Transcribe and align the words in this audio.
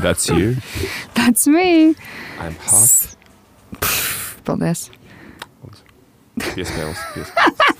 That's 0.00 0.28
you. 0.28 0.56
That's 1.14 1.46
me. 1.46 1.94
I'm 2.40 2.56
hot. 2.66 3.16
Paldies. 4.44 4.90
Piespēles. 6.34 6.98
piespēles. 7.14 7.74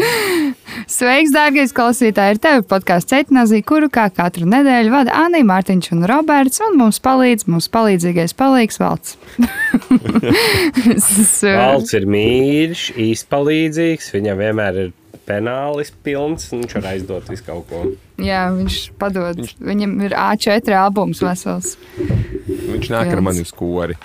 Sveiks, 0.88 1.32
dārgais 1.34 1.74
klausītāj! 1.76 2.34
Ir 2.34 2.38
tevi 2.40 2.64
podkāsts 2.68 3.10
Ceitnāzija, 3.12 3.64
kuru 3.68 3.90
kā 3.92 4.06
katru 4.14 4.46
nedēļu 4.48 4.94
vada 4.94 5.12
Anija 5.26 5.44
Mārtiņš 5.50 5.90
un 5.96 6.06
Roberts, 6.08 6.62
un 6.64 6.78
mums 6.80 7.00
palīdz 7.04 7.44
mūsu 7.52 7.68
palīdzīgais 7.74 8.32
palīgs 8.38 8.80
valsts. 8.80 9.18
Valds 11.42 11.92
ir 11.98 12.08
mīļš, 12.16 12.86
izpalīdzīgs. 13.10 14.08
Viņam 14.16 14.40
vienmēr 14.40 14.80
ir 14.86 14.90
penālis 15.32 15.92
pilns, 16.04 16.48
viņš 16.52 16.76
var 16.78 16.88
aizdot 16.92 17.28
visu 17.32 17.46
kaut 17.46 17.68
ko. 17.70 17.82
Jā, 18.22 18.46
viņš 18.54 18.78
padod. 19.00 19.40
Viņš... 19.40 19.56
Viņam 19.72 19.98
ir 20.06 20.16
A4 20.18 20.78
albums 20.78 21.22
vesels. 21.24 21.76
Viņš 21.96 22.90
nāk 22.92 23.08
ar 23.08 23.16
Pilns. 23.16 23.26
mani 23.28 23.46
uz 23.46 23.52
kori. 23.56 23.98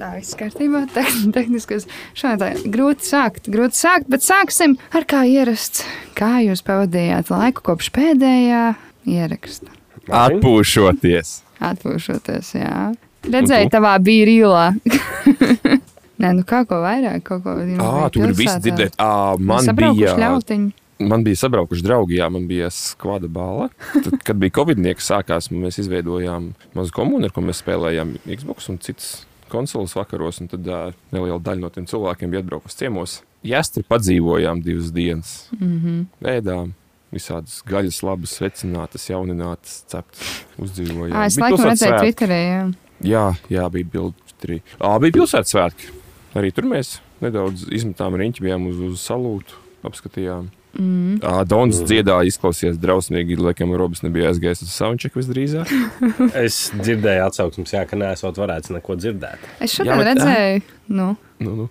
Tā 0.00 0.14
viss 0.16 0.36
kārtībā. 0.38 0.84
Te, 0.94 1.04
tehniskas 1.34 1.86
šādā 2.18 2.52
grūti 2.72 3.08
sākt, 3.10 3.50
grūti 3.52 3.80
sākt, 3.80 4.08
bet 4.12 4.24
sāksim 4.26 4.76
ar 4.96 5.06
kā 5.08 5.24
ierasts. 5.28 5.84
Kā 6.18 6.38
jūs 6.44 6.64
pavadījāt 6.66 7.32
laiku 7.32 7.64
kopš 7.70 7.92
pēdējā 7.96 8.64
ieraksta? 9.08 9.72
Atpūšoties. 10.10 11.40
Atpūšoties, 11.70 12.54
jā. 12.56 12.90
Redzēju, 13.30 13.68
tavā 13.72 13.94
bija 14.02 14.26
rīlā. 14.28 14.66
Nē, 16.20 16.34
nu 16.36 16.44
kā 16.44 16.64
ko 16.68 16.82
vairāk, 16.84 17.22
kaut 17.24 17.42
ko 17.46 17.54
nu, 17.64 17.78
Ah, 17.80 18.08
tu 18.12 18.20
gribi 18.20 18.44
visu 18.44 18.60
dzirdēt. 18.60 18.98
Ah, 19.00 19.38
man 19.38 19.64
bija, 19.76 20.16
Ļautiņi. 20.20 20.72
man 21.08 21.24
bija 21.24 21.40
sabraukuši 21.40 21.86
draugi, 21.86 22.18
jā, 22.20 22.28
man 22.32 22.44
bija 22.50 22.68
skvada 22.74 23.28
bala. 23.28 23.70
Tad, 23.94 24.18
kad 24.26 24.36
bija 24.36 24.58
Covid-nieks 24.60 25.08
sākās, 25.08 25.48
mēs 25.54 25.80
izveidojām 25.80 26.52
mazu 26.76 26.92
komunu, 26.92 27.24
ar 27.24 27.32
ko 27.32 27.40
mēs 27.40 27.62
spēlējām 27.64 28.18
Xbox 28.28 28.68
un 28.68 28.78
citas 28.84 29.22
konsoles 29.50 29.96
vakaros. 29.96 30.42
Un 30.44 30.50
tad 30.52 30.68
uh, 30.68 30.92
neliela 31.14 31.40
daļa 31.40 31.64
no 31.64 31.70
tiem 31.72 31.88
cilvēkiem 31.88 32.30
bija 32.30 32.44
atbraukusi 32.44 32.82
ciemos. 32.84 33.16
Jāstri 33.46 33.82
padzīvojām 33.88 34.60
divas 34.62 34.92
dienas. 34.92 35.48
Mm 35.56 35.80
-hmm. 35.80 36.04
Ēdām. 36.36 36.74
Visādas 37.10 37.62
gaļas, 37.66 38.02
labas, 38.06 38.36
secinātas, 38.38 39.08
jauninātas, 39.10 39.80
ceptas, 39.90 40.44
uzdzīvojām. 40.62 41.16
Ah, 41.16 41.26
es 41.26 41.38
laikam 41.40 41.64
redzēju. 41.66 41.98
Twitterī, 42.04 42.42
jā. 42.46 42.60
Jā, 43.02 43.24
jā, 43.50 43.64
bija 43.72 43.88
bildi. 43.92 44.62
Ah, 44.78 44.98
bija 44.98 45.12
pilsētas 45.12 45.50
svētki. 45.50 45.90
Arī 46.38 46.52
tur 46.54 46.68
mēs 46.70 46.98
nedaudz 47.24 47.66
izmetām 47.74 48.14
riņķi, 48.18 48.44
bijām 48.46 48.68
uz, 48.70 48.80
uz 48.92 49.02
salūtu, 49.02 49.58
apskatījām. 49.86 50.50
Mm. 50.78 51.18
Dons 51.50 51.80
dziedāja, 51.82 52.28
izklausījās 52.30 52.78
drausmīgi. 52.78 53.38
Laikam, 53.42 53.72
Robs 53.74 54.04
nebija 54.04 54.30
aizgājis 54.30 54.62
uz 54.62 54.70
soundcheck 54.76 55.18
visdrīzāk. 55.18 55.72
Es 56.44 56.68
dzirdēju 56.76 57.26
atsauksmes, 57.26 57.74
jā, 57.74 57.82
ka 57.90 57.98
nesot 57.98 58.38
varēts 58.38 58.70
neko 58.76 58.94
dzirdēt. 59.00 59.50
Es 59.58 59.74
Jā, 59.74 59.80
šodien 59.80 59.98
bet, 59.98 60.10
redzēju, 60.12 60.64
nu. 60.94 61.10
nu, 61.42 61.56
nu. 61.64 61.68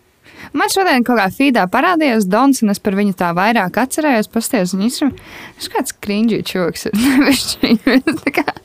Man 0.53 0.71
šodien 0.73 1.03
kaut 1.05 1.19
kā 1.19 1.27
feedā 1.33 1.65
parādījās 1.69 2.25
Dons, 2.29 2.63
un 2.65 2.71
es 2.73 2.79
par 2.81 2.95
viņu 2.97 3.13
tā 3.19 3.29
vairāk 3.37 3.75
atcerējos. 3.83 4.29
Pasties, 4.33 4.73
un 4.73 4.81
viņš 4.85 4.99
ir 5.05 5.69
kāds 5.75 5.93
krinģī 6.01 6.39
čoks. 6.49 6.87
ir 6.89 6.97
nevišķīgi. 6.97 7.99
Tā 8.23 8.33
kā- 8.39 8.55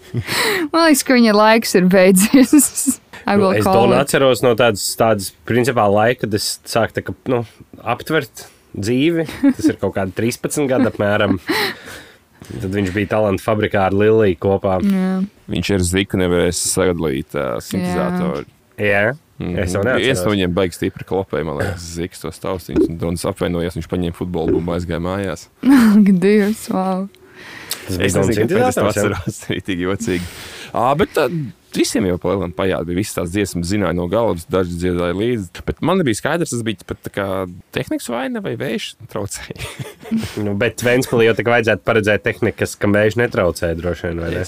Man 0.72 0.86
liekas, 0.86 1.02
ka 1.04 1.16
viņa 1.18 1.34
laiks 1.34 1.74
ir 1.74 1.88
beidzies. 1.92 3.00
I 3.26 3.36
Nu, 3.36 3.46
will 3.48 3.56
es 3.56 3.64
it. 3.64 3.94
atceros 3.96 4.42
no 4.44 4.50
tādas, 4.54 4.82
tādas 5.00 5.30
principā 5.48 5.86
laika, 5.88 6.20
kad 6.26 6.34
es 6.36 6.58
sāku 6.68 6.92
tā, 6.98 7.02
ka, 7.06 7.14
nu, 7.32 7.42
aptvert 7.82 8.46
dzīvi. 8.76 9.24
Tas 9.56 9.64
ir 9.70 9.78
kaut 9.80 9.94
kādi 9.96 10.12
13 10.20 10.68
gadi 10.68 10.90
apmēram. 10.90 11.38
Tad 12.44 12.68
viņš 12.76 12.90
bija 12.92 13.08
talantu 13.14 13.40
fabrikā 13.44 13.86
ar 13.88 13.96
Liliju 13.96 14.36
kopā. 14.44 14.76
Viņš 15.48 15.70
ir 15.78 15.84
ziku, 15.88 16.18
nevarēs 16.20 16.60
sadalīt 16.74 17.32
uh, 17.36 17.56
sintēzatoru. 17.64 18.44
Jā, 18.76 19.14
es 19.38 19.74
jau 19.74 19.82
Viens 19.82 20.22
no 20.22 20.30
viņiem 20.30 20.54
baigs 20.54 20.78
stipri 20.78 21.06
klopēja, 21.08 21.46
man 21.48 21.58
liekas, 21.58 21.88
ziks 21.96 22.22
tos 22.22 22.38
taustiņus. 22.42 22.86
Un 22.92 23.00
Dons 23.00 23.26
apvainojās, 23.30 23.76
viņš 23.80 23.90
paņēma 23.90 24.18
futbolu 24.18 24.58
bumbu, 24.58 24.76
aizgāja 24.76 25.02
mājās. 25.02 25.48
Dievs, 26.24 26.68
wow. 26.74 27.08
Tas 27.84 27.98
bija 27.98 28.08
Es 28.08 28.16
nezinu, 28.16 28.46
kāpēc 28.48 28.70
es 28.70 28.78
to 28.78 28.78
sintēzators, 28.78 28.78
jā. 28.78 28.90
atceros. 28.94 29.24
Tas 29.26 29.50
bija 29.50 29.66
tik 29.66 29.84
jocīgi. 29.84 30.32
À, 30.74 30.86
bet 30.98 31.12
tā, 31.14 31.26
visiem 31.74 32.06
jau 32.08 32.16
palielam 32.22 32.54
pajāt. 32.56 32.86
Bija 32.88 33.00
visas 33.00 33.18
tās 33.18 33.34
dziesmas, 33.34 33.68
zināja 33.70 33.96
no 33.98 34.06
galvas, 34.12 34.46
daži 34.50 34.78
dziedāja 34.80 35.16
līdzi. 35.18 35.64
Bet 35.66 35.82
man 35.84 36.00
nebija 36.00 36.18
skaidrs, 36.18 36.54
tas 36.54 36.64
bija 36.66 36.86
pat 36.88 37.02
tā 37.04 37.12
kā 37.14 37.28
tehnikas 37.76 38.08
vaina 38.12 38.42
vai 38.44 38.54
vējš 38.60 38.88
traucēja. 39.12 39.68
Nu, 40.44 40.56
bet 40.60 40.82
Ventspēlī 40.84 41.28
jau 41.28 41.36
tā 41.38 41.46
kā 41.46 41.56
vajadzētu 41.56 41.86
paredzēt 41.86 42.26
tehnikas, 42.26 42.78
kam 42.80 42.96
vējš 42.96 43.18
netraucē 43.20 43.74
droši 43.78 44.10
vien. 44.10 44.24
vai 44.24 44.34
ne? 44.38 44.44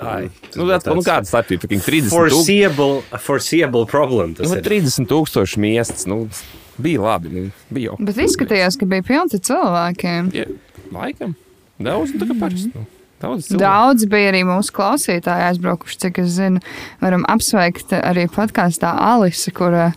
Ai, 0.00 0.30
Tas 0.48 0.56
nu, 0.56 0.66
tā, 0.72 0.94
nu, 0.96 1.02
kāda 1.04 1.28
starpība? 1.28 1.66
Fucking 1.66 1.82
30 1.84 2.08
tūkstoši. 2.08 2.14
Foreseeable, 2.14 3.18
foreseeable 3.20 3.84
problem. 3.90 4.32
Nu, 4.38 4.54
ir. 4.56 4.62
30 4.64 5.08
tūkstoši 5.10 5.60
miests. 5.60 6.06
Nu, 6.08 6.22
bija 6.80 7.02
labi. 7.04 7.32
Nu, 7.34 7.42
bija 7.68 7.90
jau. 7.92 7.98
Bet 8.08 8.20
izskatījās, 8.24 8.78
ka 8.80 8.88
bija 8.88 9.04
pilni 9.10 9.42
cilvēkiem. 9.50 10.32
Ja, 10.36 10.48
laikam. 10.94 11.36
Daudz, 11.80 12.14
nu, 12.14 12.22
tā 12.22 12.30
kā 12.30 12.38
parasti. 12.40 12.72
Nu, 12.72 12.86
daudz 13.22 13.48
cilvēku. 13.48 13.62
Daudz 13.62 14.06
bija 14.10 14.32
arī 14.32 14.42
mūsu 14.48 14.74
klausītāji 14.76 15.46
aizbraukuši, 15.50 15.98
cik 16.04 16.20
es 16.24 16.34
zinu. 16.36 16.62
Varam 17.02 17.26
apsveikt 17.30 17.94
arī 18.00 18.26
podkāstā 18.32 18.92
Alisi, 19.10 19.52
kura 19.56 19.90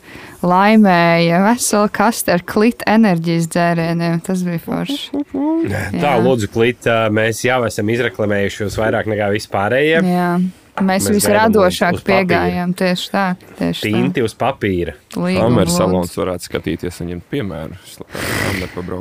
laimēja 0.43 1.43
veselu 1.45 1.91
kastu 1.95 2.33
ar 2.35 2.43
klitu 2.47 2.85
enerģijas 2.89 3.47
dzērieniem. 3.53 4.19
Tas 4.25 4.43
bija 4.47 4.63
forši. 4.63 5.23
Tā, 5.73 5.85
Jā. 5.95 6.17
lūdzu, 6.23 6.49
klīt, 6.53 6.89
mēs 7.15 7.45
jau 7.45 7.61
esam 7.67 7.89
izreklamējuši 7.93 8.65
jūs 8.65 8.79
vairāk 8.81 9.07
nekā 9.11 9.31
vispārējie. 9.35 10.03
Jā. 10.03 10.33
Mēs, 10.81 11.05
Mēs 11.05 11.11
visradošāk 11.19 11.93
uz- 11.93 11.99
uz 11.99 12.03
papīra. 12.03 12.25
piegājām 12.25 12.71
tieši 12.73 13.09
tā. 13.13 13.25
Tieši 13.59 13.81
Tinti 13.91 14.23
uz 14.25 14.33
papīra. 14.33 14.95
tā. 15.13 15.21
Līguma 15.21 15.43
Kameras 15.45 15.69
lūdzu. 15.69 15.77
salons 15.77 16.15
varētu 16.17 16.47
skatīties 16.49 17.01
un 17.03 17.07
ņemt 17.11 17.27
piemēru. 17.29 17.77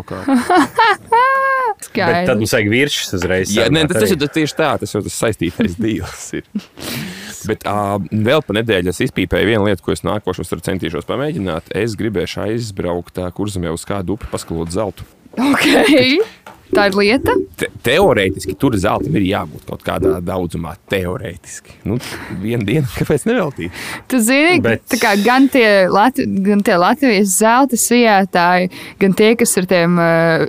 Tad 1.93 2.37
mums 2.39 2.53
vajag 2.55 2.69
virsmas 2.73 3.13
uzreiz. 3.19 3.53
Jā, 3.57 3.67
nē, 3.73 3.87
tas, 3.91 4.03
tas 4.05 4.13
ir 4.15 4.21
tieši 4.23 4.55
tā, 4.59 4.69
tas 4.83 4.93
jau 4.95 5.03
tas 5.03 5.17
saistītais 5.19 5.75
dīls 5.83 6.27
ir. 6.39 6.45
Bet 7.49 7.65
uh, 7.67 7.97
vēl 8.13 8.45
pa 8.47 8.55
nedēļu 8.61 8.93
es 8.93 9.01
izpīpēju 9.09 9.49
vienu 9.51 9.67
lietu, 9.67 9.83
ko 9.83 9.97
es 9.97 10.05
nākošos 10.07 10.53
centīšos 10.63 11.09
pamēģināt. 11.09 11.73
Es 11.75 11.97
gribēšu 11.99 12.45
aizbraukt 12.47 13.17
tā 13.19 13.27
kurzemē 13.35 13.73
uz 13.75 13.85
kādu 13.89 14.15
upi, 14.19 14.29
paskalot 14.31 14.71
zeltu. 14.71 15.03
Okay. 15.33 16.21
Tā 16.73 16.87
ir 16.89 16.97
lieta. 16.97 17.35
Te, 17.61 17.69
teorētiski 17.85 18.55
tur 18.61 18.77
zeltam 18.81 19.17
ir 19.21 19.27
jābūt 19.29 19.67
kaut 19.69 19.83
kādā 19.85 20.15
daudzumā. 20.25 20.75
Teorētiski. 20.93 21.75
Nu, 21.89 21.99
vienu 22.41 22.65
dienu, 22.69 22.87
kāpēc 22.99 23.27
neveltīt? 23.29 23.83
Tu 24.09 24.21
zini, 24.25 24.61
Bet- 24.65 24.97
kā 25.03 25.13
gan 25.25 25.51
tie, 25.53 25.67
Latvi, 25.93 26.25
gan 26.47 26.63
tie 26.65 26.79
Latvijas 26.81 27.35
zelta 27.43 27.77
sijātāji, 27.81 28.71
gan 29.03 29.17
tie, 29.19 29.35
kas 29.41 29.53
ar 29.61 29.69
tiem 29.69 30.01
uh, 30.01 30.47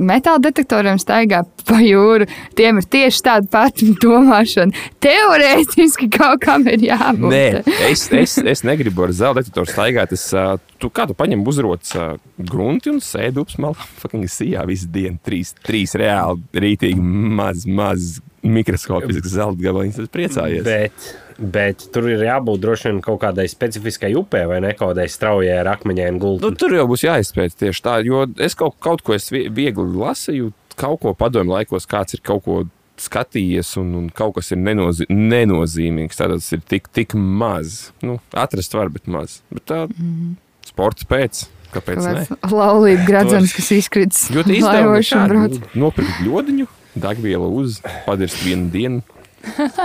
metāla 0.00 0.40
detektoriem 0.48 0.96
staigā 1.02 1.42
pa 1.68 1.80
jūru, 1.84 2.24
tiem 2.56 2.80
ir 2.80 2.88
tieši 2.96 3.24
tāda 3.26 3.50
pati 3.52 3.90
domāšana. 4.00 4.72
Teorētiski 5.04 6.08
kaut 6.16 6.40
kam 6.46 6.64
ir 6.70 6.88
jābūt. 6.88 7.30
Nē, 7.34 7.46
es, 7.90 8.06
es, 8.16 8.38
es 8.40 8.64
negribu 8.66 9.04
ar 9.08 9.12
zelta 9.16 9.42
detektoru 9.44 9.68
staigāt. 9.76 10.16
Es, 10.16 10.28
uh, 10.32 10.56
tu, 10.80 10.90
kā 10.90 11.06
tu 11.10 11.14
paņem 11.18 11.44
uzrots 11.46 11.94
uh, 11.98 12.14
grunti 12.38 12.90
un 12.92 12.98
sēdi 13.04 13.40
ups 13.42 13.58
malā, 13.62 13.76
fucking 14.02 14.26
sijā 14.30 14.64
visu 14.68 14.88
dienu. 14.92 15.18
Trīs, 15.26 15.54
trīs 15.66 15.94
reāli 16.00 16.42
rītīgi 16.66 17.00
maz, 17.40 17.66
maz 17.68 18.18
mikroskopisks 18.40 19.34
zelta 19.36 19.60
gabaliņš. 19.66 19.98
Tas 20.00 20.12
priecājies. 20.14 20.64
Bet, 20.64 21.10
bet 21.56 21.84
tur 21.92 22.08
ir 22.08 22.22
jābūt 22.24 22.62
droši 22.62 22.88
vien 22.88 23.00
kaut 23.04 23.20
kādai 23.24 23.44
specifiskai 23.52 24.14
upē 24.16 24.46
vai 24.48 24.62
ne 24.64 24.72
kaut 24.76 24.94
kādai 24.94 25.08
straujai 25.12 25.58
ar 25.60 25.74
akmeņiem 25.74 26.16
Nu, 26.16 26.22
gultni. 26.24 26.54
tur 26.60 26.72
jau 26.78 26.86
būs 26.88 27.04
jāizpēta 27.04 27.66
tieši 27.66 27.84
tā, 27.84 27.98
jo 28.06 28.24
es 28.40 28.56
kaut, 28.56 28.78
kaut 28.80 29.04
ko 29.04 29.12
es 29.16 29.28
vie- 29.32 29.48
viegli 29.52 29.84
lasīju, 30.00 30.52
kaut 30.80 31.02
ko 31.04 31.12
padomju 31.14 31.52
laikos, 31.52 31.84
kāds 31.90 32.16
ir 32.16 32.24
kaut 32.24 32.44
ko 32.48 32.62
skatījies, 33.00 33.74
un, 33.80 33.94
un 33.96 34.08
kaut 34.12 34.34
kas 34.36 34.50
ir 34.52 34.58
nenozi 34.60 35.06
nenozīmīgs. 35.08 36.18
Tātad 36.20 36.40
tas 36.42 36.52
ir 36.56 36.60
tik, 36.68 36.88
tik 36.96 37.14
maz. 37.16 37.90
Nu, 38.04 38.18
atrast 38.36 38.76
var, 38.76 38.90
bet 38.92 39.08
maz. 39.08 39.38
Bet 39.52 39.64
tā 39.70 39.78
mm. 39.88 40.34
Sports 40.80 41.04
pēc. 41.04 41.46
Kāpēc? 41.70 42.30
Laulība 42.50 43.04
gradzens, 43.06 43.52
kas 43.54 43.68
izkrits 43.76 44.24
brauc. 44.32 45.54
ir 45.54 45.78
nopirkt 45.78 46.22
ļodiņu, 46.26 46.66
degvielu 46.98 47.50
uz, 47.60 47.76
padirst 48.08 48.40
vienu 48.42 48.66
dienu, 48.72 49.19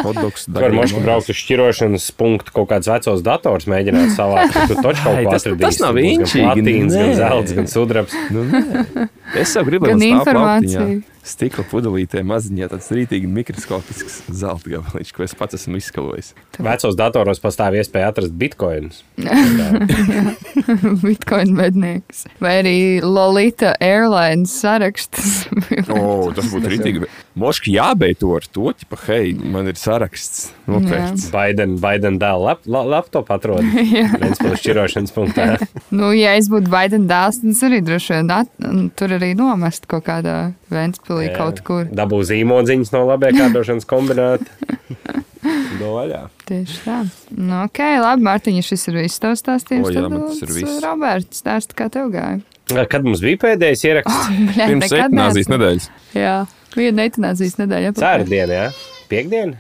Hotdogs, 0.04 0.46
Tur 0.50 0.62
var 0.66 0.74
mošķi 0.76 1.02
braukt 1.06 1.30
uz 1.32 1.38
šķirošanas 1.40 2.10
punktu, 2.20 2.52
kaut 2.56 2.70
kāds 2.74 2.90
vecos 2.92 3.24
dators 3.26 3.66
mēģināt 3.72 4.12
savākt. 4.18 4.56
Tur 4.68 4.82
taču 4.84 5.04
kaut 5.06 5.24
ko 5.24 5.32
tas- 5.32 5.46
atradīs. 5.48 5.66
tas 5.66 5.80
nav 5.86 5.96
inčīgi, 6.02 6.44
Gan 6.44 6.64
platīns, 6.66 6.94
gan 7.00 7.16
zelts, 7.22 7.56
gan 7.56 7.68
sudrabs. 7.72 8.16
Nu, 8.36 8.44
nē. 8.52 9.10
es 9.42 9.56
jau 9.56 9.64
gribēju 9.68 9.96
Gan 9.96 10.00
būt 10.04 10.12
informācija. 10.20 10.88
Stikla 11.26 11.64
pudelītē 11.66 12.22
maziņā 12.22 12.68
tāds 12.70 12.86
rītīgi 12.94 13.26
mikroskopisks 13.26 14.20
zelta 14.30 14.70
gabaliņš, 14.76 15.10
ko 15.16 15.24
es 15.26 15.34
pats 15.34 15.58
esmu 15.58 15.80
izskalojis. 15.80 16.36
Vecos 16.62 16.94
datoros 17.00 17.42
pastāv 17.42 17.74
iespēja 17.80 18.12
atrast 18.14 18.36
bitkoinus. 18.38 19.00
Bitcoin 21.02 21.56
mednieks. 21.58 22.26
Vai 22.44 22.60
arī 22.62 22.76
Lolita 23.02 23.74
Airlines 23.82 24.54
saraksts. 24.62 25.48
O, 25.90 26.30
tas 26.36 26.46
būtu 26.54 26.70
rītīgi. 26.76 27.10
Moški 27.42 27.74
jābeidz 27.76 28.22
to 28.22 28.30
ar 28.38 28.46
to, 28.46 28.70
ka, 28.94 29.00
hei, 29.10 29.34
man 29.54 29.70
ir 29.70 29.78
saraksts 29.80 30.50
noteikts. 30.70 31.30
Baiden, 31.34 31.78
Baiden 31.82 32.20
dēla 32.22 32.52
lap, 32.52 32.64
la, 32.70 32.82
laptop 32.96 33.30
atrod. 33.34 33.66
Viens 34.22 34.42
pēc 34.42 34.58
šķirošanas 34.62 35.16
punktā. 35.16 35.48
nu, 35.98 36.12
ja 36.16 36.36
es 36.40 36.50
būtu 36.52 36.72
Baidena 36.72 37.10
dēls, 37.12 37.42
tad 37.44 37.54
es 37.54 37.64
arī 37.68 37.82
droši 37.86 38.16
vien 38.18 38.34
at, 38.36 38.52
tur 39.00 39.16
arī 39.18 39.34
nomest 39.38 39.88
kaut 39.92 40.08
kādā 40.10 40.38
Ventspilī 40.74 41.32
kaut 41.36 41.62
kur. 41.68 41.86
Dabū 41.96 42.22
zīmodziņas 42.28 42.94
no 42.96 43.06
labiekārtošanas 43.12 43.88
kombināta. 43.90 44.50
Do 45.80 45.92
vaļā. 45.94 46.24
Tieši 46.50 46.78
tā. 46.86 46.98
Nu, 47.36 47.60
ok, 47.68 47.80
labi, 48.02 48.26
Mārtiņa, 48.26 48.64
šis 48.66 48.88
ir 48.90 48.98
viss 49.04 49.22
tavs 49.22 49.44
stāstījums. 49.44 49.92
Jā, 49.92 50.02
tad 50.02 50.14
man 50.14 50.24
tas 50.26 50.42
ir 50.42 50.50
lūdzu, 50.50 50.58
viss. 50.64 50.80
Roberts, 50.86 51.42
stāsti, 51.44 51.78
kā 51.78 51.90
tev 51.94 52.10
gāja. 52.16 52.42
Kad 52.90 53.06
mums 53.06 53.22
bija 53.22 53.42
pēdējais 53.44 53.86
ieraksts? 53.86 54.32
Bļa, 54.32 54.70
Pirms 54.72 54.96
neesmu- 55.14 55.54
nedēļas. 55.54 55.88
Jā, 56.18 56.36
viena 56.74 57.06
eitanāzijas 57.06 57.60
nedēļa. 57.62 57.94
Cērdiena, 58.00 58.62
jā? 58.64 58.95
Piektdiena? 59.10 59.60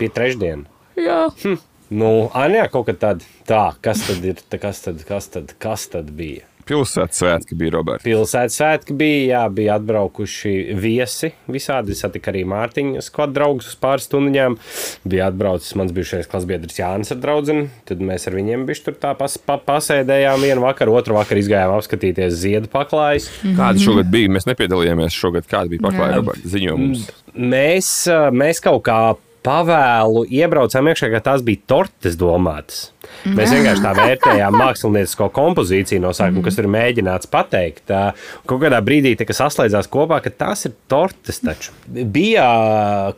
Pie 0.00 0.08
trešdiena. 0.12 0.66
Jā. 0.96 1.28
Nu, 1.92 2.10
Anjā, 2.34 2.66
kaut 2.72 2.88
kā 2.88 2.96
tāda. 2.98 3.26
Tā, 3.46 3.62
kas 3.84 4.02
tad 4.08 4.24
ir? 4.26 4.40
Kas, 4.58 4.82
tad, 4.82 5.02
kas, 5.06 5.28
tad, 5.30 5.52
kas 5.62 5.86
tad 5.92 6.10
bija? 6.18 6.48
Pilsētas 6.66 7.20
svētki 7.20 7.54
bija 7.58 7.76
Roberts. 7.76 8.02
Pilsētas 8.02 8.56
svētki 8.58 8.94
bija, 8.98 9.20
jā, 9.30 9.42
bija 9.54 9.76
atbraukuši 9.78 10.54
viesi 10.74 11.30
visādi. 11.46 11.94
Es 11.94 12.02
satiku 12.02 12.32
arī 12.32 12.42
Mārtiņu 12.50 13.04
skatu 13.06 13.36
draugus 13.36 13.68
uz 13.70 13.76
pāris 13.78 14.08
stundām. 14.08 14.56
Bija 15.06 15.28
atbraucis 15.30 15.76
mans 15.78 15.94
bijušais 15.94 16.26
klasbiedrs 16.30 16.80
Jānis 16.80 17.14
ar 17.14 17.20
draugu. 17.22 17.36
Tad 17.86 18.02
mēs 18.02 18.26
ar 18.26 18.34
viņiem 18.38 18.64
bišķi 18.66 18.88
tur 18.88 18.96
tā 19.04 19.12
pas, 19.18 19.36
pa, 19.38 19.60
pasēdējām 19.62 20.42
vienu 20.42 20.64
vakaru, 20.64 20.96
otru 20.98 21.18
vakaru 21.20 21.44
izgājām 21.44 21.76
apskatīties 21.76 22.34
ziedu 22.40 22.72
paklājus. 22.72 23.28
Kāda 23.44 23.82
šogad 23.82 24.10
bija? 24.10 24.32
Mēs 24.34 24.48
nepiedalījāmies 24.50 25.14
šogad. 25.14 25.46
Kāda 25.50 25.70
bija 25.70 25.86
paklāja 25.86 26.18
Roberta 26.18 26.50
ziņojums? 26.56 27.06
Mēs, 27.36 27.92
mēs 28.34 28.64
kaut 28.64 28.82
kā 28.88 29.00
pavēlu 29.46 30.26
iebraucām 30.34 30.90
iekšā, 30.90 31.10
ka 31.14 31.22
tās 31.30 31.44
bija 31.46 31.62
tortes 31.70 32.18
domātas. 32.18 32.90
Mēs 33.26 33.52
vienkārši 33.54 33.82
tā 33.84 33.92
vērtējām 33.96 34.56
māksliniecisko 34.62 35.28
kompozīciju 35.34 36.02
no 36.02 36.12
sākuma, 36.16 36.44
kas 36.46 36.58
ir 36.58 36.68
mēģināts 36.70 37.30
pateikt. 37.30 37.92
Kaut 38.50 38.62
kādā 38.62 38.80
brīdī 38.84 39.14
tā, 39.18 39.28
saslēdzās 39.36 39.90
kopā, 39.92 40.18
ka 40.24 40.32
tās 40.34 40.66
ir 40.68 40.74
tortes. 40.90 41.40
Taču. 41.46 41.74
Bija 41.86 42.46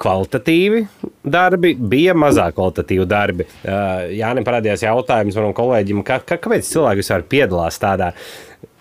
kvalitatīvi 0.00 0.84
darbi, 1.28 1.74
bija 1.78 2.16
mazāk 2.18 2.58
kvalitatīvi 2.58 3.08
darbi. 3.08 3.48
Jā, 3.64 4.34
neparādījās 4.36 4.84
jautājums 4.84 5.38
manam 5.38 5.56
kolēģim, 5.56 6.04
ka, 6.06 6.20
ka, 6.26 6.40
kāpēc 6.44 6.68
cilvēki 6.68 7.04
vispār 7.04 7.26
piedalās 7.36 7.80
tādā. 7.80 8.12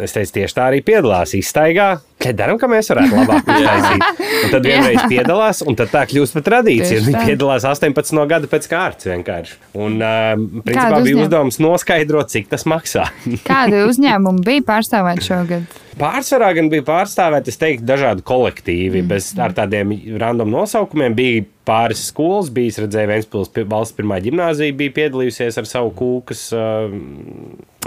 Es 0.01 0.13
teicu, 0.13 0.39
tieši 0.39 0.57
tā 0.57 0.67
arī 0.71 0.83
piedalās 0.85 1.33
izstaigā. 1.37 1.95
Kad 2.27 2.37
darām, 2.39 2.59
ka 2.61 2.67
mēs 2.71 2.91
varētu 2.91 3.15
labāk 3.17 3.47
iztaisīt. 3.55 4.21
Un 4.43 4.53
tad 4.53 4.67
vienreiz 4.67 5.01
piedalās, 5.07 5.63
un 5.65 5.77
tad 5.79 5.91
tā 5.95 6.03
kļūst 6.11 6.37
par 6.37 6.45
tradīciju. 6.49 7.01
Viņi 7.07 7.15
tā. 7.17 7.25
piedalās 7.31 7.65
18 7.71 8.13
no 8.17 8.27
gada 8.29 8.51
pēc 8.51 8.67
kārtas 8.71 9.07
vienkārši. 9.09 9.57
Un, 9.79 9.97
uh, 10.03 10.35
principā, 10.67 10.91
Kādu 10.91 11.03
bija 11.07 11.23
uzdevums 11.25 11.59
noskaidrot, 11.63 12.31
cik 12.35 12.51
tas 12.53 12.67
maksā. 12.69 13.07
Kādi 13.49 13.83
uzņēmumi 13.87 14.43
bija 14.47 14.67
pārstāvēti 14.73 15.29
šogad? 15.31 15.83
Pārsvarā 15.97 16.51
gan 16.53 16.67
bija 16.69 16.83
pārstāvēti, 16.85 17.49
es 17.49 17.57
teiktu, 17.57 17.87
dažādi 17.89 18.21
kolektīvi, 18.27 18.99
Mm. 19.01 19.07
bez 19.09 19.31
ar 19.41 19.55
tādiem 19.57 19.95
random 20.21 20.51
nosaukumiem. 20.53 21.15
Bija 21.17 21.45
pāris 21.67 22.03
skolas, 22.11 22.51
bija, 22.53 22.69
es 22.69 22.77
redzēju, 22.83 23.09
Vēnspils 23.09 23.49
pi- 23.55 23.63
valsts 23.67 23.97
pirmā 23.97 24.19
ģimnāzija 24.21 24.75
bija 24.77 24.93
piedalījusies 24.99 25.57
ar 25.57 25.65
savu 25.65 25.89
kūkas. 25.97 26.43
Uh, 26.53 26.93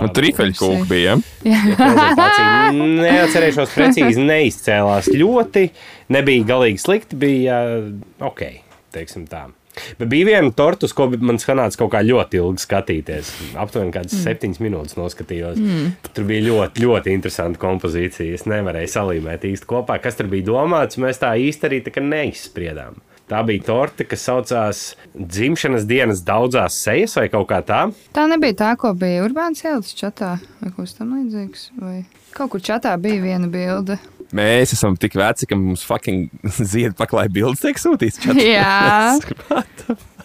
Un 0.00 0.10
trīfeļu 0.16 0.54
kūka 0.58 0.88
bija. 0.90 1.14
Ja? 1.44 1.60
prezentācija. 1.78 2.72
Neatcerēšos 2.74 3.72
precīzi, 3.76 4.22
neizcēlās 4.30 5.12
ļoti, 5.12 5.68
nebija 6.14 6.50
galīgi 6.54 6.82
slikti, 6.82 7.18
bija 7.20 7.62
uh, 7.78 7.90
ok, 8.30 8.46
teiksim 8.94 9.28
tā. 9.30 9.48
Bet 9.98 10.08
bija 10.08 10.26
viena 10.26 10.50
torta, 10.56 10.88
uz 10.88 10.94
ko 10.96 11.06
man 11.22 11.38
sanāca 11.40 11.78
kaut 11.82 11.92
kā 11.94 12.00
ļoti 12.04 12.40
ilgi 12.40 12.64
skatīties. 12.64 13.30
Aptuveni 13.60 13.94
kādas 13.94 14.16
mm. 14.16 14.24
septiņas 14.24 14.62
minūtes 14.64 14.98
noskatījos. 14.98 15.60
Mm. 15.60 15.92
Tur 16.16 16.26
bija 16.28 16.46
ļoti, 16.48 16.84
ļoti 16.84 17.14
interesanta 17.14 17.60
kompozīcija. 17.62 18.34
Es 18.34 18.48
nevarēju 18.50 18.90
salīmēt 18.90 19.46
īsti 19.50 19.70
kopā, 19.70 20.00
kas 20.02 20.18
tur 20.18 20.30
bija 20.32 20.48
domāts. 20.50 20.98
Mēs 21.00 21.22
tā 21.22 21.32
īsti 21.38 21.70
arī 21.70 21.80
tā 21.86 22.02
neizspriedām. 22.02 22.98
Tā 23.30 23.44
bija 23.46 23.62
torte, 23.62 24.02
kas 24.10 24.24
saucās 24.26 24.78
dzimšanas 25.14 25.84
dienas 25.86 26.24
daudzās 26.26 26.74
sejas 26.82 27.14
vai 27.14 27.28
kaut 27.30 27.46
kā 27.52 27.60
tā. 27.62 27.84
Tā 28.16 28.24
nebija 28.26 28.56
tā, 28.58 28.72
ko 28.80 28.90
bija 28.98 29.22
Urbāns 29.22 29.62
ielas 29.62 29.94
čatā 29.94 30.32
vai 30.58 30.72
kaut 30.72 30.88
kas 30.88 30.96
tam 30.98 31.14
līdzīgs. 31.14 31.68
Vai 31.78 32.00
kaut 32.34 32.56
kur 32.56 32.64
čatā 32.72 32.96
bija 32.98 33.22
viena 33.22 33.46
bilde. 33.52 34.00
Mēs 34.36 34.74
esam 34.76 34.94
tik 35.00 35.16
veci, 35.18 35.48
ka 35.50 35.58
mums 35.58 35.82
fucking 35.86 36.28
ziedu 36.72 36.94
paklāja 36.98 37.32
bildes 37.34 37.62
tiek 37.64 37.80
sūtīts. 37.80 38.22
Jā. 38.38 39.16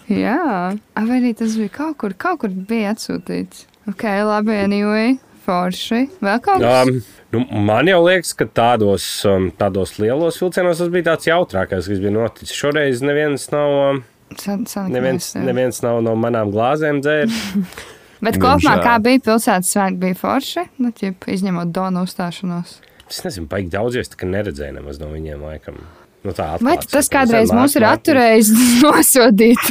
Jā, 0.06 0.76
A, 0.78 1.02
vai 1.02 1.18
arī 1.18 1.32
tas 1.34 1.56
bija 1.58 1.72
kaut 1.74 1.96
kur, 1.98 2.14
kaut 2.14 2.44
kur 2.44 2.52
bija 2.54 2.92
atsūtīts. 2.94 3.64
Ok, 3.90 4.04
labi, 4.28 4.54
anyway, 4.54 5.16
forši. 5.48 6.04
Vēl 6.22 6.42
kaut 6.46 6.62
kas? 6.62 6.92
Um, 6.92 7.00
nu, 7.34 7.42
man 7.66 7.90
jau 7.90 8.04
liekas, 8.06 8.36
ka 8.38 8.46
tādos, 8.46 9.08
um, 9.30 9.50
tādos 9.58 9.96
lielos 9.98 10.38
vilcienos 10.42 10.84
tas 10.84 10.94
bija 10.94 11.10
tāds 11.10 11.30
jautrākais, 11.32 11.90
kas 11.90 12.04
bija 12.04 12.14
noticis. 12.14 12.54
Šoreiz 12.54 13.02
neviens 13.06 13.50
nav, 13.54 13.74
um, 13.88 14.04
San, 14.42 14.66
san, 14.70 14.90
neviens, 14.94 15.32
neviens 15.38 15.82
nav 15.86 16.02
no 16.06 16.16
manām 16.18 16.54
glāzēm 16.54 17.02
dzēris. 17.06 17.42
Bet 18.26 18.40
kopumā, 18.42 18.80
kā 18.82 18.96
bija 19.04 19.22
pilsētas 19.26 19.74
svētki, 19.74 20.02
bija 20.02 20.18
forši. 20.18 20.66
Nu, 20.82 20.90
ķip, 20.96 21.28
izņemot 21.34 21.74
Donu 21.74 22.06
uzstāšanos. 22.06 22.80
Es 23.10 23.22
nezinu, 23.26 23.46
baigi 23.50 23.70
daudz, 23.74 24.00
es 24.02 24.10
tā 24.12 24.18
kā 24.22 24.30
neredzēju 24.30 24.80
nemaz 24.80 25.00
no 25.02 25.12
viņiem 25.14 25.44
laikam. 25.46 25.78
Nu, 26.26 26.34
tā 26.34 26.56
Vai 26.66 26.74
tas 26.82 27.06
kādreiz 27.14 27.52
mūs 27.54 27.76
ir 27.78 27.86
atturējis 27.86 28.50
nosodīt? 28.82 29.62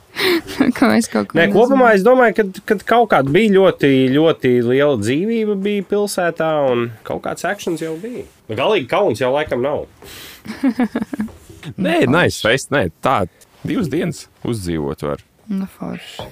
ka 0.76 0.88
mēs 0.90 1.06
kaut 1.12 1.30
ko 1.30 1.38
Nē, 1.38 1.46
kopumā 1.54 1.92
es 1.94 2.02
domāju, 2.06 2.34
ka, 2.40 2.46
ka 2.66 2.78
kaut 2.96 3.12
kāda 3.12 3.30
bija 3.34 3.52
ļoti, 3.54 3.92
ļoti 4.14 4.52
liela 4.66 4.98
dzīvība 4.98 5.54
bija 5.62 5.86
pilsētā, 5.92 6.50
un 6.72 6.88
kaut 7.06 7.22
kāds 7.28 7.46
akcents 7.46 7.84
jau 7.84 7.94
bija. 8.02 8.26
Nu, 8.48 8.58
Galīgi 8.58 8.90
kauns 8.90 9.22
jau 9.22 9.30
laikam 9.36 9.62
nav. 9.62 9.86
Nē, 11.84 12.00
nice 12.10 12.42
fest. 12.42 12.74
Nē, 12.74 12.88
tā 13.04 13.22
divas 13.62 13.86
dienas 13.92 14.26
uzdzīvot 14.44 15.06
var. 15.06 15.22
Nu, 15.46 15.68
forši. 15.78 16.26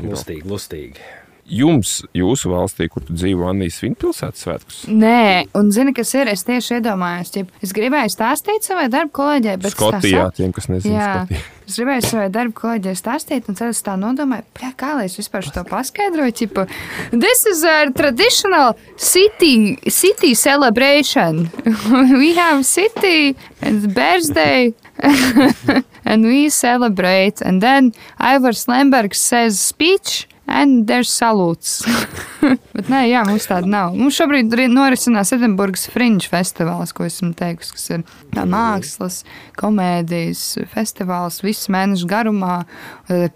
Lustīgi, 0.00 0.48
lustīgi. 0.48 1.04
Jums, 1.52 2.04
jūsu 2.14 2.52
valstī, 2.52 2.86
kur 2.88 3.02
tu 3.02 3.16
dzīvo, 3.18 3.48
Anīs, 3.50 3.80
viņa 3.82 3.96
pilsētas 3.98 4.44
svētkus. 4.46 4.76
Nē, 4.88 5.48
un 5.58 5.72
zini, 5.74 5.90
kas 5.92 6.12
ir? 6.14 6.28
Es 6.30 6.44
tieši 6.46 6.76
iedomājos, 6.78 7.32
ka 7.34 7.42
es 7.66 7.74
gribēju 7.76 8.12
stāstīt 8.14 8.62
savai 8.64 8.86
darba 8.92 9.10
kolēģei, 9.18 9.56
bet 9.60 9.74
Skotijā, 9.74 10.28
sap- 10.28 10.36
tiem, 10.38 10.52
kas 10.54 10.68
nezina, 10.70 10.94
Jā, 10.94 11.08
Skotijā. 11.26 11.42
es 11.66 11.76
gribēju 11.80 12.06
savai 12.06 12.28
darba 12.32 12.54
kolēģei 12.60 12.94
stāstīt, 12.96 13.50
un 13.50 13.58
tad 13.58 13.74
es 13.74 13.82
tā 13.82 13.96
nodomāju, 13.98 14.46
kā 14.78 14.92
lai 15.00 15.08
es 15.10 15.18
vispār 15.18 15.50
to 15.52 15.64
paskaidroju. 15.68 16.32
Čipa, 16.40 16.68
This 17.10 17.44
is 17.46 17.64
a 17.64 17.90
traditional 17.90 18.76
city, 18.96 19.76
city 19.90 20.34
celebration. 20.34 21.50
we 22.22 22.34
have 22.36 22.64
city 22.64 23.36
and 23.60 23.92
birthday. 23.92 24.72
and 26.04 26.22
we 26.24 26.48
celebrate. 26.50 27.40
And 27.42 27.60
then 27.60 27.92
Ivor 28.18 28.52
Slembergs 28.52 29.16
says 29.16 29.58
speech. 29.58 30.28
And 30.50 30.86
there's 30.88 31.08
salūts. 31.08 31.84
Bet 32.74 32.88
nē, 32.90 33.04
jā, 33.08 33.22
mums 33.24 33.46
tāda 33.48 33.68
nav. 33.70 33.94
Mums 33.96 34.16
šobrīd 34.18 34.52
ri- 34.58 34.66
norisinās 34.68 35.30
Edinburgas 35.36 35.86
Fringe 35.92 36.26
festivāls, 36.28 36.90
ko 36.92 37.06
esmu 37.06 37.30
teikusi, 37.38 37.72
kas 37.76 37.86
ir 37.94 38.02
tā 38.34 38.42
mākslas, 38.50 39.20
komēdijas 39.60 40.42
festivāls 40.74 41.38
visu 41.46 41.72
mēnešu 41.72 42.10
garumā. 42.10 42.58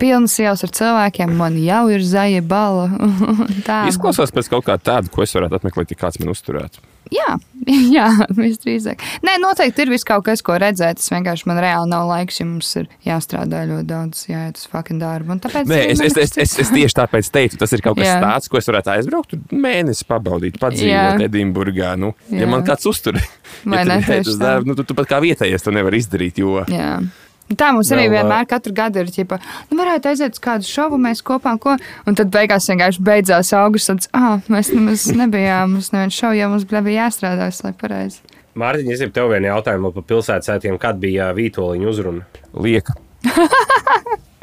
Pilnas 0.02 0.34
ielas 0.42 0.66
ar 0.66 0.74
cilvēkiem, 0.76 1.32
man 1.38 1.56
jau 1.62 1.84
ir 1.94 2.04
zaļa 2.04 2.42
bala. 2.50 2.90
Izklausās 3.92 4.34
pēc 4.34 4.50
kaut 4.52 4.66
kā 4.66 4.76
tāda, 4.82 5.08
ko 5.12 5.24
es 5.24 5.34
varētu 5.38 5.60
apmeklēt, 5.60 5.94
ja 5.94 6.02
kāds 6.02 6.20
man 6.20 6.34
uzturētu. 6.34 6.82
Jā, 7.14 7.36
jā 7.96 8.06
visdrīzāk. 8.34 9.02
Nē, 9.26 9.36
noteikti 9.42 9.84
ir 9.84 9.92
kaut 10.06 10.26
kas, 10.26 10.42
ko 10.46 10.56
redzēt. 10.60 11.00
Tas 11.00 11.12
vienkārši 11.12 11.48
man 11.50 11.60
reāli 11.62 11.90
nav 11.90 12.06
laiks, 12.10 12.40
jo 12.40 12.48
mums 12.48 12.70
ir 12.80 12.88
jāstrādā 13.06 13.64
ļoti 13.68 13.88
daudz, 13.90 14.22
jāiet 14.30 14.60
uz 14.60 14.66
fucking 14.72 15.02
darbu. 15.02 15.38
Tāpēc 15.44 15.70
Nē, 15.70 15.80
es, 15.92 16.02
es, 16.02 16.16
es, 16.24 16.34
es, 16.46 16.54
es 16.64 16.72
tieši 16.74 16.98
tāpēc 16.98 17.30
teicu, 17.34 17.60
tas 17.60 17.74
ir 17.76 17.84
kaut 17.84 17.98
kas 18.00 18.10
Jā. 18.10 18.16
tāds, 18.24 18.50
ko 18.50 18.60
es 18.60 18.70
varētu 18.70 18.94
aizbraukt, 18.96 19.36
mēnesi 19.52 20.06
pabaudīt, 20.08 20.58
padzīvot. 20.62 21.22
Edinburgā. 21.26 21.94
Nu, 22.00 22.14
ja 22.32 22.44
Jā. 22.44 22.50
man 22.50 22.66
kāds 22.66 22.88
uztur, 22.88 23.18
Vai 23.70 23.82
ja 23.82 23.86
ne, 23.88 24.00
tā. 24.06 24.20
darbu, 24.40 24.70
nu, 24.70 24.78
tu, 24.78 24.86
tu 24.86 24.96
pat 24.98 25.10
kā 25.10 25.22
vietējais 25.24 25.64
to 25.64 25.74
nevar 25.74 25.94
izdarīt, 25.96 26.42
jo 26.42 26.62
Jā. 26.70 26.96
Tā 27.46 27.68
mums 27.70 27.92
arī 27.94 28.08
vienmēr 28.10 28.48
katru 28.50 28.72
gadu 28.74 29.04
ir, 29.04 29.10
ķipa, 29.14 29.38
nu 29.70 29.78
varētu 29.78 30.10
aiziet 30.10 30.34
uz 30.34 30.42
kādu 30.42 30.66
šovu, 30.66 30.98
mēs 30.98 31.22
kopā 31.26 31.52
ko, 31.62 31.76
un 32.02 32.18
tad 32.18 32.32
beigās 32.34 32.66
vienkārši 32.72 33.04
beidzās 33.06 33.52
augusts, 33.54 33.92
tad, 33.92 34.08
ah, 34.18 34.40
mēs 34.50 34.72
nemaz 34.74 35.06
nebijām 35.14 35.76
uz 35.78 35.92
nevienu 35.94 36.16
šovu, 36.16 36.40
jo 36.40 36.48
mums 36.50 36.66
bija 36.66 37.04
jāstrādā, 37.04 37.52
lai 37.62 37.72
pareizi. 37.78 38.18
Mārtiņ, 38.56 38.90
es 38.90 39.02
gribu 39.04 39.14
tev 39.14 39.30
vienu 39.30 39.50
jautājumu 39.50 39.92
par 39.94 40.04
pilsētas 40.08 40.48
sētiem. 40.48 40.78
Kad 40.80 40.98
bija 41.00 41.28
Vītoliņa 41.36 41.90
uzruna? 41.90 42.24
Lieka. 42.56 42.96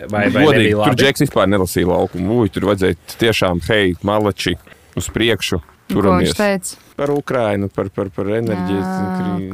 Vai, 0.03 0.25
vai 0.33 0.41
Godīgi, 0.43 0.73
tur 0.75 0.95
džeks 0.99 1.23
vispār 1.23 1.45
nelasīja 1.47 1.87
laukumu. 1.87 2.41
Ui, 2.41 2.49
tur 2.51 2.65
vajadzēja 2.67 2.97
tiešām, 3.21 3.61
hei, 3.69 3.93
malači, 4.03 4.57
uz 4.99 5.07
priekšu. 5.13 5.61
Ko 5.91 5.99
viņš 5.99 6.33
Turamies. 6.33 6.33
teica? 6.37 6.77
Par 6.95 7.11
Ukrainu, 7.11 7.67
par, 7.73 7.89
par, 7.93 8.07
par 8.13 8.29
enerģiju. 8.39 8.83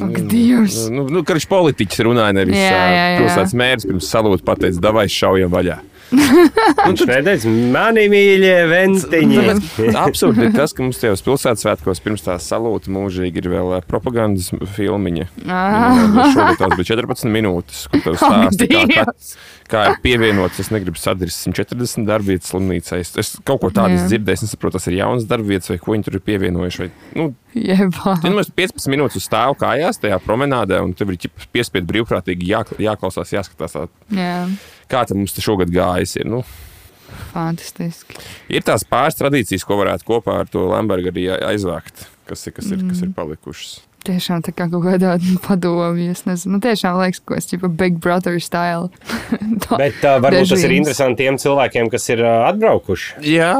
Ak, 0.06 0.20
Dievs. 0.30 0.76
Nu, 0.94 1.08
nu, 1.10 1.24
karš 1.26 1.48
politiķis 1.50 2.04
runāja, 2.06 2.36
nevis 2.38 2.56
Jā, 2.60 2.70
ā, 2.70 2.90
jā, 2.94 3.06
jā. 3.16 3.20
pilsētas 3.24 3.56
mērs 3.58 3.88
pirms 3.90 4.10
salūta 4.14 4.46
pateica, 4.46 4.80
davai 4.84 5.08
šaujam 5.10 5.50
vaļā. 5.52 5.80
Viņš 6.10 7.04
neteica, 7.06 7.52
mani 7.74 8.06
mīļie 8.10 8.56
ventiņi. 8.70 9.44
Absurdi 10.00 10.48
ir 10.48 10.56
tas, 10.56 10.74
ka 10.74 10.86
mums 10.86 11.02
tajos 11.02 11.22
pilsētas 11.26 11.66
svētkos 11.66 12.02
pirms 12.04 12.26
tās 12.26 12.48
salūta 12.50 12.92
mūžīgi 12.94 13.44
ir 13.44 13.50
vēl 13.54 13.76
ā, 13.78 13.82
propagandas 13.90 14.50
filmiņa. 14.76 15.28
Ah. 15.46 16.00
Šogad 16.34 16.58
tās 16.62 16.76
bija 16.80 16.90
14 16.96 17.30
minūtes, 17.34 17.84
kur 17.92 18.04
tev 18.06 18.18
stāsta, 18.22 18.70
kā, 18.72 18.86
kā, 18.90 19.06
kā 19.70 19.84
ir 19.92 20.00
pievienots. 20.06 20.62
Es 20.64 20.72
negribu 20.74 21.02
sadarīt 21.02 21.36
140 21.36 22.10
darbvietas 22.10 22.54
slimnīcā. 22.56 23.02
Es, 23.04 23.14
es 23.20 23.36
kaut 23.46 23.62
ko 23.66 23.74
tādu 23.76 24.00
dzirdēju, 24.08 24.40
es 24.40 24.48
nesaprotu, 24.48 24.80
tas 24.80 24.90
ir 24.90 24.98
jauns 25.02 25.30
darbvietas 25.30 25.74
vai 25.74 25.80
ko 25.84 25.94
viņi 25.94 26.10
tur 26.10 26.18
ir 26.18 26.26
pievienojuši. 26.26 26.88
Vai, 26.88 26.92
nu, 27.20 27.30
Jebā. 27.58 28.20
Tu 28.22 28.30
nu, 28.30 28.44
15 28.44 28.92
minūtes 28.94 29.18
uz 29.18 29.26
stāvu 29.26 29.56
kājās 29.58 29.98
tajā 30.02 30.20
promenādē, 30.22 30.84
un 30.86 30.92
tev 30.98 31.16
ir 31.16 31.32
piespiedu 31.54 31.90
brīvprātīgi 31.90 32.52
jā, 32.52 32.62
jāklausās, 32.78 33.34
jāskatās, 33.34 33.74
tā, 33.74 33.88
Jā, 34.14 34.44
kā 34.90 35.06
tam 35.10 35.22
mums 35.22 35.38
šogad 35.40 35.72
gājis. 35.74 36.18
Ir, 36.22 36.30
nu, 36.30 36.44
fantastiski. 37.34 38.18
ir 38.52 38.66
tās 38.68 38.86
pāris 38.88 39.20
tradīcijas, 39.20 39.68
ko 39.68 39.80
varētu 39.82 40.08
kopā 40.10 40.42
ar 40.44 40.52
to 40.52 40.66
Lambergu 40.70 41.14
arī 41.14 41.30
aizvākt, 41.54 42.08
kas 42.30 42.48
ir, 42.48 42.58
kas 42.58 42.74
ir, 42.74 42.86
kas 42.90 43.06
ir 43.06 43.14
palikušas. 43.18 43.78
Tiešām 44.10 44.44
tā 44.46 44.54
kā 44.56 44.70
kaut 44.72 44.86
kādā 44.88 45.16
padomju, 45.48 46.10
es 46.16 46.26
nezinu, 46.26 46.58
nu 46.58 46.64
tiešām 46.66 47.00
liekas, 47.00 47.22
ka 47.22 47.38
es 47.38 47.50
tipa 47.52 47.70
Big 47.70 48.00
Brother 48.02 48.40
style. 48.44 48.90
Bet 49.82 50.02
uh, 50.02 50.18
varbūt 50.24 50.50
tas 50.54 50.66
ir 50.66 50.76
interesanti 50.80 51.24
tiem 51.26 51.38
cilvēkiem, 51.42 51.92
kas 51.94 52.10
ir 52.10 52.26
uh, 52.26 52.48
atbraukuši. 52.50 53.20
Jā, 53.30 53.54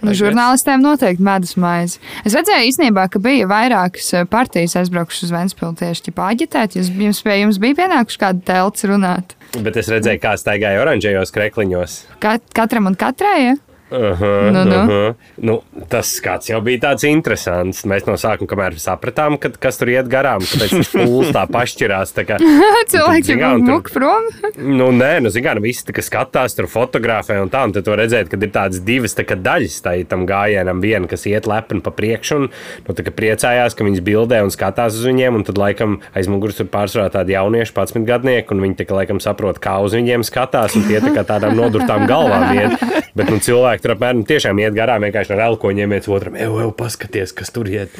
Nu, 0.00 0.14
žurnālistiem 0.16 0.80
noteikti 0.80 1.24
medus 1.24 1.56
maize. 1.60 2.00
Es 2.24 2.34
redzēju, 2.36 2.70
īstenībā, 2.70 3.04
ka 3.12 3.20
bija 3.22 3.48
vairākas 3.50 4.08
partijas 4.32 4.78
aizbraukušas 4.80 5.26
uz 5.28 5.34
Vēnspilsnu 5.34 5.80
tieši 5.82 6.06
ķipa 6.08 6.30
aģitēt. 6.32 6.76
Jūs, 6.78 6.88
jums, 7.04 7.20
pie 7.26 7.36
jums 7.42 7.60
bija 7.60 7.82
pienākuši 7.82 8.22
kāda 8.22 8.44
telts 8.48 8.86
runāt. 8.88 9.36
Bet 9.60 9.76
es 9.80 9.90
redzēju, 9.92 10.22
kā 10.22 10.36
staigāja 10.40 10.80
oranžējos 10.84 11.34
krekliņos. 11.36 11.98
Kat, 12.22 12.44
katram 12.56 12.88
un 12.88 12.96
katrai, 12.98 13.36
ja? 13.42 13.58
-huh, 13.90 14.50
Nu, 14.50 14.64
nu. 14.64 14.76
-huh. 14.76 15.14
Nu, 15.36 15.62
tas 15.88 16.14
skats 16.16 16.48
jau 16.48 16.60
bija 16.60 16.78
tāds 16.78 17.06
interesants. 17.08 17.84
Mēs 17.84 18.06
no 18.06 18.16
sākuma, 18.16 18.48
kamēr 18.48 18.78
sapratām, 18.78 19.38
ka, 19.38 19.50
kas 19.60 19.78
tur 19.78 19.88
iet 19.88 20.08
garām, 20.08 20.40
kāpēc 20.40 20.76
tas 20.76 20.92
pūlis 20.94 21.32
tā 21.32 21.46
pašķirās. 21.46 22.14
Tā 22.14 22.24
kā, 22.24 22.36
kā, 23.38 23.40
jau 23.40 23.58
muk 23.58 23.90
prom. 23.92 24.22
Nu, 24.80 24.90
nē, 24.92 25.20
nu, 25.20 25.28
zināmā 25.28 25.50
mērā, 25.50 25.62
visi 25.64 25.84
tā, 25.86 25.94
skatās, 26.04 26.54
tur 26.56 26.68
fotografē 26.70 27.40
un 27.42 27.50
tā, 27.50 27.64
un 27.66 27.74
tad 27.74 27.84
tu 27.86 27.94
redzēt, 27.96 28.30
ka 28.30 28.38
ir 28.40 28.52
tādas 28.54 28.82
divas 28.84 29.14
tā, 29.16 29.24
daļas 29.24 29.80
tai, 29.82 30.04
tam 30.08 30.26
gājienam. 30.28 30.80
Viena, 30.80 31.08
kas 31.10 31.26
iet 31.26 31.48
lepni 31.50 31.80
pa 31.84 31.90
priekšu, 31.90 32.36
un 32.36 32.48
nu, 32.86 32.94
tā, 32.94 33.04
priecājās, 33.10 33.76
ka 33.76 33.86
viņas 33.86 34.04
bildē 34.06 34.42
un 34.44 34.52
skatās 34.54 34.98
uz 34.98 35.06
viņiem, 35.06 35.40
un 35.40 35.46
tad, 35.46 35.58
laikam, 35.60 36.00
aiz 36.14 36.30
muguras 36.30 36.58
tur 36.60 36.70
pārsvarā 36.70 37.10
tādi 37.12 37.34
jaunieši, 37.34 37.74
11 37.74 38.06
gadnieki, 38.08 38.54
un 38.54 38.64
viņi, 38.64 38.78
tā, 38.80 38.88
laikam, 38.94 39.20
saprot, 39.22 39.60
kā 39.62 39.78
uz 39.84 39.96
viņiem 39.96 40.24
skatās, 40.26 40.76
un 40.78 40.86
tie 40.88 41.00
tā 41.02 41.12
kā 41.16 41.26
tādām 41.26 41.56
nodurtām 41.58 42.06
galvām 42.10 42.54
iet. 42.56 42.86
Bet 43.16 43.30
nu, 43.32 43.40
cilvēki 43.42 43.79
tur 43.82 43.94
apmēram 43.96 44.24
tiešām 44.28 44.60
iet 44.62 44.74
garām, 44.76 45.04
vienkārši 45.06 45.34
ar 45.36 45.44
elkoņiem 45.50 45.92
iet 45.98 46.08
otram, 46.12 46.36
ej, 46.40 46.48
ej, 46.64 46.72
paskaties, 46.78 47.32
kas 47.36 47.52
tur 47.54 47.68
iet. 47.70 47.94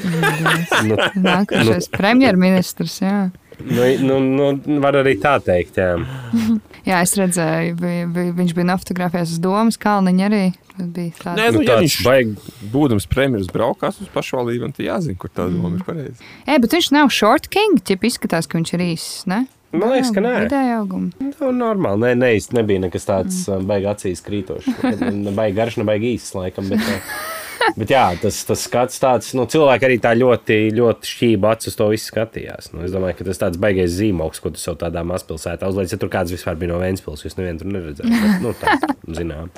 nu, 0.86 0.96
Nākošais 1.24 1.90
premjerministrs, 1.94 3.00
jā. 3.04 3.30
nu, 3.60 4.16
nu, 4.20 4.20
nu, 4.56 4.78
var 4.80 4.96
arī 5.02 5.16
tā 5.20 5.36
teikt, 5.44 5.80
jā. 5.80 5.94
Jā, 6.80 7.02
es 7.04 7.12
redzēju, 7.12 7.74
bija, 7.76 8.06
bija, 8.08 8.32
viņš 8.38 8.52
bija 8.56 8.66
nofotografējis 8.70 9.34
uz 9.34 9.40
domas 9.44 9.76
kalniņa 9.76 10.22
arī. 10.30 10.38
Tas 10.72 10.86
bija 10.96 11.10
tāds. 11.18 11.36
Nē, 11.36 11.48
nu, 11.52 11.58
Nu, 11.60 11.66
ja 11.68 11.74
viņš 11.76 11.96
baig- 12.06 12.46
būdams 12.72 13.04
premjerministrs 13.12 13.52
braukās 13.52 13.98
uz 14.00 14.08
pašvaldību, 14.14 14.70
tad 14.78 14.86
jāzina, 14.86 15.18
kur 15.20 15.28
tā 15.28 15.44
doma 15.52 15.74
ir 15.76 15.84
pareiza. 15.84 16.24
Ē, 16.48 16.56
bet 16.64 16.72
viņš 16.78 16.88
nav 16.96 17.12
short 17.12 17.50
king, 17.52 17.76
ķip 17.84 18.08
izskatās, 18.08 18.48
ka 18.48 18.56
viņš 18.56 18.72
ir 18.78 18.86
īss, 18.86 19.26
ne? 19.28 19.42
Man 19.70 19.92
liekas, 19.92 20.10
ka 20.14 20.22
nē. 20.24 20.32
Vidēja 20.48 20.78
auguma. 20.80 21.10
Nu, 21.22 21.50
normāli. 21.54 22.14
Ne, 22.18 22.32
īsti 22.38 22.56
nebija 22.58 22.82
nekas 22.86 23.06
tāds 23.06 23.44
mm. 23.46 23.68
baigs 23.70 23.90
acīs 23.92 24.24
krītošs. 24.26 24.80
Ne 25.14 25.34
baigi 25.36 25.56
garš, 25.60 25.76
ne 25.78 25.86
baigi 25.86 26.16
īsts, 26.16 26.34
laikam. 26.34 26.66
Bet, 26.72 26.82
eh, 26.82 27.12
bet 27.78 27.92
jā, 27.94 28.02
tas, 28.22 28.40
tas 28.48 28.64
skats 28.66 28.98
tāds, 29.02 29.30
nu, 29.38 29.46
cilvēki 29.50 29.86
arī 29.86 30.00
tā 30.02 30.16
ļoti, 30.18 30.58
ļoti 30.74 31.12
šķība 31.12 31.54
acis 31.54 31.70
uz 31.70 31.78
to 31.78 31.88
visu 31.92 32.10
skatījās. 32.10 32.72
Nu, 32.74 32.82
es 32.88 32.96
domāju, 32.96 33.20
ka 33.20 33.28
tas 33.30 33.42
tāds 33.44 33.62
baigais 33.62 33.94
zīmoks, 33.94 34.42
ko 34.42 34.50
tu 34.56 34.62
sev 34.62 34.80
tādā 34.80 35.06
mazpilsētā 35.06 35.70
uzlaiž. 35.70 35.94
Ja 35.94 36.02
tur 36.02 36.10
kāds 36.10 36.34
vispār 36.34 36.58
bija 36.58 36.74
no 36.74 36.82
Vēncpils, 36.82 37.22
jūs 37.28 37.38
nevienu 37.38 37.62
tur 37.62 37.72
neredzējāt. 37.76 38.42
Nu, 38.42 38.56
tā, 38.58 38.74
zinām. 39.20 39.54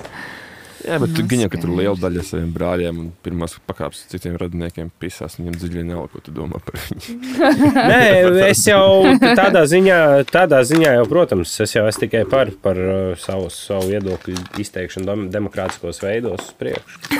Jā, 0.83 0.97
bet 0.99 1.13
tu 1.15 1.23
viņam, 1.31 1.49
ka 1.53 1.59
tur 1.63 1.71
liela 1.77 1.95
daļa 1.99 2.23
saviem 2.27 2.49
brāļiem 2.55 2.97
un 2.99 3.09
pirmās 3.23 3.55
pakāpes 3.69 4.01
citiem 4.11 4.35
radiniekiem 4.41 4.89
pisās, 4.99 5.37
viņam 5.39 5.55
dziļi 5.61 5.83
nelā, 5.89 6.05
ko 6.11 6.19
tu 6.25 6.33
domā 6.35 6.59
par 6.65 6.79
viņu. 6.81 7.17
Nē, 7.91 8.01
es 8.49 8.63
jau 8.67 9.13
tādā 9.37 9.63
ziņā, 9.69 9.99
tādā 10.31 10.59
ziņā 10.67 10.95
jau, 10.99 11.05
protams, 11.11 11.53
es 11.63 11.75
jau 11.77 11.85
esmu 11.89 12.05
tikai 12.05 12.25
par, 12.29 12.51
par 12.65 12.79
uh, 12.83 13.13
savu, 13.19 13.47
savu 13.53 13.89
viedokļu 13.93 14.35
izteikšanu 14.63 15.07
dem- 15.09 15.29
demokrātiskos 15.33 16.03
veidos 16.03 16.49
uz 16.49 16.57
priekšu. 16.59 17.13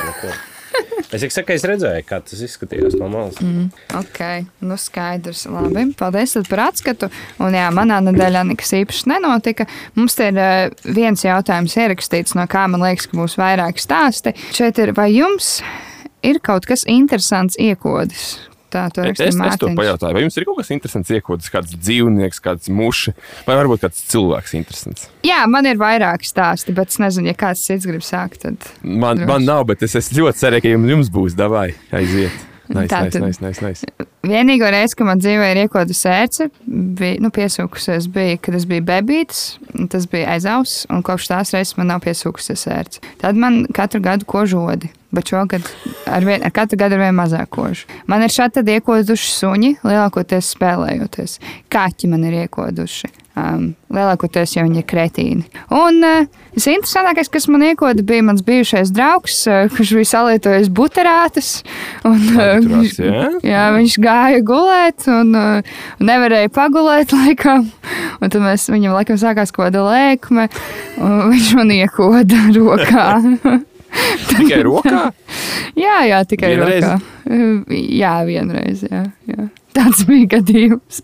Es 1.13 1.21
tikai 1.21 1.33
saku, 1.35 1.53
es 1.53 1.65
redzēju, 1.69 2.05
kā 2.09 2.17
tas 2.25 2.39
izskatījās 2.41 2.95
no 2.97 3.09
malas. 3.11 3.37
Mm. 3.43 3.67
Ok, 3.99 4.19
nu 4.65 4.77
skaidrs. 4.81 5.45
Labi, 5.51 5.85
paldies 5.97 6.33
par 6.49 6.63
atskatu. 6.69 7.11
Un 7.43 7.53
jā, 7.53 7.67
manā 7.75 7.99
nedēļā 8.07 8.41
nekas 8.49 8.73
īpašs 8.79 9.05
nenotika. 9.11 9.67
Mums 9.99 10.17
ir 10.25 10.39
eh, 10.41 10.73
viens 10.89 11.21
jautājums 11.21 11.77
ierakstīts, 11.77 12.33
no 12.39 12.47
kā 12.49 12.65
man 12.71 12.81
liekas, 12.85 13.09
ka 13.11 13.19
būs 13.19 13.37
vairāk 13.37 13.81
stāsti. 13.81 14.33
Šeit 14.57 14.81
ir, 14.81 14.95
vai 14.97 15.11
jums 15.13 15.59
ir 16.25 16.41
kaut 16.41 16.65
kas 16.69 16.87
interesants 16.89 17.59
iekodis? 17.61 18.52
Tā 18.73 18.87
to 18.93 19.03
Es, 19.03 19.11
rakstīja 19.11 19.29
es 19.29 19.35
to 19.37 19.41
Mārtiņš. 19.43 19.75
pajautāju, 19.77 20.15
vai 20.17 20.23
jums 20.23 20.37
ir 20.39 20.45
kaut 20.49 20.57
kas 20.63 20.71
interesants 20.73 21.11
iekodas, 21.13 21.49
kāds 21.53 21.75
dzīvnieks, 21.77 22.39
kāds 22.41 22.71
muša, 22.73 23.13
vai 23.45 23.57
varbūt 23.59 23.83
kāds 23.85 23.99
cilvēks 24.13 24.55
interesants? 24.57 25.03
Jā, 25.27 25.43
man 25.51 25.67
ir 25.69 25.77
vairāk 25.81 26.25
stāsti, 26.25 26.73
bet 26.73 26.89
es 26.89 26.97
nezinu, 27.03 27.29
ja 27.29 27.37
kāds 27.37 27.61
cits 27.67 27.85
grib 27.85 28.01
sākt, 28.05 28.41
tad 28.47 28.57
Man, 28.81 29.19
Droši. 29.21 29.29
man 29.29 29.45
nav, 29.45 29.67
bet 29.69 29.83
es, 29.85 29.93
es 29.99 30.09
ļoti 30.17 30.41
ceru, 30.41 30.63
ka 30.65 30.73
jums, 30.73 31.11
būs 31.13 31.37
davai 31.37 31.69
aiziet. 31.93 32.33
Nice, 32.73 32.87
Tā 32.89 33.01
nice, 33.03 33.19
nice, 33.19 33.41
nice, 33.43 33.59
nice. 33.61 34.07
Vienīgo 34.23 34.69
reizi, 34.71 34.95
kad 34.95 35.05
man 35.05 35.19
dzīvē 35.19 35.49
ir 35.51 35.57
iekoda 35.65 35.93
sērce, 35.93 36.47
bija 36.65 37.19
nu, 37.21 37.29
piesūkusies, 37.35 38.07
bija, 38.09 38.37
kad 38.41 38.55
es 38.55 38.63
biju 38.65 38.85
bebītis. 38.87 39.41
un 39.75 39.89
Tas 39.91 40.07
bija 40.09 40.31
aizaus, 40.37 40.85
un 40.89 41.03
kopš 41.05 41.27
tās 41.29 41.51
reizes 41.53 41.75
man 41.77 41.91
nav 41.91 41.99
piesūkusies 42.07 42.63
sērce. 42.65 43.03
Tad 43.21 43.35
man 43.37 43.65
katru 43.75 43.99
gadu 44.01 44.25
kožodi. 44.25 44.89
Bet 45.13 45.29
šogad 45.29 45.67
ar, 46.09 46.25
vien, 46.25 46.41
ar 46.41 46.53
katru 46.53 46.79
gadu 46.81 46.97
ir 46.97 47.03
vien 47.05 47.17
mazāk 47.17 47.51
kožu. 47.53 47.85
Man 48.09 48.23
ir 48.25 48.33
šādi 48.33 48.63
iekoduši 48.79 49.33
suņi, 49.35 49.73
lielākoties 49.85 50.53
spēlējoties. 50.55 51.37
Kaķi 51.73 52.09
man 52.09 52.25
ir 52.29 52.43
iekoduši. 52.45 53.11
Um, 53.33 53.71
lielākoties 53.89 54.51
jau 54.53 54.61
viņi 54.67 54.83
ir 54.83 54.85
kretīni. 54.85 55.47
Un 55.73 55.95
uh, 56.05 56.27
tas 56.53 56.67
interesantākais, 56.69 57.31
kas 57.33 57.47
man 57.49 57.63
iekoda, 57.65 58.05
bija 58.05 58.25
mans 58.27 58.43
bijušais 58.45 58.91
draugs, 58.93 59.39
uh, 59.49 59.63
kurš 59.73 59.95
bija 59.97 60.09
salietojis 60.11 60.69
buterātus. 60.69 61.49
Un, 62.05 62.19
uh, 62.35 62.61
Buterāts, 62.61 63.01
jā? 63.01 63.25
Jā, 63.41 63.65
viņš 63.73 63.97
gāja 64.05 64.45
gulēt 64.45 65.09
un 65.09 65.33
uh, 65.33 65.75
nevarēja 65.97 66.53
pagulēt 66.53 67.13
laikam. 67.17 67.65
Un 68.21 68.29
tad 68.29 68.41
mēs 68.45 68.69
viņam 68.69 68.99
laikam 68.99 69.17
sākās 69.17 69.49
kaut 69.49 69.71
kāda 69.71 69.81
lēkme, 69.89 70.49
un 71.01 71.19
viņš 71.33 71.53
man 71.57 71.77
iekoda 71.81 72.47
rokā. 72.59 73.11
Tikai 74.33 74.61
rokā? 74.65 75.01
jā, 75.85 75.97
jā, 76.09 76.21
tikai 76.29 76.53
Vienreiz? 76.55 76.85
rokā. 76.85 76.99
Uh, 77.23 77.73
Jā, 77.93 78.13
vienreiz. 78.27 78.83
Jā, 78.89 79.03
jā. 79.29 79.45
Tāds 79.73 80.03
bija 80.09 80.29
gadījums. 80.37 81.01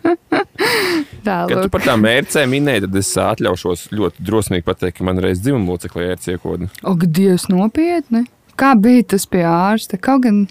Tā, 0.00 1.36
Kad 1.50 1.54
tu 1.54 1.70
par 1.72 1.84
tām 1.84 2.02
mērcēm 2.04 2.52
minēji, 2.54 2.84
tad 2.86 2.98
es 3.00 3.10
atļaušos 3.24 3.86
ļoti 3.96 4.26
drosmīgi 4.26 4.66
pateikt, 4.66 4.98
ka 5.00 5.06
man 5.08 5.20
reiz 5.22 5.42
dzimuma 5.44 5.74
locekļi 5.74 6.08
ir 6.12 6.22
ciekoda. 6.22 6.70
Ak, 6.86 7.06
Dievs, 7.08 7.48
nopietni! 7.52 8.26
Kā 8.60 8.74
bija 8.76 9.06
tas 9.14 9.24
pie 9.30 9.44
ārsta? 9.48 9.96
Kaut 10.00 10.26
gan 10.26 10.42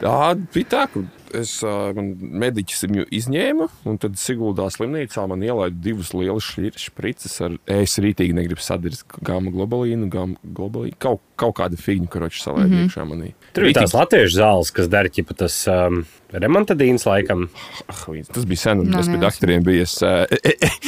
Tā 0.00 0.32
bija 0.52 0.66
tā, 0.68 0.86
ka 0.90 1.04
es 1.38 1.54
mediķis 1.62 2.84
viņu 2.88 3.06
izņēmu, 3.18 3.68
un 3.88 3.98
tad 4.02 4.18
Siguldā 4.20 4.68
slimnīcā 4.72 5.24
man 5.30 5.44
ielaida 5.44 5.76
divas 5.84 6.12
lielas 6.16 6.48
šprices 6.80 7.38
ar 7.44 7.56
ēs 7.70 7.98
rītīgi 8.02 8.36
negribu 8.36 8.62
sadarīt 8.62 9.04
gāma 9.24 9.52
globalīnu, 9.54 10.10
gāma 10.12 10.38
globalīnu, 10.42 10.98
kaut, 11.02 11.22
kaut 11.40 11.56
kāda 11.60 11.78
figņa, 11.80 12.10
karoči 12.12 12.42
salēja 12.42 12.68
mm 12.68 12.76
-hmm. 12.76 12.90
iekšā 12.90 13.08
manī. 13.08 13.32
Tur 13.52 13.68
ir 13.68 13.76
tās 13.76 13.92
latviešu 13.96 14.38
zāles, 14.40 14.72
kas 14.74 14.88
dara 14.92 15.10
ķipa 15.12 15.34
tas 15.36 15.56
um, 15.68 16.02
remontadīns 16.32 17.04
laikam. 17.04 17.46
Ah, 17.84 17.98
Tas 18.32 18.46
bija 18.48 18.60
sen, 18.62 18.80
un 18.80 18.88
Nav 18.88 19.02
tas 19.02 19.10
bija 19.10 19.18
nejausmas. 19.20 19.36
doktoriem. 19.36 19.64
Bija 19.66 19.84
es, 19.84 19.96
uh, 20.00 20.24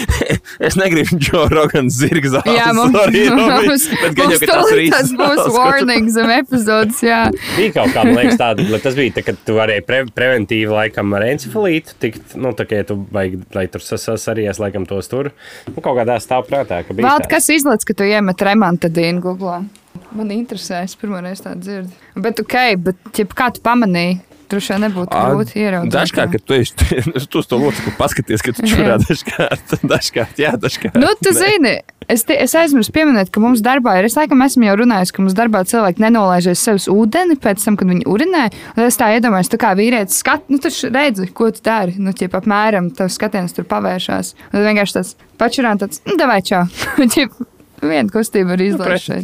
es 0.68 0.78
negribu 0.80 1.18
Džo 1.20 1.42
Rogans 1.52 1.98
zirga 2.00 2.32
zāles. 2.38 2.56
Jā, 2.56 2.70
mums, 2.76 2.96
sorry, 2.96 3.24
mums, 3.36 3.84
bet 3.92 4.16
gan 4.16 4.32
jau, 4.32 4.38
mums 4.38 4.40
ka 4.40 4.48
tas 4.54 4.70
tūlīt 4.70 4.96
tas 4.96 5.12
būs 5.20 5.52
warning 5.58 6.08
zem 6.14 6.32
epizodes, 6.38 7.02
jā. 7.04 7.20
Bija 7.58 7.74
kaut 7.76 7.92
kā, 7.92 8.06
man 8.08 8.18
liekas, 8.22 8.40
tāda, 8.40 8.66
lai 8.72 8.80
tas 8.86 8.98
bija, 8.98 9.16
tā, 9.18 9.26
ka 9.28 9.36
tu 9.44 9.58
varēji 9.60 9.84
pre, 9.90 10.00
preventīvi 10.16 10.72
laikam 10.72 11.12
ar 11.18 11.28
encefalītu 11.28 11.98
tikt, 12.02 12.34
nu, 12.40 12.54
tā 12.56 12.64
kā 12.70 12.80
ja 12.80 12.88
tu 12.88 12.98
vajag, 13.12 13.44
lai 13.56 13.66
tur 13.72 13.84
sasarījies, 13.84 14.62
laikam 14.64 14.88
tos 14.88 15.12
tur. 15.12 15.34
Nu, 15.68 15.78
kaut 15.84 16.00
kādā 16.00 16.16
stāv 16.24 16.48
prātā, 16.48 16.80
ka 16.88 16.96
bija. 16.96 17.12
Vēl 17.12 17.28
kas 17.36 17.52
izlaiž, 17.52 17.84
ka 17.84 17.96
tu 18.00 18.08
iemet 18.08 18.48
remontadīnu 18.48 19.20
Google? 19.24 19.64
Man 20.14 20.30
interesē, 20.34 20.84
es 20.86 20.94
pirmo 20.98 21.18
reizi 21.22 21.42
tādu 21.46 21.64
dzirdu. 21.66 21.90
Bet, 22.22 22.38
ok, 22.42 22.54
bet 22.86 23.18
ja 23.18 23.26
kā 23.30 23.50
tu 23.54 23.62
pamanīji? 23.64 24.20
Droši 24.52 24.74
vien 24.74 24.82
nebūtu 24.84 25.08
grūti 25.16 25.56
ieraudzīt. 25.62 25.92
Dažkārt, 25.94 26.34
kad 26.34 26.42
tu 26.44 26.54
esi 26.54 26.74
tu 27.32 27.38
uz 27.40 27.46
to 27.48 27.56
locekli 27.58 27.94
paskaties, 27.98 28.42
ka 28.44 28.52
tu 28.54 28.66
čurā 28.68 28.98
dažkārt, 29.00 29.72
dažkārt, 29.94 30.42
jā, 30.42 30.52
dažkārt. 30.60 30.98
Nu, 31.00 31.08
tu 31.18 31.32
zini, 31.34 31.72
es, 32.12 32.26
te, 32.28 32.36
es 32.44 32.52
aizmirsu 32.60 32.92
pieminēt, 32.94 33.32
ka 33.34 33.40
mums 33.42 33.62
darbā 33.64 33.96
ir. 33.98 34.06
Es 34.10 34.18
laikam 34.18 34.44
esmu 34.44 34.68
jau 34.68 34.76
runājis, 34.82 35.14
ka 35.16 35.24
mums 35.24 35.34
darbā 35.38 35.64
cilvēki 35.70 36.04
nenolaižas 36.04 36.60
sevis 36.68 36.86
ūdeni 36.92 37.38
pēc 37.40 37.64
tam, 37.64 37.78
kad 37.80 37.90
viņi 37.90 38.04
urinē. 38.12 38.44
Es 38.84 39.00
tā 39.00 39.08
iedomājos, 39.16 39.50
tā 39.50 39.58
kā 39.64 39.72
vīrietis 39.80 40.20
skat, 40.22 40.44
nu, 40.52 40.60
tu 40.62 40.70
š- 40.70 40.92
redzi, 40.94 41.30
ko 41.34 41.48
tu 41.56 41.64
dari. 41.64 41.96
Nu, 41.98 42.12
ķip, 42.14 42.36
apmēram 42.38 42.92
tavs 42.94 43.16
skatiens 43.18 43.56
tur 43.56 43.66
pavēršās. 43.72 44.34
Un 44.52 44.58
tad 44.60 44.68
vienkārši 44.68 44.98
tāds 45.00 45.16
pačurāns, 45.40 45.82
tāds, 45.86 46.04
nu, 46.04 46.20
davai 46.20 46.42
čau. 46.44 46.66
Ķip, 47.16 47.40
Viena 47.84 48.08
kustība 48.12 48.54
ir 48.56 48.68
izlaižta. 48.70 49.18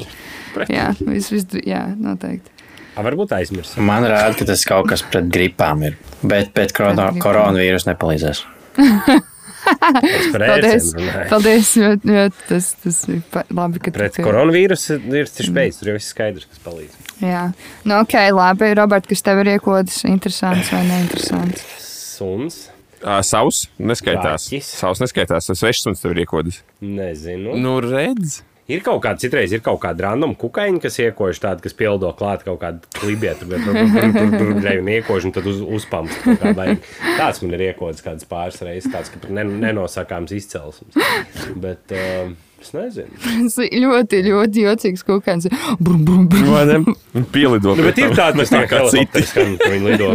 Jā, 0.70 0.90
vis, 1.06 1.30
vis, 1.32 1.46
jā, 1.66 1.84
noteikti. 1.98 2.52
A, 2.96 3.04
varbūt 3.06 3.32
aizmirst. 3.36 3.78
Man 3.80 4.04
rāda, 4.10 4.34
ka 4.38 4.46
tas 4.48 4.64
kaut 4.68 4.88
kas 4.90 5.04
pret 5.06 5.28
gripām 5.32 5.84
ir. 5.86 5.98
Bet 6.20 6.50
pret 6.56 6.74
korona, 6.76 7.10
gripām. 7.10 7.22
koronavīrusu 7.24 7.92
nepalīdzēs. 7.92 8.42
Paldies. 10.32 10.90
Paldies, 11.30 11.70
jo, 11.76 11.92
jo 12.08 12.24
tas, 12.48 12.72
tas 12.82 12.98
ir 13.12 13.20
labi, 13.54 13.82
ka 13.84 13.92
Pret 13.94 14.18
koronavīrusu 14.24 14.98
ir 15.12 15.30
tas 15.30 15.50
beigts, 15.54 15.80
tur 15.80 15.92
jau 15.92 15.96
viss 15.98 16.12
skaidrs, 16.14 16.48
kas 16.50 16.62
palīdz. 16.64 16.98
Jā, 17.20 17.44
nu, 17.84 18.00
ok, 18.00 18.16
labi, 18.34 18.72
Robert, 18.78 19.08
kas 19.10 19.22
tev 19.26 19.42
ir 19.44 19.54
iekodas, 19.54 20.02
interesants 20.08 20.72
vai 20.74 20.82
neinteresants. 20.88 21.64
Suns. 21.84 22.62
Uh, 23.00 23.22
savs 23.24 23.62
neskaitās. 23.80 24.50
Kaķis. 24.50 24.66
Savs 24.76 25.00
neskaitās. 25.00 25.46
Tas 25.48 25.60
svešs 25.62 25.86
suns 25.86 26.02
tev 26.02 26.12
ir 26.12 26.26
iekodis. 26.26 26.58
Nezinu. 26.84 27.54
Nu, 27.56 27.78
redz. 27.80 28.42
Ir 28.70 28.82
kaut 28.86 29.00
kāda, 29.04 29.18
citreiz 29.22 29.52
ir 29.56 29.62
kaut 29.64 29.80
kāda 29.82 30.04
random 30.08 30.34
kukaiņa, 30.38 30.80
kas 30.84 30.98
iekož 31.02 31.40
tādu, 31.42 31.64
kas 31.64 31.74
pildo 31.74 32.10
klāt 32.18 32.44
kaut 32.46 32.60
kādu 32.62 32.84
klibietu, 33.00 33.48
bet 33.50 33.64
tur 33.66 33.76
ir 34.62 34.82
un 34.82 34.90
iekož 34.94 35.26
un 35.28 35.34
tad 35.34 35.48
uz, 35.50 35.58
uzpamst. 35.78 36.20
Tāds 36.40 37.42
man 37.42 37.56
ir 37.56 37.64
iekods 37.70 38.04
kāds 38.06 38.28
pāris 38.30 38.60
reizes, 38.62 38.90
tāds, 38.92 39.10
ka 39.10 39.18
tur 39.24 39.34
nen- 39.34 39.56
nenosakāms 39.64 40.32
izcelsmes. 40.36 40.94
Bet, 41.60 41.90
uh, 41.96 42.30
es 42.62 42.72
nezinu. 42.76 43.10
Tas 43.24 43.58
ir 43.66 43.74
ļoti, 43.86 44.22
ļoti 44.28 44.66
jocīgs 44.68 45.06
kāds. 45.08 45.48
Brum, 45.80 46.04
brum, 46.06 46.28
brum. 46.30 46.50
Vai 46.54 46.66
ne? 46.70 46.78
Un 47.18 47.26
pielido. 47.32 47.74
Nu, 47.74 47.88
bet 47.88 47.98
ir 47.98 48.14
tāda, 48.14 48.46
tā 48.46 48.66
kā 48.70 48.84
citi. 48.92 49.24
skan, 49.26 49.56
ka 49.60 49.72
viņi 49.74 49.90
lido. 49.90 50.14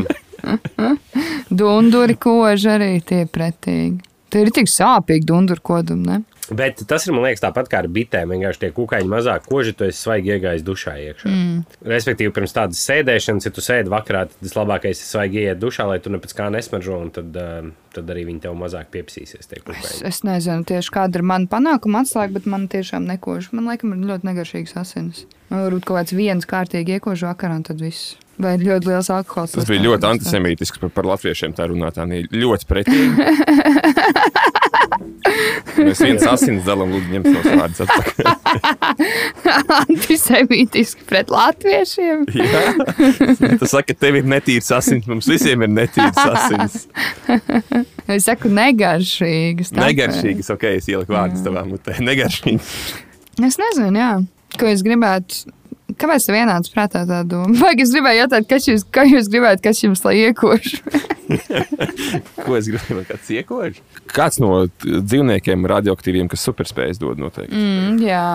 Dunduri 1.49 2.15
koži 2.21 2.69
arī 2.75 2.91
tie 3.05 3.25
pretīgi. 3.29 3.99
Tie 4.29 4.41
ir 4.43 4.51
tik 4.53 4.67
sāpīgi 4.69 5.25
dunduri 5.29 5.61
kodumi, 5.63 6.05
ne? 6.09 6.21
Bet 6.53 6.83
tas 6.85 7.07
ir, 7.07 7.13
man 7.15 7.23
liekas, 7.25 7.41
tāpat 7.41 7.69
kā 7.71 7.79
ar 7.81 7.87
bitēm. 7.89 8.29
Vienkārši 8.35 8.61
tie 8.61 8.69
kukaiņi 8.75 9.09
mazāk 9.09 9.47
koži, 9.49 9.73
tu 9.77 9.87
esi 9.87 9.97
svaigi 9.97 10.35
iegājis 10.35 10.65
dušā 10.65 10.93
iekšā. 11.01 11.31
Mm. 11.31 11.63
Respektīvi, 11.89 12.33
pirms 12.35 12.53
tādas 12.53 12.81
sēdēšanas, 12.85 13.47
ja 13.47 13.53
tu 13.55 13.63
sēdi 13.65 13.93
vakarā, 13.93 14.25
tad 14.29 14.45
tas 14.45 14.57
labākais 14.57 15.01
ir 15.01 15.09
svaigi 15.09 15.41
ieiet 15.41 15.61
dušā, 15.61 15.87
lai 15.89 15.97
tu 16.03 16.13
ne 16.13 16.19
pēc 16.21 16.35
kā 16.37 16.51
nesmaržo, 16.53 16.99
un 17.01 17.09
tad, 17.15 17.39
uh, 17.41 17.71
tad 17.95 18.11
arī 18.13 18.27
viņi 18.29 18.43
tev 18.45 18.57
mazāk 18.59 18.91
piepsīsies. 18.93 19.41
Es, 19.41 19.49
kukaiņi. 19.55 20.03
es 20.11 20.21
nezinu 20.27 20.67
tieši 20.69 20.93
kāda 20.93 21.21
ir 21.21 21.25
mana 21.33 21.49
panākuma 21.49 22.03
atslēga, 22.05 22.37
bet 22.37 22.51
man 22.51 22.69
tiešām 22.69 23.09
nekož. 23.09 23.49
Man 23.55 23.71
liekas, 23.71 23.89
ir 23.89 24.05
ļoti 24.11 24.29
negaršīgs 24.29 24.77
asins. 24.83 25.25
Man 25.49 25.65
varbūt 25.65 25.89
kaut 25.89 26.03
kāds 26.03 26.13
viens 26.17 26.45
kārtīgi 26.49 26.99
iekož 26.99 27.25
vakarā, 27.31 27.57
un 27.57 27.65
tad 27.65 27.81
viss. 27.81 28.19
Vai 28.41 28.57
ļoti 28.59 28.89
liels 28.89 29.07
alkohols. 29.15 29.53
Tas 29.55 29.69
bija 29.69 29.85
ļoti 29.85 30.09
antisemītisks 30.09 30.81
par, 30.81 30.91
par 30.91 31.07
latviešiem. 31.07 31.53
Tā 31.55 31.69
runātā 31.71 32.03
ļoti 32.03 32.67
pretīgi. 32.67 33.29
Mēs 35.75 36.01
viens 36.03 36.25
asins 36.29 36.65
dalām, 36.65 36.91
lūdzu, 36.95 37.11
ņemt 37.13 37.27
savus 37.31 37.47
vārdus 37.59 37.81
atpakaļ. 37.85 38.25
Antisemītiski 39.81 41.07
pret 41.09 41.31
latviešiem. 41.33 42.25
Jā. 42.39 42.61
Tas 43.61 43.73
saka, 43.73 43.91
ka 43.91 43.97
tev 44.05 44.19
ir 44.21 44.29
netīrs 44.29 44.71
asins, 44.75 45.07
mums 45.09 45.29
visiem 45.29 45.65
ir 45.67 45.73
netīrs 45.73 46.21
asins. 46.25 46.85
Es 48.05 48.27
saku, 48.27 48.51
negaršīgas. 48.53 49.71
tāpēc. 49.71 49.81
Negaršīgas, 49.81 50.51
ok, 50.53 50.63
es 50.77 50.85
ieliku 50.91 51.15
vārdus 51.15 51.41
tavā 51.41 51.63
mutē. 51.65 51.95
Negaršīgas. 52.05 52.67
Es 53.41 53.57
nezinu, 53.57 53.97
jā. 53.97 54.11
ko 54.61 54.69
es 54.69 54.83
gribētu. 54.85 55.49
Kāpēc 55.85 56.25
tev 56.25 56.35
vienāds 56.35 56.71
prātā 56.73 57.03
tā 57.07 57.21
doma? 57.29 57.53
Vai 57.61 57.75
es 57.77 57.93
gribēju 57.93 58.23
jautāt, 58.23 58.47
kas 58.49 58.65
jūs, 58.69 58.85
kā 58.89 59.05
jūs 59.07 59.29
gribētu, 59.31 59.63
kas 59.67 59.83
jums 59.83 60.01
lai 60.07 60.15
iekož? 60.23 60.79
Ko 62.45 62.57
es 62.57 62.69
gribēju, 62.69 63.05
kāds 63.09 63.29
iekož? 63.37 63.77
Kāds 64.13 64.41
no 64.41 64.65
dzīvniekiem 64.81 65.69
radioaktīviem, 65.69 66.29
kas 66.31 66.45
superspējas 66.49 67.01
dod 67.01 67.21
noteikti? 67.21 67.55
Mm, 67.57 68.01
jā, 68.05 68.25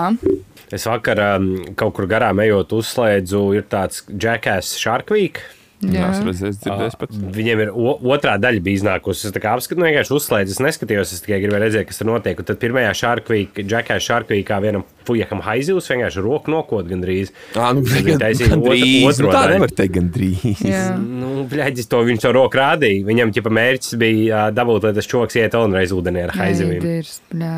Es 0.70 0.84
vakar 0.86 1.18
um, 1.18 1.48
kaut 1.74 1.96
kur 1.96 2.06
garām 2.06 2.38
ejot, 2.44 2.70
uzslēdzu, 2.78 3.40
ir 3.58 3.64
tāds 3.66 4.04
Jackass 4.06 4.78
Shark 4.78 5.10
Week. 5.10 5.40
Jā, 5.80 6.10
es 6.12 6.40
dzirdēju 6.60 6.96
pat. 7.00 7.12
Viņiem 7.36 7.60
ir 7.64 7.70
otrā 7.72 8.34
daļa 8.40 8.60
bija 8.64 8.80
iznākusi. 8.82 9.30
Es 9.30 9.32
tā 9.32 9.40
apskatu, 9.48 9.80
vienkārši 9.80 10.12
uzslēdzu, 10.12 10.52
es 10.52 10.60
neskatījos, 10.60 11.14
es 11.16 11.22
tikai 11.24 11.38
gribēju 11.40 11.62
redzēt, 11.64 11.86
kas 11.88 12.00
tur 12.02 12.10
notiek. 12.10 12.42
Un 12.42 12.48
tad 12.50 12.60
pirmajā 12.60 12.90
Sharkvīkā, 13.00 13.64
Džekā 13.64 13.96
Sharkvīkā 14.04 14.58
vienam 14.60 14.84
fujakam 15.08 15.40
haizivs 15.46 15.88
vienkārši 15.88 16.24
roku 16.26 16.52
nokot 16.52 16.84
gandrīz. 16.90 17.32
Ā, 17.56 17.70
nu, 17.76 17.86
gandrīz. 17.86 18.44
otro 19.08 19.30
Nu, 19.30 19.32
tā 19.32 19.46
nevar 19.54 19.72
teikt 19.80 19.96
gandrīz. 19.96 20.60
jā. 20.68 20.84
Nu, 21.00 21.46
bļaģis 21.48 21.88
to 21.90 22.02
viņš 22.10 22.26
to 22.26 22.34
roku 22.36 22.60
rādīja. 22.60 23.06
Viņam 23.08 23.32
ķipa 23.38 23.54
mērķis 23.56 23.96
bija 24.04 24.44
dabūt, 24.52 24.84
lai 24.84 24.94
tas 25.00 25.08
čoks 25.08 25.40
iet 25.40 25.56
un 25.56 25.80
reiz 25.80 25.96
ūdenī 25.96 26.26
ar 26.28 26.36
haizivīm. 26.36 26.76
Neidirs, 26.84 27.22
bļā. 27.32 27.56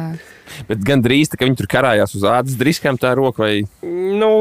Bet 0.69 0.83
gandrīz 0.87 1.31
tā, 1.33 1.39
ka 1.41 1.47
viņi 1.49 1.59
tur 1.59 1.71
karājās 1.75 2.15
uz 2.19 2.25
ādas 2.29 2.55
driskām 2.61 2.99
tā 3.01 3.17
roka 3.19 3.43
vai 3.47 3.63
Nu, 3.83 4.35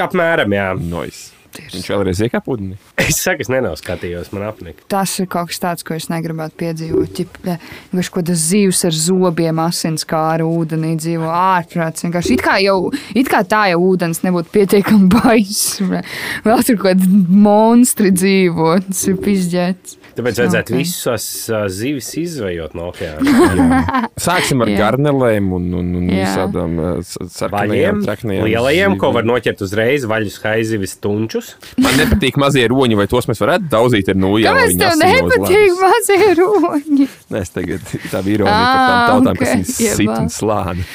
apmēram, 0.00 0.52
jā. 0.54 0.68
nois. 0.78 1.26
Viņš 1.72 1.88
vēlreiz 1.92 2.20
iekāpa 2.26 2.52
ūdenī. 2.54 2.76
Es 3.06 3.20
saku, 3.22 3.44
es 3.44 3.50
nenoskatījos, 3.52 4.30
man 4.34 4.46
apnika. 4.48 4.84
Tas 4.92 5.12
ir 5.22 5.28
kaut 5.30 5.50
kas 5.52 5.60
tāds, 5.62 5.84
ko 5.86 5.94
es 5.96 6.08
negribētu 6.12 6.56
piedzīvot. 6.62 7.20
Bļā, 7.44 7.56
Vienkārši 7.92 8.12
kaut 8.14 8.24
kādas 8.26 8.42
zivs 8.50 8.82
ar 8.88 8.96
zobiem, 8.96 9.60
asins 9.64 10.04
kā 10.08 10.20
ar 10.34 10.44
ūdenī 10.46 10.94
dzīvo 11.00 11.28
ārprāts. 11.32 12.04
Vienkārši 12.06 12.34
It 12.36 12.42
kā, 12.44 12.56
jau, 12.64 12.78
it 13.14 13.30
kā 13.32 13.42
tā 13.48 13.66
jau 13.72 13.80
ūdens 13.92 14.22
nebūtu 14.26 14.52
pietiekami 14.56 15.08
baiss. 15.16 15.80
bļā. 15.84 16.02
Vēl 16.46 16.66
tur 16.68 16.80
kaut 16.82 16.90
kādi 16.90 17.10
monstri 17.46 18.12
dzīvo. 18.14 18.74
Tas 18.90 19.06
ir 19.10 19.16
pizģēts. 19.22 19.96
Tāpēc 20.16 20.38
vajadzētu 20.40 20.72
Ok. 20.72 20.78
visus 20.80 21.32
ā, 21.52 21.58
zivis 21.68 22.06
izvejot 22.16 22.72
no 22.78 22.86
okeāna. 22.88 23.80
Sāksim 24.26 24.62
ar 24.64 24.70
garnelēm 24.78 25.50
un, 25.52 25.66
un, 25.76 25.90
un 26.00 26.06
visādām 26.08 26.78
uh, 26.80 26.92
sarkanajām, 27.04 27.98
traknajām. 28.06 28.46
lielajiem, 28.48 28.94
ko 28.96 29.10
zivīm. 29.10 29.16
var 29.18 29.26
noķert 29.28 29.64
uzreiz, 29.66 30.06
vaļus, 30.08 30.38
haizivis, 30.44 30.94
tunčus. 31.04 31.50
Man 31.76 31.98
nepatīk 32.00 32.38
mazie 32.40 32.64
roņi, 32.72 32.96
vai 32.96 33.06
tos 33.12 33.28
mēs 33.28 33.42
varētu 33.44 33.68
daudzīt 33.74 34.08
ar 34.14 34.16
nūjām. 34.22 34.56
Kāpēc 34.56 34.80
tev 34.80 34.96
nepatīk 35.02 35.82
mazie 35.82 36.30
roņi? 36.40 37.08
Nē, 37.34 37.42
es 37.44 37.52
tagad 37.52 37.84
tā 38.12 38.22
vīroju 38.24 38.48
par 38.48 38.64
tām 38.72 38.96
Ā, 38.96 39.04
tautām, 39.10 39.36
ok, 39.36 39.42
kas 39.42 39.52
viņas 39.52 39.76
sit 40.00 40.12
un 40.16 40.32
slāni. 40.32 40.86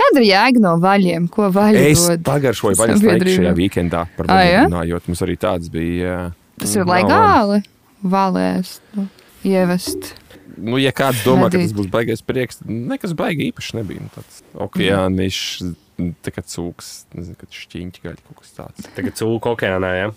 Kāda 0.00 0.22
ir 0.22 0.26
jēga 0.30 0.62
no 0.64 0.72
vaļiem? 0.80 1.26
Ko 1.28 1.50
vaļi 1.52 1.82
Es 1.90 2.06
dod 2.08 2.22
pagaršoju 2.24 2.78
vaļas 2.80 3.02
laiku 3.04 3.34
šajā 3.34 3.52
weekendā 3.58 4.06
par 4.16 4.30
jā? 4.30 4.38
vaļiem 4.38 4.70
runājot. 4.70 5.10
Mums 5.10 5.22
arī 5.26 5.36
tāds 5.42 5.68
bija. 5.74 6.14
Tas 6.62 6.72
ir 6.78 6.86
Nav- 6.86 6.94
legāli. 6.94 7.60
Valēs, 8.02 8.78
nu, 8.96 9.06
ievest. 9.46 10.14
Nu, 10.60 10.76
ja 10.80 10.92
kāds 10.92 11.22
domā, 11.24 11.48
ka 11.48 11.56
Medīt. 11.56 11.70
tas 11.70 11.76
būs 11.78 11.88
baigais 11.92 12.22
prieks, 12.26 12.60
tad 12.60 12.72
nekas 12.72 13.14
baigi 13.16 13.48
īpaši 13.50 13.78
nebija. 13.78 14.02
Nu, 14.04 14.10
tāds 14.12 14.42
okeānišs, 14.66 15.70
tā 16.24 16.34
kā 16.34 16.44
cūks, 16.44 16.90
nezinu, 17.16 17.38
kad 17.40 17.56
šķiņķi 17.60 18.04
gaļa 18.04 18.20
kaut 18.26 18.42
kas 18.42 18.52
tāds. 18.58 18.90
Tagad 18.96 19.16
cūku 19.20 19.54
okeānā, 19.54 19.92
jā. 19.96 20.10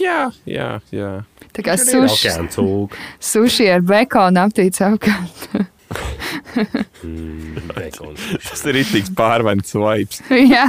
Jā, 0.00 0.18
jā, 0.48 0.70
jā. 0.94 1.12
Tā 1.54 1.64
kā 1.66 1.76
suši, 1.80 2.32
suši 3.22 3.70
ar 3.74 3.84
bekonu 3.86 4.44
aptīts 4.46 4.82
apkārt. 4.84 5.48
Mm. 7.04 7.58
Tas 7.74 8.62
ir 8.64 8.76
rītīgs 8.78 9.10
pārvērts 9.18 9.74
vibes. 9.76 10.20
Jā, 10.54 10.64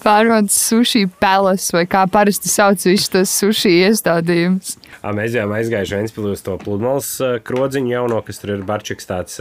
pārvāc 0.00 0.48
suši 0.54 1.02
peles, 1.20 1.66
vai 1.74 1.82
kā 1.90 2.06
parasti 2.08 2.48
sauc 2.48 2.80
visus 2.86 3.10
tos 3.12 3.34
suši 3.42 3.72
iestādījumus. 3.82 4.76
Mēs 5.18 5.36
jau 5.36 5.44
aizgājuši 5.58 5.98
Ventspilī 5.98 6.32
uz 6.38 6.44
to 6.46 6.56
pludmales 6.62 7.10
krodziņu 7.44 7.92
jauno, 7.92 8.22
kas 8.24 8.40
tur 8.40 8.54
ir 8.56 8.64
barčiks 8.68 9.10
tāds. 9.10 9.36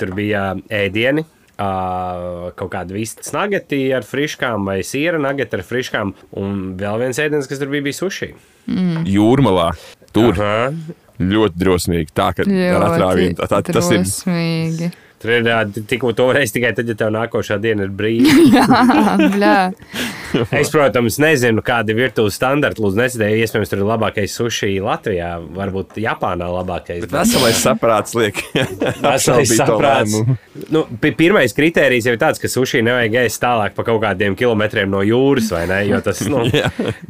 Tur 0.00 0.14
bija 0.16 0.52
ēdieni. 0.72 1.26
uh, 1.62 2.48
kaut 2.56 2.72
kāda 2.72 2.94
vistas 2.96 3.32
nageti 3.34 3.84
ar 3.94 4.06
friškām 4.06 4.64
vai 4.66 4.80
siera 4.86 5.20
nageti 5.20 5.58
ar 5.58 5.64
friškām. 5.66 6.14
Un 6.40 6.72
vēl 6.80 7.04
viens 7.04 7.20
ēdiens, 7.22 7.48
kas 7.50 7.60
tur 7.60 7.70
bija, 7.72 7.84
bija 7.90 7.98
sushi. 8.00 8.32
Jūrmalā. 9.12 9.72
Tur 10.12 10.36
Aha. 10.38 10.72
Ļoti 11.30 11.62
drosmīgi. 11.62 12.12
Tā 12.16 12.32
kā 12.36 12.48
ar 12.48 12.88
atrāvienu. 12.90 13.38
Tā, 13.38 13.48
tā, 13.54 13.62
tas 13.70 13.90
ir. 13.92 14.02
drosmīgi. 14.02 14.92
Tur 15.22 15.30
ir 15.30 15.46
tikko 15.86 16.10
to 16.18 16.24
reizi 16.34 16.56
tikai 16.56 16.72
tad, 16.74 16.88
ja 16.90 16.96
tev 16.98 17.12
nākošā 17.14 17.60
diena 17.62 17.84
ir 17.86 17.92
brīva. 17.94 18.32
Jā, 18.56 18.66
bļā. 19.20 19.54
Es, 20.56 20.70
protams, 20.72 21.18
nezinu, 21.20 21.60
kādi 21.60 21.92
ir 21.92 21.98
virtuves 21.98 22.38
standarti. 22.38 22.80
Lūdzu, 22.80 22.96
nesidēju, 22.96 23.42
iespējams, 23.44 23.68
tur 23.68 23.82
ir 23.82 23.88
labākais 23.90 24.32
sushi 24.32 24.70
Latvijā, 24.80 25.34
varbūt 25.58 25.98
Japānā 26.00 26.48
labākais. 26.48 27.04
Veselais 27.12 27.60
saprāts 27.60 28.16
liek. 28.16 28.40
Veselais 29.04 29.52
saprāts. 29.60 30.16
Nu, 30.72 30.86
pi- 31.04 31.12
pirmais 31.20 31.52
kriterijs 31.52 32.08
jau 32.08 32.16
ir 32.16 32.22
tāds, 32.24 32.40
ka 32.40 32.48
sushi 32.48 32.80
nevajag 32.80 33.20
ēst 33.26 33.42
tālāk 33.44 33.76
pa 33.76 33.84
kaut 33.84 34.00
kādiem 34.06 34.32
kilometriem 34.40 34.88
no 34.88 35.04
jūras, 35.04 35.52
vai 35.52 35.66
ne? 35.68 35.82
Jo 35.90 36.00
Tas, 36.02 36.24
nu, 36.32 36.46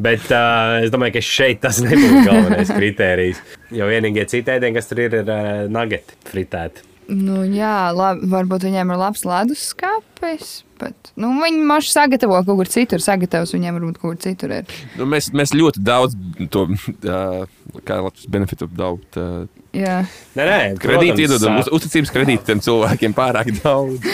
bet 0.03 0.27
uh, 0.35 0.83
es 0.83 0.91
domāju, 0.93 1.21
ka 1.21 1.23
šeit 1.31 1.63
tas 1.63 1.79
nebūs 1.81 2.27
galvenais 2.27 2.75
kriterijs. 2.75 3.39
Jo 3.73 3.89
vienīgie 3.89 4.25
citi 4.29 4.53
ēdieni, 4.53 4.77
kas 4.77 4.91
tur 4.91 5.01
ir, 5.05 5.15
ir 5.23 5.29
uh, 5.33 5.67
nageti 5.73 6.19
fritēti. 6.29 6.89
Nu, 7.13 7.43
jā, 7.45 7.91
labi, 7.93 8.29
varbūt 8.31 8.69
viņiem 8.69 8.93
ir 8.95 9.01
labs 9.01 9.25
leduskapis, 9.27 10.53
bet 10.81 11.11
nu, 11.21 11.33
viņi 11.43 11.65
maši 11.67 11.91
sagatavo 11.93 12.39
kaut 12.47 12.61
kur 12.61 12.71
citur. 12.71 13.03
Sagatavos 13.03 13.53
viņiem 13.57 13.81
varbūt 13.81 13.99
kaut 13.99 14.15
kur 14.15 14.21
citur 14.23 14.55
ir. 14.61 14.77
Nu, 15.01 15.09
mēs, 15.11 15.33
mēs 15.35 15.53
ļoti 15.57 15.83
daudz 15.85 16.17
to, 16.55 16.69
uh, 17.11 18.23
benefitu 18.33 18.71
daudz. 18.71 19.19
Uh, 19.19 19.63
Jā, 19.73 20.03
Nē, 20.37 20.45
nē, 20.45 20.57
Kredīti 20.77 21.25
iedodam, 21.25 21.57
uz, 21.63 21.69
uzticības 21.73 22.11
kredīti 22.13 22.45
tiem 22.45 22.61
cilvēkiem 22.61 23.15
pārāk 23.17 23.49
daudz. 23.63 24.05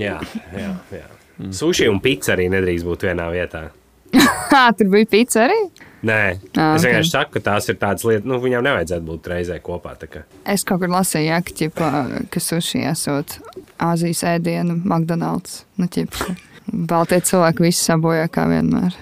Jā, 0.00 0.16
jā, 0.56 0.70
jā. 0.88 1.08
Sushi 1.52 1.90
un 1.92 2.00
pizza 2.00 2.32
arī 2.32 2.46
nedrīkst 2.48 2.88
būt 2.88 3.04
vienā 3.10 3.26
vietā. 3.34 3.66
Hā, 4.14 4.64
tur 4.78 4.90
bija 4.92 5.10
pizza 5.10 5.44
arī. 5.48 5.58
Nē, 6.04 6.18
Ā, 6.52 6.64
es 6.76 6.84
ok. 6.84 6.88
vienkārši 6.90 7.10
saku, 7.14 7.32
ka 7.38 7.40
tās 7.46 7.68
ir 7.72 7.78
tādas 7.80 8.04
lietas, 8.04 8.26
nu, 8.28 8.36
viņām 8.42 8.66
nevajadzētu 8.66 9.06
būt 9.08 9.28
reizē 9.32 9.56
kopā. 9.64 9.94
kā. 10.04 10.24
Es 10.44 10.64
kaut 10.68 10.82
kur 10.82 10.92
lasīju, 10.92 11.30
ja, 11.30 11.38
ka, 11.40 11.54
ķipa, 11.62 11.92
ka 12.32 12.42
sushi 12.44 12.82
esot 12.90 13.38
Āzijas 13.80 14.20
ēdienu 14.34 14.76
McDonald's. 14.84 15.62
Nu, 15.80 15.88
ķipa, 15.88 16.34
Baltie 16.64 17.18
cilvēki 17.20 17.60
visi 17.66 17.82
sabojā 17.84 18.24
kā 18.32 18.46
vienmēr. 18.48 18.94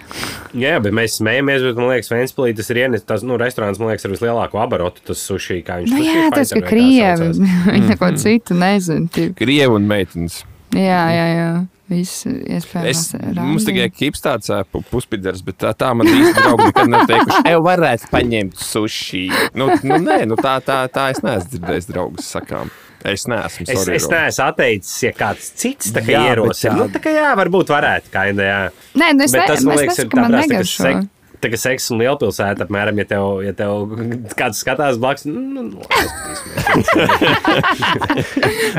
Jā, 0.58 0.76
bet 0.82 0.94
mēs 0.94 1.18
smējamies, 1.20 1.62
bet 1.68 1.78
man 1.78 1.92
liekas, 1.92 2.10
Vēnspilī 2.10 2.54
tas 2.58 2.70
ir 2.74 2.80
ienes, 2.82 3.04
tas, 3.06 3.22
nu, 3.26 3.36
restorāns, 3.40 3.78
man 3.78 3.92
liekas, 3.92 4.06
ar 4.08 4.14
vislielāko 4.14 4.58
abarotu, 4.62 5.04
tas 5.06 5.22
sushi, 5.22 5.60
kā 5.66 5.78
viņš 5.80 5.92
Nu, 5.92 6.00
sushi 6.00 6.16
jā, 6.16 6.24
tas, 6.34 6.50
ka 6.54 6.62
kā 6.62 6.72
krievi, 6.72 7.28
viņi 7.72 7.92
neko 7.92 8.10
citu 8.18 8.58
nezina. 8.58 9.28
Krievi 9.38 9.70
un 9.78 9.86
meitenes. 9.90 10.40
Jā, 10.74 11.02
jā, 11.14 11.26
jā. 11.36 11.48
Viss 11.92 12.22
iespējams. 12.26 12.88
Es, 12.88 13.00
mums 13.36 13.66
tikai 13.68 13.88
kips 13.92 14.22
tāds 14.24 14.48
ā, 14.54 14.62
pu- 14.64 14.80
puspidars, 14.90 15.42
bet 15.44 15.58
tā, 15.60 15.74
tā 15.76 15.90
man 15.98 16.08
īsti 16.08 16.32
draugi 16.40 16.70
nekad 16.70 16.88
nav 16.94 17.04
teikuši. 17.10 17.42
Ev 17.52 17.60
varētu 17.66 18.08
paņemt 18.14 18.56
sushi. 18.62 19.26
Nu, 19.58 19.68
nu 19.84 19.98
nē, 20.06 20.22
nu 20.30 20.38
tā, 20.40 20.56
tā, 20.64 20.78
tā 20.94 21.10
es 21.12 21.20
neesmu 21.26 21.52
dzirdējis 21.56 21.90
draugus 21.92 22.30
sakām. 22.32 22.72
Es 23.02 23.24
neesmu. 23.26 23.64
Es, 23.66 23.72
sorry, 23.82 23.96
es 23.98 24.04
Ro. 24.06 24.12
neesmu 24.14 24.44
atteicis, 24.46 24.92
ja 25.02 25.10
kāds 25.18 25.48
cits 25.58 25.90
tā 25.92 26.04
kā 26.06 26.20
ierosina. 26.30 26.76
tā- 26.76 26.78
Nu, 26.78 26.88
tā 26.94 27.00
kā 27.02 27.12
jā, 27.16 27.32
varbūt 27.40 27.72
varētu, 27.74 28.12
kā 28.14 28.28
jā. 28.30 28.60
Nē, 28.94 29.08
nu 29.18 29.24
es, 29.26 29.34
Bet 29.34 29.40
ne, 29.42 29.46
tas, 29.50 29.64
man 29.66 29.74
es 29.74 29.80
liekas, 29.82 29.98
ir 29.98 30.06
nesaku, 30.06 30.14
ka 30.14 30.22
man 30.22 30.36
tāpēc, 30.36 30.46
ka 30.46 30.54
negaršo. 30.54 30.86
sek, 30.86 31.11
tā 31.42 31.50
kā 31.52 31.58
seks 31.60 31.90
un 31.92 32.00
lielpilsēta, 32.02 32.66
apmēram, 32.66 32.98
ja 33.02 33.06
tev, 33.10 33.24
ja 33.46 33.52
tev 33.56 33.92
kāds 34.38 34.62
skatās 34.62 34.98
blakus, 35.02 35.26
nu, 35.28 35.40
nu, 35.42 35.62
nu, 35.72 35.82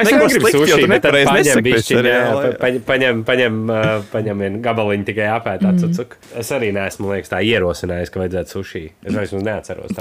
es 0.02 0.08
negribu 0.08 0.30
slikti, 0.30 0.58
jo 0.58 0.63
sushi, 0.63 0.82
tu 0.82 0.89
bet 0.91 1.04
tad 1.04 1.17
paņem 1.28 1.63
pa- 2.60 2.71
paņem, 2.89 3.23
paņem, 3.28 3.60
paņem, 4.13 4.43
vienu 4.45 4.62
gabaliņu 4.65 5.08
tikai 5.10 5.28
apēt, 5.36 5.65
atsacuk. 5.69 6.17
Es 6.39 6.52
arī 6.56 6.71
neesmu, 6.76 7.08
man 7.08 7.17
liekas, 7.17 7.32
tā 7.34 7.41
ierosinājis, 7.45 8.12
ka 8.13 8.23
vajadzētu 8.23 8.56
sushi. 8.58 8.84
Es 9.04 9.15
vairs 9.17 9.34
neatceros. 9.38 9.93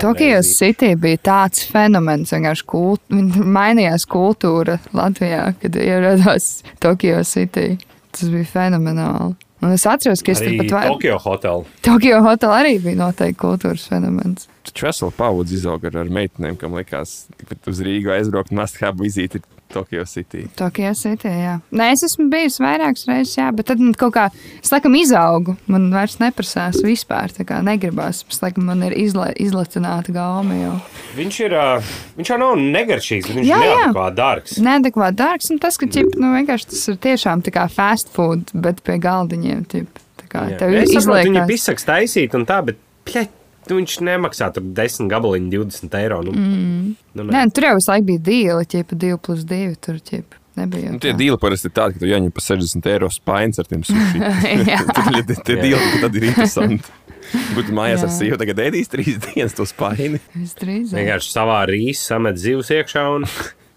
reizi. 0.47 0.57
City 0.63 0.93
bija 1.01 1.23
tāds 1.33 1.65
fenomens, 1.73 2.33
vienkārši 2.35 2.67
kult, 2.73 3.03
mainījās 3.59 4.07
kultūra 4.11 4.79
Latvijā, 4.97 5.45
kad 5.63 5.81
ieradās 5.83 6.53
Tokijas 6.83 7.35
City. 7.37 7.77
Tas 8.13 8.29
bija 8.29 8.45
fenomenāli. 8.45 9.35
Un 9.63 9.71
es 9.71 9.85
atceros, 9.87 10.25
ka 10.27 10.33
es 10.35 10.41
Arī 10.43 10.57
pat 10.59 10.73
vai... 10.75 10.87
Tokyo 10.91 11.19
hotel. 11.23 11.65
Tokio 11.87 12.19
hotelā 12.25 12.59
arī 12.65 12.73
bija 12.83 12.99
noteikti 12.99 13.39
kultūras 13.39 13.85
fenomens. 13.91 14.49
Taču 14.67 14.89
vesela 14.89 15.15
paudze 15.15 15.55
izauga 15.55 15.91
ar, 15.93 16.01
ar 16.03 16.11
meitenēm, 16.11 16.59
kam 16.59 16.75
likās, 16.79 17.29
ka 17.39 17.59
uz 17.71 17.83
Rīgu 17.87 18.11
aizbraukt 18.15 18.51
asthabu 18.65 19.07
vizīti 19.07 19.39
ir 19.39 19.47
Tokyo 19.73 20.05
City. 20.09 20.45
Tokio 20.59 20.91
City, 20.99 21.29
jā. 21.33 21.55
Nē, 21.73 21.87
es 21.95 22.03
esmu 22.07 22.27
bijusi 22.33 22.61
vairākas 22.65 23.07
reizes, 23.09 23.35
jā, 23.39 23.47
bet 23.57 23.67
tad 23.71 23.81
man 23.81 23.95
kaut 23.99 24.13
kā, 24.17 24.27
es 24.63 24.73
laikam 24.73 24.95
izaugu. 24.99 25.57
Man 25.73 25.89
vairs 25.95 26.19
neprasās 26.21 26.83
vispār, 26.85 27.33
tā 27.33 27.47
kā 27.49 27.63
negribās. 27.65 28.23
Es 28.29 28.43
laikam 28.45 28.69
man 28.69 28.85
ir 28.87 28.93
izla, 29.01 29.31
izlatināta 29.41 30.13
gauma 30.15 30.59
jau. 30.61 30.75
Viņš 31.17 31.41
ir, 31.47 31.57
uh, 31.57 31.93
viņš 32.21 32.33
jau 32.35 32.39
nav 32.45 32.55
negaršīgs, 32.61 33.29
bet 33.33 33.41
viņš 33.41 33.49
Jā, 33.51 33.59
ir 33.61 33.69
neadekvāti 33.73 34.19
dārgs. 34.21 34.57
Neadekvāti 34.69 35.21
dārgs, 35.25 35.51
un 35.53 35.61
tas, 35.65 35.81
ka 35.81 35.89
ķip, 35.97 36.15
nu, 36.21 36.33
vienkārši 36.37 36.71
tas 36.73 36.87
ir 36.93 37.01
tiešām 37.09 37.43
tā 37.49 37.53
kā 37.57 37.67
fast 37.73 38.13
food, 38.15 38.53
bet 38.55 38.81
pie 38.87 38.99
galdiņiem. 39.03 39.65
Ķip, 39.73 40.01
tā 40.23 40.29
kā 40.33 40.47
Jā. 40.53 40.59
tev 40.63 40.77
ir 40.77 40.87
saprotu, 40.87 41.23
Viņi 41.27 41.39
izliekās. 41.39 41.53
pisaks 41.53 41.89
taisīt 41.89 42.37
un 42.39 42.45
tā, 42.49 42.61
bet 42.71 42.81
pļet, 43.09 43.33
nu, 43.71 43.79
viņš 43.79 43.97
nemaksā 44.09 44.49
tur 44.57 44.65
10 44.77 45.09
gabaliņu, 45.13 45.51
20 45.53 45.99
eiro. 46.01 46.21
Nu, 46.27 46.33
mm. 46.35 46.95
nu, 47.19 47.27
Nē, 47.29 47.45
nu, 47.49 47.55
tur 47.55 47.69
jau 47.69 47.75
visu 47.79 47.93
laiku 47.93 48.09
bija 48.13 48.23
dīle, 48.31 48.65
ķip, 48.75 48.95
2 49.05 49.19
plus 49.23 49.45
2. 49.49 49.61
Tur 49.87 50.01
ķip, 50.03 50.37
nebija. 50.61 50.95
Nu, 50.95 51.01
tie 51.03 51.13
tā. 51.15 51.19
dīli 51.23 51.39
parasti 51.43 51.71
ir 51.71 51.77
tādi, 51.79 51.97
ka 51.97 52.03
tu 52.05 52.11
jāņem 52.11 52.35
par 52.35 52.47
60 52.49 52.91
eiro 52.95 53.11
spaiņas 53.13 53.63
ar 53.63 53.71
tiem 53.71 53.87
sushi. 53.87 54.23
Jā. 54.73 54.81
Tie- 54.91 55.39
tie- 55.39 55.61
dīli 55.63 55.81
ka 55.95 56.03
tad 56.07 56.19
ir 56.21 56.29
interesanti. 56.33 56.99
Būtu 57.57 57.73
mājās 57.73 58.03
ar 58.03 58.11
Jā. 58.11 58.17
sīvu, 58.19 58.37
tagad 58.41 58.59
ēdīs 58.67 58.91
trīs 58.93 59.17
dienas 59.23 59.55
to 59.57 59.65
spaini. 59.69 60.19
Visdrīzāk. 60.35 60.99
Vienkārši 60.99 61.31
savā 61.33 61.61
rīsā 61.71 62.11
samet 62.13 62.41
zivs 62.43 62.73
iekšā 62.75 63.05
un 63.15 63.29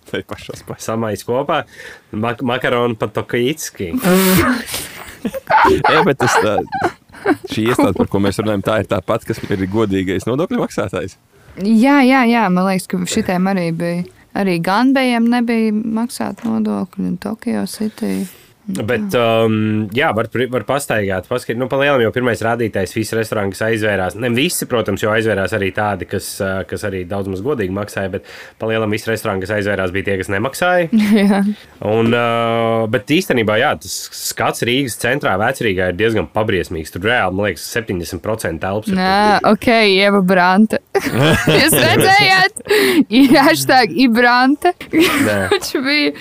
Tai 0.05 0.19
pašā 0.27 0.53
spaini. 0.59 0.83
samais 0.85 1.23
kopā. 1.25 1.63
Mak 2.13 2.41
makaronu 2.45 2.97
pat 2.99 3.13
tokītski. 3.15 3.87
Jā, 5.25 6.01
bet 6.05 6.19
tas 6.21 6.35
tā. 6.43 6.57
Šī 7.51 7.69
iestāde, 7.69 7.95
par 7.97 8.09
ko 8.11 8.21
mēs 8.23 8.39
runājam, 8.41 8.63
tā 8.65 8.79
ir 8.81 8.89
tā 8.91 8.99
pati, 9.05 9.29
kas 9.31 9.41
ir 9.45 9.65
godīgais 9.71 10.27
nodokļu 10.29 10.61
maksātājs. 10.61 11.17
Jā, 11.63 12.01
jā, 12.03 12.25
jā, 12.27 12.47
man 12.51 12.67
liekas, 12.67 12.89
ka 12.91 12.99
šitiem 13.09 13.51
arī 13.51 13.69
bija. 13.75 14.03
Arī 14.35 14.57
Ganbejam 14.59 15.29
nebija 15.31 15.71
maksāt 15.71 16.43
nodokļi, 16.43 17.05
un 17.13 17.19
Tokio 17.23 17.63
City. 17.71 18.25
Bet, 18.65 19.13
um, 19.13 19.85
jā, 19.93 20.07
var, 20.17 20.29
var 20.49 20.63
pastaigāt, 20.65 21.27
paskatīt. 21.29 21.59
Nu, 21.61 21.67
palielam 21.69 22.01
jau 22.01 22.09
pirmais 22.15 22.41
rādītājs, 22.41 22.95
visi 22.97 23.17
restorāni, 23.17 23.53
kas 23.53 23.61
aizvērās. 23.67 24.15
Ne 24.17 24.31
visi, 24.33 24.65
protams, 24.69 25.03
jau 25.05 25.11
aizvērās 25.13 25.53
arī 25.53 25.69
tādi, 25.75 26.07
kas, 26.09 26.31
kas 26.69 26.85
arī 26.89 27.03
daudz 27.09 27.29
maz 27.29 27.43
godīgi 27.45 27.75
maksāja, 27.75 28.09
bet 28.15 28.31
palielam 28.61 28.89
visi 28.95 29.11
restorāni, 29.11 29.43
kas 29.45 29.53
aizvērās, 29.59 29.93
bija 29.93 30.09
tie, 30.09 30.17
kas 30.21 30.31
nemaksāja. 30.33 30.89
Un, 31.95 32.09
uh, 32.09 32.87
bet 32.89 33.13
īstenībā, 33.13 33.59
jā, 33.61 33.75
tas 33.85 33.99
skats 34.31 34.65
Rīgas 34.65 34.97
centrā, 35.01 35.35
vecrīgā, 35.41 35.91
ir 35.93 35.99
diezgan 35.99 36.29
pabriesmīgs. 36.33 36.95
Tur 36.95 37.05
reāli, 37.05 37.37
man 37.37 37.51
liekas, 37.51 37.67
70% 37.75 38.63
telpas. 38.65 38.95
Nā, 38.97 39.37
ok, 39.45 39.69
Ieva 39.93 40.23
Brante. 40.25 40.81
Jūs 41.59 41.75
redzējāt? 41.75 42.65
Hashtag 43.35 43.93
Ibrante. 43.93 44.73
Nē. 44.91 45.37
Viņš 45.53 45.71
bija. 45.85 46.13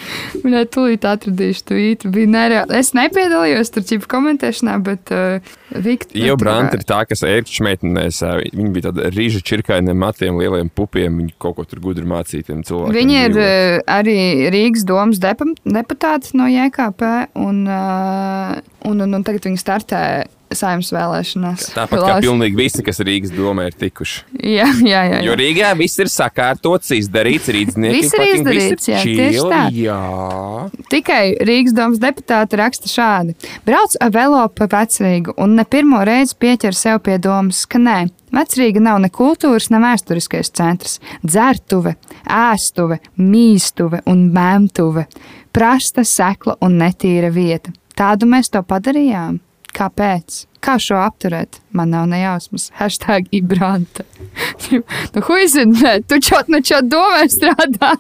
Viņa 0.43 0.65
tūlīt 0.75 1.07
atradīšu 1.09 1.67
tvītu. 1.71 2.11
Bija 2.15 2.34
nereāli. 2.35 2.79
Es 2.81 2.93
nepiedalījos 2.97 3.73
tur 3.75 3.87
čipu 3.87 4.11
komentēšanā, 4.11 4.77
bet 4.85 5.13
uh, 5.15 5.55
Viktor. 5.75 6.19
Jau 6.19 6.37
Brant 6.41 6.75
ir 6.77 6.85
tā, 6.87 7.01
kas 7.09 7.25
ērkšķi 7.27 7.67
meitenēs. 7.67 8.21
Viņa 8.55 8.75
bija 8.75 8.91
tāda 8.91 9.11
rīža 9.15 9.43
čirkainiem 9.47 9.99
matiem, 10.05 10.39
lieliem 10.41 10.71
pupiem. 10.75 11.23
Viņa 11.23 11.37
kaut 11.43 11.59
ko 11.59 11.67
tur 11.69 11.83
gudri 11.85 12.07
mācīja 12.11 12.51
tiem 12.51 12.63
cilvēkiem. 12.67 12.99
Viņa 12.99 13.25
ir 13.29 13.41
uh, 13.41 13.81
arī 13.97 14.19
Rīgas 14.55 14.87
domas 14.89 15.23
deputāte 15.23 16.35
no 16.39 16.51
JKP, 16.51 17.13
un, 17.41 17.65
uh, 17.69 18.57
un, 18.91 19.05
un, 19.07 19.21
un 19.21 19.27
tagad 19.27 19.49
viņa 19.49 19.63
startē 19.63 20.03
saimnes 20.59 20.91
vēlēšanās. 20.95 21.69
Tāpat 21.75 22.03
kā 22.05 22.17
pilnīgi 22.25 22.59
visi, 22.59 22.85
kas 22.87 23.01
Rīgas 23.05 23.35
domē, 23.35 23.69
ir 23.71 23.77
tikuši. 23.79 24.25
Jā, 24.55 24.69
jā, 24.85 25.03
jā. 25.11 25.21
Jo 25.27 25.35
jā. 25.35 25.39
Rīgā 25.41 25.73
viss 25.79 26.01
ir 26.03 26.11
sakārtots, 26.13 26.93
izdarīts, 26.97 27.51
rīznieki. 27.55 28.01
Viss 28.01 28.17
ir 28.19 28.27
izdarīts, 28.39 28.91
jā, 28.91 29.05
tieši 29.05 29.47
tā. 29.53 29.63
Jā. 29.77 30.01
Tikai 30.93 31.23
Rīgas 31.45 31.77
domas 31.77 32.03
deputāte 32.03 32.61
raksta 32.61 32.91
šādi: 32.91 33.37
Brauc 33.67 33.97
ar 34.01 34.13
velo 34.15 34.43
pa 34.55 34.69
vecrīgu 34.71 35.37
un 35.41 35.57
ne 35.59 35.67
pirmo 35.69 36.03
reizi 36.07 36.37
pieķer 36.41 36.77
sev 36.77 37.01
pie 37.07 37.19
domas, 37.23 37.65
ka 37.67 37.81
nē. 37.83 38.03
Vecrīga 38.35 38.81
nav 38.83 38.99
ne 39.05 39.11
kultūras, 39.15 39.69
ne 39.71 39.79
vēsturiskais 39.83 40.51
centrs. 40.59 40.99
Dzertuve, 41.23 41.95
ēstuve, 42.27 42.99
mīstuve 43.21 44.03
un 44.11 44.27
mēmtuve. 44.35 45.07
Prasta, 45.55 46.03
sekla 46.03 46.57
un 46.67 46.81
netīra 46.81 47.31
vieta. 47.31 47.71
Tādu 47.95 48.27
mēs 48.27 48.51
to 48.51 48.65
padarījām. 48.67 49.39
Kāpēc? 49.75 50.45
Kā 50.65 50.77
šo 50.81 50.97
apturēt? 51.03 51.59
Man 51.77 51.91
nav 51.93 52.07
nejausmas. 52.09 52.71
Hashtag 52.79 53.27
Ibranta. 53.35 54.07
nu, 55.15 55.25
huizini, 55.27 55.97
tu 56.09 56.21
čot 56.23 56.49
ne 56.53 56.63
čot 56.65 56.89
domē 56.89 57.27
strādā. 57.33 57.93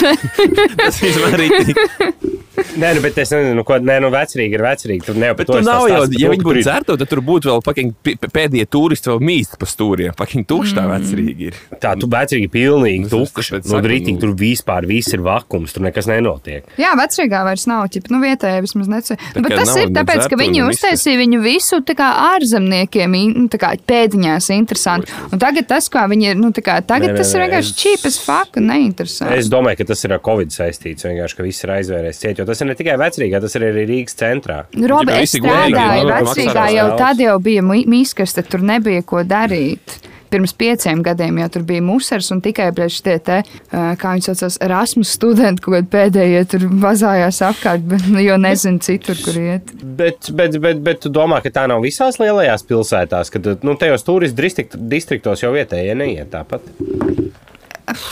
Tas 0.82 1.00
vispār 1.00 1.44
ir. 1.46 2.35
Nē, 2.76 2.94
nu, 2.96 3.00
bet 3.04 3.18
es 3.18 3.30
nezinu, 3.32 3.64
ko 3.64 3.78
nē, 3.80 3.98
nu, 4.04 4.10
vecrīgi 4.12 4.56
ir 4.58 4.62
vecrīgi. 4.64 5.04
Tur 5.06 5.14
jau 5.20 5.34
Bet 5.36 5.46
tur 5.48 5.62
nav 5.66 5.86
jau, 5.90 6.02
ja 6.18 6.30
viņi 6.32 6.44
būtu 6.46 6.62
dzerto, 6.64 6.96
tad 7.00 7.08
tur 7.08 7.20
būtu 7.24 7.50
vēl 7.50 7.62
fucking 7.64 7.94
pi- 8.02 8.16
pēdējie 8.16 8.66
turisti 8.72 9.10
vēl 9.12 9.20
mīst 9.20 9.56
pa 9.60 9.66
stūriem. 9.68 10.14
Fucking 10.16 10.46
tukšs 10.48 10.74
tā 10.76 10.84
vecrīgi 10.90 11.48
ir. 11.50 11.54
Tā, 11.82 11.94
tu 12.00 12.06
vecrīgi 12.12 12.48
pilnīgi 12.52 13.10
tāpēc 13.12 13.64
Nu, 13.66 13.76
saku, 13.76 13.88
rītīgi 13.92 14.16
nu- 14.16 14.20
tur 14.26 14.34
vispār 14.40 14.86
viss 14.86 15.12
ir 15.12 15.20
vakums, 15.24 15.72
tur 15.72 15.82
nekas 15.86 16.06
nenotiek. 16.10 16.64
Jā, 16.80 16.92
vecrīgā 16.96 17.42
vairs 17.48 17.66
nav 17.66 17.88
ķipa, 17.92 18.10
nu 18.10 18.20
vietējā 18.24 18.60
vismaz 18.64 18.88
necē. 18.88 19.18
Nu, 19.36 19.42
bet 19.42 19.56
tas 19.56 19.68
nav 19.68 19.76
ir 19.82 19.90
ne 19.90 20.00
tāpēc, 20.02 20.28
ka 20.30 20.36
viņi 20.36 20.60
ne 20.62 20.68
uztaisīja 20.72 21.20
viņu 21.22 21.42
visu 21.42 21.80
tā 21.86 21.94
kā 21.98 22.08
ārzemniekiem, 22.50 23.16
nu, 23.36 23.48
tā 23.52 23.58
kā 23.60 23.72
pēdiņās 23.86 24.48
interesanti. 24.56 25.12
Un 25.32 25.38
tagad 25.42 25.66
tas, 25.68 25.88
kā 25.92 26.06
viņi 26.10 26.30
ir, 26.32 26.38
nu 26.40 26.50
tā 26.56 26.62
kā 26.64 26.78
tagad 26.86 27.10
Nē, 27.10 27.14
nē, 27.14 27.20
tas 27.22 27.34
ir 27.34 27.40
vienkārši 27.44 27.72
es- 27.74 27.80
čīp 27.82 28.06
as 28.06 28.18
fuck 28.22 28.56
un 28.56 28.68
neinteresanti. 28.70 29.36
Es 29.36 29.48
domāju, 29.52 29.78
ka 29.78 29.84
tas 29.92 30.04
ir 30.04 30.12
ar 30.12 30.20
Covid 30.24 30.48
saistīts. 30.54 31.04
Vienkārši, 31.06 31.36
ka 31.36 31.42
viss 31.42 31.64
ir 31.64 31.70
aizvērties 31.70 32.20
ciet, 32.22 32.36
jo 32.46 32.52
tas 32.52 32.62
ir 32.62 32.70
ne 32.70 32.76
tikai 32.78 32.96
vecrīgā, 33.00 33.42
tas 33.42 33.56
ir 33.58 33.68
arī 33.68 33.86
Rīgas 33.90 34.18
centrā. 34.18 34.62
Robi, 34.72 35.14
Ja 35.14 35.22
es 35.26 35.34
strādāju 35.34 36.04
nu, 36.04 36.12
vecrīgā, 36.12 36.66
jau 36.76 36.90
tad 37.00 37.22
jau 37.22 37.38
bija 37.42 37.64
mīskas, 37.66 38.36
tad 38.36 38.52
tur 38.52 38.62
nebija 38.66 39.02
ko 39.06 39.24
darīt. 39.26 39.98
Pirms 40.26 40.50
pieciem 40.58 41.04
gadiem 41.06 41.36
jau 41.38 41.46
tur 41.54 41.62
bija 41.68 41.82
musars 41.86 42.32
un 42.34 42.40
tikai 42.42 42.72
brīdī 42.74 42.98
tie, 43.06 43.14
te, 43.22 43.36
kā 43.70 44.14
viņi 44.16 44.26
saucās, 44.26 44.56
Erasmus 44.66 45.12
studenti, 45.14 45.62
kaut 45.62 45.86
pēdējie 45.92 46.40
tur 46.50 46.64
vazājās 46.82 47.38
apkārt, 47.46 47.84
bet, 47.86 48.08
nu, 48.10 48.18
jo 48.24 48.34
nezinu 48.42 48.82
citur, 48.82 49.20
kur 49.22 49.38
iet. 49.38 49.70
Bet, 49.82 50.32
bet, 50.34 50.58
bet, 50.62 50.82
bet 50.82 51.04
tu 51.04 51.12
domā, 51.14 51.38
ka 51.44 51.54
tā 51.54 51.68
nav 51.70 51.84
visās 51.86 52.18
lielajās 52.18 52.66
pilsētās, 52.66 53.30
kad 53.34 53.46
nu, 53.62 53.76
tajos 53.78 54.02
turistu 54.06 54.42
distrikt, 54.42 54.74
distriktos 54.90 55.46
jau 55.46 55.54
vietējie 55.54 55.94
neiet 55.94 56.34
tāpat. 56.34 56.66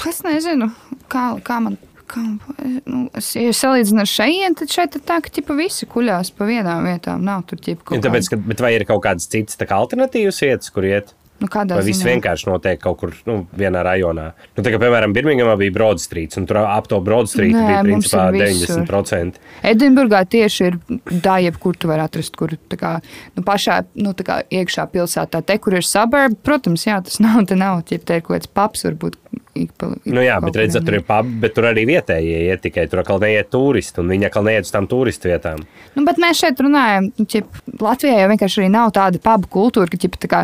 Es 0.06 0.22
nezinu, 0.22 0.70
kā, 1.10 1.32
kā 1.42 1.58
man. 1.66 1.80
Kā, 2.10 2.22
nu, 2.84 3.02
es, 3.16 3.32
ja 3.38 3.52
salīdzinu 3.56 4.04
ar 4.04 4.10
šeit, 4.10 4.58
tad 4.60 4.72
šeit 4.72 4.96
ir 4.98 5.04
tā, 5.08 5.20
ka 5.24 5.32
ķipa, 5.32 5.56
visi 5.58 5.88
kuļās 5.90 6.34
pa 6.36 6.48
vienām 6.48 6.88
vietām. 6.88 7.24
Nav 7.24 7.46
tur 7.50 7.60
ķipa, 7.60 7.80
Ja 7.84 7.90
kaut 7.94 8.06
tāpēc, 8.08 8.30
ka, 8.32 8.40
bet 8.52 8.64
vai 8.64 8.74
ir 8.76 8.86
kaut 8.88 9.04
kādas 9.06 9.28
citas 9.30 9.60
kā 9.60 9.78
alternatīvas 9.78 10.42
vietas, 10.44 10.72
kur 10.74 10.88
iet? 10.88 11.14
nu, 11.42 11.50
kādā 11.50 11.78
Vai 11.78 11.84
viss 11.86 12.04
vienkārši 12.06 12.48
notiek 12.48 12.80
kaut 12.80 12.98
kur 13.00 13.12
nu, 13.28 13.36
vienā 13.58 13.82
rajonā? 13.86 14.26
Nu, 14.54 14.64
tā 14.64 14.72
kā, 14.72 14.78
piemēram, 14.82 15.14
Birmingamā 15.16 15.56
bija 15.60 15.74
Broad 15.74 16.02
Street, 16.02 16.36
un 16.40 16.46
tur 16.48 16.60
ap 16.62 16.88
to 16.90 17.00
Broad 17.04 17.30
Street 17.30 17.54
Nē, 17.56 17.64
bija 17.68 17.80
principā 17.86 18.26
ir 18.30 18.38
visur. 18.40 18.84
90%. 18.86 19.40
Edinburgā 19.72 20.22
tieši 20.30 20.68
ir 20.68 20.78
tā, 21.24 21.38
jebkur 21.44 21.78
tu 21.80 21.90
vari 21.90 22.06
atrast, 22.06 22.36
kur 22.38 22.54
kā, 22.78 22.94
nu, 23.36 23.44
pašā 23.46 23.80
nu, 24.00 24.14
kā 24.24 24.40
iekšā 24.60 24.86
pilsētā, 24.94 25.42
te, 25.44 25.58
kur 25.62 25.78
ir 25.80 25.86
suburbi. 25.86 26.38
Protams, 26.46 26.86
jā, 26.88 27.00
tas 27.04 27.20
nav, 27.24 27.42
te 27.50 27.58
nav, 27.58 27.82
ja 27.90 27.98
te 28.00 28.20
ir 28.20 28.24
kaut 28.24 28.38
kāds 28.38 28.50
paps, 28.54 28.86
varbūt. 28.88 29.18
Pa- 29.78 29.90
Nu, 30.04 30.20
jā, 30.20 30.40
bet 30.42 30.56
redziet, 30.56 30.84
tur 30.84 30.94
ir 30.98 31.02
pubi, 31.06 31.34
bet 31.40 31.54
tur 31.54 31.64
arī 31.64 31.84
vietējie 31.88 32.38
iet 32.50 32.62
tikai. 32.62 32.88
Tur 32.90 33.00
atkal 33.02 33.20
neiet 33.20 33.50
turisti, 33.50 33.98
un 34.00 34.08
viņi 34.08 34.26
atkal 34.28 34.44
neiet 34.44 34.64
uz 34.66 34.72
tām 34.74 34.86
turistu 34.90 35.28
vietām. 35.30 35.62
Nu, 35.94 36.04
bet 36.04 36.16
mēs 36.22 36.40
šeit 36.42 36.58
runājam, 36.64 37.10
ķip, 37.26 37.44
Latvijā 37.80 38.18
jau 38.22 38.28
vienkārši 38.32 38.62
arī 38.62 38.70
nav 38.70 38.92
tāda 38.92 39.20
pubu 39.22 39.48
kultūra, 39.48 39.90
ka 39.90 39.96
ķip, 39.96 40.16
tā 40.24 40.28
kā, 40.28 40.42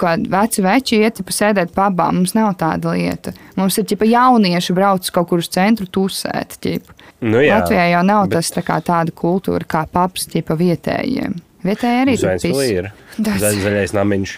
kā 0.00 0.14
veci 0.28 0.62
veči 0.62 1.00
iet 1.02 1.18
ķip, 1.20 1.32
sēdēt 1.34 1.72
pabā. 1.76 2.10
Mums 2.12 2.34
nav 2.34 2.54
tāda 2.56 2.94
lieta. 2.96 3.32
Mums 3.56 3.78
ir 3.78 3.84
ķipa, 3.84 4.08
jaunieši 4.08 4.74
brauc 4.74 5.10
kaut 5.10 5.28
kur 5.28 5.38
uz 5.38 5.48
centru 5.48 5.86
tusēt. 5.86 6.58
Ķip. 6.60 6.94
Nu, 7.20 7.38
jā, 7.42 7.60
Latvijā 7.60 7.90
jau 7.90 8.02
nav 8.06 8.28
bet- 8.28 8.38
tas 8.38 8.50
tā 8.54 8.62
kā, 8.62 8.80
tāda 8.82 9.10
kultūra 9.10 9.64
kā 9.66 9.86
paps 9.90 10.26
ķipa, 10.30 10.56
vietējiem. 10.56 11.40
Vietējie 11.66 12.02
arī 12.04 12.14
viens 12.14 12.44
pis. 12.44 12.58
ir. 12.70 12.90
Tas- 13.18 13.40
Zaļ, 13.42 13.56
zaļais 13.64 13.92
namiņš. 13.96 14.32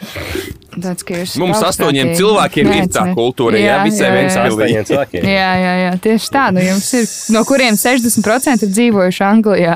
Tāds, 0.80 1.34
Mums 1.36 1.60
astoņiem 1.66 2.14
cilvēkiem 2.16 2.68
ir 2.70 2.84
Nē, 2.86 2.92
tā 2.94 3.02
ne. 3.10 3.14
kultūra, 3.18 3.58
jā, 3.60 3.74
jā, 3.74 3.78
viens 3.84 3.98
jā. 4.00 4.10
pilī. 4.14 4.52
Astoņiem 4.54 4.84
cilvēkiem. 4.88 5.24
Jā, 5.28 5.50
jā, 5.60 5.72
jā, 5.82 5.90
tieši 6.00 6.30
tā. 6.32 6.44
Nu, 6.54 6.62
jums 6.64 6.88
ir, 6.96 7.08
no 7.34 7.42
kuriem 7.44 7.76
60% 7.76 8.64
ir 8.64 8.70
dzīvojuši 8.72 9.24
Anglijā. 9.26 9.74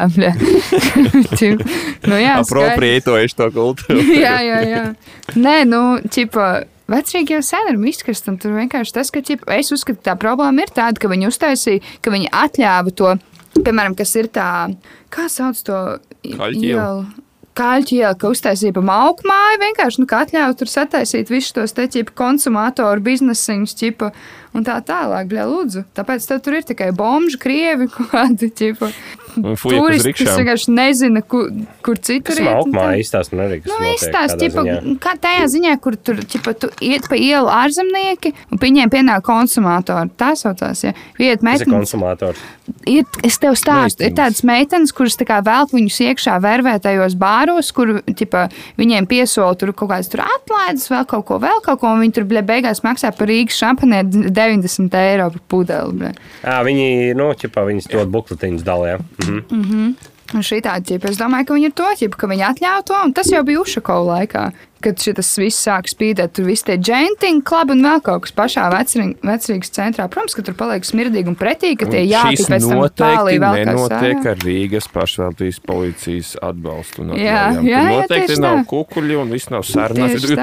Ķip, 1.39 1.65
nu, 2.09 2.21
jā. 2.23 2.39
Apropriētojuši 2.41 3.37
to 3.43 3.51
kultūru. 3.53 4.07
jā, 4.25 4.39
jā, 4.47 4.63
jā. 4.71 4.85
Nē, 5.37 5.59
nu, 5.69 5.83
čipa. 6.09 6.65
Vecrīgi 6.89 7.33
jau 7.33 7.41
sen 7.41 7.71
ir 7.73 7.79
izkrist, 7.89 8.27
un 8.29 8.37
tur 8.37 8.53
vienkārši 8.59 8.93
tas, 8.93 9.09
ka 9.13 9.23
ķipa, 9.25 9.57
es 9.57 9.73
uzskatu, 9.73 10.03
ka 10.03 10.11
tā 10.11 10.17
problēma 10.21 10.67
ir 10.67 10.73
tāda, 10.77 11.01
ka 11.01 11.09
viņi 11.09 11.31
uztaisīja, 11.31 11.81
ka 12.05 12.13
viņi 12.13 12.29
atļāva 12.29 12.93
to, 12.93 13.15
piemēram, 13.57 13.97
kas 13.97 14.13
ir 14.21 14.29
tā, 14.29 14.49
kā 15.09 15.25
sauc 15.33 15.61
to 15.65 15.79
ielu? 16.29 17.07
Kaļķi 17.55 17.99
iela, 18.01 18.17
ka 18.19 18.33
uztaisīja 18.35 18.75
pa 18.75 18.83
mauku 18.83 19.29
māju, 19.31 19.61
vienkārši, 19.63 20.01
nu, 20.03 20.09
atļauj 20.11 20.57
tur 20.59 20.71
sataisīt 20.71 21.31
visus 21.31 21.55
tos 21.55 21.75
te 21.77 21.87
ķipa 21.87 22.17
konsumātoru 22.19 23.05
biznesiņus, 23.07 23.77
ķipa, 23.79 24.11
un 24.55 24.65
tā 24.67 24.79
tālāk, 24.87 25.29
bļā, 25.31 25.45
lūdzu. 25.51 25.85
Tāpēc 25.99 26.29
tur 26.45 26.59
ir 26.61 26.67
tikai 26.69 26.93
bomži, 26.97 27.39
krievi, 27.43 27.89
kādi, 27.97 28.51
uz 29.35 29.63
turisti, 29.67 30.13
kas 30.15 30.37
vienkārši 30.39 30.71
nezina, 30.75 31.23
kur, 31.27 31.49
kur 31.85 31.99
citur 31.99 32.39
ir 32.39 32.47
un 32.47 32.51
tā. 32.51 32.55
augmā 32.61 32.85
izstāst 33.03 33.33
man 33.35 33.47
arī, 33.49 33.61
kas 33.65 33.73
Nu, 33.73 33.79
notiek 33.83 33.99
izstāst, 33.99 34.37
kādā 34.37 34.45
ķipa, 34.45 34.95
kā 35.03 35.15
tajā 35.25 35.49
ziņā, 35.57 35.73
kur 35.83 35.97
tur 35.99 36.21
ķipa, 36.23 36.55
tu 36.63 36.71
iet 36.85 37.09
pa 37.11 37.19
ielu 37.19 37.51
ārzemnieki, 37.51 38.35
un 38.55 38.63
viņiem 38.63 38.93
pienāk 38.95 39.25
konsumātori. 39.27 40.13
Tā 40.21 40.33
saucās, 40.39 40.85
ja. 40.87 40.95
Iet 41.19 41.41
Tas 41.43 41.43
ir 41.43 41.49
meitenes, 41.49 41.75
konsumātors. 41.75 42.45
ir, 42.87 43.05
es 43.27 43.39
tev 43.43 43.57
stāstu, 43.59 44.05
ir 44.05 44.13
Meitenes. 44.13 44.21
tādas 44.21 44.45
meitenes, 44.47 44.95
kuras 44.95 45.19
tā 45.19 45.27
kā 45.29 45.41
velk 45.45 45.75
viņus 45.75 45.99
iekšā 46.07 46.37
vervētajos 46.45 47.19
bāros, 47.19 47.73
kur 47.75 47.97
ķipa, 48.07 48.47
viņiem 48.79 49.09
piesola 49.11 49.59
tur 49.59 49.75
kaut 49.75 49.91
kādas 49.91 50.13
atlaides, 50.15 50.87
vēl 50.93 51.05
kaut 51.11 51.27
ko, 51.29 51.41
vēl 51.43 51.59
kaut 51.67 51.83
ko, 51.83 51.91
un 51.97 52.05
viņi 52.05 52.15
tur 52.21 52.29
bļa, 52.31 52.45
beigās 52.47 52.85
maksā 52.87 53.11
par 53.17 53.29
Rīgas 53.31 53.59
šampanē 53.59 54.03
90 54.45 54.99
eiro 55.01 55.29
par 55.35 55.45
pudeli. 55.49 56.11
Jā, 56.45 56.59
viņi, 56.67 56.89
nu, 57.19 57.31
ķipā, 57.41 57.65
viņas 57.71 57.91
dod 57.93 58.13
bukletiņus 58.15 58.67
dalē. 58.67 58.99
Mhm. 59.25 59.95
Un 60.35 60.43
šī 60.43 60.59
tāda 60.67 60.83
ķipa, 60.83 61.11
es 61.15 61.19
domāju, 61.21 61.47
ka 61.47 61.55
viņi 61.55 61.69
ir 61.71 61.75
to 61.79 61.89
ķipa, 62.03 62.19
ka 62.19 62.27
viņi 62.35 62.47
atļauj 62.53 62.85
to, 62.91 63.01
un 63.07 63.13
tas 63.15 63.29
jau 63.31 63.43
bija 63.47 63.61
Ušakovā 63.63 64.07
laikā. 64.19 64.47
Kad 64.85 65.01
šis 65.01 65.31
viss 65.41 65.63
sāk 65.65 65.87
spīdēt, 65.89 66.35
tur 66.37 66.45
viss 66.45 66.61
tie 66.67 66.75
džentiņi, 66.77 67.39
klubi 67.49 67.73
un 67.73 67.87
vēl 67.87 68.03
kaut 68.05 68.27
kas 68.27 68.35
pašā 68.37 68.67
vecrīgas 68.75 69.71
centrā. 69.73 70.05
Protams, 70.13 70.35
ka 70.37 70.43
tur 70.45 70.57
paliek 70.59 70.85
smirdīgi 70.85 71.31
un 71.33 71.37
pretīgi, 71.41 71.79
ka 71.81 71.89
tie 71.89 72.03
Šis 72.05 72.51
pēc 72.51 72.67
tam 72.69 72.83
tālī 72.93 73.39
vēl 73.41 73.55
kā 73.57 73.63
nenotiek 73.71 74.19
sārā. 74.21 74.35
ar 74.35 74.43
Rīgas 74.45 74.91
pašvaldības 74.93 75.61
policijas 75.65 76.35
atbalstu. 76.45 77.01
un 77.07 77.15
Jā, 77.17 77.47
jā, 77.57 77.65
jā, 77.71 77.81
noteikti 77.95 78.29
tieši 78.35 78.43
nav 78.45 78.59
tā. 78.59 78.67
kukuļi 78.75 79.19
un 79.23 79.33
viss 79.33 79.49
nav 79.55 79.65
tā. 79.65 79.89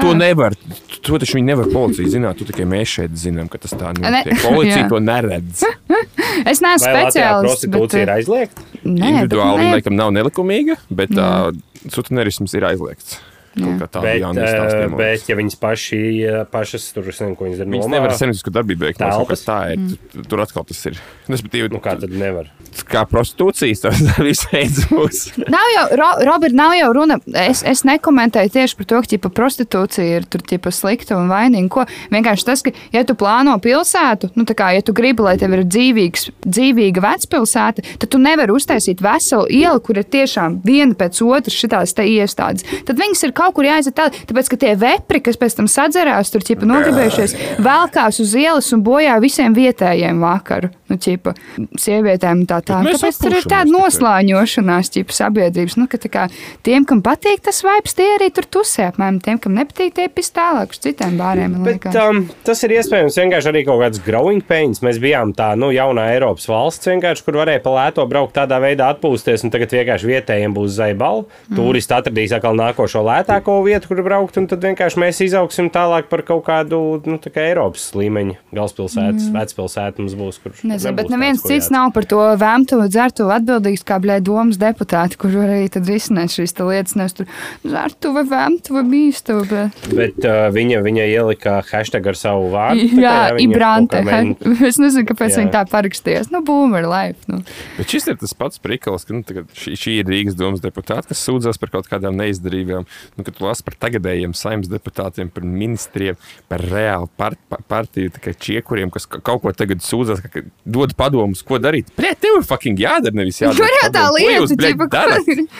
To 0.02 0.14
nevar, 0.18 0.58
to 1.06 1.22
taču 1.22 1.38
viņi 1.38 1.46
nevar 1.52 1.70
policija 1.70 2.08
zināt, 2.16 2.42
tu 2.42 2.48
tikai 2.50 2.66
mēs 2.66 2.96
šeit 2.98 3.14
zinām, 3.14 3.46
ka 3.52 3.62
tas 3.62 3.76
tā 3.78 3.94
Ne, 3.94 4.10
notiek. 4.10 4.42
Policija 4.42 4.82
jā. 4.82 4.88
to 4.90 4.98
neredz. 4.98 5.62
Es 6.50 6.58
neesmu 6.64 6.88
Vai 6.88 7.04
Latvijā 7.04 7.10
speciālists. 7.12 7.44
prostitūcija 7.46 8.02
ir 8.02 8.10
aizliegta? 8.18 8.62
Nē, 8.84 9.10
Individuāli 9.12 9.66
nē. 9.66 9.74
laikam 9.76 9.94
nav 9.98 10.10
nelikumīga, 10.14 10.78
bet 10.90 11.12
uh, 11.14 11.52
sutanerisms 11.92 12.54
ir 12.58 12.66
aizliegts. 12.66 13.20
Bet, 13.52 14.22
izstāstījuma. 14.48 14.96
bet, 14.96 15.28
ja 15.28 15.36
viņas 15.36 15.58
paši, 15.60 16.00
eh, 16.24 16.44
pašas 16.52 16.88
tur, 16.96 17.04
nezinu, 17.04 17.36
ko 17.36 17.44
viņas 17.44 17.60
dara 17.60 17.70
Viņas 17.74 17.90
nevar 17.92 18.14
saimniecisku 18.16 18.54
darbību 18.54 18.88
veikt. 18.88 19.02
liekas, 19.02 19.44
Tā 19.44 19.58
ir. 19.74 19.78
Mm. 19.82 20.26
Tur 20.28 20.40
atkal 20.44 20.64
tas 20.64 20.80
ir. 20.88 20.96
Respektīvi, 21.32 21.72
Nu, 21.72 21.80
kā 21.80 21.96
tad 22.00 22.10
nevar? 22.10 22.48
kā 22.88 23.02
prostitūcijas, 23.08 23.82
tas 23.84 24.00
viss 24.26 24.46
veids 24.52 24.86
būs. 24.90 25.20
Nav 25.52 25.68
jau, 25.74 25.84
Ro, 26.00 26.08
Robert, 26.28 26.54
nav 26.56 26.72
jau 26.76 26.90
runa. 26.96 27.18
Es, 27.44 27.62
es 27.68 27.84
nekomentēju 27.88 28.52
tieši 28.54 28.78
par 28.78 28.88
to, 28.88 29.00
ka 29.04 29.10
ķipa, 29.12 29.30
prostitūcija 29.36 30.20
ir 30.20 30.26
tur 30.32 30.44
ķipa, 30.48 30.72
slikta 30.74 31.18
un 31.20 31.28
vainīga. 31.32 31.68
Ko. 31.72 31.84
Vienkārši 32.12 32.46
tas, 32.48 32.64
ka, 32.64 32.72
ja 32.94 33.04
tu 33.08 33.16
plāno 33.18 33.54
pilsētu, 33.62 34.32
nu, 34.38 34.46
tā 34.48 34.56
kā, 34.58 34.70
ja 34.76 34.84
tu 34.84 34.94
gribi, 34.96 35.24
lai 35.24 35.36
tev 35.40 35.54
ir 35.56 35.64
dzīvīgs, 35.68 36.26
dzīvīga 36.46 37.04
vecpilsēta, 37.04 37.84
tad 38.02 38.12
tu 38.12 38.20
nevari 38.22 38.54
uztaisīt 38.56 39.04
veselu 39.04 39.46
ielu, 39.52 39.82
kur 39.84 40.00
ir 40.00 40.08
tiešām 40.08 40.60
viena 40.66 40.96
pēc 40.98 41.20
otras 41.26 41.94
te 41.96 42.06
iestādes. 42.08 42.66
Tad 42.88 43.00
viņas 43.00 43.26
ir 43.28 43.34
kaut 43.42 43.58
kur 43.58 43.68
jāiziet 43.68 43.96
tālāk, 43.98 44.20
tāpēc, 44.30 44.50
ka 44.52 44.60
tie 44.64 44.74
vepri, 44.78 45.22
kas 45.24 45.38
pēc 45.40 45.58
tam 45.58 45.70
sadzerās, 45.70 46.30
tur 46.32 46.44
ķipa, 46.46 46.68
nogribējušies, 46.68 47.36
velkās 47.62 48.20
uz 48.22 48.36
ielas 48.38 48.70
un 48.74 48.84
bojā 48.86 49.18
visiem 49.22 49.56
vietējiem 49.56 50.22
vakaru. 50.22 50.72
Nu, 50.92 50.98
ķipa, 51.00 51.32
sievietēm 51.80 52.42
tā 52.44 52.58
tā. 52.68 52.82
Tāpēc 52.84 53.16
tur 53.16 53.32
ir 53.38 53.46
tāda 53.48 53.72
noslāņošanās, 53.72 54.90
ķipa 54.92 55.14
sabiedrības. 55.16 55.78
Nu, 55.80 55.86
ka, 55.88 55.96
tā 56.02 56.10
kā, 56.12 56.26
tiem, 56.66 56.84
kam 56.88 57.00
patīk 57.04 57.40
tas 57.46 57.62
vibes, 57.64 57.94
tie 57.96 58.10
arī 58.18 58.28
tur 58.36 58.44
tusē. 58.44 58.90
Apmēram 58.90 59.16
tiem, 59.24 59.38
kam 59.40 59.56
nepatīk, 59.56 59.94
tie 59.96 60.10
pis 60.12 60.28
tālāk 60.36 60.74
uz 60.74 60.82
citiem 60.84 61.16
bāriem. 61.16 61.54
Bet 61.64 61.86
um, 61.96 62.26
tas 62.44 62.60
ir 62.66 62.74
iespējams 62.76 63.16
vienkārši 63.22 63.48
arī 63.54 63.62
kaut 63.64 63.80
kāds 63.80 64.02
growing 64.04 64.44
pains. 64.44 64.82
Mēs 64.84 65.00
bijām 65.00 65.32
tā, 65.38 65.54
nu, 65.56 65.70
jaunā 65.72 66.10
Eiropas 66.12 66.44
valsts, 66.50 66.90
vienkārši, 66.92 67.24
kur 67.24 67.40
varēja 67.40 67.64
pa 67.64 67.72
lēto 67.78 68.04
braukt 68.10 68.36
tādā 68.36 68.60
veidā 68.60 68.90
atpūsties, 68.92 69.46
un 69.46 69.54
tagad 69.54 69.72
vienkārši 69.72 70.12
vietējiem 70.12 70.52
būs 70.52 70.76
zaibali. 70.76 71.24
Mm. 71.24 71.56
Turisti 71.56 71.96
atradīs 71.96 72.36
atkal 72.36 72.58
nākošo 72.60 73.00
lētāko 73.08 73.31
lētāko 73.32 73.56
vietu, 73.64 73.88
kur 73.90 74.02
braukt, 74.04 74.36
un 74.40 74.46
tad 74.50 74.64
vienkārši 74.64 75.00
mēs 75.00 75.20
izaugsim 75.24 75.70
tālāk 75.72 76.08
par 76.10 76.22
kaut 76.26 76.44
kādu 76.46 76.78
nu, 77.08 77.18
tā 77.22 77.32
kā 77.32 77.44
Eiropas 77.48 77.88
līmeņa 77.96 78.36
galvaspilsētas, 78.52 79.28
mm. 79.28 79.36
vecpilsētu 79.38 80.04
mums 80.04 80.16
būs. 80.18 80.40
Nezinu, 80.68 80.94
bet 80.98 81.10
neviens 81.12 81.42
cits 81.44 81.68
jāt. 81.68 81.74
nav 81.74 81.92
par 81.96 82.06
to 82.08 82.20
vēmtu, 82.40 82.80
dzertu 82.92 83.28
atbildīgs 83.32 83.84
kā 83.88 83.98
blēd 84.02 84.26
domas 84.26 84.58
deputāti, 84.60 85.18
kur 85.20 85.34
arī 85.44 85.66
tad 85.72 85.88
risināt 85.88 86.34
šīs 86.34 86.54
lietas. 86.60 86.96
Nevis 86.98 87.16
tur 87.16 87.28
dzertu 87.64 88.12
vai 88.16 88.24
vēmtu 88.28 88.76
vai 88.76 88.84
bīstu. 88.92 89.38
Bet... 89.48 89.88
Bet 89.96 90.28
uh, 90.28 90.46
viņa, 90.54 90.82
viņa 90.84 91.08
ielika 91.10 91.56
hashtag 91.70 92.10
ar 92.12 92.18
savu 92.18 92.50
vārdu. 92.52 92.88
tā 92.92 92.98
kā, 92.98 93.02
Jā, 93.06 93.16
viņa 93.38 93.48
Ibrante. 93.48 94.02
mēģina- 94.06 94.58
Es 94.72 94.78
nezinu, 94.80 95.06
kāpēc 95.08 95.34
Jā. 95.34 95.42
viņi 95.42 95.54
tā 95.54 95.64
parakstījās. 95.72 96.30
Nu, 96.32 96.42
boomer 96.46 96.86
life. 96.88 97.24
Nu. 97.30 97.42
Bet 97.78 97.92
šis 97.92 98.10
ir 98.12 98.18
tas 98.20 98.34
pats 98.36 98.60
prikals, 98.62 99.06
ka 99.08 99.16
nu, 99.16 99.24
tagad 99.26 99.50
šī, 99.58 99.74
šī 99.78 99.96
ir 100.02 100.10
Rīgas 100.12 100.36
domas 100.38 100.62
deputāta, 100.64 101.08
kas 101.10 101.22
sūdzas 101.24 101.60
par 101.60 101.72
kaut 101.74 101.88
kādām 101.90 102.16
neizdarībām. 102.20 102.86
Nu, 103.18 103.21
kad 103.26 103.36
tu 103.38 103.44
lasi 103.46 103.64
par 103.66 103.74
tagadējiem 103.86 104.32
saimnes 104.36 104.70
deputātiem, 104.72 105.30
par 105.32 105.44
ministriem, 105.46 106.16
par 106.48 106.60
reālu 106.60 107.08
par, 107.16 107.36
par, 107.48 107.62
partiju 107.68 108.10
čiekuriem, 108.42 108.90
kas 108.92 109.06
ka- 109.06 109.20
kaut 109.24 109.42
ko 109.42 109.52
tagad 109.56 109.82
sūdzas, 109.84 110.22
ka, 110.24 110.28
ka 110.28 110.42
dod 110.66 110.94
padomus, 110.98 111.42
ko 111.46 111.58
darīt. 111.62 111.92
Pret, 111.96 112.18
tev 112.22 112.40
ir 112.40 112.46
fucking 112.48 112.78
jādara, 112.82 113.14
nevis 113.14 113.40
jādara. 113.42 113.58
Tur 113.62 113.76
jau 113.78 113.90
tā 113.92 114.04
padomu. 114.08 114.26
Ko 114.26 114.34
jūs, 114.40 114.56
lieta, 114.66 114.88
ko- 114.88 114.90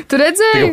tu 0.10 0.20
redzēji? 0.22 0.72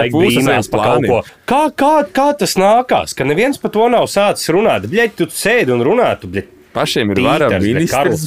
laikam 0.00 0.18
pūcis 0.20 0.36
brīnās 0.42 0.58
aiz 0.58 0.72
par 0.72 0.80
kaut 0.86 1.06
ko. 1.12 1.22
Kā, 1.46 1.62
kā, 1.84 1.92
kā 2.20 2.28
tas 2.42 2.56
nākās, 2.60 3.14
ka 3.16 3.24
neviens 3.28 3.58
par 3.62 3.70
to 3.76 3.88
nav 3.92 4.06
sācis 4.10 4.50
runāt? 4.54 4.88
Bļeļ, 4.90 5.14
tu 5.18 5.28
sēdi 5.32 5.72
un 5.76 5.84
runā, 5.86 6.10
tu 6.20 6.28
bļeļ. 6.32 6.52
Pašiem 6.76 7.10
ir 7.14 7.20
vara 7.24 7.48
ministrs. 7.62 8.26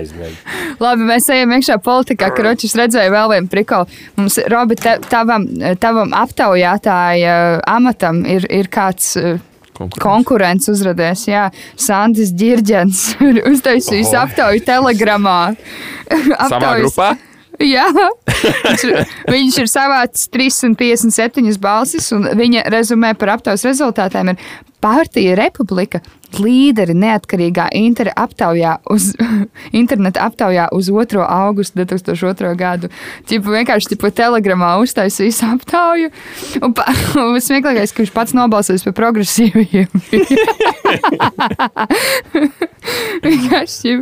Labi, 0.82 1.06
mēs 1.06 1.28
ejam 1.32 1.52
iekšā 1.56 1.76
politikā, 1.84 2.32
ka 2.34 2.44
Ročis 2.48 2.74
redzēja 2.78 3.12
vēl 3.14 3.30
vienu 3.36 3.50
prikolu. 3.52 3.86
Mums, 4.18 4.38
Robi, 4.50 4.74
te, 4.80 4.96
tavam, 5.10 5.46
tavam 5.82 6.10
aptaujātāja 6.18 7.36
amatam 7.70 8.24
ir, 8.26 8.46
ir 8.50 8.68
kāds. 8.72 9.14
eh, 9.20 9.38
Konkurence 10.00 10.70
uzrādījās, 10.72 11.26
Jā, 11.28 11.42
Sandis 11.76 12.30
Girģens 12.32 13.00
ir 13.28 13.42
uztaisījis 13.50 14.08
Oho. 14.14 14.22
aptauju 14.24 14.62
telegramā. 14.64 15.34
Savā 16.08 16.38
Aptaujas- 16.46 16.86
grupā? 16.86 17.10
Jā, 17.60 17.84
viņš, 18.28 18.82
ir- 18.88 19.12
viņš 19.32 19.58
ir 19.62 19.68
savācis 19.72 20.26
357 20.32 21.56
balsis, 21.60 22.08
un 22.16 22.24
viņa 22.36 22.66
rezumē 22.72 23.14
par 23.20 23.34
aptaujas 23.36 23.64
rezultātiem 23.68 24.32
ir 24.34 24.40
Partija 24.84 25.36
Republika 25.40 26.00
līderi 26.40 26.94
neatkarīgā 26.96 27.68
aptaujā 28.16 28.76
uz, 28.92 29.12
interneta 29.80 30.26
aptaujā 30.26 30.68
uz 30.74 30.90
2. 30.90 31.22
augustu 31.22 31.78
2002. 31.80 32.54
gadu. 32.58 32.90
Čipa 33.28 33.50
vienkārši 33.54 33.94
čipa, 33.94 34.10
telegramā 34.10 34.76
uztaisījis 34.82 35.42
aptauju, 35.46 36.10
un, 36.62 36.74
pa, 36.76 36.88
un 37.22 37.40
smieklākais, 37.40 37.92
ka 37.92 38.02
viņš 38.04 38.14
pats 38.14 38.36
nobalsojis 38.36 38.86
par 38.88 38.96
progresīviem. 39.00 39.88
Vienkārši, 43.26 43.96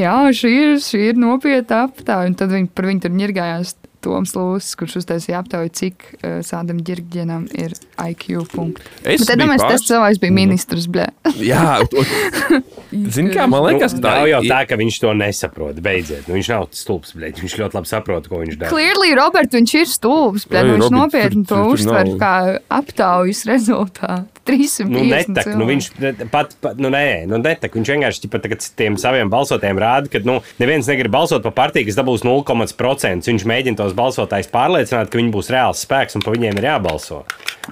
jā, 0.00 0.16
šī 0.34 0.50
ir, 0.50 0.74
šī 0.82 1.00
ir 1.12 1.20
nopietna 1.20 1.84
aptauja. 1.86 2.28
Un 2.30 2.34
tad 2.38 2.52
viņi 2.54 2.68
par 2.74 2.88
viņu 2.90 3.04
tur 3.04 3.14
ņirgājās 3.14 3.76
Toms 4.00 4.32
Lūsis, 4.36 4.74
kurš 4.80 4.96
uztaisīja 5.02 5.40
aptauju, 5.42 5.70
cik 5.76 6.06
uh, 6.24 6.38
Sādam 6.46 6.78
Girģenam 6.86 7.44
ir 7.52 7.74
IQ 8.00 8.46
punkti. 8.52 8.86
Es 9.04 9.26
Bet 9.28 9.38
domāju, 9.40 9.60
tas 9.60 9.74
pārs- 9.82 9.86
cilvēks 9.90 10.20
bija 10.22 10.34
ministrs, 10.36 10.86
blē. 10.90 11.08
Jā, 11.50 11.80
un- 11.84 12.64
zini, 13.14 13.30
kā 13.34 13.44
man 13.50 13.66
liekas, 13.68 13.94
nu, 13.98 14.02
tā 14.04 14.14
nav 14.20 14.28
jau 14.32 14.40
tā, 14.48 14.60
ka 14.70 14.78
viņš 14.80 15.00
to 15.04 15.12
nesaprot. 15.20 15.80
Beidziet, 15.84 16.24
nu, 16.28 16.38
viņš 16.38 16.50
nav 16.54 16.66
stulbs, 16.76 17.12
bļeļ. 17.16 17.36
Viņš 17.44 17.58
ļoti 17.60 17.78
labi 17.80 17.92
saprot, 17.92 18.28
ko 18.32 18.40
viņš 18.42 18.58
dara. 18.60 18.72
Clearly, 18.72 19.12
Robert, 19.18 19.52
viņš 19.54 19.76
ir 19.82 19.88
stulbs. 19.92 20.48
Ai, 20.50 20.64
nu, 20.64 20.76
Viņš 20.78 20.86
Robert, 20.88 20.96
nopietni 20.98 21.44
tur- 21.44 21.64
to 21.68 21.76
uztver 21.76 22.12
kā 22.20 22.34
aptaujas 22.80 23.44
rezultātu. 23.48 24.39
350 24.48 24.88
Nu, 24.90 25.02
netak, 25.04 25.46
nu, 25.54 25.66
viņš 25.68 25.88
ne- 26.00 26.28
pat, 26.32 26.54
pat 26.60 26.78
nu, 26.80 26.90
nē, 26.92 27.26
nu, 27.30 27.38
netak, 27.42 27.74
viņš 27.76 27.90
vienkārši 27.92 28.30
tagad 28.32 28.64
tiem 28.76 28.96
saviem 29.00 29.30
balsotājiem 29.32 29.80
rāda, 29.80 30.10
ka 30.12 30.22
nu, 30.24 30.40
neviens 30.62 30.88
negrib 30.90 31.12
balsot 31.12 31.44
par 31.44 31.52
partiju, 31.52 31.86
kas 31.88 31.98
dabūs 31.98 32.24
0,5%. 32.26 33.28
Viņš 33.30 33.46
mēģina 33.46 33.80
tos 33.82 33.94
balsotājus 33.96 34.50
pārliecināt, 34.52 35.10
ka 35.12 35.20
viņi 35.20 35.34
būs 35.34 35.52
reāls 35.52 35.84
spēks 35.84 36.16
un 36.18 36.24
par 36.24 36.36
viņiem 36.38 36.58
ir 36.60 36.68
jābalso. 36.70 37.24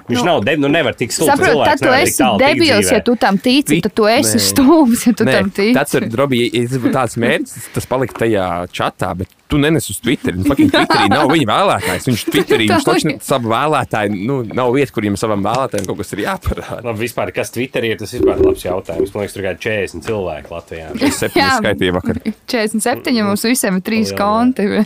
Viņš 0.07 0.19
Nu, 0.19 0.25
nav, 0.25 0.43
de, 0.45 0.55
nu, 0.61 0.69
nevar 0.71 0.95
tik 0.95 1.11
stulbs. 1.11 1.33
Saprotu, 1.33 1.65
tad 1.65 1.81
tu 1.81 1.91
esi 1.95 2.29
debils, 2.39 2.91
ja 2.93 3.01
tu 3.03 3.15
tam 3.19 3.37
tici. 3.41 3.81
Tad 3.83 3.95
tu 3.97 4.07
esi 4.09 4.39
stulbs, 4.39 5.07
ja 5.09 5.13
tu 5.17 5.27
Nē, 5.27 5.35
tam 5.39 5.49
tici. 5.49 5.73
Tas 5.75 5.97
ir 5.97 6.07
Robi, 6.15 6.45
ja 6.45 6.63
tas 6.69 6.77
būtu 6.77 6.95
tāds 6.95 7.19
mērķis, 7.19 7.69
tas 7.75 7.89
palika 7.89 8.21
tajā 8.23 8.47
čatā, 8.75 9.11
bet 9.17 9.38
tu 9.49 9.57
nenes 9.61 9.87
uz 9.91 9.97
Twitter. 10.03 10.35
Nu, 10.37 10.45
fucking 10.47 10.69
Twitterī 10.73 11.07
nav 11.11 11.31
viņa 11.33 11.47
vēlētājs. 11.49 12.07
Viņš 12.09 12.23
Twitterī 12.33 12.67
viņš 12.69 12.85
taču 12.87 13.09
ir. 13.11 13.17
savu 13.25 13.51
vēlētāju, 13.51 14.19
nu, 14.29 14.37
nav 14.55 14.71
vieta, 14.75 14.93
kur 14.95 15.05
viņam 15.07 15.17
savam 15.21 15.43
vēlētājiem 15.47 15.87
kaut 15.89 15.99
kas 16.03 16.13
ir 16.15 16.23
jāparāda. 16.25 16.79
Labi, 16.85 17.03
vispār, 17.07 17.33
kas 17.35 17.53
Twitterī 17.55 17.93
ir, 17.95 17.99
tas 18.01 18.13
vispār 18.15 18.37
ir 18.39 18.45
labs 18.49 18.65
jautājums. 18.67 19.13
Man 19.15 19.25
liekas, 19.25 19.35
tur 19.35 19.43
ir 19.43 19.49
kaut 19.49 19.59
kādi 19.63 19.75
40 19.89 20.07
cilvēki 20.09 20.53
Latvijā. 20.55 20.87
Es 21.09 21.19
septiņus 21.23 21.49
Jā. 21.49 21.57
skaitīju 21.63 21.97
vakar. 21.97 22.21
47, 22.53 23.19
mums 23.25 23.45
visiem 23.49 23.81
ir 23.81 23.85
trīs 23.89 24.13
konti. 24.17 24.69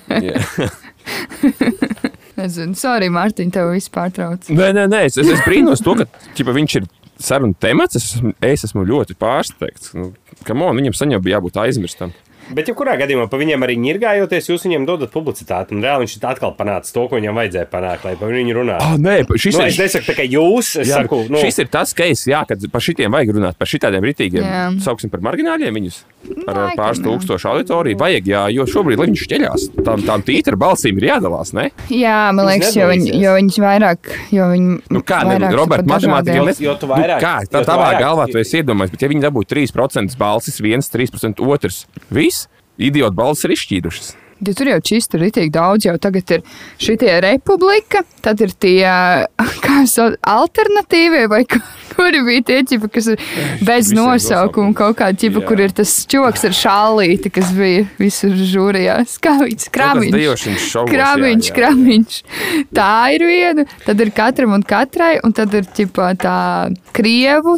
Nezinu, 2.40 2.74
sorry, 2.78 3.10
Mārtiņ, 3.14 3.52
tev 3.54 3.70
viss 3.76 3.92
pārtrauc. 3.94 4.48
Nē, 4.50 4.72
nē, 4.74 4.88
nē, 4.90 5.04
es, 5.10 5.20
es, 5.22 5.28
es 5.36 5.42
brīnos 5.46 5.84
to, 5.86 5.94
ka 6.00 6.08
ķipa, 6.38 6.56
viņš 6.56 6.76
ir 6.80 6.88
sarunu 7.22 7.54
temats. 7.62 8.00
Es, 8.00 8.08
esmu- 8.18 8.34
es 8.50 8.66
esmu 8.68 8.86
ļoti 8.90 9.16
pārsteigts. 9.22 9.92
Nu, 9.98 10.12
on, 10.50 10.80
viņam 10.80 10.96
saņem 10.98 11.22
bija 11.24 11.38
jābūt 11.38 11.60
aizmirstam. 11.62 12.16
Bet, 12.52 12.68
ja 12.68 12.76
kurā 12.76 12.96
gadījumā 13.00 13.30
pa 13.32 13.40
viņiem 13.40 13.64
arī 13.66 13.78
nirgājoties, 13.80 14.50
jūs 14.52 14.66
viņiem 14.68 14.88
dodat 14.90 15.14
publicitāti. 15.14 15.76
Un 15.78 15.86
reāli 15.86 16.06
viņš 16.06 16.18
atkal 16.28 16.56
panāca 16.58 16.92
to, 16.92 17.06
ko 17.08 17.20
viņam 17.20 17.40
vajadzēja 17.40 17.70
panākt, 17.72 18.08
lai 18.08 18.16
par 18.20 18.34
viņu 18.34 18.58
runātu. 18.60 18.84
Ah, 18.84 18.98
nē, 19.00 19.16
šis 19.32 19.56
Nu, 19.56 19.64
ir. 19.64 19.72
es 19.72 19.80
nesaku, 19.80 20.10
tā, 20.10 20.18
ka 20.20 20.26
jūs, 20.28 20.74
es 20.84 20.92
Jā, 20.92 21.04
saku, 21.04 21.24
nu, 21.32 21.40
šis 21.40 21.62
ir 21.64 21.72
tas 21.72 21.94
case, 21.96 22.28
jā, 22.32 22.44
kad 22.50 22.60
par 22.74 22.84
šitiem 22.84 23.14
vajag 23.16 23.36
runāt, 23.38 23.58
par 23.60 23.70
šitādiem 23.72 24.04
ritīgiem. 24.10 24.44
Jā. 24.44 24.66
Sauksim 24.84 25.14
par 25.14 25.24
margināļiem 25.24 25.80
viņus. 25.80 26.02
Ar 26.48 26.56
Laikam, 26.56 26.78
pāris 26.80 27.00
tūkstošu 27.04 27.50
auditoriju 27.52 27.98
vajag, 28.00 28.28
jā, 28.32 28.42
jo 28.56 28.64
šobrīd, 28.70 29.00
lai 29.02 29.08
viņš 29.10 29.24
šķeļās, 29.28 29.66
tām, 29.84 30.04
tām 30.08 30.24
tītra 30.24 30.56
balsīm 30.60 30.98
ir 31.02 31.10
jādalās, 31.10 31.52
ne? 31.56 31.66
Jā, 31.92 32.32
man 32.36 32.48
liekas, 32.48 32.76
jo 32.78 32.88
viņi, 32.88 33.10
nedalīsies. 33.10 33.24
jo 33.26 33.34
viņš 33.40 33.58
vairāk, 33.66 34.12
jo 34.32 34.48
viņi. 34.54 34.78
Nu, 34.96 35.02
kā, 35.04 35.20
ne, 35.28 35.36
vairāk 35.44 35.84
matemātika 35.92 36.40
dažādiem- 36.40 36.64
jau 36.64 36.76
vairāk- 36.94 37.20
nu, 37.20 37.28
kā, 37.28 37.36
tā 37.52 37.60
tu 37.60 37.70
tavā 37.72 37.90
vairāk- 37.92 38.04
galvā 38.08 38.28
tu 38.32 38.38
esi 38.40 38.62
iedomājies, 38.64 38.92
bet 38.96 39.02
ja 39.02 39.08
viņi 39.12 39.26
dabū 39.28 39.44
3% 39.46 40.18
balsis, 40.18 40.60
viens, 40.64 40.90
3% 40.90 41.44
otrs, 41.44 41.86
viss, 42.10 42.48
idiotu 42.80 43.16
balsis 43.16 43.44
ir 43.46 43.52
izšķīdušas. 43.58 44.16
Jo 44.44 44.52
tur 44.54 44.68
jau 44.68 44.80
čīsti 44.84 45.20
ir 45.22 45.32
tik 45.32 45.52
daudz, 45.56 45.86
jau 45.86 45.98
tagad 45.98 46.32
ir 46.32 46.42
šī 46.80 46.98
republika, 47.24 48.02
tad 48.22 48.42
ir 48.42 48.52
tie 48.60 48.84
kā 49.64 49.84
sauc, 49.88 50.18
alternatīvie, 50.26 51.28
vai 51.30 51.44
ku- 51.46 51.62
kuri 51.96 52.22
bija 52.26 52.44
tie 52.50 52.60
čipi, 52.70 52.90
kas 52.94 53.08
ir 53.14 53.24
bez 53.66 53.92
nosaukuma, 53.96 54.74
kaut 54.78 54.98
kāda 55.00 55.18
čipa, 55.20 55.42
Jā. 55.42 55.48
kur 55.50 55.64
ir 55.64 55.76
tas 55.76 55.94
čoks 56.10 56.46
ar 56.50 56.58
šālīti, 56.58 57.32
kas 57.34 57.54
bija 57.58 57.86
visur 58.02 58.36
žūrijās. 58.38 59.18
Kā 59.24 59.38
viņš 59.44 59.70
krāmiņš. 59.74 60.18
Krāmiņš, 60.92 61.48
jā, 61.48 61.54
jā. 61.54 61.56
krāmiņš. 61.60 62.20
Tā 62.76 62.92
ir 63.16 63.28
viena, 63.30 63.68
tad 63.88 64.04
ir 64.04 64.14
katram 64.16 64.58
un 64.58 64.66
katrai, 64.68 65.16
un 65.24 65.36
tad 65.36 65.54
ir 65.58 65.70
ķipā 65.80 66.14
tā 66.22 66.38
krievu. 66.96 67.58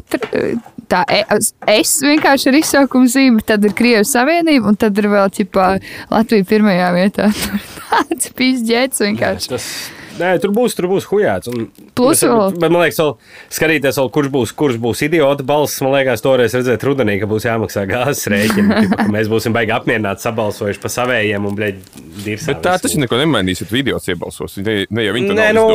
Tā 0.85 1.01
e- 1.09 1.25
es 1.73 1.95
vienkārši 2.05 2.51
ar 2.51 2.57
izsaukumu 2.59 3.09
zīmi, 3.09 3.41
tad 3.45 3.63
ir 3.65 3.73
Krievijas 3.73 4.11
Savienība, 4.13 4.69
un 4.69 4.77
tad 4.77 4.97
ir 5.01 5.09
vēl 5.09 5.31
ķipā 5.33 5.69
Latvija 6.13 6.45
pirmajā 6.45 6.91
vietā. 6.93 7.31
Tur 7.41 7.61
tāds 7.89 8.29
pizģēts 8.37 9.01
vienkārši. 9.07 9.49
tas. 9.55 9.69
Nē, 10.15 10.29
tur 10.39 10.53
būs, 10.55 10.75
tur 10.77 10.87
būs 10.87 11.07
hujāts. 11.09 11.49
Un, 11.51 11.65
Plus 11.97 12.21
bet, 12.21 12.29
vēl- 12.31 12.53
bet, 12.55 12.71
man 12.71 12.81
liekas, 12.85 12.99
vēl 13.01 13.11
skatīties, 13.57 13.97
vēl, 13.99 14.09
kurš 14.15 14.29
būs, 14.31 14.53
kurš 14.55 14.77
būs 14.81 15.03
idiota 15.07 15.43
balss. 15.47 15.81
Man 15.83 15.91
liekas, 15.97 16.23
toreiz 16.23 16.55
redzēt 16.55 16.85
rudenī, 16.87 17.17
ka 17.19 17.27
būs 17.27 17.47
jāmaksā 17.47 17.83
gāzes 17.89 18.29
rēķini. 18.31 18.77
tipa, 18.85 18.99
ka 19.03 19.07
mēs 19.11 19.29
būsim 19.31 19.55
baigi 19.55 19.75
apmierināti, 19.75 20.23
sabalsojuši 20.23 20.81
pa 20.83 20.91
savējiem 20.93 21.49
un, 21.49 21.57
bļaļ, 21.59 21.81
dirsā. 22.23 22.53
Bet 22.53 22.63
tā 22.63 22.77
tas 22.79 22.87
visu. 22.93 23.01
neko 23.03 23.19
nemainīs, 23.19 23.63
ja 23.63 23.69
video 23.71 23.99
iebalsos. 23.99 24.57
Ne, 24.63 24.77
ne 24.89 25.07
jau 25.07 25.17
viņi 25.17 25.31
to 25.31 25.37
Nē, 25.39 25.49
nu, 25.57 25.65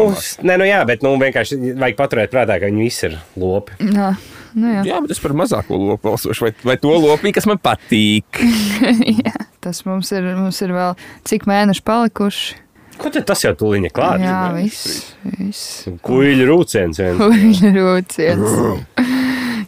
nē, 0.49 0.59
nu 0.63 0.69
jā, 0.69 0.81
bet 0.89 1.05
nu, 1.05 1.15
vienkārši 1.21 1.61
vajag 1.81 1.99
paturēt 2.01 2.33
prātā, 2.33 2.57
ka 2.63 2.71
viņi 2.71 2.87
visi 2.89 3.07
ir 3.11 3.19
lopi. 3.41 3.77
Jā, 3.93 4.15
nu 4.57 4.73
jā. 4.79 4.87
Jā, 4.89 5.03
bet 5.05 5.15
es 5.15 5.21
par 5.23 5.37
mazāko 5.37 5.77
lopu 5.77 6.09
balsošu, 6.09 6.49
vai, 6.49 6.55
vai 6.73 6.79
to 6.81 6.97
lopu, 6.97 7.35
kas 7.37 7.49
man 7.51 7.61
patīk. 7.61 8.41
jā. 9.27 9.37
Tas 9.61 9.85
mums 9.85 10.09
ir, 10.17 10.25
mums 10.39 10.57
ir 10.65 10.73
vēl 10.73 10.97
cik 11.29 11.45
mēneši 11.51 11.85
palikuši. 11.85 12.59
Ko 13.01 13.11
tad 13.13 13.25
tas 13.31 13.41
jau 13.45 13.53
tuliņa 13.57 13.91
klāt? 13.97 14.21
Jā, 14.25 14.39
viss. 14.57 15.01
viss. 15.39 15.87
Kuģi 16.05 16.47
rūciens. 16.49 17.01
viens. 17.01 17.21
Kuģa 17.21 17.73
rūciens. 17.79 18.87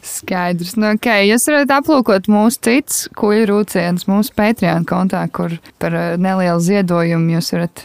Skaidrs. 0.02 0.74
Nu, 0.76 0.90
okay. 0.96 1.28
Jūs 1.30 1.46
varat 1.50 1.70
aplūkot 1.78 2.26
mūsu 2.32 2.58
citas 2.66 3.04
kuģa 3.18 3.44
rūcienus 3.52 4.08
mūsu 4.10 4.34
Patreon 4.38 4.84
kontā, 4.88 5.22
kur 5.32 5.54
par 5.82 5.94
eh, 5.94 6.08
nelielu 6.20 6.60
ziedojumu 6.62 7.36
jūs 7.36 7.52
varat 7.54 7.84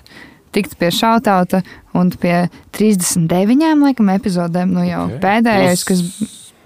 tikt 0.55 0.77
pie 0.79 0.89
šautauta 0.93 1.61
un 1.97 2.09
pie 2.17 2.47
39 2.77 3.83
laikam 3.85 4.09
epizodēm. 4.15 4.73
Nu 4.73 4.85
jau 4.87 5.05
Ok. 5.07 5.19
pēdējais, 5.23 5.85
kas 5.87 6.03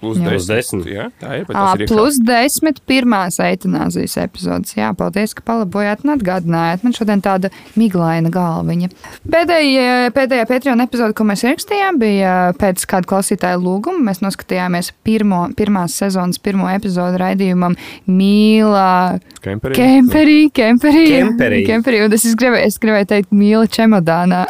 Plus 0.02 0.12
Plus 0.12 0.18
Jā. 0.18 0.28
Plus 0.28 0.46
desmit. 0.50 0.86
Jā, 0.90 1.06
tā 1.20 1.36
ir. 1.38 1.46
tas 1.48 1.80
ir 1.80 1.88
plus 1.88 2.18
desmit 2.26 2.80
pirmās 2.90 3.38
eitanāzijas 3.42 4.16
epizodes. 4.24 4.74
Jā, 4.76 4.90
paldies, 4.98 5.32
ka 5.38 5.44
palabojāt 5.46 6.04
un 6.04 6.14
atgādinājāt. 6.16 6.84
Man 6.84 6.96
šodien 6.96 7.22
tāda 7.24 7.52
miglaina 7.78 8.32
galviņa. 8.32 8.90
Pēdējā, 9.32 10.10
pēdējā 10.16 10.48
Patreon 10.50 10.84
epizode, 10.84 11.16
ko 11.16 11.26
mēs 11.28 11.44
ierakstījām, 11.46 12.00
bija 12.02 12.34
pēc 12.60 12.84
kāda 12.90 13.08
klausītāja 13.08 13.60
lūguma. 13.62 14.02
Mēs 14.10 14.22
noskatījāmies 14.24 14.92
pirmo, 15.06 15.46
pirmās 15.56 15.96
sezonas 16.02 16.42
pirmo 16.42 16.68
epizodu 16.72 17.22
raidījumam 17.22 17.78
Mīlā 18.10 19.20
Kemperī. 19.42 19.74
Kemperī, 19.74 20.38
kemperī. 20.54 21.04
Kemperī. 21.10 21.62
kemperī. 21.66 22.04
Un 22.04 22.14
es 22.14 22.26
es 22.28 22.36
gribēju, 22.38 22.66
es 22.68 22.78
gribēju 22.82 23.08
teikt 23.10 23.32
mīla 23.34 23.66
čemodānā, 23.70 24.44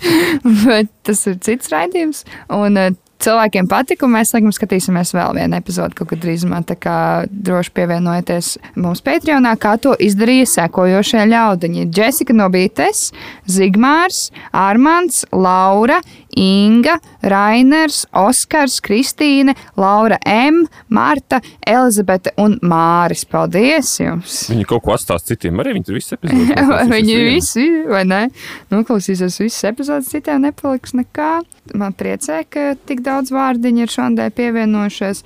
bet 0.64 0.90
tas 1.06 1.22
ir 1.30 1.38
cits 1.44 1.70
raidījums. 1.70 2.24
Un 2.54 2.80
eh, 2.80 2.94
cilvēkiem 3.24 3.68
patika, 3.70 4.06
un 4.06 4.14
mēs 4.16 4.34
laikam 4.34 4.52
skatīsimies 4.54 5.14
vēl 5.16 5.36
vienu 5.38 5.58
epizodi 5.58 5.98
kaut 5.98 6.10
kad 6.12 6.22
drīzumā. 6.24 6.60
Tā 6.68 6.76
kā 6.80 6.96
droši 7.28 7.72
pievienojieties 7.76 8.50
mums 8.80 9.02
Patreonā, 9.04 9.54
kā 9.60 9.76
to 9.82 9.94
izdarīja 10.00 10.48
sekojošie 10.54 11.24
ļaudiņi. 11.30 11.88
Jessica 11.94 12.36
no 12.36 12.50
Bītes, 12.52 13.08
Zigmārs, 13.50 14.28
Armāns, 14.52 15.24
Laura, 15.32 16.00
Inga, 16.36 16.98
Rainers, 17.22 18.04
Oskars, 18.12 18.80
Kristīne, 18.82 19.54
Laura 19.78 20.18
M, 20.26 20.64
Marta, 20.88 21.40
Elizabete 21.66 22.34
un 22.42 22.58
Māris. 22.62 23.24
Paldies 23.30 23.92
jums! 24.00 24.40
Viņi 24.50 24.66
kaut 24.68 24.84
ko 24.84 24.94
atstās 24.96 25.26
citiem. 25.28 25.62
Arī 25.62 25.76
viņi 25.76 25.88
tur 25.88 25.98
viss 25.98 26.16
epizodē. 26.16 26.66
Viņi 26.94 27.18
visi, 27.22 27.66
vai 27.88 28.02
ne? 28.08 28.22
Noklausīsies 28.74 29.38
visas 29.40 29.70
epizodes, 29.70 30.10
citiem 30.10 30.42
nepaliks 30.44 30.96
nekā. 30.98 31.38
Man 31.78 31.94
priecē, 31.96 32.42
ka 32.50 32.74
tik 32.84 33.00
daudz 33.06 33.13
vārdiņu 33.34 33.84
ir 33.84 33.92
šodien 33.92 34.34
pievienojušies. 34.34 35.22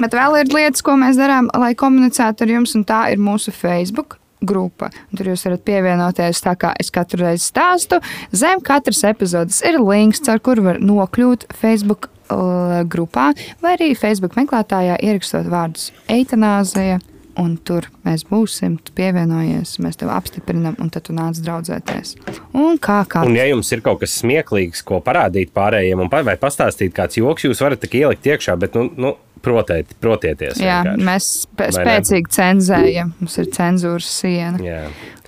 Bet 0.00 0.12
vēl 0.12 0.42
ir 0.42 0.52
lietas, 0.52 0.84
ko 0.84 0.96
mēs 1.00 1.16
darām, 1.16 1.48
lai 1.56 1.72
komunicētu 1.78 2.44
ar 2.44 2.54
jums, 2.58 2.76
un 2.76 2.84
tā 2.88 3.06
ir 3.12 3.22
mūsu 3.22 3.54
Facebook. 3.54 4.18
Grupa. 4.46 4.90
Un 5.10 5.18
Tur 5.18 5.30
jūs 5.32 5.46
varat 5.46 5.62
pievienoties 5.64 6.42
tā, 6.44 6.52
kā 6.60 6.74
es 6.78 6.92
katru 6.92 7.24
reizi 7.24 7.48
stāstu. 7.48 8.02
Zem 8.36 8.60
katras 8.64 9.00
epizodes 9.08 9.62
ir 9.64 9.80
links, 9.80 10.20
ar 10.28 10.42
kuru 10.44 10.66
var 10.68 10.80
nokļūt 10.84 11.48
Facebook 11.56 12.10
uh, 12.10 12.82
grupā, 12.84 13.30
vai 13.64 13.76
arī 13.78 13.94
Facebook 13.96 14.36
meklētājā 14.36 15.00
ierakstot 15.00 15.48
vārdus 15.48 15.88
eitanāzija. 16.12 17.00
Un 17.36 17.58
tur 17.68 17.84
mēs 18.06 18.24
būsim, 18.28 18.78
tu 18.80 18.94
pievienojies, 18.96 19.74
mēs 19.84 19.98
tev 20.00 20.08
apstiprinām, 20.14 20.78
un 20.80 20.88
tad 20.92 21.04
tu 21.08 21.16
nāc 21.16 21.36
draudzēties. 21.44 22.14
Un 22.56 22.80
kā 22.80 23.02
kā 23.10 23.26
Un, 23.28 23.36
ja 23.36 23.44
jums 23.50 23.68
ir 23.76 23.82
kaut 23.84 24.00
kas 24.00 24.16
smieklīgs, 24.22 24.80
ko 24.86 25.02
parādīt 25.04 25.52
pārējiem, 25.56 26.00
un 26.06 26.12
vai 26.12 26.38
pastāstīt 26.40 26.96
kāds 26.96 27.20
joks, 27.20 27.44
jūs 27.44 27.60
varat 27.60 27.82
tik 27.84 27.98
ielikt 28.00 28.28
iekšā, 28.32 28.56
bet, 28.60 28.78
nu, 28.78 28.88
nu 28.96 29.12
protiet, 29.44 29.92
protieties. 30.00 30.60
Jā, 30.62 30.80
vienkārši. 30.86 31.06
mēs 31.10 31.30
spēcīgi 31.76 32.32
cenzējam. 32.38 33.12
Mums 33.20 33.36
ir 33.42 33.50
cenzūras 33.54 34.12
siena. 34.22 34.62
Jā. 34.64 34.86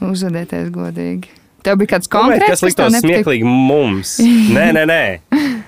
Uzvedieties 0.09 0.73
godīgi. 0.75 1.38
Tev 1.69 1.81
bija 1.83 1.95
kāds 1.97 2.09
konkrēts, 2.13 2.63
kas 2.65 2.79
nepatika? 2.79 3.03
smieklīgi 3.05 3.49
mums? 3.49 4.17
Nē, 4.57 4.71
nē, 4.77 4.85
nē. 4.89 5.03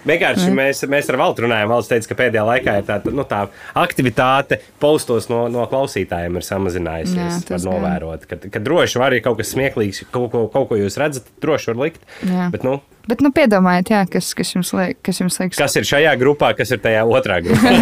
Vienkārši 0.09 0.49
mēs, 0.57 0.81
mēs 0.89 1.11
ar 1.13 1.19
Valtu 1.21 1.45
runājām. 1.45 1.69
Valsts 1.75 1.93
teica, 1.93 2.09
ka 2.09 2.17
pēdējā 2.23 2.45
laikā 2.49 2.77
ir 2.81 2.87
tā, 2.89 2.97
nu, 3.13 3.25
tā 3.29 3.43
aktivitāte 3.77 4.61
postos 4.81 5.29
no, 5.29 5.43
no 5.53 5.67
klausītājiem 5.69 6.39
ir 6.41 6.47
samazinājusies. 6.47 7.43
Tas 7.51 7.67
var 7.67 7.67
novērot, 7.67 8.25
ka, 8.31 8.41
ka 8.49 8.63
droši 8.65 9.03
var 9.03 9.13
arī 9.13 9.21
kaut 9.25 9.41
kas 9.43 9.53
smieklīgs, 9.53 10.07
kaut 10.15 10.31
ko, 10.33 10.47
kaut 10.53 10.71
ko 10.71 10.81
jūs 10.81 10.97
redzat, 11.01 11.29
droši 11.45 11.73
var 11.75 11.83
likt. 11.85 12.09
Jā. 12.25 12.49
Bet, 12.55 12.65
nu, 12.65 12.79
Bet, 13.09 13.23
nu, 13.25 13.31
piedomājiet, 13.35 13.91
jā, 13.95 14.01
kas, 14.11 14.33
kas, 14.37 14.51
jums 14.53 14.71
liek, 14.77 14.99
kas 15.05 15.21
jums 15.23 15.39
liekas. 15.41 15.59
kas 15.59 15.77
ir 15.81 15.87
šajā 15.89 16.13
grupā, 16.21 16.51
kas 16.59 16.71
ir 16.75 16.81
tajā 16.83 17.01
otrā 17.09 17.39
grupā? 17.45 17.73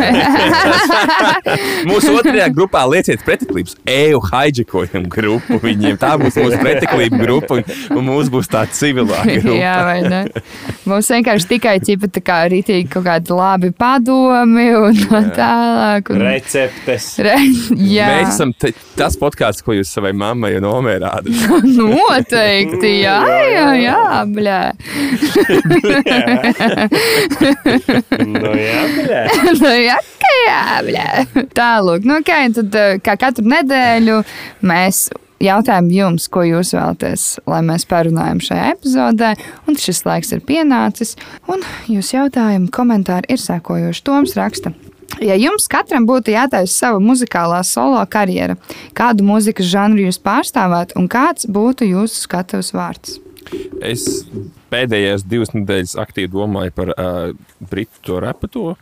Mūsu 1.90 2.14
otrajā 2.14 2.46
grupā 2.54 2.84
lieciet 2.88 3.24
pretiklības. 3.26 3.74
Eju 3.88 4.20
haidžekojam 4.28 5.08
grupu 5.10 5.58
viņiem. 5.62 5.98
Tā 6.00 6.14
būs 6.20 6.38
mūsu 6.38 6.60
pretiklība 6.62 7.18
grupa, 7.20 7.58
un, 7.58 7.98
un 7.98 8.06
mums 8.06 8.30
būs 8.32 8.50
tā 8.52 8.62
civilā 8.70 9.24
grupa. 9.42 9.56
Jā, 9.58 9.74
vai 9.88 9.98
ne? 10.06 10.22
Mums 10.88 11.10
vienkārši 11.12 11.50
tikai 11.50 11.74
ķipa 11.84 12.10
tā 12.14 12.22
kā 12.24 12.38
rītīgi 12.52 12.88
kaut 12.92 13.06
kādi 13.08 13.34
labi 13.34 13.72
padomi 13.76 14.68
un 14.78 15.02
tā 15.02 15.22
tālāk. 15.36 16.12
Un... 16.14 16.24
Receptes. 16.28 17.10
Re, 17.26 17.36
jā, 17.74 18.08
Mēs 18.14 18.36
esam 18.36 18.54
te, 18.54 18.72
tas 18.98 19.18
podkāsts, 19.20 19.66
ko 19.66 19.76
jūs 19.76 19.90
savai 19.92 20.14
mammai 20.16 20.54
un 20.60 20.68
omē 20.70 20.98
rādat. 21.02 21.34
noteikti. 21.78 22.94
Jā, 23.02 23.18
jā, 23.52 23.68
jā, 23.82 24.00
blē. 24.32 24.60
nu, 28.32 28.50
jā, 28.56 28.82
bļē. 28.96 29.22
nu, 29.62 29.70
jā, 29.82 29.98
ka 30.22 30.32
jā, 30.46 30.60
blē. 30.88 31.08
Tālāk, 31.56 32.00
nu, 32.08 32.14
kā, 32.26 32.38
tad, 32.56 32.70
eh, 32.78 32.98
kā 33.04 33.14
katru 33.20 33.44
nedēļu 33.50 34.16
mēs 34.68 34.96
jautājam 35.42 35.88
jums, 35.92 36.28
ko 36.32 36.42
jūs 36.46 36.74
vēlaties, 36.76 37.26
lai 37.48 37.60
mēs 37.66 37.86
parunājam 37.88 38.42
šajā 38.42 38.66
epizodē. 38.74 39.32
Un 39.68 39.78
šis 39.78 40.04
laiks 40.08 40.34
ir 40.34 40.42
pienācis, 40.46 41.14
un 41.50 41.64
jūsu 41.90 42.18
jautājumi, 42.18 42.70
komentāri 42.74 43.34
ir 43.34 43.42
sekojoši. 43.42 44.04
Toms 44.06 44.36
raksta. 44.38 44.74
Ja 45.24 45.34
jums 45.34 45.66
katram 45.70 46.04
būtu 46.06 46.34
jātaisa 46.34 46.70
sava 46.70 46.98
muzikālā 47.02 47.62
solo 47.66 47.98
karjera, 48.10 48.58
kādu 48.94 49.24
mūzikas 49.26 49.66
žanru 49.66 50.04
jūs 50.04 50.20
pārstāvētu 50.22 50.98
un 51.00 51.08
kāds 51.10 51.48
būtu 51.50 51.88
jūsu 51.88 52.28
skatuves 52.28 52.70
vārds? 52.76 53.16
Es 53.84 54.04
pēdējās 54.72 55.24
divas 55.28 55.54
nedēļas 55.54 55.96
aktīvi 56.02 56.30
domāju 56.32 56.74
par 56.76 56.92
uh, 56.94 57.32
britu 57.70 58.04
to 58.06 58.20
repu. 58.24 58.76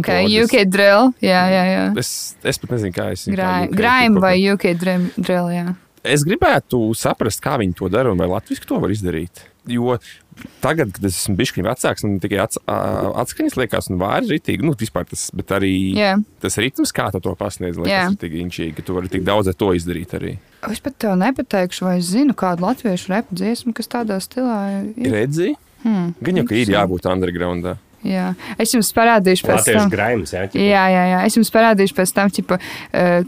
Okay, 0.00 0.24
UK 0.40 0.64
drill, 0.72 1.12
jā, 1.20 1.40
jā, 1.52 1.64
jā. 1.68 1.84
Es, 2.00 2.34
es 2.48 2.60
pat 2.62 2.78
nezinu, 2.78 2.94
kā 2.96 3.10
es 3.12 3.26
viņu 3.28 3.36
tā 3.36 3.52
UK 3.66 3.76
Grime 3.76 4.16
kaut 4.16 4.24
vai 4.24 4.34
UK 4.48 4.72
drill, 4.80 5.50
jā. 5.52 5.66
Es 6.00 6.24
gribētu 6.24 6.80
saprast, 6.96 7.42
kā 7.44 7.58
viņi 7.60 7.76
to 7.76 7.90
dara 7.92 8.12
un 8.12 8.20
vai 8.20 8.30
latviešu 8.30 8.64
to 8.70 8.78
var 8.80 8.92
izdarīt. 8.94 9.42
Jo 9.68 9.98
tagad, 10.64 10.94
kad 10.96 11.04
es 11.04 11.18
esmu 11.18 11.36
bijis 11.36 11.52
vecāks, 11.60 12.04
man 12.06 12.20
tikai 12.22 12.38
ats, 12.46 12.60
atskaņas 12.64 13.58
liekas, 13.60 13.90
un 13.92 14.00
vārds 14.00 14.30
ir 14.30 14.38
rītīgi. 14.38 14.64
Nu, 14.64 14.72
vispār 14.80 15.04
tas, 15.10 15.26
bet 15.36 15.52
arī 15.52 15.74
Jā. 15.96 16.14
tas 16.40 16.56
ritms, 16.62 16.94
kā 16.96 17.10
tu 17.12 17.20
to 17.20 17.34
pasniedz, 17.36 17.76
liekas, 17.76 18.14
ir 18.14 18.20
tik 18.22 18.38
inčīgi, 18.40 18.76
ka 18.78 18.86
tu 18.86 18.96
vari 18.96 19.12
tik 19.12 19.26
daudz 19.26 19.52
ar 19.52 19.58
to 19.60 19.74
izdarīt 19.76 20.16
arī. 20.16 20.38
Es 20.68 20.80
pat 20.84 20.96
tev 21.00 21.14
nepateikšu, 21.16 21.86
vai 21.88 21.98
es 22.02 22.10
zinu 22.12 22.34
kādu 22.36 22.66
latviešu 22.66 23.14
repu 23.14 23.32
dziesmu, 23.38 23.72
kas 23.76 23.88
tādā 23.88 24.18
stilā 24.20 24.58
ir. 24.98 25.12
Redzi? 25.14 25.54
Hmm. 25.80 26.10
Gan 26.20 26.36
jau, 26.42 26.44
ka 26.50 26.58
ir 26.60 26.68
jābūt 26.74 27.06
undergroundā. 27.08 27.78
Jā. 28.04 28.34
Es 28.60 28.72
jums 28.72 28.92
parādīšu 28.96 29.44
pēc 29.44 29.58
Latviešu 29.60 29.80
tam. 29.86 29.90
graims, 29.92 30.30
jā. 30.32 30.46
ķipa. 30.48 30.60
Jā, 30.64 30.84
jā, 30.92 31.02
jā. 31.14 31.18
Es 31.28 31.36
jums 31.36 31.50
parādīšu 31.52 31.96
pēc 31.96 32.12
tam, 32.16 32.30
ķipa, 32.32 32.56
t- 32.60 33.24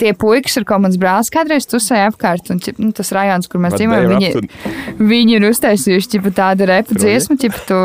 tie 0.00 0.12
puikas, 0.16 0.56
ar 0.60 0.66
ko 0.68 0.78
mans 0.82 0.98
brālis 1.00 1.30
kādreiz 1.32 1.68
tusēja 1.70 2.10
apkārt, 2.10 2.50
un 2.52 2.60
ķip, 2.62 2.80
nu, 2.82 2.92
tas 2.96 3.12
rajons, 3.14 3.48
kur 3.50 3.62
mēs 3.62 3.76
dzīvojam, 3.78 4.12
viņi, 4.14 4.32
rap 4.34 4.96
viņi 5.12 5.36
ir 5.36 5.46
uztaisījuši 5.50 6.12
ķipa, 6.14 6.32
tādu 6.36 6.68
repu 6.70 6.96
dziesmu, 6.96 7.36
ķipa, 7.40 7.62
to 7.68 7.80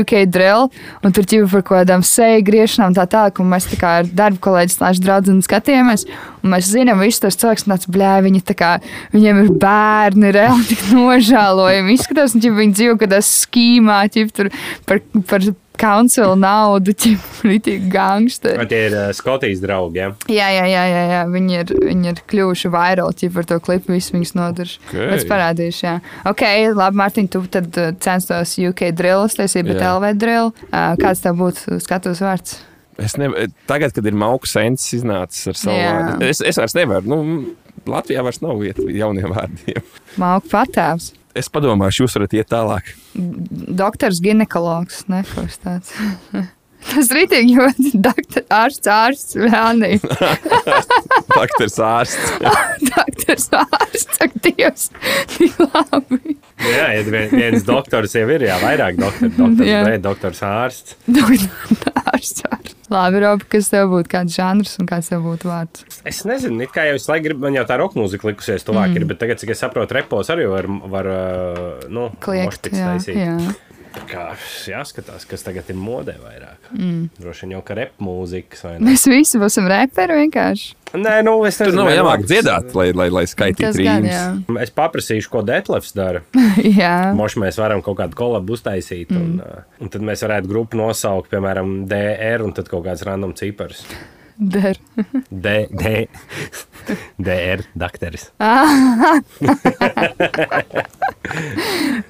UK 0.00 0.24
drill, 0.30 0.68
un 1.02 1.14
tur 1.14 1.26
ķipa 1.28 1.48
par 1.52 1.64
kaut 1.64 1.78
kādām 1.82 2.04
seju 2.06 2.44
griešanām 2.46 2.96
tā 2.96 3.06
tālāk, 3.10 3.40
un 3.42 3.50
mēs 3.52 3.68
tā 3.72 3.78
kā 3.80 3.94
ar 4.02 4.10
darbu 4.22 4.42
kolēģis 4.46 4.78
slēdz 4.78 5.02
draudzeni 5.04 5.46
skatījāmies, 5.46 6.06
un 6.42 6.54
mēs 6.54 6.70
zinām 6.72 7.02
visus 7.02 7.22
tos 7.24 7.38
cilvēkus, 7.40 7.66
un 7.66 7.74
tāds, 7.74 7.90
blē, 7.92 8.12
viņi 8.26 8.44
tā 8.52 8.56
kā, 8.58 8.72
viņiem 9.14 9.42
ir 9.44 9.50
bērni, 9.62 10.32
reāli 10.36 10.68
tik 10.70 10.86
nožēlojami. 10.96 11.98
Izskatās, 11.98 12.36
un 12.36 12.44
ķipa, 12.44 12.60
viņi 12.62 12.78
dzīvo 12.78 13.00
kādā 13.02 13.22
skīmā, 13.26 14.04
tur 14.36 14.52
par, 14.88 15.02
par 15.28 15.52
council 15.82 16.34
naudu, 16.38 16.94
ķipa, 16.94 17.30
ritīgi 17.50 17.90
gangsteri. 17.92 18.66
Tie 18.70 18.80
ir 18.88 18.96
uh, 18.96 19.10
Skotijas 19.16 19.62
draugi? 19.64 20.00
Jā? 20.02 20.08
Jā, 20.30 20.48
jā, 20.56 20.64
jā, 20.70 20.82
jā, 20.92 21.04
jā. 21.10 21.22
Viņi, 21.32 21.58
ir, 21.60 21.72
viņi 21.90 22.12
ir 22.12 22.24
kļuvuši 22.32 22.72
vairāki 22.72 23.30
par 23.34 23.48
to 23.50 23.58
klipu. 23.64 23.94
Visi 23.96 24.14
viņus 24.16 24.34
nodarš. 24.38 24.76
Ok. 24.88 24.98
Es 25.18 25.26
parādīšu, 25.28 25.86
jā. 25.88 25.94
Ok, 26.30 26.44
labi, 26.72 27.00
Mārtiņ, 27.02 27.30
tu 27.34 27.44
tad 27.52 27.80
uh, 27.80 27.94
censtos 28.02 28.56
UK 28.62 28.92
drill, 28.96 29.26
taisīja, 29.32 29.66
bet 29.68 29.80
Jā. 29.80 29.94
LV 29.96 30.12
drill. 30.20 30.52
Uh, 30.68 30.92
kāds 31.00 31.24
tev 31.24 31.40
būtu 31.40 31.80
skatus 31.82 32.22
vārds? 32.24 32.60
Es 33.00 33.16
ne, 33.16 33.30
tagad, 33.66 33.94
kad 33.96 34.06
ir 34.06 34.16
mauka 34.18 34.48
sens 34.50 34.84
iznācis 34.94 35.48
ar 35.48 35.58
savu 35.58 35.78
Jā. 35.78 35.92
vārdu, 35.96 36.28
es, 36.28 36.42
es 36.44 36.60
vairs 36.60 36.76
nevaru. 36.76 37.08
Nu, 37.08 37.18
Latvijā 37.88 38.22
vairs 38.22 38.42
nav 38.44 38.60
vietas 38.60 38.86
jauniem 38.94 39.32
vārdiem. 39.32 39.82
Mauka 40.20 40.50
patēvs. 40.52 41.12
Es 41.38 41.48
padomāšu, 41.52 42.04
jūs 42.04 42.16
varat 42.18 42.34
iet 42.36 42.50
tālāk. 42.52 42.90
Doktors 43.82 44.20
ginekologs. 44.24 45.06
Ne, 45.12 45.22
kaut 45.28 45.48
kas 45.48 45.62
tāds. 45.62 45.94
Tas 46.82 47.12
rītīgi, 47.14 47.54
jo 47.54 47.68
doktor, 48.02 48.42
ārsts, 48.52 48.88
ārsts, 48.90 49.36
vēlnī. 49.38 50.00
Doktors 51.36 51.78
ārsts. 51.78 52.32
Doktors 52.90 53.46
ārsts, 53.54 54.18
ak, 54.24 54.34
Dievs, 54.42 54.88
labi. 55.62 56.36
Jā, 56.62 56.86
ja 56.94 57.02
vien, 57.06 57.32
viens 57.32 57.64
doktors 57.66 58.14
jau 58.16 58.24
ir, 58.30 58.44
jā, 58.46 58.56
vairāk 58.62 58.98
doktori. 59.00 59.32
Doktors, 59.34 59.68
Jā. 59.68 59.80
B, 59.86 59.96
doktors 60.02 60.42
ārsts. 60.46 60.96
Ārsts. 62.12 62.44
Labi, 62.92 63.22
Robi, 63.24 63.46
kas 63.54 63.70
tev 63.72 63.88
būtu 63.92 64.10
kāds 64.12 64.36
žanrs 64.36 64.76
un 64.82 64.88
kāds 64.90 65.08
tev 65.10 65.24
būtu 65.24 65.48
vārds? 65.48 65.86
Es 66.08 66.22
nezinu, 66.28 66.60
it 66.62 66.74
kā 66.74 66.84
jau 66.88 66.98
visu 66.98 67.10
laiku 67.10 67.26
gribu, 67.30 67.46
man 67.46 67.56
jau 67.56 67.64
tā 67.68 67.78
roka 67.80 67.98
mūzika 67.98 68.28
likusies 68.28 68.66
tuvāk, 68.68 68.92
mm. 68.92 69.00
ir, 69.00 69.06
bet 69.10 69.20
tagad, 69.22 69.40
cik 69.40 69.54
es 69.54 69.62
saprotu, 69.64 69.96
repos 69.96 70.30
arī 70.34 70.46
var, 70.50 70.68
var 70.92 71.08
nu, 71.92 72.10
Kliegt, 72.22 72.68
jā, 72.70 72.92
taisīt. 72.92 73.18
jā. 73.18 73.36
Kā 74.08 74.30
jāskatās, 74.68 75.26
kas 75.28 75.44
tagad 75.44 75.68
ir 75.72 75.76
modē 75.80 76.14
vairāk. 76.20 76.61
Mm. 76.72 77.08
Droši 77.20 77.46
vien 77.46 77.56
jau 77.56 77.64
kā 77.66 77.76
rep 77.78 77.98
mūzikas? 78.02 78.64
Mēs 78.82 79.06
visi 79.10 79.40
būsim 79.40 79.68
reperi 79.70 80.22
vienkārši. 80.22 80.72
Nē, 80.92 81.22
nu 81.24 81.38
es 81.48 81.56
Tur 81.56 81.70
nezinu. 81.70 81.78
nav 81.80 81.86
man 81.88 81.96
jāmāk 81.96 82.24
dziedāt, 82.28 82.74
lai, 82.76 82.88
lai, 82.92 83.08
lai 83.12 83.24
skaitītu 83.28 83.80
rīmus. 83.80 84.42
Es 84.60 84.72
paprasīšu, 84.76 85.30
ko 85.32 85.40
Detlefs 85.48 85.94
dara. 85.96 86.20
jā. 86.80 86.96
Moši 87.16 87.40
mēs 87.44 87.60
varam 87.60 87.80
kaut 87.84 87.96
kādu 88.02 88.18
kolabu 88.18 88.58
uztaisīt, 88.58 89.08
mm. 89.12 89.16
un, 89.22 89.40
uh, 89.40 89.64
un 89.80 89.92
tad 89.92 90.04
mēs 90.04 90.24
varētu 90.26 90.50
grupu 90.52 90.76
nosaukt, 90.80 91.30
piemēram, 91.32 91.86
DR, 91.88 92.44
un 92.44 92.52
tad 92.56 92.68
kaut 92.72 92.84
kāds 92.88 93.06
random 93.08 93.32
cipars. 93.38 93.86
Der. 94.42 94.76
D, 95.30 95.66
D, 95.70 96.06
DR, 97.26 97.62
dakteris. 97.78 98.32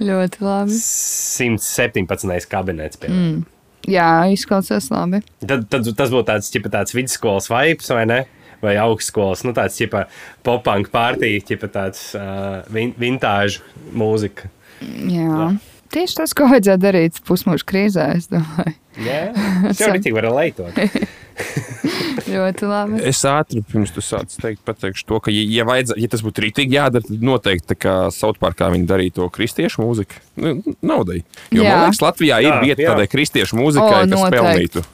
Ļoti 0.09 0.43
labi. 0.43 0.73
117. 0.79 2.49
kabinets. 2.51 2.99
Mm. 3.07 3.43
Jā, 3.91 4.29
izklausās 4.31 4.91
labi. 4.93 5.23
Tad, 5.43 5.67
tad 5.73 5.89
tas 5.99 6.13
būtu 6.13 6.29
tāds, 6.29 6.51
ķipa, 6.55 6.71
tāds 6.77 6.95
vidusskolas 6.95 7.51
vibes, 7.51 7.91
vai 7.95 8.07
ne? 8.09 8.21
Vai 8.63 8.77
augstskolas, 8.79 9.43
nu 9.43 9.51
tāds 9.57 9.75
ķipa 9.81 10.05
pop-punk 10.47 10.93
pārtīk, 10.93 11.49
ķipa 11.49 11.71
tāds 11.73 12.13
uh, 12.15 12.61
vin 12.71 12.93
vintāžu 12.95 13.65
mūzika. 13.99 14.47
Jā. 15.11 15.51
Tieši 15.93 16.21
tas, 16.21 16.33
ko 16.37 16.47
vajadzētu 16.49 16.83
darīt 16.85 17.19
pusmūža 17.27 17.67
krīzē, 17.69 18.07
es 18.21 18.31
domāju. 18.31 18.77
Jā, 19.03 19.25
tas 19.67 19.83
jau 19.83 19.91
rītīgi 19.93 20.15
var 20.15 20.31
leitot. 20.31 20.79
Ļoti 22.33 22.69
labi. 22.69 23.01
Es 23.09 23.21
ātri 23.29 23.63
pirms 23.67 23.93
tu 23.95 24.03
sāc 24.05 24.33
teikt, 24.41 24.63
pateikšu 24.69 25.07
to, 25.09 25.21
ka, 25.25 25.33
ja, 25.35 25.43
ja, 25.59 25.67
vajadz, 25.69 25.95
ja 26.01 26.09
tas 26.13 26.23
būtu 26.25 26.45
rītīgi 26.45 26.77
jādara, 26.79 27.05
tad 27.07 27.25
noteikti 27.25 27.73
tā 27.73 27.79
kā 27.83 27.95
Sautparkā 28.15 28.71
viņi 28.75 28.89
darīja 28.89 29.17
to 29.21 29.29
kristiešu 29.33 29.83
mūziku. 29.85 30.21
Nu, 30.41 30.55
naudai. 30.85 31.23
Jo, 31.51 31.65
Jā. 31.65 31.77
man 31.77 31.87
liekas, 31.89 32.03
Latvijā 32.05 32.41
ir 32.45 32.51
Jā, 32.51 32.59
vieta 32.65 32.85
jā. 32.85 32.93
tādai 32.93 33.09
kristiešu 33.13 33.59
mūzikai, 33.61 33.89
O, 33.89 34.03
kas 34.05 34.13
noteikti. 34.13 34.39
pelnītu. 34.39 34.85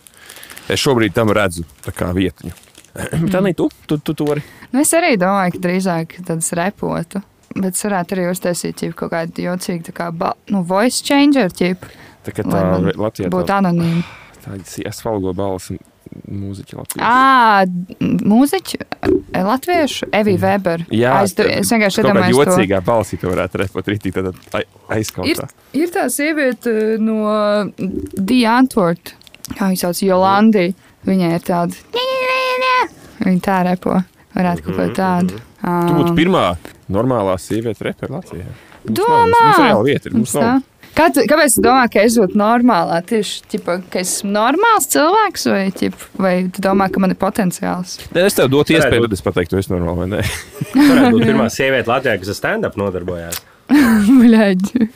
Es 0.68 0.82
šobrīd 0.84 1.14
tam 1.16 1.32
redzu 1.34 1.64
tā 1.84 1.94
kā 1.96 2.10
vietņu. 2.16 2.54
Tā 3.32 3.42
nē, 3.44 3.54
tu, 3.56 3.68
tu, 3.86 3.98
tu 4.02 4.14
to 4.16 4.26
vari. 4.28 4.44
Nu, 4.72 4.82
es 4.82 4.92
arī 4.96 5.14
domāju, 5.20 5.56
ka 5.56 5.64
drīzāk 5.68 6.18
tādas 6.24 6.50
repotu. 6.56 7.22
Bet 7.58 7.74
es 7.74 7.82
varētu 7.86 8.14
arī 8.14 8.26
uztaisīt 8.30 8.76
ķip, 8.82 8.92
kaut 8.98 9.12
kādu 9.14 9.46
jocīgu, 9.46 9.86
tā 9.88 9.94
kā 9.96 10.10
nu, 10.52 10.60
voice 10.68 11.00
changer, 11.06 11.48
ķip, 11.54 11.86
Tā 12.26 12.34
kā 12.36 12.44
tā 12.44 12.60
Latvijā 12.98 13.30
būtu 13.32 13.48
tā, 13.48 13.60
anonīmi. 13.62 14.02
tā 14.44 14.58
asfalgo 14.90 15.32
balss 15.36 15.72
mūziķa 16.30 16.78
Latvijā. 16.78 17.08
Ā, 17.08 17.66
mūziķi, 18.32 18.80
latviešu, 19.48 20.08
Evija 20.12 20.38
Weber. 20.44 20.84
Jā, 20.90 21.14
es, 21.24 21.34
tu- 21.38 21.42
es 21.48 21.70
vienkārši 21.72 22.02
kaut 22.02 22.10
kādā 22.10 22.24
iedomājos 22.28 22.44
to. 22.44 22.56
jocīgā 22.56 22.80
balsī 22.84 23.18
to 23.20 23.28
varētu 23.32 23.60
repot 23.62 23.90
rītīgi, 23.92 24.12
tad 24.14 24.34
ai- 24.54 24.64
Ir, 24.64 24.96
aizskautā. 24.98 25.48
ir 25.72 25.88
tā 25.94 26.04
sieviete 26.12 26.98
no 27.00 27.72
Dija 27.78 28.58
Antworta, 28.62 29.12
kā 29.54 29.68
viņa 29.70 29.78
sauc, 29.84 30.02
Jolandi. 30.02 30.74
Viņai 31.06 31.34
ir 31.38 31.40
tāda, 31.40 31.74
viņa 33.24 33.40
tā 33.44 33.58
repo. 33.68 33.98
Varētu 34.36 34.64
kaut 34.66 34.76
ko 34.76 34.86
tādu. 34.94 35.38
Tu 35.62 35.94
būtu 35.96 36.14
pirmā 36.18 36.44
normālā 36.92 37.34
sieviete 37.40 37.86
repera 37.88 38.18
Latvijā. 38.20 38.46
Mums 38.84 38.98
nav- 38.98 38.98
Domā! 38.98 39.16
Mums, 39.24 39.40
mums 39.42 39.58
reāli 39.58 39.84
vieta. 39.92 40.10
Mums 40.12 40.18
Mums 40.18 40.34
tā. 40.34 40.42
nav. 40.42 40.62
Kā 40.98 41.04
tu, 41.14 41.22
kāpēc 41.30 41.54
tu 41.54 41.62
domā, 41.62 41.84
ka 41.92 42.02
es 42.02 42.16
būtu 42.18 42.34
normālā? 42.40 42.96
Tieši 43.06 43.44
ķipa, 43.52 43.76
ka 43.92 44.00
es 44.02 44.16
esmu 44.16 44.32
normāls 44.34 44.88
cilvēks, 44.90 45.44
vai, 45.52 45.60
ķipa, 45.78 46.08
vai 46.24 46.32
tu 46.50 46.64
domā, 46.64 46.88
ka 46.90 47.02
man 47.04 47.14
ir 47.14 47.18
potenciāls? 47.20 47.92
Nē, 48.16 48.24
es 48.26 48.34
tev 48.34 48.48
dotu 48.50 48.74
iespēju, 48.74 49.04
būt. 49.04 49.12
tad 49.12 49.14
es 49.14 49.22
pateiktu, 49.22 49.54
tu 49.54 49.62
esi 49.62 49.70
normāli 49.70 50.02
vai 50.02 50.08
nē. 50.16 50.24
Varētu 50.74 51.12
būt 51.14 51.28
pirmā 51.28 51.46
sieviete 51.54 51.92
Latvijā, 51.92 52.16
kas 52.18 52.32
ar 52.34 52.38
stand-up 52.40 52.80
nodarbojās. 52.82 53.38
Bļaģi. 54.24 54.88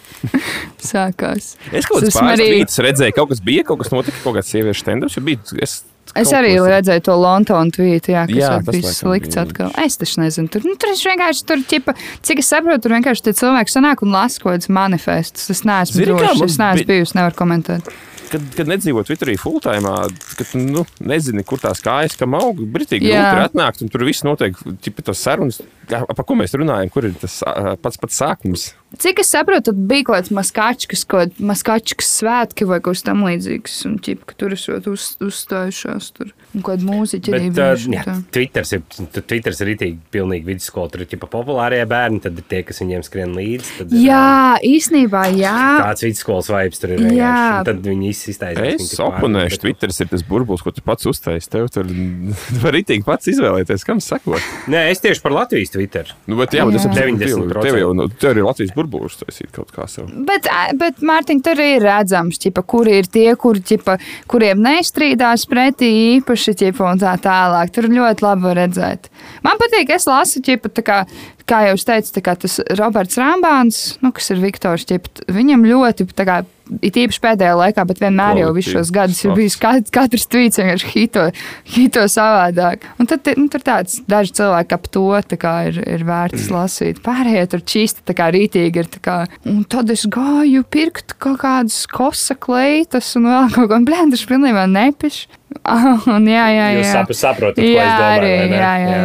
Sākās. 0.82 1.52
Es 1.70 1.86
kaut 1.86 2.00
kādā 2.02 2.10
esmu 2.10 2.26
pāris 2.26 2.44
arī- 2.48 2.86
redzēju, 2.88 3.14
kaut 3.20 3.30
kas 3.34 3.42
bija, 3.44 3.64
kaut 3.70 3.82
kas 3.84 3.92
notika, 3.94 4.18
kaut 4.24 4.40
kāds 4.40 4.50
sieviešu 4.50 4.82
stendups. 4.82 5.16
jo 5.18 5.22
bija- 5.28 5.62
Es, 5.62 5.82
Es 6.18 6.28
arī 6.36 6.52
redzēju 6.60 7.04
to 7.06 7.14
Londonu 7.16 7.72
tvītu, 7.72 8.12
jā, 8.12 8.26
kas 8.28 8.36
Jā, 8.36 8.50
bija 8.66 8.90
slikts 8.92 9.32
bija 9.32 9.44
atkal. 9.46 9.70
Es 9.80 9.96
taču 9.96 10.20
nezinu, 10.20 10.50
tur, 10.52 10.64
nu, 10.68 10.74
tur 10.80 10.92
vienkārši 10.92 11.44
tur, 11.48 11.62
ķipa, 11.70 11.94
cik 12.26 12.42
es 12.42 12.50
saprotu, 12.52 12.84
tur 12.84 12.96
vienkārši 12.98 13.28
tie 13.28 13.34
cilvēki 13.38 13.72
sanāk 13.72 14.04
un 14.04 14.12
lasa 14.12 14.42
kaut 14.42 14.58
kādus 14.58 14.68
manifestus. 14.72 15.48
Es 15.54 15.62
neesmu 15.68 16.04
drošs, 16.10 16.42
es 16.50 16.58
neesmu 16.60 16.88
bijusi, 16.90 17.16
nevaru 17.16 17.38
komentēt. 17.38 17.88
Kad, 18.32 18.44
kad 18.56 18.68
nedzīvo 18.68 19.04
Twitterī 19.04 19.38
fulltime, 19.40 19.92
kad 20.36 20.52
nu, 20.56 20.84
nezini, 21.04 21.44
kur 21.48 21.60
tās 21.60 21.80
kājas 21.84 22.16
kam 22.20 22.36
aug, 22.36 22.60
britīgi 22.76 23.10
ir 23.12 23.42
atnākt, 23.46 23.82
un 23.84 23.92
tur 23.92 24.04
viss 24.08 24.24
notiek, 24.24 24.56
tipi 24.84 25.04
tas 25.04 25.20
sarunas, 25.20 25.60
par 25.88 26.24
ko 26.28 26.36
mēs 26.40 26.56
runājam, 26.56 26.92
kur 26.92 27.08
ir 27.08 27.16
tas 27.20 27.40
pats 27.84 28.00
pats 28.00 28.20
sākums. 28.20 28.70
Cik 28.98 29.20
es 29.22 29.30
saprotu, 29.32 29.70
tad 29.70 29.78
bija 29.88 30.04
kaut 30.04 30.18
kāds 30.18 30.32
maskačkas, 30.36 31.04
kaut 31.08 31.38
maskačkas 31.40 32.10
svētki 32.20 32.66
vai 32.68 32.80
kaut 32.84 32.98
kas 32.98 33.04
tam 33.06 33.22
līdzīgs. 33.24 33.78
Un 33.88 33.94
ķipa, 34.04 34.26
ka 34.28 34.34
tur 34.36 34.52
esot 34.52 34.86
uz, 34.90 35.06
uzstājušās 35.24 36.10
tur. 36.16 36.32
Un 36.52 36.60
kaut 36.60 36.76
kāda 36.76 36.84
mūziķa 36.90 37.32
arī 37.32 37.46
Bet, 37.56 37.86
bija. 37.88 38.02
uh, 38.12 38.18
Twitters 38.34 38.72
ir, 38.76 38.82
tu- 38.92 39.22
Twitters 39.24 39.62
ir 39.64 39.70
itī 39.72 39.88
pilnīgi 40.12 40.44
vidusskola. 40.50 40.90
Tur 40.92 41.00
ir 41.06 41.08
ķipa 41.08 41.30
populārie 41.32 41.80
bērni, 41.88 42.20
tad 42.20 42.36
ir 42.36 42.44
tie, 42.50 42.60
kas 42.68 42.82
viņiem 42.84 43.04
skrien 43.06 43.32
līdzi. 43.38 43.70
Tad 43.78 43.94
ir, 43.96 44.02
Jā, 44.04 44.58
īstenībā, 44.68 45.22
jā. 45.40 45.54
Tāds 45.80 46.04
vidusskolas 46.04 46.50
vibes 46.52 46.82
tur 46.82 46.92
ir. 46.98 47.06
Jā. 47.16 47.62
Tad 47.64 47.80
viņi 47.86 48.12
iztaisīs. 48.12 48.84
Es 48.92 49.00
oponēšu, 49.00 49.62
Twitteris 49.64 50.02
ir 50.04 50.12
tas 50.12 50.22
burbulis, 50.28 50.60
ko 50.66 50.70
tu 50.76 50.84
pats 50.84 51.08
uztaisīji. 51.08 51.50
Tev 51.56 51.70
tur 51.72 51.88
var 52.66 52.76
itīgi 52.76 53.04
pats 53.08 53.32
izvēlēties, 53.32 53.86
kam 53.88 54.04
sekot. 54.04 54.44
Nē, 54.68 54.90
es 54.92 55.00
tieši 55.00 55.24
par 55.24 55.32
Latvijas 55.32 55.72
Twitter. 55.72 56.12
Nu, 56.28 56.36
bet, 56.36 56.52
jā, 56.52 56.68
bet 56.68 56.76
Jā. 56.76 56.84
saprotu, 56.84 57.16
90%. 57.24 57.64
tev 57.64 57.80
jau 57.80 57.90
nu, 57.96 58.08
tev 58.12 58.36
ir 58.36 58.44
Latvijas 58.44 58.70
burbulis 58.76 58.81
taisīt 59.22 59.52
kaut 59.54 59.72
kā 59.74 59.86
sev. 59.90 60.08
Bet, 60.28 60.48
bet 60.78 61.02
Mārtiņ, 61.04 61.42
tur 61.44 61.60
ir 61.62 61.84
redzams, 61.84 62.40
ķipa, 62.42 62.64
kuri 62.68 62.98
ir 63.00 63.10
tie, 63.12 63.28
kuri, 63.38 63.62
ķipa, 63.72 63.98
kuriem 64.30 64.62
nestrīdās 64.64 65.46
pretī 65.50 65.90
īpaši, 66.16 66.56
ķipa, 66.62 66.88
un 66.92 67.02
tā 67.02 67.14
tālāk. 67.22 67.72
Tur 67.74 67.90
ļoti 67.92 68.26
labi 68.26 68.56
redzēt. 68.58 69.10
Man 69.46 69.60
patīk, 69.60 69.92
es 69.94 70.08
lasu, 70.10 70.42
ķipa, 70.44 70.72
kā, 70.82 71.02
kā 71.48 71.62
jau 71.68 71.76
teicu, 71.92 72.22
tas 72.22 72.58
Roberts 72.78 73.20
Rambāns, 73.20 73.84
nu, 74.02 74.12
kas 74.14 74.32
ir 74.34 74.42
Viktors, 74.42 74.86
ķipa, 74.88 75.28
viņam 75.32 75.66
ļoti, 75.68 76.08
kā, 76.22 76.42
it 76.80 76.98
īpaši 77.02 77.22
pēdējā 77.22 77.56
laikā, 77.58 77.84
bet 77.88 78.00
vienmēr 78.02 78.42
jau 78.42 78.52
visus 78.56 78.76
šos 78.76 78.92
gadus 78.94 79.20
ir 79.26 79.34
bijis 79.36 79.58
kat, 79.60 79.90
katrs 79.94 80.28
tvīts 80.30 80.60
vienkārši 80.60 80.92
hito, 80.94 81.26
hito 81.74 82.06
savādāk. 82.10 82.86
Un 83.02 83.10
tad 83.10 83.28
nu, 83.38 83.48
tur 83.52 83.64
tāds 83.66 84.00
daži 84.08 84.36
cilvēki 84.40 84.76
ap 84.78 84.88
to 84.92 85.04
ir, 85.12 85.82
ir 85.96 86.06
vērts 86.08 86.48
lasīt. 86.52 87.02
Pārējie 87.04 87.44
tur 87.52 87.64
čīsti 87.74 88.06
tā 88.08 88.16
kā 88.18 88.30
rītīgi 88.34 88.84
ir. 88.84 88.90
Kā, 89.02 89.22
un 89.48 89.62
tad 89.66 89.90
es 89.90 90.04
gāju 90.10 90.62
pirkt 90.70 91.16
kaut 91.22 91.40
kādas 91.42 91.84
kosa 91.90 92.36
kleitas 92.38 93.14
un 93.18 93.30
vēl 93.30 93.52
kaut 93.54 93.70
ko. 93.70 93.80
Blēņas, 93.82 94.14
tas 94.14 94.28
pilnībā 94.30 94.66
nepiš. 94.70 95.24
Un, 96.16 96.26
jā, 96.26 96.44
jā, 96.52 96.66
jā. 96.72 96.78
Jūs 96.78 96.92
sap- 96.92 97.12
saprotat, 97.16 97.60
ko 97.62 97.66
jā, 97.68 97.84
es 97.86 97.92
domāju, 97.92 98.18
arī, 98.18 98.30
jā, 98.52 98.72
jā, 98.82 98.92
Jā. 98.92 99.00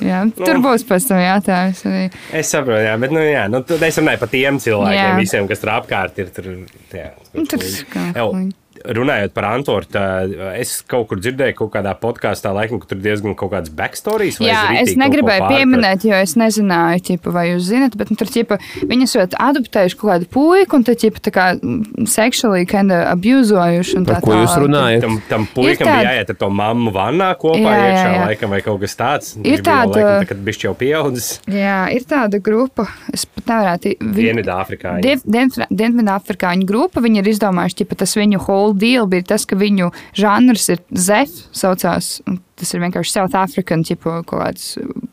jā, 0.00 0.08
jā. 0.08 0.20
Tur 0.38 0.54
Nu. 0.58 0.62
būs 0.68 0.84
pēc 0.88 1.08
tam 1.08 1.20
jautājums. 1.22 1.82
Arī. 1.90 2.04
Es 2.40 2.50
saprotu, 2.54 2.82
jā, 2.86 2.94
bet 3.00 3.14
nu, 3.14 3.20
jā, 3.26 3.44
nu, 3.52 3.62
tad 3.66 3.82
es 3.88 3.98
runāju 4.02 4.22
par 4.24 4.28
tiem 4.32 4.58
cilvēkiem, 4.62 4.98
Jā. 5.12 5.16
visiem, 5.20 5.48
kas 5.50 5.62
tur 5.62 5.72
apkārt 5.76 6.18
ir. 6.22 6.32
Tur, 6.36 6.50
jā, 6.92 7.10
Nu, 7.34 7.46
tur 7.48 7.58
kā 7.92 8.08
Jau, 8.16 8.28
huņi. 8.34 8.52
Runājot 8.84 9.32
par 9.34 9.44
Antūru, 9.52 9.86
es 10.58 10.82
kaut 10.88 11.08
kur 11.08 11.18
dzirdēju, 11.22 11.54
kaut 11.58 11.72
kādā 11.74 11.92
podkāstā, 11.98 12.52
laikam, 12.54 12.80
ka 12.82 12.86
tur 12.90 12.98
diezgan 12.98 13.34
kaut 13.38 13.52
kāds 13.52 13.70
backstories. 13.70 14.38
vai 14.40 14.48
Jā, 14.48 14.62
es 14.82 14.94
ko 14.94 15.00
negribēju 15.04 15.48
pieminēt, 15.48 16.04
jo 16.08 16.14
es 16.14 16.34
nezināju, 16.40 17.02
ķipa, 17.08 17.32
vai 17.32 17.44
jūs 17.52 17.68
zinat, 17.70 17.96
bet 17.96 18.10
nu, 18.10 18.16
tur 18.16 18.26
ķipa, 18.32 18.58
viņi 18.88 19.08
esat 19.08 19.36
adoptējuši 19.38 19.98
kaut 20.00 20.10
kādu 20.12 20.28
puiku 20.32 20.76
un 20.80 20.84
te 20.84 20.94
ķipa, 20.94 21.20
tā 21.28 21.32
kā 21.34 21.46
sexually 22.08 22.66
kind 22.66 22.92
of 22.92 23.04
abuzojuši. 23.12 23.96
un 24.00 24.04
Par 24.06 24.16
tā 24.16 24.20
ko 24.26 24.32
jūs 24.40 24.56
runājat? 24.66 25.00
Tam, 25.06 25.20
tam 25.28 25.46
puikam 25.54 25.86
tāda- 25.86 25.98
bija 26.00 26.12
jāiet 26.16 26.30
ar 26.30 26.36
to 26.42 26.50
mammu 26.50 26.92
vannā 26.92 27.30
kopā, 27.38 27.60
Jā, 27.62 27.72
jā, 27.72 27.82
jā, 27.82 27.92
iekšā, 27.92 28.26
laikam, 28.26 28.50
vai 28.50 28.60
kaut 28.62 28.80
kas 28.80 28.96
tāds. 28.96 29.36
Ir 29.44 29.58
tāda- 29.62 29.92
Laikam, 29.92 30.22
tā, 30.24 30.28
kad 30.28 30.38
bišķi 30.44 30.64
jau 30.68 30.74
pieaudzis 30.74 31.40
Jā, 31.46 31.90
ir 31.94 32.00
tāda 32.08 32.40
grupa, 32.42 32.88
es 33.12 33.24
pat 33.24 33.44
nevarētu. 33.46 33.96
Dienvidāfrikā. 34.12 35.00
Dienvidāfrikāņu 35.70 36.66
grupa, 36.68 37.00
viņi 37.04 37.22
ir 37.22 37.30
izdomājuši, 37.32 37.86
ka 37.88 37.94
tas 38.02 38.14
viņu 38.18 38.40
whole 38.46 38.71
deal 38.78 39.08
bija 39.10 39.32
tas, 39.34 39.46
ka 39.48 39.58
viņu 39.58 39.90
žanrs 40.18 40.68
ir 40.74 40.82
ZEF, 40.92 41.34
saucās. 41.56 42.18
Tas 42.62 42.70
ir 42.76 42.82
vienkārši 42.84 43.10
South 43.10 43.34
African, 43.34 43.82
tipo, 43.82 44.12
kaut 44.22 44.38
kāds 44.38 44.66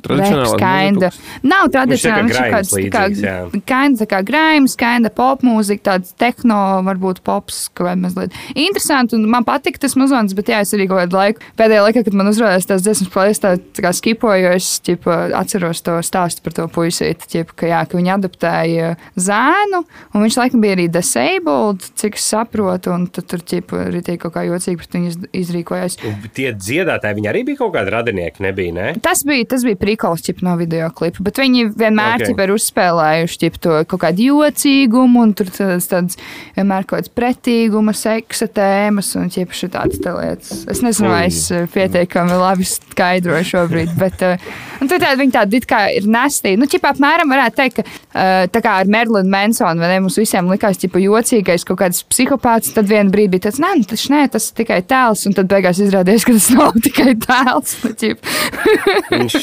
Tradicionālā 0.06 0.58
kinda. 0.62 1.10
mūzika? 1.10 1.40
Nav 1.50 1.64
kā 1.66 1.72
tradicionāli, 1.80 2.28
viņš 2.30 2.40
ir 2.40 2.52
kāds 2.54 2.70
tā 2.70 2.78
līdzīgs, 2.78 3.22
kā, 3.24 3.62
kinda, 3.72 3.98
tā 4.04 4.08
kā 4.12 4.20
graims, 4.28 4.76
kinda 4.80 5.10
pop 5.10 5.42
mūzika, 5.48 5.82
tāds 5.90 6.14
tehno, 6.22 6.60
varbūt 6.86 7.24
pops, 7.26 7.64
kaut 7.74 7.88
kāda 7.90 8.04
mazliet. 8.04 8.38
Interesanti, 8.54 9.16
un 9.18 9.26
man 9.34 9.44
patika 9.48 9.82
tas 9.82 9.96
muzons, 9.98 10.36
bet 10.38 10.52
jā, 10.54 10.60
es 10.62 10.74
arī 10.78 10.86
kaut 10.92 11.02
kādu 11.02 11.18
laiku, 11.18 11.42
pēdējā 11.58 11.82
laikā, 11.88 12.04
kad 12.06 12.14
man 12.22 12.30
uzrādījās 12.30 12.70
tās 12.70 12.86
dziesmas 12.86 13.10
plēs, 13.16 13.42
tā, 13.42 13.56
tā 13.58 13.86
kā 13.88 13.94
skipoju, 13.98 14.54
es, 14.56 14.70
ķipa, 14.86 15.18
atceros 15.42 15.82
to 15.82 15.98
stāstu 16.06 16.46
par 16.46 16.54
to 16.54 16.68
puisīti, 16.68 17.28
ķipa, 17.34 17.58
ka 17.64 17.66
jā, 17.74 17.82
ka 17.90 17.98
viņi 17.98 18.14
adoptēja 18.14 18.94
zēnu, 19.18 19.82
un 20.14 20.24
viņš 20.28 20.38
laikam 20.44 20.62
bija 20.62 20.78
arī 20.78 20.88
disabled, 20.92 21.82
cik 22.00 22.16
es 22.20 22.30
saprotu, 22.30 22.94
un 22.94 23.08
tad 23.08 23.26
tur, 23.32 23.40
ķipa, 23.42 23.88
arī 23.90 24.04
tie 24.06 24.18
kaut 24.22 24.34
kā 24.38 24.46
jocīgi 24.48 24.78
pret 24.84 24.98
viņu 25.00 25.08
iz- 25.12 25.30
izrīkojās. 25.50 25.98
Un 26.06 26.30
tie 26.34 26.52
dziedātāji, 26.54 27.18
viņi 27.20 27.30
arī 27.32 27.39
arī 27.40 27.48
bija 27.48 27.62
kaut 27.62 27.74
kāda 27.76 27.94
radinieka, 27.94 28.44
nebija, 28.44 28.74
ne? 28.76 28.88
Tas 29.04 29.24
bija, 29.28 29.46
tas 29.54 29.64
bija 29.66 29.80
prikals 29.80 30.24
ķip, 30.26 30.42
no 30.46 30.56
video 30.60 30.90
klipa, 30.96 31.24
bet 31.26 31.40
viņi 31.40 31.70
vienmēr 31.80 32.20
Ok. 32.20 32.34
okay. 32.34 32.46
ir 32.46 32.54
uzspēlējuši 32.56 33.40
ķip, 33.44 33.60
to 33.64 33.76
kaut 33.90 34.04
kādu 34.04 34.26
jocīgumu, 34.28 35.24
un 35.24 35.34
tur 35.38 35.52
tādas, 35.54 35.88
tādas 35.92 36.20
vienmēr 36.58 36.88
kaut 36.88 37.00
kādas 37.00 37.14
pretīguma, 37.16 37.96
seksa 37.96 38.50
tēmas 38.52 39.14
un 39.20 39.30
ķip, 39.32 39.56
tādas 39.72 40.02
tā 40.04 40.16
lietas. 40.18 40.66
Es 40.70 40.84
nezinu, 40.84 41.12
vai 41.14 41.26
es 41.30 41.40
eh, 41.56 41.68
pietiekami 41.72 42.40
labi 42.40 42.68
skaidroju 42.68 43.48
šobrīd, 43.54 43.96
bet 44.00 44.20
tur 44.20 44.98
tāda, 45.00 45.16
viņi 45.20 45.36
tāda 45.36 45.60
it 45.60 45.68
kā 45.70 45.82
ir 45.96 46.08
nestīga. 46.10 46.60
Nu, 46.60 46.68
ķip, 46.70 46.88
apmēram 46.92 47.32
varētu 47.32 47.60
teikt, 47.60 47.80
ka 47.80 47.86
uh, 47.86 48.46
tā 48.52 48.64
kā 48.64 48.76
ar 48.82 48.92
Merlinu 48.92 49.32
Mansonu, 49.32 49.84
vai 49.84 49.94
ne, 49.94 50.02
mums 50.04 50.20
visiem 50.20 50.50
likās, 50.52 50.80
ķip, 50.82 50.98
jocīgais 51.04 51.66
kaut 51.68 51.82
kāds 51.84 52.04
psihopāts, 52.10 52.74
tad 52.76 52.90
vienā 52.90 53.12
brīdī 53.14 53.36
bija 53.36 53.48
tāds, 53.48 53.62
nē, 53.64 53.74
nu, 53.80 53.88
tas, 53.90 54.06
nē, 54.12 54.26
tas 54.34 54.50
tikai 54.56 54.82
tēls, 54.90 55.26
un 55.30 55.38
tad 55.38 55.50
beigās 55.52 55.82
izrādījās, 55.84 56.28
ka 56.28 56.36
tas 56.38 56.50
nav 56.56 56.80
tikai 56.88 57.14
tēls. 57.16 57.29
Nu, 57.30 57.92
ķip. 57.94 58.24
Viņš, 59.14 59.36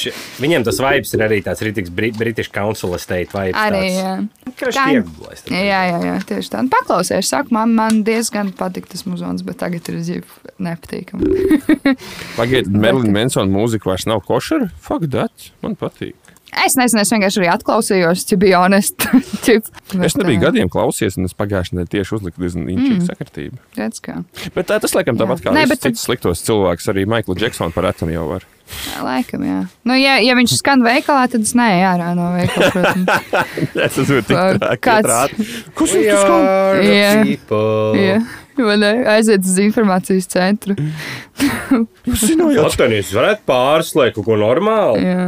viņiem 0.43 0.65
tas 0.67 0.81
vibes 0.83 1.13
ir 1.15 1.23
arī 1.27 1.39
tāds 1.45 1.63
rītīgs 1.63 1.93
British 1.95 2.51
Council 2.55 2.97
estate 2.99 3.31
vibes. 3.31 3.59
Arī, 3.61 3.83
tāds. 3.87 4.01
jā. 4.01 4.15
Kind- 4.75 4.99
iegublais. 5.01 5.45
Jā, 5.53 5.81
jā, 5.93 6.01
jā, 6.03 6.17
tieši 6.27 6.53
tā. 6.53 6.63
Un 6.65 6.71
Paklausies, 6.73 7.31
saka, 7.31 7.53
man, 7.55 7.75
man 7.79 8.03
diezgan 8.07 8.51
patīk 8.57 8.89
tas 8.91 9.07
muzons, 9.09 9.45
bet 9.47 9.61
tagad 9.63 9.87
ir 9.93 10.01
dzīve 10.01 10.55
nepatīkami. 10.67 11.31
Pagaidiet, 12.39 12.71
Merlina 12.73 13.15
Mansona 13.21 13.51
mūzika 13.53 13.93
vairs 13.93 14.09
nav 14.11 14.25
košera. 14.27 14.71
Fuck 14.83 15.11
that. 15.15 15.51
Man 15.63 15.79
patīk. 15.79 16.17
Es 16.65 16.75
nezinu, 16.79 17.03
es 17.03 17.13
vienkārši 17.13 17.41
arī 17.43 17.49
atklausījos, 17.53 18.25
ja 18.31 18.39
biju 18.41 18.61
honest. 18.63 19.07
Es 20.07 20.17
nebiju 20.19 20.41
gadiem 20.43 20.71
klausies, 20.73 21.15
un 21.21 21.29
es 21.29 21.35
pagājušajā 21.39 21.77
nedēļā 21.77 21.93
tieši 21.93 22.15
uzliku 22.17 22.43
diezgan 22.43 22.67
inčīgu 22.73 22.97
mm. 22.97 23.07
sakritību. 23.07 23.61
Redz, 23.79 24.01
kā. 24.03 24.17
Bet 24.57 24.69
tā, 24.71 24.81
tas, 24.83 24.95
laikam, 24.97 25.19
tāpat 25.21 25.45
kā 25.45 25.55
Nē, 25.55 25.67
bet 25.71 25.85
cits 25.85 26.03
sliktos 26.09 26.43
cilvēks, 26.47 26.89
arī 26.91 27.05
Maikla 27.09 27.37
Džeksona 27.39 27.75
par 27.77 27.87
etanu 27.93 28.17
jau 28.17 28.25
var. 28.33 28.47
Jā, 28.67 29.03
Laikam, 29.07 29.45
jā. 29.47 29.61
Nu, 29.87 29.95
ja, 29.95 30.17
ja 30.25 30.35
viņš 30.39 30.57
skan 30.59 30.83
veikalā, 30.83 31.29
tad 31.31 31.47
es 31.47 31.53
neju 31.55 31.85
ārā 31.87 32.09
no 32.19 32.33
veikala, 32.35 32.73
protams. 32.75 33.37
Tas 33.77 34.01
ir 34.03 34.25
tik 34.27 34.35
traki, 34.35 34.81
kāds- 34.89 35.13
kaut- 35.13 35.71
are 36.35 36.83
the 36.83 36.97
Jā. 36.97 37.13
people. 37.23 38.46
Aiziet 38.57 39.45
uz 39.45 39.59
informācijas 39.63 40.29
centru. 40.33 40.77
Zinājāt? 42.27 42.63
Latvijas 42.63 43.13
varētu 43.17 43.45
pārslēgt 43.49 44.17
kaut 44.17 44.29
ko 44.29 44.39
normālu. 44.41 45.03
Jā. 45.03 45.27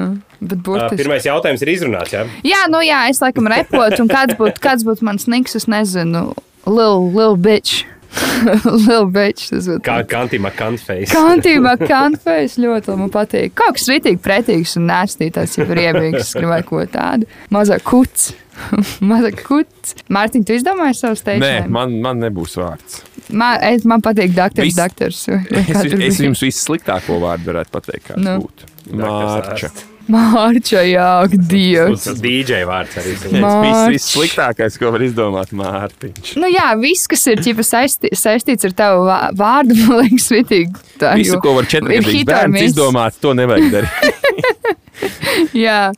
Pirmais 0.94 1.26
jautājums 1.26 1.62
ir 1.66 1.72
izrunāts. 1.74 2.14
Jā, 2.14 2.24
Jā, 2.46 2.64
nu 2.70 2.80
jā, 2.86 3.04
es 3.10 3.20
laikam 3.22 3.50
repotu, 3.50 4.04
un 4.04 4.10
kāds 4.12 4.38
būtu 4.38 4.62
kāds 4.62 4.86
būt 4.86 5.02
mans 5.06 5.26
niks, 5.30 5.58
es 5.58 5.66
nezinu. 5.70 6.30
Lil, 6.68 7.08
lil 7.16 7.38
bitch. 7.42 7.82
lil 8.88 9.06
bitch. 9.12 9.48
Tas 9.52 9.66
būtu. 9.68 9.82
kā 9.84 9.98
kantīma 10.08 10.50
kanfejs. 10.56 11.12
Kantībā 11.12 11.74
kanfēs 11.90 12.56
ļoti 12.62 12.96
man 13.00 13.10
patīk. 13.14 13.54
Kaut 13.58 13.76
kas 13.78 13.88
ritīgi 13.92 14.20
pretīgs 14.24 14.76
un 14.80 14.88
nēstītājs, 14.90 15.58
ja 15.60 15.66
ir 15.68 15.82
iebīgs, 15.86 16.20
es 16.24 16.34
gribēju 16.38 16.68
ko 16.70 16.84
tādu. 16.92 17.28
Mazāk 17.54 17.84
kuts. 17.88 18.30
Mazāk 19.10 19.42
kuts. 19.46 19.94
Mārtiņ, 20.12 20.46
tu 20.48 20.56
izdomāji 20.56 20.96
savu 20.98 21.14
Nē, 21.14 21.20
steigšanu? 21.22 21.70
man, 21.76 21.94
man 22.04 22.24
nebūs 22.24 22.56
vārds. 22.58 23.02
Man, 23.28 23.60
es, 23.68 23.84
man 23.88 24.00
patīk 24.02 24.32
doktors, 24.34 24.70
Viss- 24.70 24.78
doktors. 24.80 25.20
Es, 25.28 25.84
es 26.08 26.18
jums 26.24 26.40
vissliktāko 26.46 27.20
vārdu 27.22 27.52
varētu 27.52 27.74
pateikt, 27.76 28.06
kāds 28.08 28.24
Nu. 28.24 28.38
būtu. 28.46 28.72
Mārča. 28.96 29.68
Mārča, 29.68 29.70
jā, 30.08 31.08
dievs. 31.28 32.04
Tas 32.08 32.20
DJ 32.22 32.62
vārds 32.68 32.96
arī. 33.00 33.14
Mārč. 33.42 33.92
viss 33.92 34.08
vissliktākais, 34.08 34.78
ko 34.80 34.92
var 34.94 35.04
izdomāt 35.04 35.52
Mārtiņš. 35.52 36.32
Nu 36.40 36.48
jā, 36.48 36.70
viss, 36.80 37.06
kas 37.10 37.26
ir 37.28 37.42
ķipa 37.44 37.64
saistī, 37.66 38.12
saistīts 38.16 38.64
ar 38.64 38.72
tavu 38.78 39.04
vā- 39.08 39.28
vārdu, 39.36 39.76
man 39.84 40.04
liekas, 40.06 40.30
ritīgi. 40.32 40.72
Tā, 40.98 41.12
Visu, 41.20 41.38
ko 41.44 41.54
var 41.58 41.68
četrgadīgs 41.68 42.24
bērns 42.28 42.64
izdomāt, 42.70 43.20
to 43.20 43.34
nevajag 43.36 43.70
darīt. 43.74 44.74
Jā. 45.54 45.92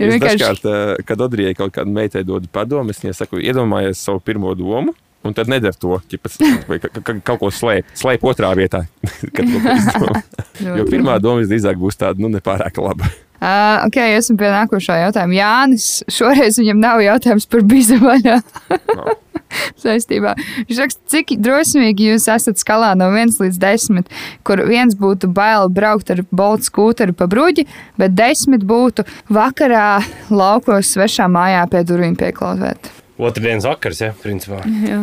Ir 0.00 0.08
Es 0.08 0.14
vienkārši. 0.16 0.38
dažkārt, 0.40 0.64
eh, 0.66 1.02
kad 1.06 1.20
Odrijai 1.22 1.54
kaut 1.54 1.72
kāda 1.76 1.92
meitai 1.92 2.24
dod 2.26 2.48
padomu, 2.50 2.90
es 2.90 2.98
viņai 2.98 3.14
saku, 3.14 3.38
iedomājies 3.38 4.00
savu 4.02 4.20
pirmo 4.24 4.54
domu. 4.58 4.94
Un 5.22 5.34
tad 5.34 5.46
nedara 5.46 5.76
to, 5.78 6.00
ķipas, 6.10 6.40
vai 6.66 6.80
ka, 6.82 6.88
ka, 6.90 7.14
kaut 7.22 7.38
ko 7.44 7.50
slēp, 7.54 7.92
slēp 7.94 8.24
otrā 8.26 8.48
vietā. 8.58 8.80
kad 9.36 9.44
kaut 9.46 9.60
ko 9.62 9.76
izdomā. 9.76 10.22
jo 10.80 10.86
pirmā 10.90 11.20
doma 11.22 11.44
visdrīzāk 11.44 11.78
būs 11.78 12.00
tāda, 12.00 12.18
nu, 12.18 12.32
nepārāk 12.32 12.80
laba. 12.82 13.06
Uh, 13.42 13.88
ok, 13.88 13.96
esmu 14.20 14.36
pie 14.38 14.52
nākošā 14.52 15.00
jautājuma. 15.00 15.34
Jānis, 15.34 15.86
šoreiz 16.06 16.60
viņam 16.60 16.78
nav 16.78 17.00
jautājums 17.02 17.48
par 17.50 17.64
bizaļā. 17.66 18.36
Nav. 18.70 19.08
Saistībā. 19.82 20.36
Viņš 20.68 20.78
raksta, 20.78 21.02
cik 21.10 21.34
drosmīgi 21.42 22.12
jūs 22.12 22.28
esat 22.30 22.60
skalā 22.62 22.92
no 22.98 23.10
1 23.10 23.34
līdz 23.42 23.58
10, 23.58 24.12
kur 24.46 24.62
viens 24.68 24.94
būtu 24.98 25.30
bail 25.34 25.66
braukt 25.74 26.12
ar 26.14 26.22
boltu 26.30 26.70
skūteru 26.70 27.16
pa 27.18 27.26
bruģi, 27.30 27.66
bet 28.00 28.14
10 28.14 28.62
būtu 28.68 29.06
vakarā 29.32 30.04
laukos 30.30 30.94
svešā 30.94 31.26
mājā 31.32 31.66
pie 31.72 31.82
durvīm 31.88 32.14
pieklausēt. 32.20 32.92
Otradienas 33.18 33.66
vakars, 33.68 34.04
jā, 34.06 34.14
principā. 34.22 34.62
Jā. 34.86 35.02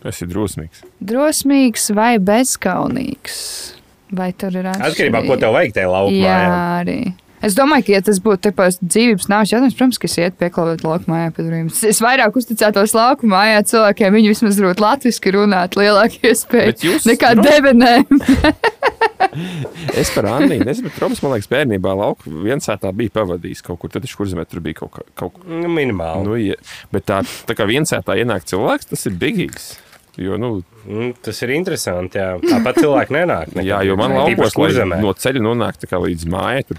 Tas 0.00 0.22
ir 0.22 0.30
drosmīgs. 0.30 0.86
Drosmīgs 1.02 1.90
vai 1.98 2.14
bezskaunīgs? 2.22 3.79
Vai 4.12 4.32
tur 4.32 4.54
ir 4.58 4.66
Atkarībā 4.72 5.20
no 5.22 5.28
ko 5.30 5.36
tev 5.40 5.52
vajag 5.54 5.74
tajā 5.76 5.90
laukumā. 5.90 6.22
Jā, 6.24 6.38
arī. 6.82 7.00
Es 7.40 7.54
domāju, 7.56 7.86
ka, 7.86 7.92
ja 7.94 8.00
tas 8.04 8.18
būtu 8.20 8.42
tāpēc 8.50 8.74
dzīvības 8.84 9.28
nāves 9.32 9.52
jautājums, 9.54 9.76
protams, 9.78 9.98
ka 10.02 10.08
es 10.10 10.16
ietu 10.20 10.36
pieklāvēt 10.42 10.82
lauku 10.84 11.08
mājā 11.08 11.30
pie 11.32 11.44
durvīm. 11.46 11.70
Es- 11.88 12.02
vairāk 12.04 12.34
uzticētos 12.36 12.92
lauku 12.92 13.30
mājā 13.30 13.62
cilvēkiem, 13.70 14.12
viņi 14.18 14.32
vismaz 14.34 14.58
runāt 15.32 15.72
lielākie 15.80 16.20
Bet 16.26 16.34
iespējas 16.34 16.84
jūs- 16.84 17.06
nekā 17.08 17.32
nu- 17.38 17.46
debenēm. 17.46 18.04
Es 20.00 20.10
par 20.14 20.26
Anniju 20.26 20.64
nezinu, 20.64 20.88
bet 20.88 20.98
Robs, 21.02 21.20
man 21.22 21.32
liekas, 21.36 21.48
bērnībā 21.50 21.92
lauku 21.96 22.30
viensētā 22.44 22.90
bija 22.96 23.12
pavadījis 23.20 23.62
kaut 23.66 23.78
kur. 23.82 23.90
Tad 23.92 24.04
viņš 24.06 24.16
kur 24.18 24.28
zemē 24.30 24.44
tur 24.50 24.60
bija 24.64 24.80
kaut, 24.82 24.92
kā- 24.96 25.06
kaut. 25.22 25.40
Nu, 25.48 25.68
minimāli. 25.72 26.24
Nu, 26.26 26.36
ja, 26.40 26.56
bet 26.92 27.06
tā, 27.08 27.20
tā 27.48 27.56
kā 27.56 27.66
viensētā 27.68 28.16
ienāk 28.20 28.44
cilvēks, 28.50 28.90
tas 28.92 29.06
ir 29.06 29.16
bigīgs. 29.20 29.70
Jo, 30.20 30.36
nu, 30.40 30.50
Mm, 30.80 31.10
tas 31.22 31.36
ir 31.44 31.50
interesanti. 31.52 32.16
Jā. 32.18 32.38
Tāpat 32.40 32.78
cilvēki 32.80 33.12
nenāk. 33.12 33.50
nekad. 33.52 33.66
jā, 33.68 33.82
jo 33.84 33.96
man 34.00 34.14
laukos, 34.16 34.54
no 35.04 35.12
ceļa 35.12 35.42
kā 35.90 36.00
līdz 36.00 36.24
mājai, 36.32 36.62
tur 36.70 36.78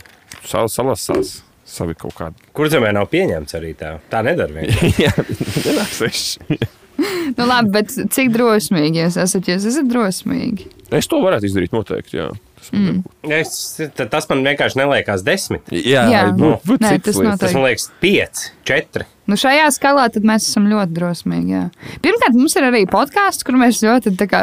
sal, 0.50 0.66
salasās 0.74 1.36
savi 1.72 1.94
kaut 1.96 2.16
kādi. 2.18 2.36
Kurzemē 2.58 2.90
nav 2.98 3.08
pieņemts 3.14 3.56
arī 3.60 3.76
tā. 3.78 4.00
Tā 4.12 4.24
nedara. 4.26 4.66
Jā, 5.06 5.14
nenāk 5.16 5.94
seši. 5.96 6.58
nu, 7.38 7.46
labi, 7.46 7.72
bet 7.78 7.94
cik 7.94 8.34
drosmīgi 8.34 9.04
jūs 9.06 9.18
esat? 9.22 9.48
Jūs 9.54 9.70
esat 9.70 9.88
drosmīgi. 9.92 10.68
Es 10.92 11.08
to 11.08 11.22
varētu 11.24 11.48
izdarīt 11.48 11.72
noteikti, 11.78 12.18
jā. 12.20 12.32
Tas 12.62 12.74
man 12.74 12.82
Mm. 12.82 13.32
Es, 13.40 13.52
ta- 13.98 14.06
tas 14.06 14.28
man 14.30 14.44
vienkārši 14.46 14.78
neliekas 14.78 15.24
desmit. 15.26 15.66
Jā, 15.74 16.04
Jā. 16.12 16.20
nu, 16.38 16.52
Nē, 16.78 16.92
tas 17.02 17.18
lietas. 17.18 17.40
Tas 17.42 17.56
man 17.58 17.64
liekas 17.66 17.88
pieci, 18.04 18.52
četri. 18.68 19.06
Nu, 19.32 19.38
šajā 19.40 19.70
skalā 19.72 20.10
tad 20.12 20.26
mēs 20.28 20.50
esam 20.50 20.66
ļoti 20.68 20.92
drosmīgi. 20.92 21.54
Jā. 21.56 21.68
Pirmkārt, 22.04 22.36
mums 22.36 22.56
ir 22.60 22.66
arī 22.68 22.82
podkāsts, 22.92 23.46
kur 23.48 23.56
mēs 23.56 23.80
ļoti, 23.80 24.12
tā 24.20 24.28
kā, 24.28 24.42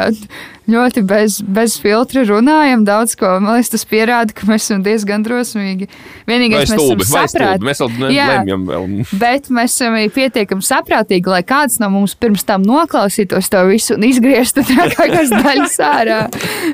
ļoti 0.69 1.03
bez, 1.05 1.39
bez 1.45 1.75
filtra 1.81 2.23
runājam. 2.25 2.81
Daudz 2.87 3.13
ko 3.19 3.35
man 3.37 3.59
liekas, 3.59 3.69
tas 3.75 3.85
pierāda, 3.89 4.33
ka 4.33 4.47
mēs 4.49 4.65
esam 4.65 4.81
diezgan 4.85 5.25
drosmīgi. 5.25 5.89
Vienīgais, 6.29 6.65
esam 6.65 6.79
vai 6.79 6.87
stulbi. 6.87 7.07
saprātīgi. 7.11 7.67
Mēs 7.69 7.83
vēl 7.83 8.13
Jā. 8.15 8.27
nelemjam 8.31 8.65
vēl. 8.69 8.87
Bet 9.21 9.51
mēs 9.53 9.75
esam 9.77 9.97
pietiekami 10.15 10.65
saprātīgi, 10.65 11.29
lai 11.29 11.43
kāds 11.45 11.77
no 11.83 11.91
mums 11.93 12.15
pirms 12.17 12.45
tam 12.49 12.65
noklausītos 12.65 13.51
to 13.53 13.61
visu 13.69 13.93
un 13.97 14.07
izgrieztu 14.09 14.65
tā 14.65 14.89
kā 14.89 14.89
kādas 14.95 15.33
daļas 15.33 15.77
ārā. 15.85 16.19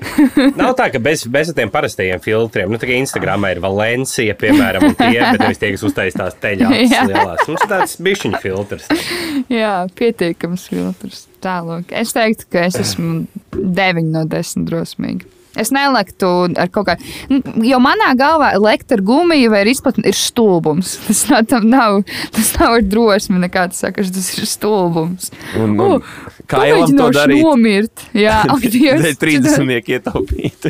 Nav 0.61 0.75
tā, 0.79 0.87
ka 0.95 1.03
bez, 1.03 1.25
bez 1.31 1.51
tiem 1.55 1.71
parastajiem 1.73 2.23
filtriem, 2.23 2.71
nu, 2.71 2.79
tā 2.79 2.87
kā 2.87 2.95
Instagramā 3.01 3.51
ir 3.55 3.61
Valencija, 3.63 4.35
piemēram, 4.39 4.87
un 4.91 4.97
tie, 4.99 5.19
bet 5.19 5.43
nevis 5.43 5.59
tie, 5.59 5.73
kas 5.75 5.85
uztaisīs 5.91 6.19
tās 6.19 6.39
teļās 6.39 6.95
lielās. 7.11 7.45
Mums 7.49 7.63
ir 7.67 7.71
tāds 7.71 7.97
bišķiņu 8.05 8.41
filtrs. 8.43 8.89
Jā, 9.59 9.85
pietiekams 9.97 10.67
filtrs. 10.71 11.25
Tālāk. 11.45 11.91
Es 11.93 12.15
teiktu, 12.15 12.49
ka 12.53 12.67
es 12.69 12.79
esmu 12.81 13.25
9 13.55 14.11
no 14.13 14.25
10 14.29 14.67
drosmīgi. 14.69 15.31
Es 15.55 15.71
nelektu 15.71 16.27
ar 16.59 16.67
kaut 16.73 16.89
kādu, 16.89 17.11
Nu, 17.31 17.39
jo 17.63 17.77
manā 17.79 18.09
galvā 18.19 18.51
lekt 18.59 18.91
ar 18.91 18.99
gumiju 19.05 19.53
vai 19.53 19.63
izplatni 19.71 20.09
ir 20.11 20.17
stulbums. 20.19 20.97
Tas 21.07 21.23
nav, 21.31 21.45
tam 21.51 21.69
nav, 21.71 22.01
tas 22.35 22.51
nav 22.59 22.77
ar 22.79 22.83
drosmi 22.83 23.39
nekāds 23.45 23.79
sakars, 23.83 24.11
tas 24.15 24.27
ir 24.35 24.49
stulbums. 24.49 25.31
Un, 25.59 25.77
un, 25.79 26.03
kā 26.51 26.65
Elam 26.67 26.91
to 26.99 27.07
darīt? 27.15 27.43
Nomirt. 27.45 28.03
Jā. 28.15 28.41
Dēļ 29.05 29.15
30 29.21 29.93
ietaupīt. 29.95 30.69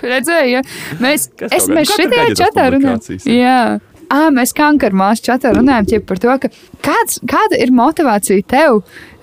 Redzēju, 0.00 0.48
ja? 0.56 0.64
mēs, 1.02 1.28
es, 1.50 1.68
mēs 1.70 1.92
šitajā 1.92 2.32
čatā 2.40 2.70
runājam. 2.74 3.20
jā. 3.30 3.60
À, 4.12 4.28
mēs 4.34 4.54
kankarmās 4.56 5.22
čatā 5.24 5.52
runājam 5.56 6.04
par 6.06 6.20
to, 6.22 6.34
ka 6.42 6.50
kāds, 6.84 7.20
kāda 7.26 7.58
ir 7.58 7.72
motivācija 7.74 8.44
tev 8.46 8.82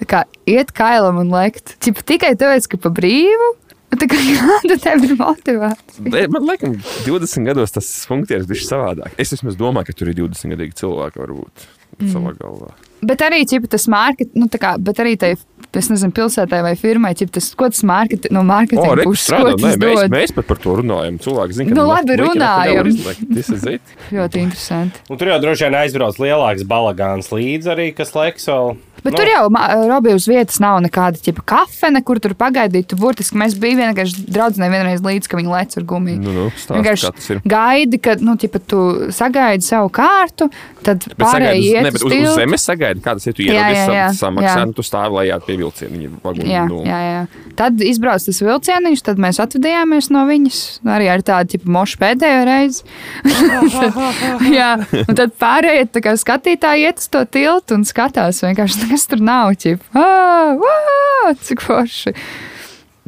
kā 0.10 0.26
iet 0.50 0.74
kailam 0.76 1.22
un 1.22 1.32
lekt? 1.34 1.78
Ķip, 1.84 2.02
tikai 2.08 2.34
tāpēc, 2.40 2.68
ka 2.72 2.82
pa 2.84 2.92
brīvu? 2.94 3.54
Tā 3.94 4.08
kā 4.10 4.18
kāda 4.18 4.80
tev 4.82 5.04
ir 5.06 5.14
motivācija? 5.20 6.26
Man 6.34 6.50
liekas, 6.50 6.98
20 7.06 7.46
gados 7.52 7.76
tas 7.76 7.92
funkcionēs 8.10 8.50
bija 8.50 8.66
savādāk. 8.66 9.16
Es 9.22 9.36
domāju, 9.38 9.92
ka 9.92 9.96
tur 10.00 10.10
ir 10.10 10.18
20 10.18 10.56
gadīgi 10.56 10.80
cilvēki 10.82 11.22
varbūt 11.24 11.70
Mm. 12.02 12.10
savā 12.10 12.34
galvā. 12.40 12.72
Bet 13.06 13.22
arī 13.26 13.44
ķip, 13.46 13.68
tas 13.70 13.86
mārket, 13.92 14.32
nu, 14.40 14.48
tā 14.52 14.60
kā, 14.62 14.74
bet 14.82 14.98
arī 15.04 15.14
tai 15.20 15.34
es 15.82 15.90
nezinu, 15.90 16.14
pilsētai 16.14 16.60
vai 16.66 16.74
firmai, 16.80 17.14
ķip, 17.18 17.32
tas, 17.34 17.50
ko 17.58 17.70
tas 17.74 17.82
market, 17.88 18.28
no 18.34 18.44
O, 18.44 18.48
mārketinga 18.50 18.98
re, 19.00 19.06
puses, 19.08 19.26
strādā, 19.26 19.56
ko 19.58 19.66
nē, 19.66 19.74
mēs, 19.82 20.04
mēs 20.14 20.36
pat 20.38 20.50
par 20.52 20.62
to 20.62 20.78
runājam. 20.82 21.20
Cilvēki 21.24 21.58
zina, 21.58 21.70
ka 21.72 21.78
Nu, 21.80 21.88
labi, 21.90 22.18
runājam. 22.22 22.92
Tas 23.34 23.52
ir 23.56 23.62
zīt. 23.64 23.94
Ļoti 24.14 24.44
interesanti. 24.44 25.04
Un 25.10 25.22
tur 25.22 25.34
jau 25.34 25.40
droši 25.48 25.68
vien 25.68 25.80
aizbrauc 25.82 26.20
lielāks 26.22 26.68
balagāns 26.70 27.32
līdzi 27.34 27.74
arī, 27.74 27.90
kas 27.98 28.14
liekas 28.18 28.50
vēl. 28.52 28.76
Bet 29.04 29.14
Nu. 29.14 29.18
nu. 29.18 29.18
tur 29.18 29.28
jau, 29.28 29.88
Robi, 29.90 30.14
uz 30.16 30.28
vietas 30.28 30.60
nav 30.64 30.80
nekāda 30.84 31.20
tipa 31.20 31.44
kafejnīca, 31.54 32.04
kur 32.08 32.20
tur 32.24 32.34
pagaidīt. 32.40 32.88
Tu 32.88 32.96
burtiski 33.00 33.38
mēs 33.40 33.56
bijām 33.60 33.82
vienkārši 33.84 34.26
draudzenei 34.32 34.70
vienreiz 34.72 35.04
līdzi, 35.04 35.30
ka 35.30 35.40
viņi 35.40 35.52
lec 35.52 35.78
ar 35.78 35.84
gumiju. 35.84 36.20
Nu, 36.24 36.32
nu, 36.38 36.46
stāsti, 36.56 36.78
Vienkārši 36.78 37.06
kā 37.08 37.12
tas 37.18 37.30
ir. 37.34 37.42
gaidi, 37.54 38.00
kad 38.04 38.24
nu, 38.24 38.36
tipa, 38.40 38.60
tu 38.60 38.80
sagaidi 39.12 39.66
savu 39.66 39.92
kārtu, 39.94 40.50
tad 40.84 41.04
Bet 41.04 41.18
pārējie 41.20 41.52
sagaidi, 41.52 41.72
iet 41.74 41.84
ne, 41.84 41.92
uz 41.94 42.04
uz, 42.08 42.14
uz 42.14 42.38
zemes 42.40 42.68
sagaidi, 42.70 43.04
kādas 43.04 43.28
ir 43.28 43.38
tu 43.38 43.46
ierodies, 43.46 44.20
samaksā, 44.20 44.56
un 44.68 44.74
tu 44.78 44.86
stāvi 44.86 45.20
lejā 45.20 45.40
pie 45.44 45.58
vilciena. 45.60 46.02
Jā, 46.44 46.64
nu, 46.70 46.82
jā, 46.88 47.00
jā. 47.04 47.22
Tad 47.60 47.82
izbrauc 47.86 48.24
tas 48.26 48.42
vilcieniņš, 48.44 49.04
tad 49.06 49.20
mēs 49.22 49.40
atvadījāmies 49.44 50.10
no 50.14 50.24
viņas. 50.30 50.62
Arī 50.96 51.10
ar 51.12 51.24
tādu 51.26 51.54
tipu 51.56 51.72
mošu 51.74 52.00
pēdējo 52.02 52.44
reizi. 52.48 52.84
jā, 54.60 54.72
un 55.04 55.18
tad 55.20 55.36
pārējie 55.40 56.16
skatītāji 56.24 56.88
iet 56.88 57.02
uz 57.04 57.10
to 57.14 57.24
tiltu 57.30 57.78
un 57.78 57.86
skatās 57.88 58.42
vienkārši, 58.46 58.93
kas 58.94 59.08
tur 59.10 59.22
nav. 59.26 59.54
Ķip, 59.60 59.84
ah, 59.98 60.54
wow, 60.60 61.32
cik 61.42 61.64
forši. 61.66 62.14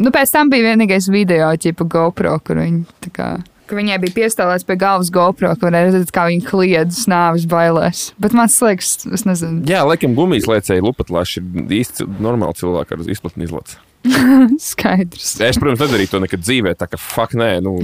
Nu, 0.02 0.12
pēc 0.12 0.34
tam 0.34 0.50
bija 0.52 0.74
vienīgais 0.74 1.08
video, 1.14 1.48
ķipa 1.56 1.86
GoPro, 1.88 2.40
kur 2.44 2.60
viņi 2.60 2.84
tā 3.06 3.12
kā. 3.16 3.28
Viņai 3.66 3.96
bija 4.04 4.14
piestāvēts 4.20 4.66
pie 4.68 4.76
galvas 4.78 5.10
GoPro, 5.14 5.50
kur 5.58 5.74
redzēt, 5.74 6.12
kā 6.14 6.28
viņa 6.30 6.46
kliedz 6.46 7.06
nāves 7.10 7.48
bailēs. 7.50 8.12
Bet 8.22 8.36
man 8.38 8.52
liekas, 8.52 8.92
es 9.10 9.26
nezinu, 9.26 9.64
Jā, 9.70 9.82
laikam 9.88 10.14
gumijas 10.18 10.46
liecēji 10.52 10.86
lupatlaši 10.86 11.42
ir 11.42 11.74
īsti 11.80 12.06
normāli 12.22 12.60
cilvēki 12.60 12.98
ar 12.98 13.08
izplatni 13.16 13.48
izlaists. 13.48 13.80
skaidrs. 14.70 15.32
Es, 15.42 15.58
protams, 15.58 15.82
nedarīju 15.82 16.12
to 16.14 16.22
nekad 16.22 16.44
dzīvē, 16.46 16.76
tā 16.78 16.90
ka 16.92 17.00
fuck 17.02 17.34
nē, 17.38 17.56
nu, 17.66 17.80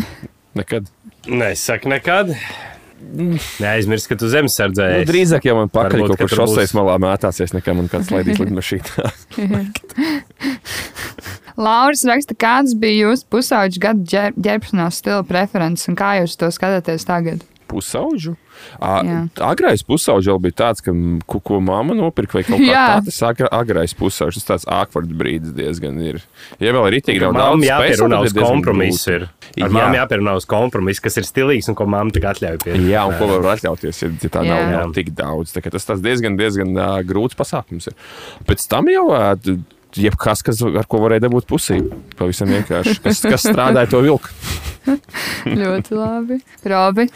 nekad. 0.57 0.91
Nesaku 1.25 1.89
nekad. 1.95 2.35
Neaizmirst, 3.61 4.07
ka 4.11 4.15
tu 4.19 4.27
zemesardzē 4.31 4.85
Nu, 5.01 5.05
drīzāk 5.09 5.45
jau 5.49 5.55
man 5.57 5.69
pakaļ 5.73 5.97
Varbūt, 5.99 6.11
kaut 6.13 6.17
ka 6.19 6.23
kur 6.27 6.29
tur 6.35 6.41
būs- 6.43 6.53
šoseis 6.55 6.73
malā 6.77 6.95
mētāsies, 7.01 7.53
nekā 7.57 7.75
man 7.75 7.89
kāds 7.91 8.11
laidīs 8.13 8.39
lidmašīnā. 8.43 9.11
Lauris 11.61 12.03
raksta, 12.07 12.35
kādas 12.39 12.73
bija 12.79 13.07
jūsu 13.09 13.25
pusauģa 13.33 13.81
gada 13.83 14.05
ģer- 14.13 14.37
ģērbšanās 14.39 15.01
stila 15.01 15.23
preferences 15.27 15.89
un 15.91 15.97
kā 15.99 16.13
jūs 16.21 16.37
to 16.39 16.47
skatāties 16.55 17.03
tagad? 17.07 17.43
Pusauģu? 17.71 18.35
Agrais 18.81 19.83
pusauģis 19.87 20.29
jau 20.31 20.37
bija 20.41 20.57
tāds, 20.63 20.83
ka, 20.85 20.93
ko, 21.29 21.41
ko 21.43 21.59
mamma 21.63 21.95
nopirka, 21.97 22.39
vai 22.39 22.45
kaut 22.47 22.61
kā 22.61 22.71
tāda. 22.77 23.05
Tas 23.09 23.21
agra, 23.31 23.49
agrais 23.61 23.95
pusauģis, 23.97 24.45
tas 24.45 24.65
tāds 24.65 24.69
awkward 24.71 25.11
brīdis 25.17 25.55
diezgan 25.57 25.99
ir. 26.03 26.21
Ja 26.61 26.75
vēl 26.75 26.89
ir 26.91 26.99
itīgi 27.01 27.23
nav 27.25 27.37
daudz 27.39 27.67
jāpierunā 27.67 28.21
uz 28.27 28.37
kompromisu. 28.37 29.17
Ir. 29.17 29.27
Ar 29.61 29.73
mammu 29.73 29.99
jāpierunā 29.99 30.37
uz 30.39 30.47
kompromisu, 30.49 31.03
kas 31.03 31.19
ir 31.19 31.27
stilīgs 31.27 31.67
un 31.71 31.77
ko 31.77 31.87
mamma 31.89 32.13
tagad 32.15 32.37
atļauj 32.37 32.61
pie. 32.63 32.77
Jā, 32.87 33.03
un 33.09 33.17
ko 33.19 33.27
var 33.33 33.57
atļauties, 33.57 34.05
ja, 34.05 34.11
ja 34.23 34.31
tā 34.31 34.45
nav, 34.45 34.61
Jā. 34.61 34.71
nav 34.77 34.95
tik 34.95 35.11
daudz. 35.17 35.51
Tā 35.55 35.63
Tas 35.71 35.87
tas 35.87 36.01
diezgan, 36.03 36.35
diezgan 36.39 36.73
uh, 36.75 36.97
grūts 37.07 37.37
pasākums. 37.39 37.87
Ir. 37.91 37.95
Pēc 38.47 38.65
tam 38.71 38.89
jau 38.91 39.05
uh, 39.11 39.35
jebkas, 39.97 40.43
kas, 40.45 40.61
ar 40.63 40.87
ko 40.89 41.01
varēja 41.03 41.25
dabūt 41.27 41.47
pusī. 41.49 41.79
Pavisam 42.19 42.51
vienkārši. 42.51 42.97
Kas, 43.03 43.21
kas 43.25 43.47
strādāja 43.51 43.91
to 43.91 44.01
vilku? 44.03 44.31
Ļoti 45.47 45.97
labi. 45.97 46.39
Robi, 46.67 47.07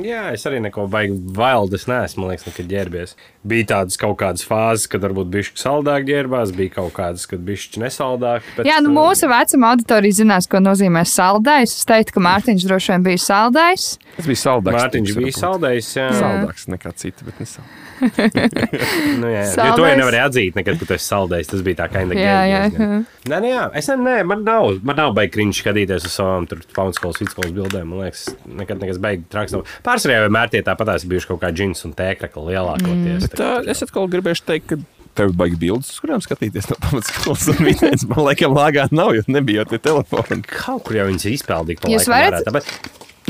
Jā, 0.00 0.30
es 0.32 0.46
arī 0.48 0.56
neko 0.64 0.86
baigi 0.88 1.18
valdes 1.36 1.84
neesmu, 1.84 2.22
man 2.22 2.32
liekas, 2.32 2.46
nekad 2.48 2.70
ģērbies. 2.70 3.10
Bija 3.44 3.66
tādas 3.74 3.98
kaut 4.00 4.16
kādas 4.22 4.46
fāzes, 4.48 4.86
kad 4.88 5.04
varbūt 5.04 5.28
bišķi 5.34 5.60
saldāk 5.60 6.06
ģērbās, 6.08 6.54
bija 6.56 6.72
kaut 6.78 6.94
kādas, 6.96 7.26
kad 7.28 7.42
bišķi 7.44 7.82
nesaldāk. 7.82 8.46
Bet, 8.56 8.70
Jā, 8.70 8.78
nu 8.80 8.88
uh, 8.94 8.96
mūsu 9.02 9.28
vecuma 9.28 9.74
auditorija 9.74 10.22
zinās, 10.22 10.48
ko 10.48 10.62
nozīmē 10.64 11.04
saldais. 11.08 11.76
Es 11.76 11.88
teiktu, 11.88 12.16
ka 12.16 12.24
Mārtiņš 12.24 12.68
droši 12.70 12.94
vien 12.94 13.06
bija 13.10 13.20
saldais. 13.20 13.88
Tas 14.16 14.30
bija 14.32 14.42
saldāks. 14.46 14.78
Mārtiņš 14.78 15.16
bija 15.20 15.36
saldējis. 15.42 15.94
Jā, 15.98 16.08
Saldāks 16.22 16.68
nekā 16.72 16.96
cita, 16.96 17.28
bet 17.28 17.42
ne 17.42 17.50
saldāks. 17.52 17.88
Nu, 19.22 19.28
jā, 19.30 19.42
jo 19.54 19.74
to 19.78 19.84
jau 19.86 19.94
nevarēja 19.98 20.24
atzīt, 20.26 20.56
nekad, 20.58 20.78
kad 20.80 20.88
tu 20.88 20.96
esi 20.96 21.06
saldējis. 21.06 21.50
Tas 21.52 21.62
bija 21.66 21.78
tā 21.82 21.88
kā 21.92 22.02
inda 22.02 22.16
Jā, 22.18 22.38
jā, 22.48 22.62
jā. 22.72 22.88
Nē, 23.30 23.38
nē, 23.44 23.50
jā. 23.52 23.64
es 23.78 23.88
ne, 23.92 23.96
nē, 24.02 24.16
man 24.26 24.42
nav, 24.46 24.78
man 24.86 24.98
nav 24.98 25.12
baigi 25.16 25.34
kriņš 25.36 25.60
skatīties 25.62 26.08
uz 26.08 26.16
savām 26.16 26.48
paunskolas, 26.74 27.20
vidusskolas 27.22 27.54
bildēm. 27.54 27.92
Man 27.92 28.02
liekas, 28.06 28.24
nekad 28.48 28.82
nekas 28.82 28.98
baigi 29.02 29.26
traks 29.32 29.54
nav. 29.54 29.66
Pārsvarā 29.82 30.16
jau 30.20 30.24
vienmēr 30.28 30.50
tie 30.52 30.62
tāpatās 30.66 31.04
bijuši 31.10 31.28
kaut 31.32 31.40
kā 31.42 31.50
džins 31.54 31.80
un 31.88 31.94
tēkrakli 31.98 32.44
lielākoties. 32.52 33.28
Bet, 33.32 33.40
uh, 33.42 33.60
es 33.72 33.82
atkal 33.82 34.06
gribēju 34.12 34.44
teikt, 34.46 34.68
ka 34.70 34.78
tev 35.18 35.32
ir 35.32 35.36
baigi 35.36 35.58
bildes, 35.60 35.90
uz 35.92 35.98
kurām 36.04 36.22
skatīties 36.24 36.70
no 36.70 36.76
pamatskolas 36.86 37.48
un 37.52 37.58
vidējas. 37.66 38.06
Man 38.08 38.22
liekas, 38.28 38.54
lāgā 38.54 38.86
nav, 38.94 39.10
jo 39.18 39.24
nebija 39.28 39.64
jau 39.64 39.70
tie 39.74 39.80
telefoni. 39.90 40.42
Kaut 40.48 40.84
kur 40.86 40.96
jau 41.00 41.08
viņas 41.10 41.26
izpildīja. 41.34 41.82
Jūs 41.96 42.08
varat- 42.08 42.70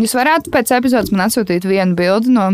Jūs 0.00 0.14
varētu 0.16 0.52
pēc 0.54 0.70
epizodes 0.78 1.10
man 1.12 1.26
atsūtīt 1.26 1.66
vienu 1.68 1.96
bildi 1.98 2.30
no 2.32 2.50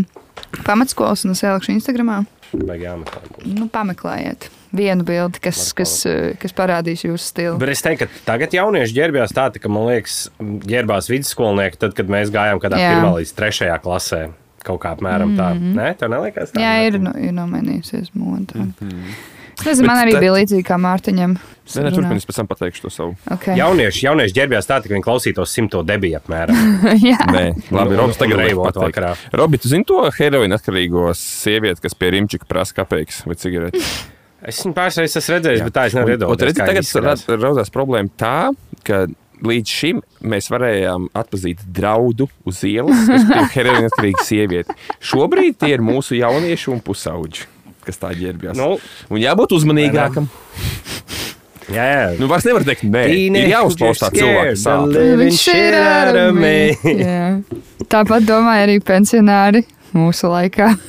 pamatskolas 0.65 1.23
un 1.27 1.31
es 1.35 1.43
ielikšu 1.45 1.71
Instagramā. 1.77 2.23
Baigi 2.53 2.87
jāmeklē. 2.87 3.21
būs. 3.29 3.45
Nu, 3.53 3.67
pameklējiet 3.69 4.49
vienu 4.75 5.05
bildi, 5.05 5.41
kas, 5.43 5.61
kas, 5.77 5.93
eh, 6.09 6.35
kas 6.41 6.53
parādīs 6.57 7.05
jūsu 7.05 7.23
stilu. 7.23 7.57
Bet 7.61 7.69
es 7.73 7.81
teiktu, 7.85 8.05
ka 8.05 8.25
tagad 8.25 8.53
jaunieši 8.53 8.95
ģērbjās 8.97 9.33
tā, 9.33 9.49
ka, 9.61 9.71
man 9.71 9.89
liekas, 9.89 10.29
ģērbās 10.39 11.09
vidusskolnieki, 11.09 11.81
tad, 11.81 11.95
kad 11.97 12.11
mēs 12.11 12.33
gājām 12.33 12.61
kādā 12.61 12.77
Jā. 12.81 12.93
pirmā 12.95 13.15
līdz 13.19 13.33
trešajā 13.37 13.79
klasē. 13.81 14.21
Kaut 14.63 14.81
kā 14.83 14.91
apmēram 14.95 15.37
tā. 15.37 15.53
Mm 15.55 15.59
-hmm. 15.59 15.75
Nē, 15.75 15.97
tev 15.97 16.09
neliekas 16.09 16.51
tā. 16.51 16.59
Jā, 16.59 16.87
ir, 16.87 16.99
nu, 16.99 17.13
ir 17.15 17.31
nomainījusies 17.31 18.11
moda. 18.13 18.59
Mhm. 18.59 19.13
Es 19.59 19.65
nezinu, 19.67 19.87
man 19.89 19.97
Bet 19.99 20.05
arī 20.07 20.11
te- 20.15 20.19
bija 20.23 20.33
līdzīgi 20.37 20.65
kā 20.67 20.77
Mārtiņam. 20.79 21.33
Nē, 21.69 21.81
nē, 21.85 21.89
turpinies, 21.93 22.25
pēc 22.25 22.37
tam 22.39 22.47
pateikšu 22.49 22.81
to 22.81 22.89
savu. 22.89 23.11
Okay. 23.29 23.53
Jaunieši, 23.59 24.05
jaunieši 24.07 24.33
ģērbjās 24.39 24.65
tā, 24.69 24.79
ka 24.81 24.89
viņi 24.89 25.03
klausītos 25.05 25.51
simto 25.53 25.83
debiju 25.85 26.17
apmēram. 26.17 26.55
Jā, 27.11 27.19
Nē, 27.29 27.43
labi, 27.75 27.97
Robs 27.99 28.17
tagad 28.17 28.39
reivot 28.41 28.79
vakarā. 28.79 29.11
Robi, 29.37 29.59
tu 29.61 29.69
zini 29.69 29.85
to 29.85 29.99
heroīnu 30.17 30.57
atkarīgo 30.57 31.11
sievieti, 31.19 31.83
kas 31.85 31.93
pie 31.93 32.09
Rimčika 32.15 32.47
prasa 32.49 32.73
kapeikas 32.79 33.21
vai 33.29 33.35
cigaretes? 33.37 33.91
Es 34.41 34.63
viņu 34.63 34.73
pāris 34.73 34.97
reizes 34.97 35.19
esmu 35.21 35.35
redzējis, 35.35 35.63
bet 35.67 35.75
tā 35.75 35.85
es 35.91 35.97
nevaru 35.99 36.15
iedomāties. 36.15 36.55
Tagad 36.57 36.79
viņi 36.79 36.85
izskatās. 36.87 37.25
ra- 37.27 37.37
radās 37.43 37.69
problēma 37.75 38.09
tā, 38.17 38.35
ka 38.87 39.03
līdz 39.45 39.67
šim 39.71 40.01
mēs 40.31 40.49
varējām 40.51 41.05
atpazīt 41.21 41.61
draudu 41.75 42.25
uz 42.49 42.63
ielas, 42.67 43.05
kas 43.11 43.27
bija 43.29 43.45
heroīna 43.53 43.91
atkarīga 43.91 44.25
sieviete. 44.25 44.73
Šobrīd 45.03 45.59
tie 45.61 45.75
ir 45.75 45.83
mūsu 45.85 46.17
jaunieši 46.17 46.71
un 46.73 46.81
pusauģi. 46.83 47.45
Kas 47.89 47.97
tā 48.01 48.13
ģērbjas. 48.13 48.57
Nu. 48.59 48.75
un 49.09 49.21
jābūt 49.21 49.57
uzmanīgākam. 49.57 50.29
Jā, 51.69 51.85
jā. 51.85 52.05
Nu, 52.17 52.29
vairs 52.29 52.45
nevar 52.47 52.65
teikt, 52.65 52.85
nē, 52.89 53.03
ir 53.13 53.51
jāuzklausa 53.51 54.09
sāpes. 54.09 54.63
Viņš 55.21 55.43
ir. 55.53 55.77
Jā. 57.03 57.19
Tāpat 57.89 58.25
domāja 58.25 58.65
arī 58.65 58.79
pensionāri 58.85 59.63
mūsu 59.93 60.31
laikā. 60.31 60.71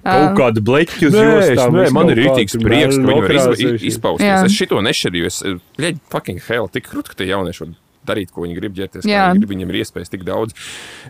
Kaut 0.00 0.38
kādu 0.38 0.62
bleķu 0.64 1.10
nē, 1.12 1.90
man 1.92 2.10
ir 2.14 2.22
rītīgs 2.22 2.56
prieks, 2.62 2.96
ka 2.96 3.04
viņi 3.10 3.24
var 3.26 3.34
iz, 3.36 3.48
iz, 3.66 3.86
izpausties. 3.92 4.30
Jā. 4.30 4.38
Es 4.46 4.56
šito 4.56 4.80
nešķirīju. 4.86 5.28
Es, 5.28 5.42
leģi, 5.82 6.00
fucking 6.14 6.40
hell, 6.46 6.70
tik 6.72 6.88
krūti, 6.88 7.12
ka 7.12 7.20
tie 7.20 7.28
jaunieši 7.28 7.68
darīt, 8.08 8.32
ko 8.32 8.46
viņi 8.46 8.56
grib 8.56 8.78
ģērbties. 8.78 9.04
viņi 9.04 9.42
Grib, 9.42 9.50
viņiem 9.52 9.74
ir 9.74 9.82
iespējas 9.82 10.12
tik 10.12 10.24
daudz. 10.26 10.56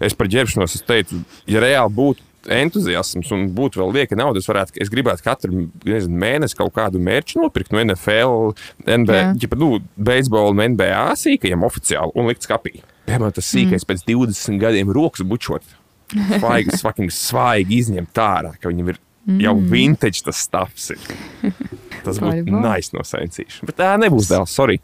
Es 0.02 0.16
par 0.18 0.30
ģērbšanos 0.32 0.74
es 0.80 0.82
teicu, 0.86 1.20
ja 1.50 1.62
reāli 1.62 1.96
būtu 2.00 2.26
entuziasms 2.49 3.30
un 3.34 3.49
būtu 3.57 3.82
vēl 3.82 3.93
lieka 3.99 4.16
nauda, 4.18 4.41
es, 4.41 4.49
varētu, 4.49 4.76
es 4.80 4.93
gribētu 4.93 5.24
katru 5.26 5.66
nezinu, 5.84 6.20
mēnesi 6.22 6.57
kaut 6.59 6.72
kādu 6.76 7.03
mērķu 7.03 7.43
nopirkt 7.43 7.74
no 7.74 7.82
NFL, 7.82 8.55
NBA, 8.86 9.20
ģipa, 9.43 9.59
nu, 9.61 9.74
beisbola 9.97 10.55
un 10.55 10.64
NBA 10.74 11.03
sīkajiem 11.20 11.66
oficiāli 11.68 12.16
un 12.16 12.30
likt 12.30 12.47
skapī. 12.47 12.78
Piemēram, 13.11 13.34
tas 13.36 13.51
sīkais 13.51 13.84
mm. 13.84 13.91
pēc 13.91 14.07
20 14.09 14.62
gadiem 14.62 14.95
rokas 14.95 15.26
bučot. 15.26 15.76
Svaigi, 16.11 16.78
fucking 16.84 17.12
svaigi 17.14 17.82
izņemt 17.84 18.24
ārā, 18.24 18.57
ka 18.59 18.72
viņam 18.72 18.95
ir 18.95 19.01
jau 19.45 19.55
vintage 19.70 20.24
tas 20.26 20.41
stāvs. 20.49 20.93
Tas 22.05 22.20
būtu 22.22 22.57
nice 22.61 22.96
no 22.96 23.05
sensīšanas. 23.07 23.66
Bet 23.68 23.78
tā 23.80 23.90
nebūs 24.01 24.30
dēls, 24.30 24.55
sorry. 24.55 24.78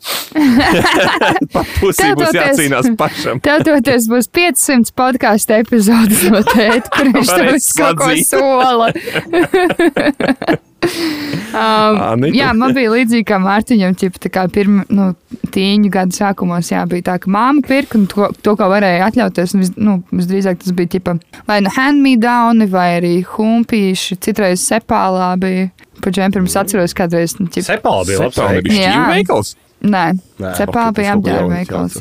Pat 1.55 1.73
pusī 1.81 2.13
būs 2.19 2.37
jācīnās 2.37 2.93
pašam. 2.99 3.41
Tev 3.45 3.65
toties 3.67 4.09
būs 4.13 4.31
500 4.37 4.95
podkāstu 4.97 5.59
epizodes 5.61 6.27
no 6.33 6.43
tēta, 6.47 6.93
kur 6.93 7.13
viņš 7.17 7.33
tev 7.33 7.53
visu 7.57 7.81
kaut 7.81 8.03
ko 8.03 8.13
sola. 8.27 8.93
um, 10.87 12.01
Anita? 12.01 12.33
jā, 12.37 12.51
man 12.57 12.75
bija 12.77 12.93
līdzīgi 12.93 13.27
kā 13.29 13.39
Mārtiņam, 13.43 13.97
ķip, 13.99 14.19
tā 14.23 14.31
kā 14.33 14.47
pirmā 14.53 14.85
nu, 14.93 15.11
tīņu 15.55 15.91
gadu 15.93 16.17
sākumos, 16.17 16.71
jā, 16.73 16.83
bija 16.91 17.09
tā, 17.11 17.17
ka 17.23 17.33
māma 17.33 17.65
pirka 17.67 17.99
un 18.01 18.07
to, 18.11 18.29
to 18.45 18.57
ko 18.59 18.69
varēja 18.73 19.11
atļauties. 19.11 19.57
un 19.57 19.65
Vis, 19.65 19.73
nu, 19.81 19.97
visdrīzāk 20.13 20.61
tas 20.63 20.77
bija 20.77 20.97
tipa, 20.97 21.17
vai 21.49 21.61
nu 21.65 21.73
hand-me-downi, 21.75 22.69
vai 22.73 22.89
arī 23.01 23.15
humpīši, 23.37 24.21
citreiz 24.27 24.65
sepālā 24.67 25.33
bija. 25.41 25.71
Pa 26.03 26.11
džemperim 26.13 26.47
es 26.49 26.57
atceros 26.61 26.95
kādreiz. 26.97 27.37
Nu, 27.41 27.47
ķip, 27.51 27.65
Sepāla 27.67 28.05
bija 28.09 28.25
labs. 28.25 28.37
Veikals. 28.37 28.63
bija 28.67 28.91
šķīvi 28.91 29.15
veikals. 29.15 29.55
nē, 29.87 30.05
Nē, 30.41 30.51
ok, 30.67 30.79
bija 30.97 31.13
apģērba 31.17 31.51
veikals. 31.53 31.97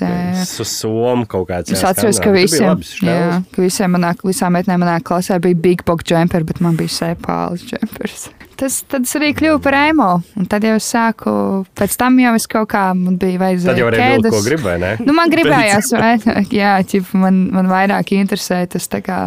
somu 0.71 1.25
kaut 1.29 1.49
kāds. 1.49 1.71
Es 1.75 1.83
atceros, 1.83 2.19
ka 2.23 2.31
bija 2.35 2.47
visiem, 2.47 2.81
jā, 3.05 3.41
ka 3.51 3.61
visiem 3.61 3.91
manā, 3.95 4.13
visām 4.23 4.55
meitenēm 4.55 4.81
manā 4.83 4.97
klasē 5.03 5.39
bija 5.43 5.59
big 5.67 5.83
box 5.85 6.07
jumper, 6.11 6.43
bet 6.47 6.61
man 6.61 6.77
bija 6.79 6.89
sepāles 6.89 7.65
jumpers. 7.71 8.29
tas, 8.55 8.77
tad 8.87 9.03
es 9.03 9.15
arī 9.19 9.33
kļuvu 9.35 9.59
par 9.63 9.73
emo. 9.73 10.09
Un 10.39 10.45
tad 10.51 10.63
jau 10.63 10.75
es 10.79 10.87
sāku, 10.87 11.65
pēc 11.75 11.97
tam 11.99 12.19
jau 12.23 12.33
es 12.39 12.47
kaut 12.47 12.69
kā 12.71 12.85
man 12.95 13.17
bija 13.21 13.41
vajadzēja. 13.43 13.73
Tad 13.73 13.81
jau 13.83 13.89
arī 13.91 14.07
būt, 14.15 14.29
ko 14.31 14.41
gribēji, 14.45 14.79
ne? 14.85 14.93
Nu, 15.05 15.13
man 15.17 15.33
gribējās, 15.33 15.91
vairāk, 15.95 16.53
jā, 16.61 16.77
ķip, 16.87 17.11
man, 17.19 17.45
man 17.55 17.67
vairāk 17.71 18.15
interesē 18.15 18.63
tas 18.71 18.87
tā 18.91 19.03
kā 19.05 19.19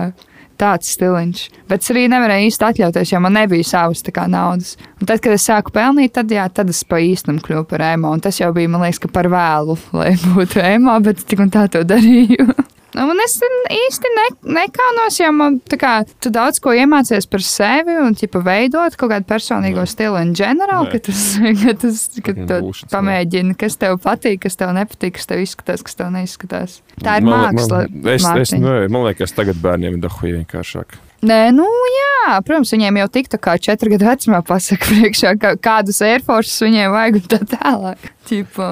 tāds 0.60 0.92
stiliņš. 0.94 1.42
Bet 1.70 1.84
es 1.84 1.92
arī 1.94 2.06
nevarēju 2.12 2.50
īsti 2.50 2.66
atļauties, 2.68 3.12
jo 3.12 3.20
man 3.24 3.36
nebija 3.38 3.66
savas 3.66 4.02
kā, 4.14 4.26
naudas. 4.30 4.76
Un 4.98 5.10
tad, 5.10 5.22
kad 5.24 5.34
es 5.34 5.46
sāku 5.48 5.74
pelnīt, 5.74 6.14
tad, 6.16 6.32
jā, 6.32 6.46
tad 6.52 6.72
es 6.72 6.82
pa 6.88 7.00
īstam 7.02 7.40
kļuvu 7.44 7.68
par 7.70 7.84
emo. 7.92 8.12
Un 8.14 8.24
tas 8.24 8.40
jau 8.40 8.50
bija, 8.56 8.70
man 8.72 8.86
liekas, 8.86 9.02
ka 9.04 9.12
par 9.12 9.30
vēlu, 9.32 9.78
lai 9.96 10.14
būtu 10.34 10.64
emo, 10.64 10.98
bet 11.04 11.22
tik 11.28 11.44
un 11.44 11.54
tā 11.54 11.68
to 11.72 11.84
darīju. 11.86 12.50
Nu, 12.96 13.04
Un 13.12 13.20
es 13.20 13.34
īsti 13.72 14.10
ne, 14.16 14.24
nekaunos, 14.58 15.18
jo 15.20 15.28
man 15.36 15.58
tā 15.68 15.76
kā, 15.80 15.90
tu 16.24 16.30
daudz 16.32 16.56
ko 16.64 16.72
iemācies 16.72 17.26
par 17.28 17.42
sevi 17.44 17.96
un 18.00 18.14
ķipa, 18.16 18.40
veidot 18.46 18.96
kaut 18.96 19.12
kādu 19.12 19.26
personīgo 19.28 19.84
stilu 19.88 20.16
in 20.22 20.32
general, 20.38 20.86
Jā. 20.88 20.94
ka 20.94 21.02
tas, 21.10 21.24
ka 21.64 21.74
tas 21.82 21.98
ka 22.24 22.32
jā. 22.32 22.60
pamēģini, 22.94 23.56
kas 23.60 23.76
tev 23.80 23.98
patīk, 24.04 24.40
kas 24.46 24.56
tev 24.60 24.72
nepatīk, 24.76 25.18
kas 25.18 25.28
tev 25.28 25.42
izskatās, 25.44 25.84
kas 25.84 25.98
tev 26.00 26.08
neizskatās. 26.16 26.78
Tā 27.04 27.18
ir 27.20 27.28
Man- 27.28 27.52
māksla. 27.52 27.82
Man, 27.92 28.08
es, 28.14 28.22
es, 28.22 28.26
Mārtiņ. 28.26 28.64
nu, 28.64 28.74
man 28.96 29.06
liekas, 29.10 29.36
tagad 29.36 29.60
bērniem 29.62 29.98
ir 29.98 30.02
dahuji 30.08 30.38
vienkāršāk. 30.40 30.96
Nē, 31.28 31.38
nu 31.50 31.66
jā, 31.66 32.36
protams, 32.46 32.70
viņiem 32.72 33.00
jau 33.00 33.08
tiktu 33.18 33.40
kā 33.42 33.56
četru 33.58 33.90
gadu 33.90 34.06
vecumā 34.06 34.38
pasaka 34.46 34.86
priekšā, 34.86 35.32
ka 35.42 35.56
kādus 35.58 35.98
Air 36.06 36.22
Force 36.24 36.62
viņiem 36.64 36.92
vajag 36.94 37.18
un 37.18 37.24
tā 37.32 37.40
tālāk. 37.56 38.12
Ķipa, 38.30 38.68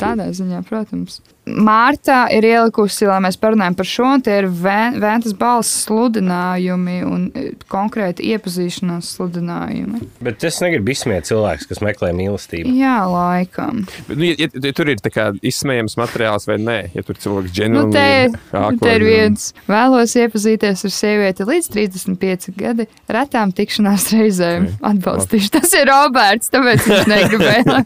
tādā 0.00 0.30
ziņā, 0.32 0.62
protams. 0.68 1.20
Mārta 1.50 2.26
ir 2.30 2.44
ielikusi, 2.46 3.06
lai 3.08 3.16
mēs 3.24 3.38
parunājam 3.40 3.74
par 3.78 3.86
šo, 3.88 4.04
un 4.14 4.20
tie 4.22 4.36
ir 4.42 4.46
Vē- 4.52 4.98
Vēntas 5.00 5.32
balss 5.38 5.84
sludinājumi 5.86 6.98
un 7.08 7.24
e, 7.34 7.46
konkrēti 7.72 8.28
iepazīšanās 8.34 9.08
sludinājumi. 9.16 10.02
Bet 10.22 10.44
es 10.46 10.60
negribu 10.62 10.92
izsmiet 10.92 11.26
cilvēks, 11.26 11.66
kas 11.70 11.80
meklē 11.82 12.12
mīlestību. 12.14 12.70
Jā, 12.76 12.98
laikam. 13.10 13.82
Bet, 14.06 14.16
nu, 14.20 14.28
ja, 14.28 14.36
ja, 14.44 14.50
ja 14.68 14.72
tur 14.76 14.92
ir 14.92 15.00
tā 15.02 15.10
kā 15.14 15.30
izsmējams 15.40 15.96
materiāls 15.98 16.46
vai 16.50 16.58
nē, 16.60 16.78
ja 16.94 17.02
tur 17.08 17.18
cilvēks 17.18 17.50
Nu, 17.70 17.86
ģenerāli 17.90 18.78
te, 18.78 18.84
te 18.84 18.94
ir 18.98 19.04
viens. 19.08 19.48
Vēlos 19.70 20.14
iepazīties 20.20 20.84
ar 20.86 20.94
sievieti 20.94 21.48
līdz 21.48 21.70
35 21.72 22.50
gadi, 22.60 22.86
retām 23.10 23.50
tikšanās 23.56 24.10
reizēm. 24.14 24.68
Ok. 24.76 24.86
Atbalstīšu. 24.92 25.50
Tas 25.56 25.72
ir 25.78 25.88
Roberts, 25.88 26.50
tāpēc 26.52 26.86
viņš 26.86 27.10
negribēja. 27.10 27.80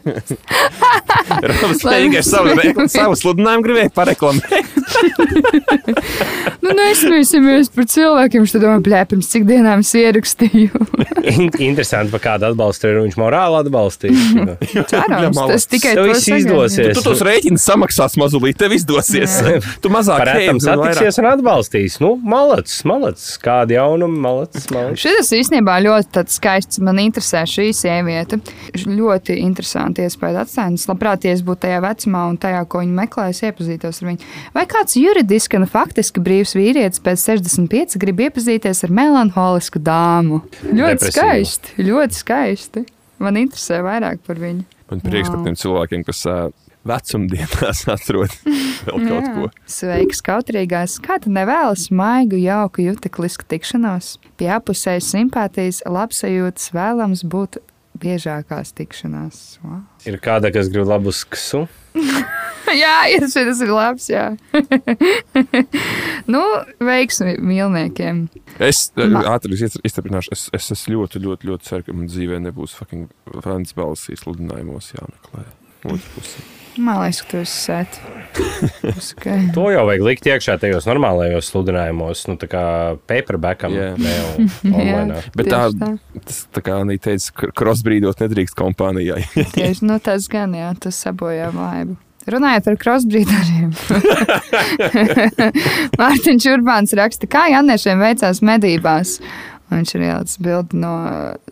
Robs 1.49 1.83
Lai- 1.85 2.01
tikai 2.05 2.23
savu, 2.25 2.55
savu 2.91 3.15
sludinājumu 3.19 3.54
gribēja 3.63 3.91
pareklamēt. 3.95 4.75
nu, 6.63 6.71
nesmēsimies 6.75 7.71
par 7.75 7.87
cilvēkiem. 7.91 8.43
Viņš 8.45 8.55
domā, 8.59 8.77
blē, 8.83 9.01
pirms 9.09 9.29
cik 9.31 9.45
dienām 9.47 9.83
es 9.85 9.91
ierakstīju. 9.97 10.81
In 11.35 11.49
interesanti, 11.49 12.11
par 12.13 12.21
kādu 12.23 12.49
atbalstu 12.51 12.89
ir 12.91 12.99
viņš 13.01 13.17
morāli 13.19 13.59
atbalstīs. 13.63 14.25
Cerams, 14.91 15.39
tas 15.39 15.67
tikai 15.71 15.95
Tev 15.97 16.03
to 16.03 16.13
viss 16.13 16.29
izdosies. 16.35 16.91
Tu 16.97 17.05
tos 17.05 17.23
rēķinus 17.25 17.65
samaksās 17.65 18.17
mazulīt, 18.21 18.59
tev 18.61 18.75
izdosies. 18.77 19.39
tu 19.81 19.91
mazāk 19.93 20.21
vairāk- 20.21 20.61
satiksies 20.61 21.19
un 21.21 21.29
atbalstīs. 21.31 21.97
Nu, 22.03 22.13
malacis, 22.21 22.83
malacis. 22.87 23.35
Kādi 23.41 23.77
jaunumi, 23.77 24.19
malacis, 24.21 24.69
malacis. 24.73 25.05
Šis 25.05 25.33
īstenībā 25.41 25.79
ļoti 25.85 26.25
skaists. 26.35 26.81
Man 26.85 27.01
interesē 27.01 27.45
šī 27.49 27.71
sieviete. 27.75 28.39
Ļoti 28.85 29.39
interesanti 29.41 30.05
iespēja 30.05 30.45
atstāt. 30.45 30.75
Es 30.75 30.87
labprāt, 30.89 31.25
ja 31.25 31.33
es 31.35 31.43
būtu 31.45 31.65
tajā 31.65 31.81
vecumā 31.83 32.25
un 32.29 32.37
tajā, 32.41 32.61
ko 32.69 32.81
viņa 32.83 32.95
meklē, 33.01 33.27
es 33.35 33.43
iepazītos 33.45 34.01
ar 34.01 34.09
viņu. 34.13 34.31
Vai 34.55 34.65
kāds 34.71 34.95
juridiski 34.97 35.59
un 35.59 35.67
faktiski 35.69 36.23
brīvs 36.23 36.55
vīrietis 36.57 37.03
pēc 37.03 37.27
65 37.27 37.99
grib 38.01 38.23
iepazīties 38.29 38.85
ar 38.87 38.95
melanholisku 39.03 39.83
dāmu? 39.83 40.41
Ļoti 40.63 40.95
Depresīvu. 40.95 41.15
skaisti. 41.19 41.75
Ļoti 41.91 42.21
skaisti. 42.23 42.85
Man 43.19 43.37
interesē 43.39 43.83
vairāk 43.85 44.23
par 44.27 44.39
viņu. 44.41 44.63
Man 44.91 45.01
prieks 45.01 45.29
par 45.31 45.39
Wow. 45.39 45.45
tiem 45.47 45.55
cilvēkiem, 45.57 46.01
kas 46.05 46.19
ā, 46.29 46.37
vecumdienās 46.85 47.79
atrod 47.95 48.33
vēl 48.85 49.05
kaut 49.09 49.29
ko. 49.35 49.47
Sveiks, 49.65 50.19
kautrīgais. 50.25 50.97
Kā 51.01 51.17
tu 51.23 51.31
nevēlas 51.33 51.87
maigu, 51.95 52.37
jauku, 52.37 52.83
juteklisku 52.85 53.47
tikšanos? 53.49 54.15
Pie 54.37 54.51
apusējas 54.53 55.07
simpātijas, 55.15 55.81
labsajūtas 55.89 56.69
vēlams 56.75 57.23
būt 57.25 57.57
biežākās 58.01 58.73
tikšanās. 58.77 59.41
Wow. 59.63 59.81
Ir 60.07 60.17
kāda, 60.23 60.51
kas 60.53 60.69
grib 60.73 60.87
labu 60.89 61.13
sksu. 61.15 61.65
jā, 62.83 62.95
ir, 63.13 63.27
šis 63.31 63.61
ir 63.65 63.71
labs. 63.73 64.07
Jā. 64.11 64.25
nu, 66.33 66.41
veiksmi 66.83 67.37
mīlniekiem. 67.39 68.25
Es 68.59 68.89
ā, 68.95 69.07
Ma- 69.11 69.25
ātri 69.35 69.57
iz- 69.57 69.79
izturpināšu. 69.85 70.33
Es, 70.35 70.47
es, 70.55 70.71
es 70.75 70.85
ļoti, 70.91 71.21
ļoti, 71.23 71.51
ļoti 71.51 71.69
ceru, 71.69 71.87
ka 71.87 71.95
man 71.97 72.11
dzīvē 72.11 72.41
nebūs 72.49 72.75
fucking 72.79 73.07
fans 73.45 73.75
balsīs 73.77 74.25
sludinājumos 74.25 74.93
jāmeklē. 74.97 75.47
Otrs 75.85 76.11
pusi. 76.15 76.45
Man 76.77 76.99
liekas, 77.03 77.21
ka. 77.23 77.43
Tas 78.81 79.13
okay. 79.17 79.47
To 79.55 79.67
jau 79.71 79.83
vajag 79.87 80.03
likt 80.03 80.27
iekšā 80.27 80.57
tajos 80.61 80.87
normālajos 80.89 81.49
sludinājumos, 81.51 82.25
nu 82.29 82.37
tā 82.41 82.49
kā 82.51 82.63
paperbackam, 83.07 83.75
Jā. 83.75 83.91
ne 83.99 84.15
jau 84.15 84.29
online. 84.71 85.21
Bet 85.37 85.51
tā, 85.51 85.61
tā. 85.71 85.91
tas, 86.19 86.41
tā 86.55 86.65
kā 86.65 86.79
Anī 86.83 86.97
teica, 87.01 87.51
krosbrīdot 87.55 88.25
nedrīkst 88.25 88.57
kompānijai. 88.59 89.23
Tieši 89.55 89.87
nu, 89.87 89.99
tas 90.03 90.27
gan, 90.31 90.55
jā, 90.57 90.73
tas 90.79 90.99
sabojā 91.05 91.51
vaibu. 91.55 91.99
Runājot 92.25 92.65
par 92.65 92.77
crossbreederiem. 92.81 93.67
Mārtiņš 96.01 96.47
Urbāns 96.55 96.95
raksta, 96.97 97.29
kā 97.29 97.43
Janniešiem 97.53 98.01
veicās 98.01 98.41
medībās. 98.41 99.19
Viņš 99.75 99.95
ir 99.97 100.05
ielicis 100.07 100.37
bildi 100.41 100.79
no, 100.79 100.93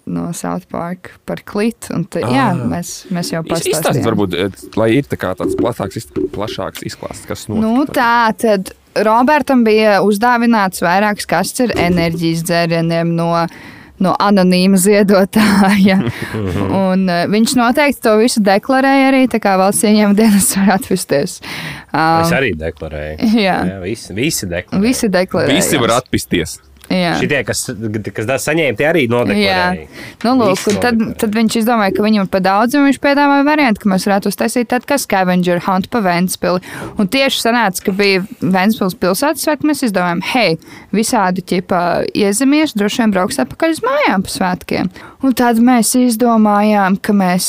no 0.06 0.30
South 0.34 0.66
Park 0.72 1.12
par 1.28 1.42
klitu. 1.46 1.92
Un 1.98 2.06
tā, 2.06 2.22
jā, 2.24 2.50
Ah. 2.54 2.64
mēs, 2.74 2.94
mēs 3.12 3.34
jau 3.34 3.44
pastāstījām. 3.44 4.06
varbūt, 4.08 4.34
eh, 4.40 4.64
lai 4.80 4.90
ir 4.98 5.04
tā 5.04 5.18
kā 5.20 5.34
tāds 5.36 5.56
plašāks, 5.60 5.98
iz- 6.02 6.10
plašāks 6.36 6.84
izklāsts, 6.88 7.28
kas 7.28 7.48
notika. 7.48 7.62
Nu, 7.62 7.86
tā 7.86 8.34
tad 8.38 8.72
Robertam 8.96 9.64
bija 9.66 10.00
uzdāvināts 10.06 10.82
vairākas 10.86 11.26
kastes 11.28 11.70
ar 11.70 11.76
enerģijas 11.90 12.44
dzērieniem 12.46 13.16
no, 13.18 13.48
no 14.00 14.12
anonīma 14.20 14.78
ziedotāja. 14.78 15.98
Un, 16.36 17.08
uh, 17.10 17.24
viņš 17.32 17.54
noteikti 17.58 18.02
to 18.06 18.18
visu 18.20 18.42
deklarēja 18.44 19.10
arī, 19.12 19.24
tā 19.32 19.40
kā 19.42 19.56
valsts 19.58 19.86
ieņēmuma 19.88 20.16
dienas 20.18 20.50
var 20.58 20.76
atvesties. 20.78 21.40
Es 21.40 21.50
Um, 21.94 22.34
arī 22.38 22.52
deklarēju. 22.58 23.18
jā, 23.48 23.58
Jā, 23.70 23.80
visi, 23.84 24.14
visi 24.18 24.48
deklarēja. 24.50 24.82
visi 24.82 25.10
deklarēja. 25.14 25.56
Visi 25.58 25.78
var 25.82 25.90
atpisties. 26.02 26.60
Jā. 26.92 27.14
Šitie, 27.18 27.40
kas, 27.48 27.62
kas 28.14 28.28
tā 28.28 28.36
saņēma, 28.44 28.76
tie 28.78 28.88
arī 28.90 29.04
nodeklarēja. 29.12 29.86
Nu, 30.26 30.34
lūk, 30.40 30.66
tad, 30.84 31.00
tad 31.22 31.38
viņš 31.38 31.58
izdomāja, 31.62 31.94
ka 31.96 32.06
viņam 32.06 32.28
ir 32.28 32.32
par 32.34 32.44
daudz, 32.46 32.76
un 32.78 32.88
viņš 32.90 33.00
piedāvāja 33.04 33.46
variantu, 33.48 33.84
ka 33.84 33.92
mēs 33.94 34.08
varētu 34.10 34.34
uztaisīt 34.34 34.70
tādu 34.74 34.90
kā 34.92 34.98
scavenger 35.02 35.64
hunt 35.68 35.90
pa 35.94 36.04
Ventspili. 36.06 36.62
Un 37.00 37.10
tieši 37.14 37.46
sanāca, 37.46 37.86
ka 37.88 37.96
bija 37.98 38.26
Ventspils 38.42 38.98
pilsētas 39.00 39.46
svētki, 39.48 39.70
mēs 39.72 39.86
izdomājām, 39.88 40.26
hei, 40.34 40.58
visādi 40.96 41.46
ķipa 41.54 41.84
iezemieši 42.12 42.78
droši 42.80 43.04
vien 43.04 43.16
brauks 43.16 43.40
atpakaļ 43.44 43.78
uz 43.78 43.84
mājām 43.86 44.28
pa 44.28 44.36
svētkiem. 44.36 44.92
Un 45.24 45.38
tad 45.40 45.64
mēs 45.64 45.96
izdomājām, 45.98 47.00
ka 47.02 47.16
mēs 47.16 47.48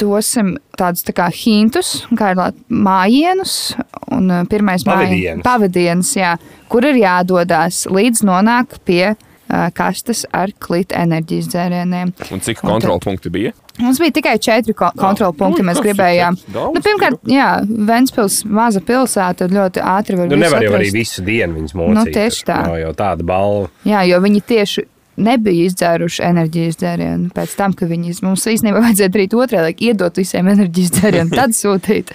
dosim 0.00 0.54
tādus 0.78 1.04
tā 1.06 1.14
kā 1.16 1.28
hintus, 1.34 2.04
kā 2.18 2.32
ir 2.34 2.40
mājienus. 2.68 3.74
Un 4.14 4.30
pirmais 4.50 4.84
Pavadienas. 4.86 5.42
pavadienas, 5.44 6.10
jā, 6.16 6.34
kur 6.70 6.84
ir 6.86 6.98
jādodas 7.00 7.84
līdz 7.90 8.22
nonāk 8.28 8.76
pie 8.86 9.14
uh, 9.14 9.68
kastes 9.74 10.24
ar 10.34 10.52
klīta 10.62 11.00
enerģijas 11.02 11.48
dzērieniem. 11.50 12.12
Un 12.30 12.40
cik 12.44 12.62
Un 12.62 12.74
kontrolpunkti 12.76 13.32
bija? 13.34 13.52
Mums 13.82 13.98
bija 13.98 14.14
tikai 14.14 14.36
četri 14.38 14.70
ko 14.78 14.86
kontrolu 14.94 15.34
punkti, 15.34 15.64
nu, 15.64 15.66
mēs 15.72 15.80
tas 15.80 15.82
ir 15.82 15.88
gribējām. 15.88 16.36
Nu, 16.54 16.78
pirmkārt, 16.84 17.24
jā, 17.26 17.48
Ventspils 17.66 18.44
maza 18.46 18.78
pilsēta 18.86 19.48
ļoti 19.50 19.82
ātri 19.82 20.14
var 20.20 20.28
Nu, 20.30 20.36
visu 20.36 20.44
nevar 20.44 20.62
jau 20.62 20.76
arī 20.76 20.86
atrast. 20.92 20.94
visu 21.00 21.24
dienu 21.26 21.58
viņas 21.58 21.74
mocīt. 21.80 21.96
Nu, 21.98 22.04
tieši 22.14 22.44
tā. 22.46 22.60
Nav 22.68 22.76
jau 22.78 22.92
tāda 23.00 23.26
balva. 23.26 23.66
Jā, 23.82 24.04
jo 24.06 24.20
viņi 24.22 24.44
tieši 24.46 24.84
nebija 25.16 25.68
izdzēruši 25.68 26.22
enerģijas 26.26 26.78
dzērienu. 26.80 27.30
Pēc 27.34 27.56
tam, 27.58 27.74
kad 27.78 27.90
viņi 27.90 28.16
mums 28.24 28.46
īstenībā 28.50 28.82
vajadzēja 28.84 29.12
darīt 29.14 29.36
otrādi, 29.38 29.64
lai 29.68 29.90
iedot 29.90 30.20
visiem 30.20 30.50
enerģijas 30.52 30.94
dzērienu, 30.98 31.34
tad 31.34 31.56
sūtīt 31.60 32.14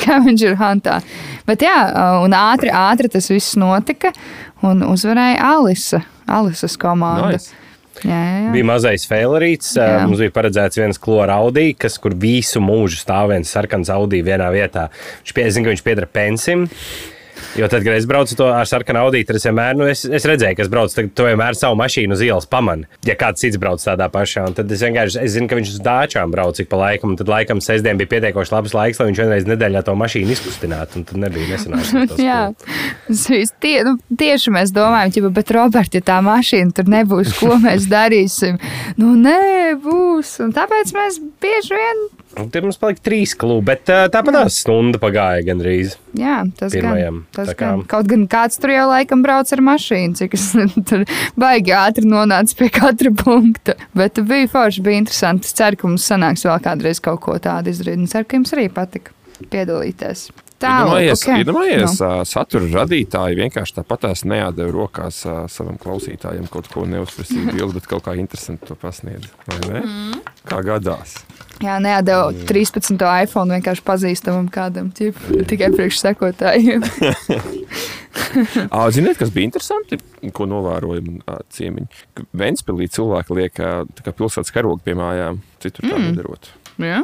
scavenger 0.00 0.58
huntā. 0.60 1.00
Bet 1.48 1.64
jā, 1.66 1.78
un 2.24 2.36
ātri, 2.36 2.72
ātri 2.74 3.10
tas 3.12 3.30
viss 3.32 3.58
notika, 3.60 4.12
un 4.66 4.84
uzvarēja 4.86 5.40
Alisa, 5.56 6.04
Alisas 6.30 6.78
komanda. 6.80 7.34
Nice. 7.34 7.56
Jā, 8.00 8.16
jā, 8.16 8.36
jā. 8.46 8.50
Bija 8.54 8.66
mazais 8.70 9.04
failerīts. 9.08 9.74
Jā. 9.76 10.04
Mums 10.08 10.22
bija 10.22 10.32
paredzēts 10.32 10.78
viens 10.80 11.00
klora 11.00 11.36
audī, 11.42 11.70
kas 11.76 11.98
kur 12.00 12.14
visu 12.16 12.62
mūžu 12.64 13.00
stāv 13.02 13.34
viens 13.34 13.50
sarkans 13.50 13.90
audī 13.92 14.22
vienā 14.24 14.48
vietā. 14.54 14.86
Viņš 15.20 15.34
pie, 15.36 15.48
zina, 15.52 15.66
ka 15.66 15.74
viņš 15.74 15.82
pieder 15.84 16.06
pensim. 16.08 16.64
Jo 17.58 17.68
tad, 17.68 17.82
kad 17.84 17.96
es 17.96 18.06
braucu 18.06 18.36
to 18.38 18.46
ar 18.52 18.68
sarkanu 18.68 19.02
audīti, 19.02 19.26
tad 19.30 19.38
es 19.40 19.46
vienmēr, 19.48 19.76
nu, 19.78 19.86
es, 19.90 20.04
es 20.06 20.26
redzēju, 20.28 20.56
ka 20.58 20.64
es 20.64 20.70
braucu, 20.70 20.94
tad 20.96 21.10
to 21.18 21.26
vienmēr 21.26 21.56
savu 21.58 21.78
mašīnu 21.80 22.14
uz 22.14 22.22
ielas 22.24 22.46
pamanu. 22.50 22.86
Ja 23.06 23.16
kāds 23.18 23.42
cits 23.42 23.58
brauc 23.60 23.82
tādā 23.82 24.06
pašā, 24.12 24.44
tad 24.56 24.70
es 24.70 24.84
vienkārši, 24.84 25.18
es 25.24 25.34
zinu, 25.34 25.48
ka 25.50 25.58
viņš 25.58 25.72
uz 25.74 25.80
dāčām 25.84 26.30
brauc 26.34 26.60
ik 26.62 26.70
pa 26.70 26.78
laikam, 26.80 27.16
tad 27.18 27.30
laikam 27.32 27.62
sestdien 27.64 27.98
bija 28.00 28.12
pietiekoši 28.14 28.54
labs 28.54 28.76
laiks, 28.76 29.00
lai 29.00 29.08
viņš 29.10 29.22
vienreiz 29.24 29.48
nedēļā 29.50 29.82
to 29.86 29.96
mašīnu 29.98 30.34
izkustinātu, 30.36 31.04
tad 31.10 31.22
nebija 31.24 31.50
nesanācis. 31.54 32.14
Jā, 32.30 32.40
tas 33.08 33.26
viss 33.32 33.56
tie, 33.62 33.76
nu, 33.86 33.96
tieši 34.20 34.54
mēs 34.54 34.74
domājam, 34.76 35.16
ķipa, 35.16 35.32
bet 35.40 35.54
Robert, 35.56 35.98
ja 35.98 36.04
tā 36.12 36.20
mašīna 36.24 36.76
tur 36.76 36.90
nebūs, 36.92 37.34
ko 37.40 37.58
mēs 37.62 37.90
darīsim? 37.90 38.60
Nu, 39.00 39.16
nē, 39.18 39.76
būs. 39.82 40.36
Un 40.44 40.54
tāpēc 40.56 40.94
mēs 40.96 41.18
bieži 41.42 41.76
vien, 41.76 42.06
Tur 42.30 42.62
mums 42.62 42.76
palika 42.78 43.02
trīs 43.02 43.32
klubi, 43.34 43.64
bet 43.72 43.88
tāpat 43.90 44.36
tā 44.36 44.42
stunda 44.54 45.00
pagāja 45.02 45.42
gandrīz. 45.48 45.96
jā, 46.14 46.36
tas 46.56 46.72
Pirmajam, 46.72 47.16
gan. 47.24 47.26
Tas 47.34 47.48
kā- 47.54 47.58
gan. 47.58 47.82
Kaut 47.90 48.06
gan 48.06 48.26
kāds 48.30 48.60
tur 48.62 48.70
jau 48.70 48.84
laikam 48.92 49.24
brauc 49.24 49.50
ar 49.52 49.62
mašīnu, 49.66 50.14
cik 50.20 50.36
es 50.38 50.44
tur 50.88 51.02
baigi 51.36 51.74
ātri 51.74 52.06
nonācu 52.06 52.54
pie 52.60 52.68
katra 52.70 53.10
punkta. 53.10 53.74
Bet 53.98 54.20
bija 54.30 54.46
forši, 54.52 54.84
bija 54.86 55.02
interesanti. 55.02 55.50
Es 55.50 55.58
ceru, 55.58 55.76
ka 55.82 55.88
mums 55.90 56.06
sanāks 56.06 56.46
vēl 56.46 56.62
kādreiz 56.62 57.02
kaut 57.02 57.20
ko 57.26 57.34
tādu 57.42 57.74
izdarīt. 57.74 57.98
Un 57.98 58.06
ceru, 58.06 58.24
ka 58.30 58.38
jums 58.38 58.54
arī 58.54 58.68
patika 58.78 59.10
piedalīties. 59.50 60.28
Iedomājies, 60.68 61.22
ok. 61.24 61.38
iedomājies 61.40 61.94
Nu. 62.00 62.06
ā, 62.06 62.10
satura 62.28 62.68
radītāji 62.84 63.38
vienkārši 63.40 63.76
tāpatās 63.80 64.24
neādeva 64.28 64.70
rokās 64.74 65.22
savam 65.48 65.78
klausītājam 65.80 66.48
kaut 66.52 66.68
ko 66.72 66.84
neuzprasīgu 66.90 67.54
bildi, 67.56 67.74
bet 67.78 67.86
kaut 67.90 68.04
kā 68.04 68.16
interesanti 68.20 68.66
to 68.68 68.74
pasniedz. 68.74 69.28
vai 69.48 69.58
ne? 69.68 69.80
Mhm. 69.80 70.20
Kā 70.50 70.60
gadās. 70.64 71.18
Jā, 71.60 71.74
neatdevu 71.82 72.46
13. 72.48 72.96
iPhone 73.24 73.52
vienkārši 73.58 73.82
pazīstamam 73.84 74.46
kādam, 74.52 74.88
ķip, 74.96 75.16
tikai 75.46 75.68
priekš 75.74 75.98
sekotājiem. 76.00 76.84
Ā, 78.70 78.84
Ziniet, 78.94 79.18
kas 79.18 79.30
bija 79.34 79.48
interesanti, 79.48 79.98
ko 80.34 80.46
novērojam 80.50 81.20
ciemiņi? 81.54 81.88
Ka 82.16 82.24
Ventspilī 82.40 82.88
cilvēki 82.92 83.36
liek 83.38 83.58
tā 83.60 84.12
pilsētas 84.16 84.52
karogu 84.54 84.80
pie 84.84 84.94
mājām, 84.98 85.40
citur 85.62 85.88
tā 85.90 85.96
Mm. 85.98 86.10
nedarot. 86.14 86.48
Jā. 86.80 87.02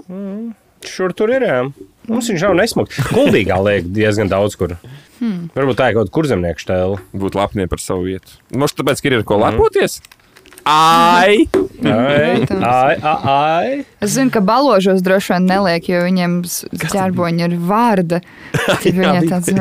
Šur 0.86 1.12
tur 1.16 1.30
ir. 1.34 1.42
Jā. 1.42 1.60
Mums 2.06 2.28
viņš 2.30 2.44
nav 2.46 2.56
nesmugs. 2.58 2.98
Kuldīgā 3.10 3.56
liek 3.66 3.88
diezgan 3.94 4.30
daudz 4.30 4.54
kur. 4.58 4.76
Hmm. 5.18 5.48
Varbūt 5.56 5.78
tā 5.80 5.90
ir 5.90 5.96
kaut 5.98 6.12
kur 6.14 6.28
zemnieku 6.28 6.62
stēle. 6.62 7.00
Būt 7.16 7.38
lepniem 7.38 7.70
par 7.72 7.82
savu 7.82 8.06
vietu. 8.06 8.36
Možda 8.54 8.82
tāpēc, 8.82 9.02
ka 9.02 9.10
ir 9.10 9.26
ko 9.26 9.40
lepoties? 9.42 9.98
Ai! 10.02 10.15
Ai, 10.66 11.46
ai, 11.84 12.42
ai, 12.50 12.96
ai. 13.22 13.84
Es 14.02 14.16
zinu, 14.16 14.32
ka 14.34 14.40
baložos 14.42 15.02
droši 15.06 15.36
vien 15.36 15.46
neliek, 15.46 15.86
jo 15.92 16.00
viņiem 16.02 16.32
s- 16.48 16.64
ķērboņi 16.90 17.44
ir 17.46 17.54
vārda. 17.68 18.18
Viņa 18.82 19.20
tāds, 19.30 19.52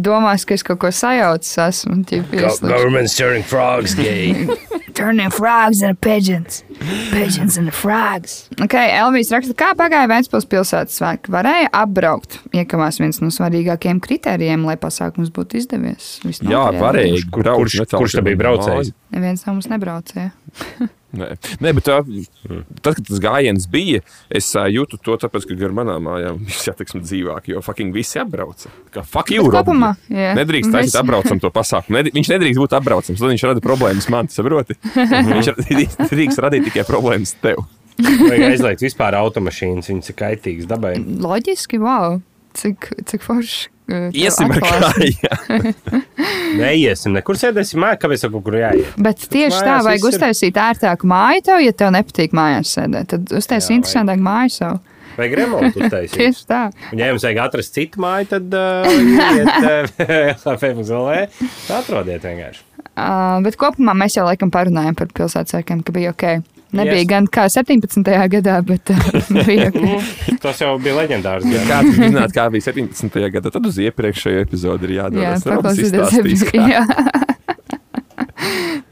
domāju, 0.00 0.46
ka 0.48 0.56
es 0.56 0.64
kaut 0.64 0.80
ko 0.86 0.92
sajaucu 0.94 1.52
esmu. 1.66 1.98
Government's 2.64 3.16
turning 3.18 3.44
frogs 3.44 3.94
gay. 3.98 4.46
Turning 4.96 5.28
frogs 5.28 5.82
into 5.84 5.92
pigeons. 6.00 6.62
Pigeons 7.12 7.58
into 7.60 7.70
frogs. 7.70 8.46
Okay, 8.64 8.94
Elvijas 8.96 9.28
raksta, 9.34 9.52
kā 9.52 9.74
pagāja 9.76 10.08
Vēncpils 10.08 10.46
pilsētas 10.48 10.96
svētki. 10.96 11.28
Varēja 11.34 11.68
apbraukt. 11.76 12.38
Iekamās 12.56 12.96
viens 13.02 13.20
no 13.20 13.28
svarīgākajiem 13.28 14.00
kritērijiem, 14.00 14.64
lai 14.64 14.78
pasākums 14.80 15.28
būtu 15.36 15.60
izdevies. 15.60 16.14
Viss 16.24 16.40
Jā, 16.40 16.62
varēja. 16.80 17.20
Kurš- 17.28 17.76
netālu 17.82 18.06
kurš 18.06 18.16
te 18.16 18.22
pie 18.24 18.30
bija 18.32 18.40
braucējs? 18.46 18.94
Neviens 19.14 19.44
no 19.46 19.54
mums 19.54 19.68
nebraucēja. 19.70 20.32
Nē, 21.16 21.28
Nē 21.62 21.70
bet 21.78 21.86
tā, 21.86 22.00
tad, 22.82 22.96
kad 22.98 23.04
tas 23.06 23.20
gājiens 23.22 23.68
bija, 23.70 24.02
es 24.28 24.48
uh, 24.58 24.66
jūtu 24.68 24.98
to, 25.00 25.14
tāpēc, 25.22 25.46
ka 25.48 25.56
gar 25.60 25.72
manām 25.76 26.04
mājām 26.08 26.40
bija 26.46 26.58
satiksme 26.66 27.00
dzīvāk, 27.04 27.46
jo 27.52 27.62
fucking 27.64 27.94
visi 27.94 28.18
apbrauca. 28.20 28.72
Kā 28.92 29.04
fuck 29.06 29.30
you, 29.32 29.46
Robert. 29.46 30.02
jā. 30.12 30.34
Nedrīkst 30.36 30.74
taisīt 30.74 30.90
Mēs- 30.92 30.98
apbraucam 31.00 31.40
to 31.40 31.52
pasākumu. 31.54 32.00
Ned, 32.00 32.10
viņš 32.16 32.32
nedrīkst 32.34 32.60
būt 32.60 32.76
apbraucams, 32.80 33.22
tad 33.22 33.32
viņš 33.32 33.46
rada 33.48 33.64
problēmas 33.64 34.10
man, 34.12 34.28
saproti? 34.34 34.76
viņš 34.96 35.52
drīkst 36.12 36.42
radīt 36.44 36.68
tikai 36.68 36.84
problēmas 36.90 37.36
tev. 37.40 37.62
Vajag 37.96 38.42
aizliegt 38.50 38.82
vispār 38.84 39.16
automašīnas, 39.22 39.88
viņas 39.88 40.12
ir 40.12 40.18
kaitīgas 40.18 40.68
dabai. 40.68 40.96
Loģiski, 41.00 41.80
wow. 41.80 42.18
Cik, 42.56 42.90
cik 43.08 43.24
forši. 43.24 43.70
Uh, 43.90 44.08
Iesim 44.16 44.50
ar 44.54 44.62
kājām. 44.64 45.70
Neiesim, 46.60 47.14
nekur 47.16 47.38
sēdēsim, 47.38 47.80
mājā, 47.82 47.98
kāpēc 48.02 48.26
kaut 48.30 48.44
kur 48.46 48.58
jāiet. 48.58 48.92
Bet 49.02 49.22
tieši 49.32 49.60
tā, 49.62 49.78
vajag 49.86 50.02
viss 50.02 50.08
ir- 50.08 50.18
uztaisīt 50.18 50.60
ērtāku 50.62 51.08
māju 51.10 51.44
tev, 51.50 51.62
ja 51.64 51.72
tev 51.76 51.92
nepatīk 51.96 52.36
mājās 52.36 52.74
sēdēt. 52.78 53.10
Tad 53.12 53.34
uztaisīt 53.40 53.76
interesantāku 53.80 54.24
māju 54.26 54.54
sev. 54.56 54.78
Vajag 55.16 55.34
remontu 55.40 55.80
uztaisīt. 55.80 56.16
Tieši 56.20 56.42
tā. 56.48 56.62
Un, 56.92 57.00
ja 57.00 57.10
jums 57.12 57.24
vajag 57.24 57.42
atrast 57.46 57.76
citu 57.76 58.02
māju, 58.04 58.28
tad 58.34 58.56
uh, 58.56 58.88
iet 59.38 60.02
uh, 60.04 60.56
FMZLE. 60.56 61.22
Atrodiet 61.78 62.26
vienkārši. 62.26 62.64
Uh, 62.96 63.38
bet 63.44 63.56
kopumā 63.60 63.92
mēs 63.96 64.16
jau 64.16 64.24
laikam 64.28 64.52
parunājām 64.52 64.96
par 64.96 65.08
pilsētas 65.16 65.52
sērkiem, 65.56 65.82
ka 65.84 65.92
bija 65.96 66.12
ok. 66.14 66.26
Nebija 66.76 67.00
Yes. 67.02 67.08
gan 67.10 67.26
kā 67.32 67.46
17. 67.52 68.10
gadā, 68.36 68.56
bet 68.66 68.90
uh, 68.92 69.06
bija. 69.48 69.70
Tas 70.44 70.60
jau 70.62 70.74
bija 70.82 70.94
leģendārs. 71.00 71.46
jā. 71.50 71.62
Kāds 71.68 71.96
bija 71.96 72.10
zināt, 72.12 72.34
kā 72.36 72.46
bija 72.54 72.68
17. 72.70 73.20
gadā, 73.36 73.52
tad 73.54 73.66
uz 73.70 73.78
iepriekšējo 73.86 74.44
epizodu 74.46 74.88
ir 74.90 74.96
Jā, 74.98 75.08
jādodas. 75.08 75.46
paklausīties. 75.48 76.18
epizodi, 76.20 76.64
jā. 76.74 76.84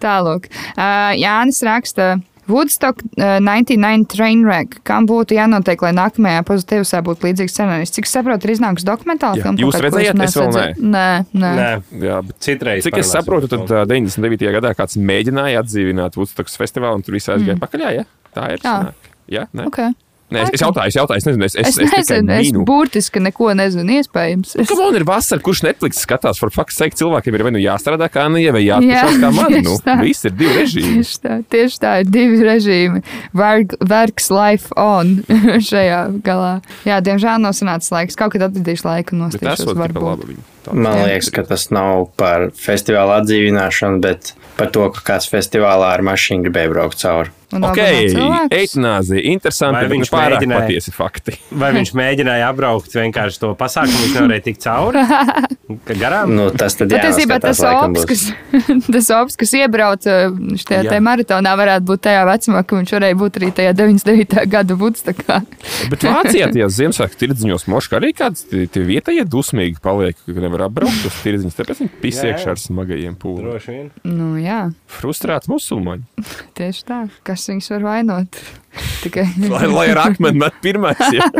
Tālāk. 0.04 0.48
Uh, 0.76 1.12
Jānis 1.16 1.62
raksta. 1.64 2.14
Woodstock 2.50 3.00
uh, 3.16 3.38
99 3.40 4.08
Trainwreck, 4.12 4.78
kam 4.86 5.08
būtu 5.08 5.36
jānotiek, 5.38 5.80
lai 5.86 5.92
nākamajā 5.96 6.44
pozitīvā 6.48 7.02
būtu 7.06 7.28
līdzīgs 7.28 7.56
scenārijs. 7.56 7.94
Cik 7.96 8.10
saprotu, 8.10 8.48
ir 8.48 8.54
iznākusi 8.56 8.88
dokumentāla 8.88 9.40
filma. 9.40 9.56
Jūs 9.60 9.80
redzējāt? 9.80 10.20
Es 10.24 10.36
vēl 10.36 10.46
neesmu 10.46 10.46
redzējis. 10.48 10.84
Nē, 10.94 11.08
nē. 11.32 11.54
Nē, 11.60 11.70
Jā, 12.04 12.20
bet 12.28 12.38
citreiz. 12.44 12.84
Cik 12.86 13.00
es 13.00 13.12
saprotu, 13.14 13.50
par 13.50 13.64
tad 13.64 13.84
uh, 13.84 13.88
99. 13.88 14.52
gadā 14.58 14.74
kāds 14.76 15.00
mēģināja 15.00 15.64
atdzīvināt 15.64 16.20
Woodstocks 16.20 16.60
festivālu, 16.60 17.00
un 17.00 17.06
tur 17.06 17.16
viss 17.16 17.32
aizgāja 17.32 17.56
mm. 17.56 17.64
pakaļ. 17.64 17.88
Jā, 18.00 18.08
tā 18.36 18.48
ir. 18.56 18.64
Jā. 18.64 18.78
Jā, 19.30 19.48
nē. 19.56 19.68
Okay. 19.70 19.94
Nē, 20.32 20.40
es, 20.46 20.54
es 20.56 20.62
jautāju, 20.64 20.88
es 20.88 20.96
jautāju, 20.96 21.20
es 21.20 21.26
nezinu, 21.28 21.44
es, 21.44 21.54
es, 21.54 21.66
Es, 21.68 21.76
es 21.84 21.92
nezinu, 22.08 22.32
es 22.32 22.46
mīnu. 22.48 22.62
burtiski 22.66 23.20
neko 23.22 23.50
nezinu. 23.54 23.98
Iespējams. 24.00 24.54
Es... 24.62 24.70
Kam 24.70 24.80
man 24.80 24.96
ir 24.96 25.04
vasara, 25.06 25.42
kurš 25.44 25.60
Netflix 25.66 26.00
skatās, 26.00 26.40
par 26.40 26.50
faktu 26.54 26.78
teikt, 26.80 26.96
cilvēkiem 27.02 27.36
ir 27.36 27.44
vai 27.44 27.52
nu 27.54 27.60
jāstrādā 27.62 28.08
kā 28.10 28.24
nē, 28.32 28.42
vai 28.56 28.62
jāatpūšas 28.64 29.20
kā 29.20 29.30
man. 29.36 29.58
Nu, 29.66 29.76
viss 30.00 30.24
ir 30.24 30.32
divi 30.34 30.56
režīmi. 30.62 30.94
Tieši 31.04 31.20
tā, 31.26 31.36
tieši 31.54 31.78
tā 31.84 31.92
ir 32.02 32.08
divi 32.10 32.40
režīmi. 32.48 33.04
Work, 33.36 33.76
works 33.84 34.30
life 34.32 34.72
on 34.80 35.20
šajā 35.70 36.00
galā. 36.26 36.54
Jā, 36.88 36.98
diemžēl 37.04 37.44
nav 37.44 37.54
sanācis 37.60 37.92
laiks. 37.94 38.18
Kaut 38.18 38.32
kad 38.34 38.48
atradīšu 38.48 38.88
laiku 38.88 39.20
nostīšos. 39.20 39.68
ir 39.70 39.80
varbūt. 39.84 40.08
labi. 40.08 40.30
viņa. 40.32 40.48
Tā. 40.64 40.72
Man 40.72 40.96
Jā. 41.02 41.06
liekas, 41.12 41.28
ka 41.36 41.44
tas 41.44 41.68
nav 41.68 42.06
par 42.16 42.48
festivāla 42.56 43.20
atdzīvināšanu, 43.20 44.00
bet 44.00 44.32
par 44.56 44.70
to, 44.72 44.88
ka 44.96 45.04
kāds 45.12 45.28
festivālā 45.28 45.92
ar 45.98 46.02
mašīnu 46.06 46.46
gribēja 46.48 46.72
braukt 46.72 47.02
cauri. 47.04 47.34
Ok, 47.54 47.80
eitanāzija, 48.50 49.22
interesanti, 49.30 49.80
bet 49.84 49.92
viņš 49.94 50.10
pārāk 50.12 50.38
mēģināja? 50.40 50.64
patiesi 50.66 50.94
fakti. 50.94 51.36
Vai 51.54 51.70
viņš 51.76 51.92
mēģināja 52.00 52.48
apbraukt 52.50 52.96
vienkārši 52.98 53.40
to 53.42 53.52
pasākumu, 53.58 54.00
viņš 54.04 54.16
nevarēja 54.18 54.44
tikt 54.48 54.64
cauri? 54.66 55.04
Ka 55.88 55.96
Garām? 55.96 56.34
Nu, 56.36 56.50
tas 56.52 56.76
tad 56.76 56.92
Patiesībā 56.92 57.38
tas 57.40 57.60
ops, 57.64 58.04
kas, 58.10 58.24
tas 58.94 59.10
ops, 59.16 59.38
kas 59.40 59.54
iebrauca 59.56 60.16
šajā 60.60 60.82
Jā. 60.84 60.90
te 60.92 61.00
maratonā, 61.04 61.54
varētu 61.56 61.88
būt 61.88 62.04
tajā 62.04 62.26
vecumā, 62.28 62.64
ka 62.68 62.78
viņš 62.80 62.92
varēja 62.98 63.18
būt 63.22 63.38
arī 63.40 63.50
tajā 63.56 63.72
99. 63.78 64.44
gada 64.52 64.76
budstakā. 64.78 65.40
Bet 65.92 66.04
Vācijā 66.04 66.50
tajos 66.52 66.76
Ziemassvētku 66.76 67.20
tirdziņos 67.22 67.66
moškā 67.72 67.98
arī 68.00 68.12
kāds 68.16 68.44
tie 68.50 68.66
tie 68.74 68.84
vietējie 68.84 69.24
dusmīgi 69.30 69.80
paliek, 69.84 70.18
ka 70.26 70.44
nevar 70.44 70.66
apbraukt 70.68 71.06
uz 71.08 71.16
tirdziņus, 71.24 71.56
tāpēc 71.58 71.82
viņi 71.84 71.92
pis 72.02 72.18
Jā, 72.20 72.26
jā. 72.26 72.34
iekšā 72.34 72.54
ar 72.54 72.60
smagajiem 72.60 73.16
vien. 73.64 73.90
Nu, 74.04 74.34
jā, 74.40 74.60
Frustrēts 74.90 75.48
musulmaņi. 75.50 76.04
tieši 76.58 76.84
tā. 76.88 77.00
Kas 77.26 77.43
viņus 77.52 77.70
var 77.76 77.86
vainot? 77.90 78.40
Tikai, 79.04 79.28
Lai, 79.50 79.66
lai 79.70 79.86
ar 79.92 80.02
akmeni 80.08 80.42
met 80.42 80.58
pirmais. 80.64 81.04
Jā. 81.14 81.28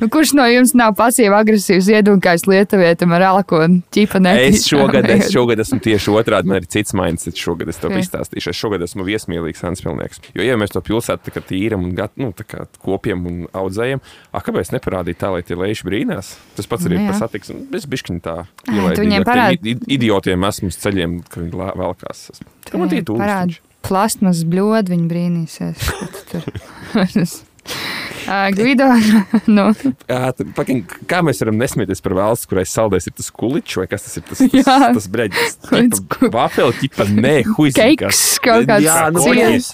nu, 0.00 0.08
kurš 0.12 0.32
no 0.36 0.44
jums 0.48 0.72
nav 0.78 0.94
pasīvi 0.98 1.32
agresīvs 1.36 1.88
iedunkājs 1.94 2.46
lietuvietam 2.48 3.12
ar 3.16 3.24
alko 3.30 3.60
un 3.64 3.78
ķipa 3.92 4.20
Es 4.32 4.66
šogad, 4.68 5.08
es 5.12 5.30
šogad 5.34 5.62
esmu 5.62 5.80
tieši 5.84 6.14
otrādi, 6.14 6.50
man 6.50 6.60
ir 6.60 6.68
cits 6.70 6.94
mindset. 6.96 7.38
Šogad 7.40 7.70
es 7.72 7.80
to 7.80 7.90
izstāstīšu. 7.92 8.52
Es 8.52 8.60
šogad 8.60 8.84
esmu 8.86 9.06
viesmīlīgs 9.06 9.64
Hanspilnieks. 9.66 10.22
Jo, 10.34 10.44
ja 10.46 10.58
mēs 10.60 10.74
to 10.74 10.82
pilsētu 10.84 11.34
tā 11.34 11.44
tīram 11.52 11.86
un 11.88 11.94
gat, 11.98 12.14
nu, 12.20 12.32
tā 12.36 12.46
kā 12.48 12.66
kopiem 12.84 13.24
un 13.30 13.40
audzējam, 13.56 14.02
a, 14.32 14.42
kāpēc 14.44 14.72
neparādīt 14.76 15.20
tā, 15.20 15.32
lai 15.34 15.42
tie 15.46 15.58
lejuši 15.58 15.88
brīnās? 15.88 16.34
Tas 16.58 16.70
pats 16.70 16.88
arī 16.88 16.98
Nu, 16.98 17.04
ir 17.04 17.06
jā. 17.06 17.12
par 17.12 17.20
satiksmi. 17.24 17.62
Es 17.78 17.88
bišķiņ 17.90 18.20
tā 18.24 18.36
tu 18.64 18.76
ielaidīgāk 18.76 19.06
viņiem 19.06 19.26
parādi. 19.28 19.76
Idiotiem 19.96 20.48
esmu 20.50 20.72
uz 20.72 20.78
ceļiem, 20.82 21.18
ka 21.30 21.44
viņi 21.44 21.72
velkās. 21.80 22.28
Kā 22.70 22.80
man 22.80 22.92
tie 22.92 23.02
tūkstoši? 23.06 23.69
Plastmas 23.86 24.42
bļodi, 24.48 24.92
viņi 24.94 25.06
brīnīsies. 25.10 25.86
Gvido, 28.54 28.84
nu, 29.56 29.64
fucking, 30.56 30.84
kā 31.10 31.20
mēs 31.24 31.40
varam 31.42 31.56
nesmieties 31.60 32.02
par 32.04 32.14
valsts, 32.18 32.46
kurai 32.50 32.64
saldēs 32.68 33.08
ir 33.10 33.14
tas 33.18 33.30
kuličs 33.34 33.78
vai 33.80 33.86
kas 33.90 34.04
tas 34.06 34.18
ir? 34.20 34.24
Tas, 34.28 34.42
Jā. 34.44 34.64
tas, 34.66 34.84
tas 34.98 35.08
breģis. 35.12 35.56
Vāfeli, 36.34 36.76
ķipa, 36.82 37.06
nē, 37.16 37.34
huizi. 37.56 37.78
keiks, 37.80 38.22
kaut 38.44 38.68
kāds 38.70 38.86
Jā, 38.86 38.98
nu, 39.14 39.24
ciets, 39.24 39.72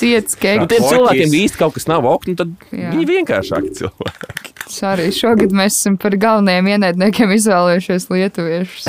ciets 0.00 0.36
Nu, 0.36 0.42
keiks. 0.42 0.66
tiem 0.72 0.80
Koķis. 0.80 0.90
cilvēkiem 0.94 1.36
īsti 1.42 1.60
kaut 1.60 1.76
kas 1.78 1.88
nav 1.90 2.08
ok, 2.14 2.28
nu 2.32 2.38
tad 2.40 2.54
Jā. 2.74 2.90
viņi 2.96 3.08
vienkāršāki 3.12 3.74
cilvēki. 3.82 4.53
Sorry, 4.70 5.10
šogad 5.14 5.52
mēs 5.54 5.76
esam 5.76 5.96
par 6.00 6.14
galvenajiem 6.20 6.70
ienaidniekiem 6.74 7.34
izvēlējušies 7.36 8.06
lietuviešus. 8.12 8.86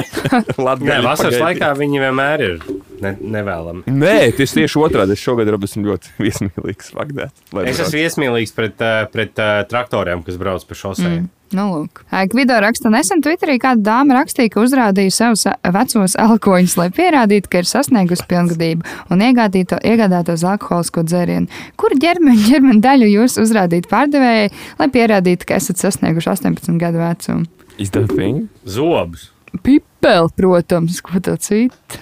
Nē, 0.88 0.98
vasaras 1.04 1.38
laikā 1.42 1.72
viņi 1.78 2.00
vienmēr 2.02 2.44
ir 2.46 2.56
ne, 3.04 3.12
nevēlami. 3.36 3.84
Nē, 3.92 4.16
tas 4.38 4.56
tieši 4.56 4.80
otrādi. 4.80 5.16
Es 5.16 5.22
šogad 5.24 5.50
esmu 5.52 5.84
ļoti 5.90 6.16
viesmīlīgs. 6.22 6.92
Bagdāt, 6.96 7.34
Es 7.66 7.82
esmu 7.84 8.00
viesmīlīgs 8.00 8.56
pret, 8.56 8.80
ā, 8.80 9.06
pret 9.12 9.42
ā, 9.42 9.52
traktoriem, 9.68 10.24
kas 10.26 10.40
brauc 10.40 10.64
pa 10.68 10.78
šosei. 10.78 11.20
Mm. 11.20 11.30
Nu. 11.52 11.86
Gvido 12.32 12.56
raksta, 12.62 12.90
nesen 12.92 13.22
Twitterī 13.24 13.58
kāda 13.60 13.82
dāma 13.84 14.16
rakstīja, 14.20 14.52
ka 14.54 14.62
uzrādīja 14.64 15.12
savus 15.14 15.44
vecos 15.74 16.16
alkoņus, 16.20 16.76
lai 16.80 16.88
pierādītu, 16.94 17.50
ka 17.52 17.62
ir 17.62 17.68
sasniegusi 17.68 18.26
pilngadību 18.30 18.86
un 19.12 19.24
iegādīto, 19.28 19.80
iegādātos 19.84 20.44
alkoholisko 20.48 21.04
dzērienu. 21.08 21.50
Kur 21.80 21.96
ģermeņa, 22.00 22.48
ģermeņa 22.48 22.84
daļu 22.86 23.10
jūs 23.12 23.38
uzrādīt 23.42 23.90
pārdevējai, 23.92 24.48
lai 24.80 24.88
pierādītu, 24.96 25.48
ka 25.48 25.60
esat 25.60 25.82
sasnieguši 25.82 26.32
18 26.34 26.80
gadu 26.80 27.02
vecumu? 27.04 27.46
Is 27.78 27.90
that 27.90 28.10
a 28.10 28.14
thing? 28.14 28.48
Zobus. 28.64 29.30
Pipeli, 29.60 30.32
protams, 30.36 31.00
ko 31.04 31.20
to 31.20 31.36
citu. 31.36 32.00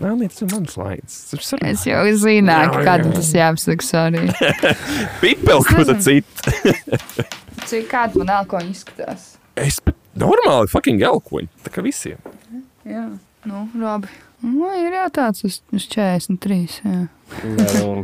Melnītis 0.00 0.42
un 0.44 0.50
mans 0.50 0.74
laids. 0.80 1.16
Es 1.62 1.84
jau 1.86 2.02
zināju, 2.24 2.72
ka 2.74 2.82
kādam 2.88 3.12
tas 3.14 3.30
jāapsaka, 3.36 3.86
sorry. 3.86 4.26
Pipeli, 5.22 5.62
ko 5.68 5.86
tu 5.86 5.96
citu? 6.02 6.54
Cik 7.68 7.86
kāda 7.92 8.22
man 8.22 8.32
alkoņa 8.40 8.72
izskatās? 8.72 9.28
Es 9.60 9.78
pat 9.84 9.96
normāli 10.18 10.70
fucking 10.72 11.04
elkoņu. 11.06 11.50
Tā 11.62 11.72
kā 11.72 11.84
visiem. 11.84 12.18
Jā, 12.88 13.06
nu, 13.46 13.66
labi. 13.78 14.10
Nu, 14.42 14.66
ir 14.74 14.96
jau 14.96 15.06
tāds 15.14 15.44
uz, 15.46 15.60
uz 15.70 15.86
43. 15.92 16.80
Jā. 16.82 17.04
Nu, 17.46 18.02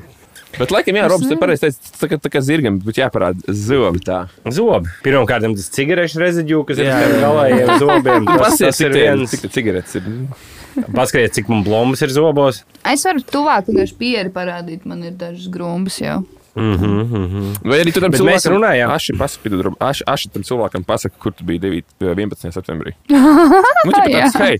Bet, 0.57 0.71
laikam, 0.73 0.97
jā, 0.97 1.05
Robs, 1.11 1.23
te 1.27 1.29
nezinu. 1.29 1.41
pareizi 1.43 1.67
teica, 1.67 1.91
tā 2.01 2.09
kā, 2.11 2.19
tā 2.25 2.31
kā 2.33 2.41
zirgam, 2.43 2.79
būtu 2.83 3.03
jāparāda 3.03 3.53
zobi 3.55 4.01
tā. 4.07 4.23
Zobi. 4.49 4.89
Pirmkārt, 5.05 5.45
tas 5.59 5.69
cigarešu 5.77 6.23
reziģu, 6.23 6.63
kas 6.71 6.81
ir 6.81 6.89
Jā, 6.89 6.97
ar 7.05 7.13
jā. 7.13 7.19
galējiem 7.27 7.73
zobiem. 7.83 8.31
Tas, 8.41 8.57
tas 8.63 8.81
ir 8.81 8.95
viens. 8.97 9.35
cik 9.35 9.45
cigaretes 9.55 9.99
ir. 10.01 10.09
Paskatieties, 10.95 11.35
cik 11.37 11.49
man 11.53 11.63
plombas 11.67 12.03
ir 12.07 12.13
zobos. 12.15 12.63
Es 12.87 13.05
varu 13.07 13.23
tuvāk 13.29 13.69
vienkārši 13.69 13.97
pieri 14.01 14.33
parādīt, 14.35 14.87
man 14.89 15.05
ir 15.05 15.15
dažas 15.21 15.49
grumbas 15.53 16.01
jau. 16.01 16.21
Mm 16.59 16.75
-hmm, 16.75 17.03
mm 17.05 17.27
-hmm. 17.27 17.71
Vai 17.71 17.79
arī 17.83 17.93
tu 17.95 18.01
tam 18.01 18.11
Bet 18.11 18.21
mēs 18.21 18.43
cilvēkam 18.43 18.55
runājām. 18.57 18.91
Aši, 18.91 19.13
pasaka, 19.19 19.51
Rob, 19.63 19.75
aši, 19.81 20.03
aši 20.07 20.29
tam 20.29 20.43
cilvēkam 20.43 20.85
pasaka, 20.85 21.15
kur 21.19 21.33
tu 21.33 21.45
biji 21.45 21.61
9, 21.61 21.85
11. 22.01 22.53
septembrī. 22.53 22.93
nu, 23.85 23.93
tāds, 23.93 24.39
hei. 24.39 24.59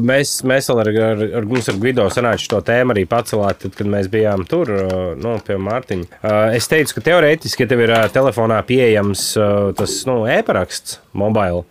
Mēs, 0.00 0.42
mēs 0.44 0.70
vēl 0.70 0.80
ar, 0.80 0.88
ar, 0.88 1.24
ar, 1.38 1.44
mums 1.44 1.68
ar 1.68 1.74
Gvido 1.74 2.08
sanāca 2.10 2.38
šo 2.38 2.60
tēmu 2.60 2.92
arī 2.94 3.06
pacelāt, 3.06 3.58
tad, 3.62 3.74
kad 3.74 3.86
mēs 3.86 4.08
bijām 4.08 4.46
tur, 4.48 4.68
nu, 5.16 5.40
pie 5.46 5.56
Mārtiņa. 5.56 6.52
Es 6.54 6.68
teicu, 6.68 6.94
ka 6.94 7.00
teorētiski, 7.00 7.62
ja 7.62 7.66
tev 7.66 7.80
ir 7.80 7.92
telefonā 8.12 8.62
pieejams 8.62 9.34
tas 9.76 10.06
nu, 10.06 10.26
e-paraksts, 10.26 11.00
mobile, 11.12 11.64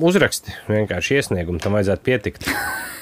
uzraksti 0.00 0.50
vienkārši 0.68 1.14
iesniegumu, 1.14 1.58
tam 1.58 1.72
vajadzētu 1.72 2.02
pietikt. 2.04 2.50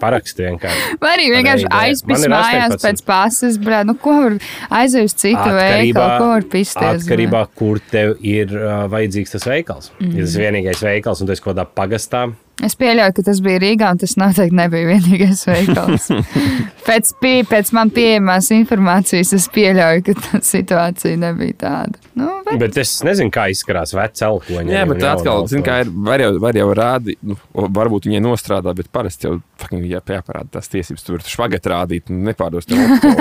Paraksti 0.00 0.46
vienkārši. 0.46 0.96
vai 1.02 1.10
arī 1.16 1.28
vienkārši 1.34 1.66
ideja. 1.66 1.80
aizpis 1.86 2.16
Man 2.16 2.24
ir 2.24 2.32
mājās 2.32 2.76
18. 2.76 2.86
pēc 2.86 3.02
pasas, 3.08 3.58
brāl, 3.60 3.84
nu 3.88 3.96
ko 4.00 4.14
var 4.18 4.38
aiziet 4.80 5.10
uz 5.10 5.16
citu 5.18 5.48
veikalu, 5.56 6.06
ko 6.22 6.30
var 6.32 6.48
pisties. 6.54 7.02
atkarībā 7.02 7.42
kur 7.58 7.82
tev 7.92 8.16
ir 8.20 8.54
uh, 8.56 8.86
vajadzīgs 8.92 9.36
tas 9.36 9.48
veikals. 9.48 9.92
Mm. 9.98 10.16
Ja 10.16 10.26
tas 10.26 10.38
ir 10.38 10.46
vienīgais 10.46 10.86
veikals, 10.86 11.22
un 11.22 11.30
tas 11.30 11.42
kaut 11.42 11.54
kādā 11.54 11.66
pagastā, 11.68 12.26
Es 12.62 12.76
pieļauju, 12.78 13.12
ka 13.16 13.24
tas 13.26 13.40
bija 13.42 13.58
Rīgā, 13.62 13.88
un 13.94 13.98
tas 13.98 14.12
noteikti 14.20 14.54
nebija 14.54 14.86
vienīgais 14.92 15.40
veikals. 15.48 16.04
pēc, 16.88 17.10
pie, 17.22 17.32
pēc 17.50 17.72
man 17.74 17.90
pieejamās 17.94 18.52
informācijas 18.54 19.32
es 19.34 19.48
pieļauju, 19.54 20.04
ka 20.06 20.14
tā 20.20 20.40
situācija 20.46 21.18
nebija 21.18 21.56
tāda. 21.64 21.98
Nu, 22.18 22.28
bet, 22.46 22.60
bet 22.62 22.78
es 22.84 22.92
nezinu, 23.06 23.32
kā 23.34 23.48
izskatās 23.50 23.94
vecs 23.98 24.22
alkoņi. 24.28 24.74
Jā, 24.76 24.84
bet 24.86 25.02
tā 25.02 25.14
atkal, 25.16 25.46
zin, 25.50 25.64
kā 25.66 25.80
ir, 25.82 25.90
var 26.06 26.22
jau, 26.22 26.30
var 26.42 26.60
jau 26.60 26.68
rādīt, 26.78 27.18
nu, 27.26 27.38
varbūt 27.52 28.06
viņai 28.06 28.22
nostrādā, 28.22 28.74
bet 28.78 28.92
parasti 28.94 29.26
jau 29.26 29.38
fucking 29.62 29.88
jā, 29.90 30.02
jāparāda 30.14 30.58
tās 30.58 30.70
tiesības. 30.70 31.02
Tu 31.06 31.16
vari 31.16 31.34
švagat 31.34 31.70
rādīt, 31.72 32.12
un 32.14 32.22
nepārdos 32.28 32.68
tev 32.70 32.78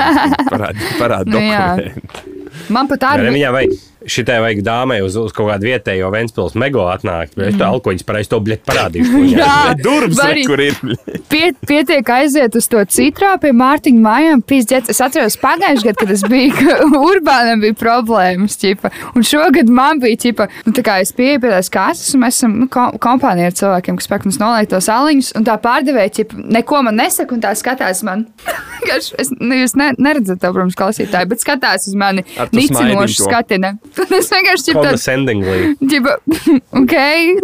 parādi, 0.53 0.91
parādi 0.99 1.33
Nu 1.33 1.39
dokumentu. 1.39 2.37
man 2.75 2.89
pat 2.91 3.09
Arī 3.13 3.25
arī 3.31 3.39
viņai 3.39 3.55
vajag, 3.57 3.81
šitai 4.10 4.39
vajag 4.41 4.62
dāmai 4.66 4.99
uz, 5.06 5.16
uz 5.20 5.34
kaut 5.36 5.52
kādu 5.52 5.70
vietējo 5.70 6.10
Ventspils 6.14 6.56
mego 6.60 6.88
atnākt. 6.91 7.36
Bet 7.38 7.52
es 7.52 7.60
to 7.60 7.68
alkoņus 7.68 8.06
pareizi 8.08 8.32
to 8.34 8.41
bļet 8.43 8.66
parādīšu. 8.68 9.10
Mm. 9.22 9.36
Jā. 9.38 9.74
Durvis, 9.78 10.20
kur 10.47 10.62
ir. 10.64 10.76
pie, 11.30 11.52
pietiek 11.68 12.08
aiziet 12.16 12.56
uz 12.58 12.66
to 12.72 12.80
citrā 12.89 13.34
pie 13.41 13.52
Mārtiņa 13.56 14.02
mājām. 14.02 14.41
Pīzdēts. 14.47 14.91
Es 14.93 15.02
atceros 15.04 15.36
pagājušajā 15.41 15.91
gadā, 15.91 15.99
kad 15.99 16.14
es 16.16 16.24
biju, 16.30 16.54
ka 16.58 16.78
Urbānam 17.12 17.62
bija 17.64 17.76
problēmas. 17.78 18.58
Ķipa, 18.62 18.91
un 19.18 19.26
šogad 19.28 19.70
man 19.72 20.02
bija, 20.02 20.20
ķipa, 20.26 20.47
nu, 20.66 20.74
tā 20.78 20.84
kā 20.86 20.97
es 21.04 21.14
pieeju 21.18 21.41
pie 21.43 21.52
tās 21.54 21.70
kases, 21.74 22.14
un 22.16 22.24
mēs 22.24 22.39
esam 22.39 22.56
nu, 22.64 22.68
ko, 22.72 22.88
kompānija 23.04 23.52
ar 23.52 23.58
cilvēkiem, 23.58 23.99
kas 23.99 24.10
spēj 24.10 24.26
mums 24.26 24.39
noliekt 24.41 24.74
tos 24.74 24.89
aliņus, 24.91 25.34
un 25.39 25.47
tā 25.47 25.58
pārdevēja, 25.62 26.14
ķipa, 26.20 26.41
neko 26.58 26.82
man 26.88 26.99
nesaka, 27.02 27.36
un 27.38 27.43
tā 27.43 27.54
skatās 27.60 28.04
man. 28.08 28.28
Es, 28.91 29.30
nu, 29.38 29.54
jūs 29.56 29.76
ne, 29.78 29.91
neredzat, 30.02 30.39
to, 30.41 30.49
protams, 30.52 30.76
klausītāji, 30.76 31.30
bet 31.30 31.43
skatās 31.43 31.86
uz 31.88 31.93
mani 31.95 32.24
nicinošu 32.52 33.28
to. 33.30 33.70
Skatienu. 33.91 34.19
Es 34.21 34.31
vienkārši 34.31 34.75
Condescendingly. 34.75 35.73
Ģiba, 35.91 36.15
ok, 36.81 36.95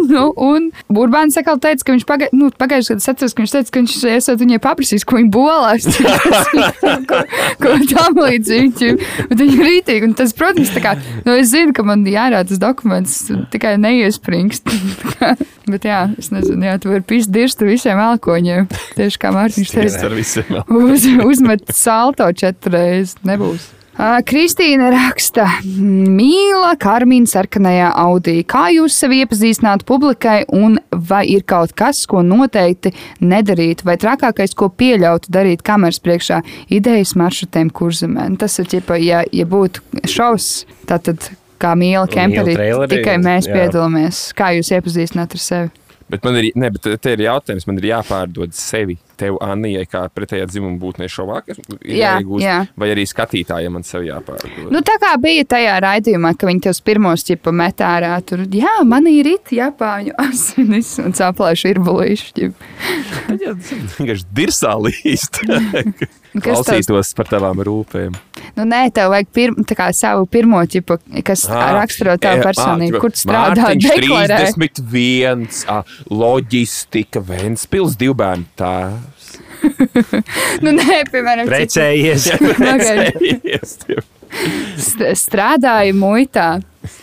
nu, 0.08 0.24
un 0.48 0.70
Urbāns 0.88 1.38
atkal 1.40 1.60
teica, 1.62 1.84
ka 1.86 1.96
viņš 1.96 2.06
paga, 2.08 2.28
nu, 2.36 2.50
pagājušajā 2.50 2.98
gadā 2.98 3.14
atceros, 3.14 3.34
ka 3.34 3.44
viņš 3.44 3.54
teica, 3.54 3.72
ka 3.74 3.82
viņš 3.82 3.96
esat 4.14 4.42
viņai 4.42 4.60
paprasījis, 4.64 5.06
ko 5.08 5.18
viņa 5.18 5.32
bolās. 5.34 5.88
ko, 7.10 7.22
ko 7.62 7.74
tam 7.92 8.20
līdzīgi. 8.22 8.90
Bet 9.30 9.36
viņa 9.42 9.56
ir 9.56 9.64
rītīgi. 9.70 10.08
Un 10.08 10.16
tas, 10.18 10.34
protams, 10.36 10.72
tā 10.74 10.82
kā, 10.84 10.96
nu, 11.26 11.36
es 11.36 11.52
zinu, 11.52 11.74
ka 11.76 11.86
man 11.86 12.04
jārāda 12.08 12.48
tas 12.52 12.62
dokuments 12.62 13.20
tikai 13.52 13.76
neiespringst. 13.80 14.68
Bet 15.68 15.84
jā, 15.84 16.04
es 16.20 16.30
nezinu, 16.32 16.64
jā, 16.64 16.76
tu 16.80 16.92
vari 16.92 17.04
pist 17.06 17.32
dirstu 17.32 17.68
visiem 17.68 18.00
alkoņiem. 18.00 18.68
Tieši 18.96 19.20
kā 19.20 19.32
Mārtiņš 19.36 19.74
teica, 19.74 20.12
uz, 20.72 21.08
uzmet 21.28 21.74
salto 21.76 22.30
četreiz. 22.36 23.18
Nebūs. 23.28 23.74
Kristīna 23.98 24.92
raksta, 24.94 25.44
mīla 25.66 26.76
Karmīna 26.78 27.26
sarkanajā 27.26 27.88
Audī. 27.98 28.36
Kā 28.46 28.68
jūs 28.70 28.94
sevi 28.94 29.24
iepazīstināt 29.24 29.82
publikai, 29.88 30.44
un 30.54 30.76
vai 31.10 31.24
ir 31.32 31.42
kaut 31.48 31.74
kas, 31.78 32.04
ko 32.06 32.22
noteikti 32.22 32.92
nedarīt, 33.18 33.82
vai 33.82 33.96
trakākais, 33.98 34.54
ko 34.54 34.68
pieļautu 34.70 35.32
darīt 35.34 35.64
kameras 35.66 35.98
priekšā, 36.04 36.38
idejas 36.70 37.16
maršrutiem 37.18 37.72
kurzemē? 37.74 38.28
Tas 38.38 38.54
ir, 38.62 38.70
ķipa, 38.70 39.00
ja, 39.02 39.24
ja 39.34 39.48
būtu 39.50 40.06
šovs, 40.06 40.62
tad 40.86 41.10
kā 41.58 41.74
mīla 41.74 42.06
kemperi, 42.12 42.54
traileri, 42.54 42.92
tikai 42.94 43.18
mēs 43.18 43.50
jā. 43.50 43.58
piedalāmies. 43.58 44.28
Kā 44.38 44.52
jūs 44.54 44.70
iepazīstināt 44.78 45.34
ar 45.34 45.42
sevi? 45.42 45.74
Bet 46.08 46.22
man 46.22 46.38
ir, 46.38 46.52
ne, 46.54 46.70
bet 46.70 46.86
te 47.02 47.18
ir 47.18 47.26
jautājums, 47.26 47.66
man 47.66 47.82
ir 47.82 47.90
jāpārdod 47.90 48.54
sevi. 48.54 49.00
Tev, 49.18 49.38
Annijai, 49.42 49.84
kā 49.90 50.04
pretējā 50.14 50.46
dzimuma 50.50 50.78
būtnē 50.78 51.08
ir 51.08 51.96
Jā, 51.98 52.14
jāiegūst, 52.18 52.44
jā. 52.44 52.58
vai 52.78 52.90
arī 52.92 53.04
skatītājiem 53.08 53.74
man 53.74 53.86
sev 53.86 54.06
jāpārdod. 54.06 54.68
Nu, 54.74 54.82
tā 54.86 54.94
kā 55.02 55.14
bija 55.22 55.46
tajā 55.56 55.74
raidījumā, 55.82 56.34
ka 56.38 56.48
viņi 56.48 56.62
tos 56.68 56.80
pirmos 56.86 57.26
ķipa 57.26 57.52
met 57.54 57.82
ārā, 57.82 58.12
tur, 58.26 58.44
jā, 58.54 58.76
man 58.86 59.08
ir 59.10 59.32
it 59.34 59.52
Japāņu 59.58 60.14
asinis 60.22 60.94
un 61.02 61.16
caplēšu 61.18 61.72
ir 61.72 61.82
bulīši. 61.82 62.50
Tad 63.26 63.42
jau 63.42 63.56
vienkārši 63.58 64.30
dirsā 64.38 64.76
līst. 64.78 65.42
Klausītos 66.44 67.14
par 67.16 67.28
tavām 67.30 67.60
rūpēm. 67.64 68.16
Nu, 68.58 68.64
nē, 68.68 68.88
tev 68.94 69.12
vajag 69.12 69.28
pir, 69.34 69.54
tā 69.68 69.76
kā 69.78 69.88
savu 69.96 70.26
pirmo 70.30 70.60
ķipu, 70.70 70.98
kas 71.26 71.44
Ā, 71.48 71.60
raksturo 71.78 72.16
tavu 72.20 72.42
e, 72.42 72.46
personību, 72.46 73.00
kur 73.02 73.14
tu 73.14 73.22
strādā, 73.22 73.64
Mārtiņš 73.64 73.88
deklarē. 73.92 74.40
31, 74.54 75.46
ā, 75.72 75.78
loģistika, 76.12 77.22
Ventspils, 77.24 77.96
divbērnu 78.00 78.50
tēvs. 78.58 79.07
Nu, 80.64 80.72
nē, 80.76 81.00
piemēram, 81.12 81.48
Precējies. 81.50 82.28
Pagaid. 82.58 83.18
St- 84.78 85.14
strādāju 85.16 85.94
muitā. 85.96 86.48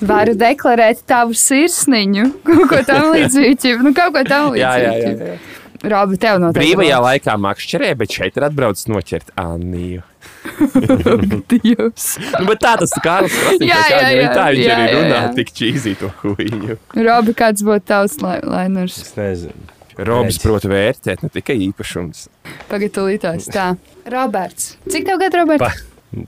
Varu 0.06 0.34
deklarēt 0.38 1.04
tavu 1.10 1.36
sirsniņu, 1.38 2.26
kaut 2.46 2.66
ko 2.72 2.80
tam 2.88 3.12
līdzīgu. 3.14 3.80
Nu, 3.86 3.92
kaut 3.98 4.16
ko 4.16 4.24
tam 4.28 4.52
līdzīgu. 4.54 4.62
Jā, 4.62 4.74
jā, 4.82 4.94
jā, 5.02 5.14
jā. 5.36 5.38
Robi, 5.86 6.18
tev 6.18 6.40
noteikti. 6.42 6.64
Brīvajā 6.64 6.98
laikā 7.04 7.36
makšķerē, 7.44 7.92
bet 8.00 8.14
šeit 8.18 8.38
ir 8.40 8.46
atbraucis 8.48 8.88
noķert 8.90 9.34
Anniju. 9.38 10.02
Dievs. 11.52 12.08
Nu, 12.40 12.48
bet 12.50 12.62
tā 12.64 12.74
tas 12.82 12.94
Kārlis 13.04 13.36
Krasniņš, 13.36 13.70
Jā, 13.70 13.82
jā, 13.92 14.10
jā, 14.16 14.32
tā 14.34 14.48
viņš 14.56 14.66
jā, 14.66 14.74
arī 14.80 14.88
jā, 14.88 14.96
runā 14.96 15.20
jā. 15.20 15.30
tik 15.38 15.52
čīzī 15.60 15.94
to 16.00 16.10
huīņu. 16.24 16.78
Robi, 17.06 17.36
kāds 17.38 17.66
būtu 17.68 17.86
tavs 17.92 18.18
lai- 18.24 18.42
lainers? 18.42 18.98
Es 19.04 19.14
nezinu. 19.20 19.70
Robs 19.98 20.40
prot 20.44 20.68
vērtēt 20.68 21.24
ne 21.24 21.32
tikai 21.32 21.56
īpašums. 21.70 22.28
Pagatavotājs. 22.72 23.50
Tā. 23.54 23.72
Roberts. 24.12 24.76
Cik 24.92 25.08
tev 25.08 25.22
gadu, 25.22 25.42
Roberts? 25.42 25.64
Pa, 25.64 25.72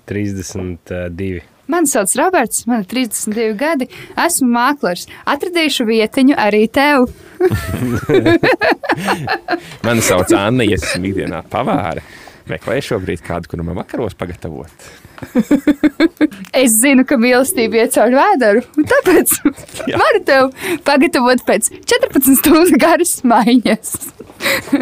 32. 0.09 1.41
Mani 1.67 1.89
sauc 1.91 2.13
Roberts, 2.15 2.63
man 2.67 2.85
ir 2.85 2.87
32 2.93 3.55
gadi. 3.59 3.89
Esmu 4.23 4.47
mākslinieks. 4.53 5.09
Atradīšu 5.27 5.87
vietiņu 5.89 6.37
arī 6.39 6.63
tev. 6.71 7.09
Mani 9.87 10.05
sauc 10.05 10.31
Anna, 10.31 10.63
es 10.63 10.87
esmu 10.87 11.11
ikdienā 11.11 11.43
pavāra. 11.51 12.05
Meklēju 12.47 12.83
šobrīd 12.91 13.21
kādu, 13.25 13.49
kuru 13.51 13.65
man 13.67 13.75
vakaros 13.81 14.15
pagatavot. 14.17 14.87
Es 16.57 16.75
zinu, 16.81 17.03
ka 17.09 17.17
mīlestība 17.19 17.79
iet 17.83 17.93
cauri 17.95 18.15
vēderu. 18.17 18.61
un 18.77 18.85
Tāpēc 18.89 19.33
varu 20.01 20.21
tev 20.25 20.51
pagatavot 20.87 21.41
pēc 21.47 21.69
14 21.89 22.37
stundu 22.39 22.77
garas 22.81 23.15
maiņas. 23.27 23.91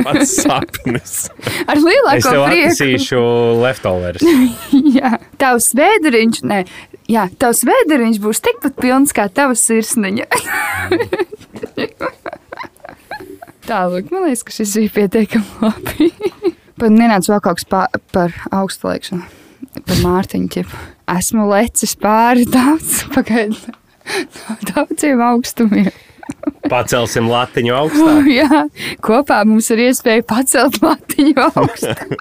Pats 0.03 0.33
sapnis. 0.43 1.15
Ar 1.65 1.79
Es 1.79 1.85
lielāko 1.87 2.25
tev 2.27 2.43
prieku. 2.49 2.71
atnesīšu 2.73 3.21
leftovers. 3.63 4.25
Jā, 4.95 5.13
tavs 5.41 5.69
vēderiņš, 5.79 6.41
nē, 6.51 6.59
jā, 7.11 7.27
tavs 7.41 7.63
vēderiņš 7.67 8.21
būs 8.23 8.43
tikpat 8.45 8.75
pilns 8.83 9.15
kā 9.15 9.27
tava 9.31 9.55
sirsniņa. 9.59 10.27
Tālāk, 13.65 14.11
man 14.13 14.27
liekas, 14.27 14.43
ka 14.45 14.53
šis 14.53 14.75
bija 14.77 14.93
pietiekami 14.99 15.63
labi. 15.63 16.11
Pat 16.75 16.91
nenāca 16.91 17.31
vēl 17.31 17.41
kaut 17.43 17.61
kas 17.61 17.67
pa, 17.71 17.85
par 18.11 18.33
augstu 18.55 18.89
lēkšanu, 18.89 19.23
par 19.85 20.01
Mārtiņu. 20.03 20.49
Ķipu. 20.55 20.81
Esmu 21.15 21.45
lecis 21.51 21.95
pāri 22.01 22.47
daudz, 22.49 23.03
pagaidu, 23.15 23.75
daudziem 24.71 25.23
augstumiem. 25.23 25.93
Pacelsim 26.73 27.29
latiņu 27.29 27.75
augstāk. 27.77 28.29
Jā, 28.39 28.65
kopā 29.05 29.43
mums 29.47 29.69
ir 29.73 29.85
iespēja 29.87 30.25
pacelt 30.27 30.81
matiņu 30.83 31.47
augstu. 31.51 32.19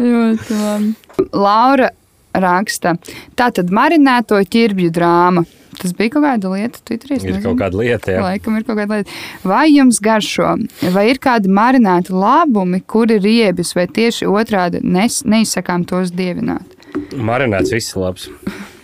Ļoti 0.00 0.60
labi. 0.60 0.92
Laura 1.36 1.90
raksta, 2.32 2.94
tā 3.36 3.50
tad 3.54 3.72
marinēto 3.74 4.38
ķirbju 4.50 4.92
drāma. 4.94 5.44
Tas 5.80 5.94
bija 5.96 6.12
kaut 6.12 6.24
kāda 6.26 6.50
lieta, 6.52 6.78
Twitterī. 6.84 7.16
Ir 7.24 7.30
nezinu. 7.32 7.42
kaut 7.46 7.58
kāda 7.62 7.80
lieta, 7.80 8.12
jā. 8.12 8.20
Laikam 8.26 8.58
ir 8.58 8.64
kaut 8.68 8.76
kāda 8.82 8.98
lieta. 9.00 9.14
Vai 9.48 9.62
jums 9.72 10.00
garšo, 10.04 10.50
vai 10.92 11.06
ir 11.10 11.20
kādi 11.24 11.48
marināti 11.48 12.12
labumi, 12.12 12.82
kuri 12.84 13.16
ir 13.16 13.24
riebis, 13.24 13.72
vai 13.78 13.86
tieši 13.88 14.28
otrādi 14.28 14.82
nes, 14.84 15.22
neizsakām 15.24 15.86
tos 15.88 16.12
dievināt? 16.12 16.76
Marinēts 17.16 17.72
viss 17.72 17.96
labs. 17.96 18.28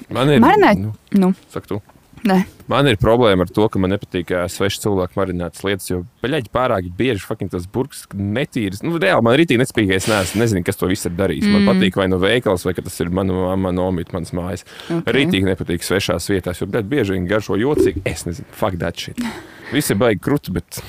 Man 0.08 0.30
ir, 0.30 0.40
Marinēt? 0.40 0.78
nu, 0.80 0.94
Nu, 1.12 1.34
saka 1.52 1.66
tu. 1.74 1.82
nē. 2.24 2.44
Man 2.70 2.88
ir 2.90 2.98
problēma 2.98 3.44
ar 3.46 3.50
to, 3.54 3.66
ka 3.70 3.78
man 3.78 3.92
nepatīk 3.94 4.32
ā, 4.34 4.44
sveši 4.50 4.80
cilvēki 4.82 5.18
marinētas 5.18 5.62
lietas, 5.66 5.90
jo 5.90 6.00
beļģi 6.24 6.50
pārāk 6.54 6.88
bieži 6.98 7.22
fucking 7.22 7.52
tas 7.52 7.68
burks 7.70 8.04
netīrs. 8.10 8.82
Nu, 8.82 8.96
reāli 9.02 9.22
man 9.26 9.36
rītīgi 9.38 9.60
nespīg, 9.62 9.92
es 9.94 10.08
nezinu, 10.10 10.64
kas 10.66 10.80
to 10.80 10.90
visu 10.90 11.06
ir 11.10 11.14
darījis. 11.18 11.46
Man 11.52 11.68
patīk 11.70 11.98
vai 12.00 12.08
nu 12.10 12.18
veikals, 12.22 12.66
vai 12.66 12.74
tas 12.78 12.98
ir 13.04 13.12
mana 13.14 13.36
mamma, 13.36 13.74
nomīt 13.76 14.10
manas 14.16 14.34
mājas. 14.34 14.66
Ok. 14.90 15.12
Rītīgi 15.14 15.46
nepatīk 15.46 15.86
svešās 15.86 16.26
vietās, 16.32 16.62
jo 16.62 16.66
beļģi 16.72 16.90
bieži 16.90 17.14
viņi 17.14 17.30
garšo 17.30 17.60
jocīgi. 17.62 18.02
Es 18.08 18.26
nezinu, 18.26 18.50
fuck 18.50 18.80
that 18.82 18.98
shit. 18.98 19.22
Visi 19.74 19.94
ir 19.94 20.02
baigi 20.02 20.22
krūti, 20.26 20.54
bet 20.58 20.82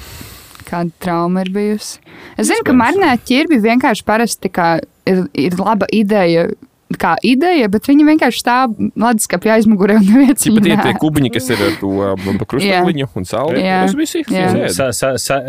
Kāda 0.67 0.91
trauma 0.99 1.45
ir 1.45 1.51
bijusi? 1.55 2.01
Es 2.35 2.49
zinu, 2.49 2.65
ka 2.67 2.73
marinēt 2.75 3.23
ķirbi 3.27 3.61
vienkārši 3.63 4.03
parasti 4.07 4.51
ir, 4.51 5.21
ir 5.31 5.55
laba 5.61 5.87
ideja. 5.95 6.49
Kā 6.95 7.17
ideja, 7.27 7.67
bet 7.67 7.83
viņi 7.89 8.05
vienkārši 8.07 8.39
stāv 8.39 8.71
leduskapī 8.79 9.49
aizmugurē 9.51 9.97
un 9.99 10.05
neviens 10.07 10.45
viņu 10.47 10.69
ir 10.71 10.79
tie 10.85 10.93
kubiņi, 11.01 11.31
kas 11.35 11.49
ir 11.51 11.59
ar 11.65 11.73
to 11.81 11.89
um, 12.13 12.37
krustveida 12.47 13.07
un 13.19 13.25
sauli. 13.27 13.59
Jā. 13.59 13.81
Es 13.83 13.95
visi 13.97 14.21
Jā. 14.31 14.45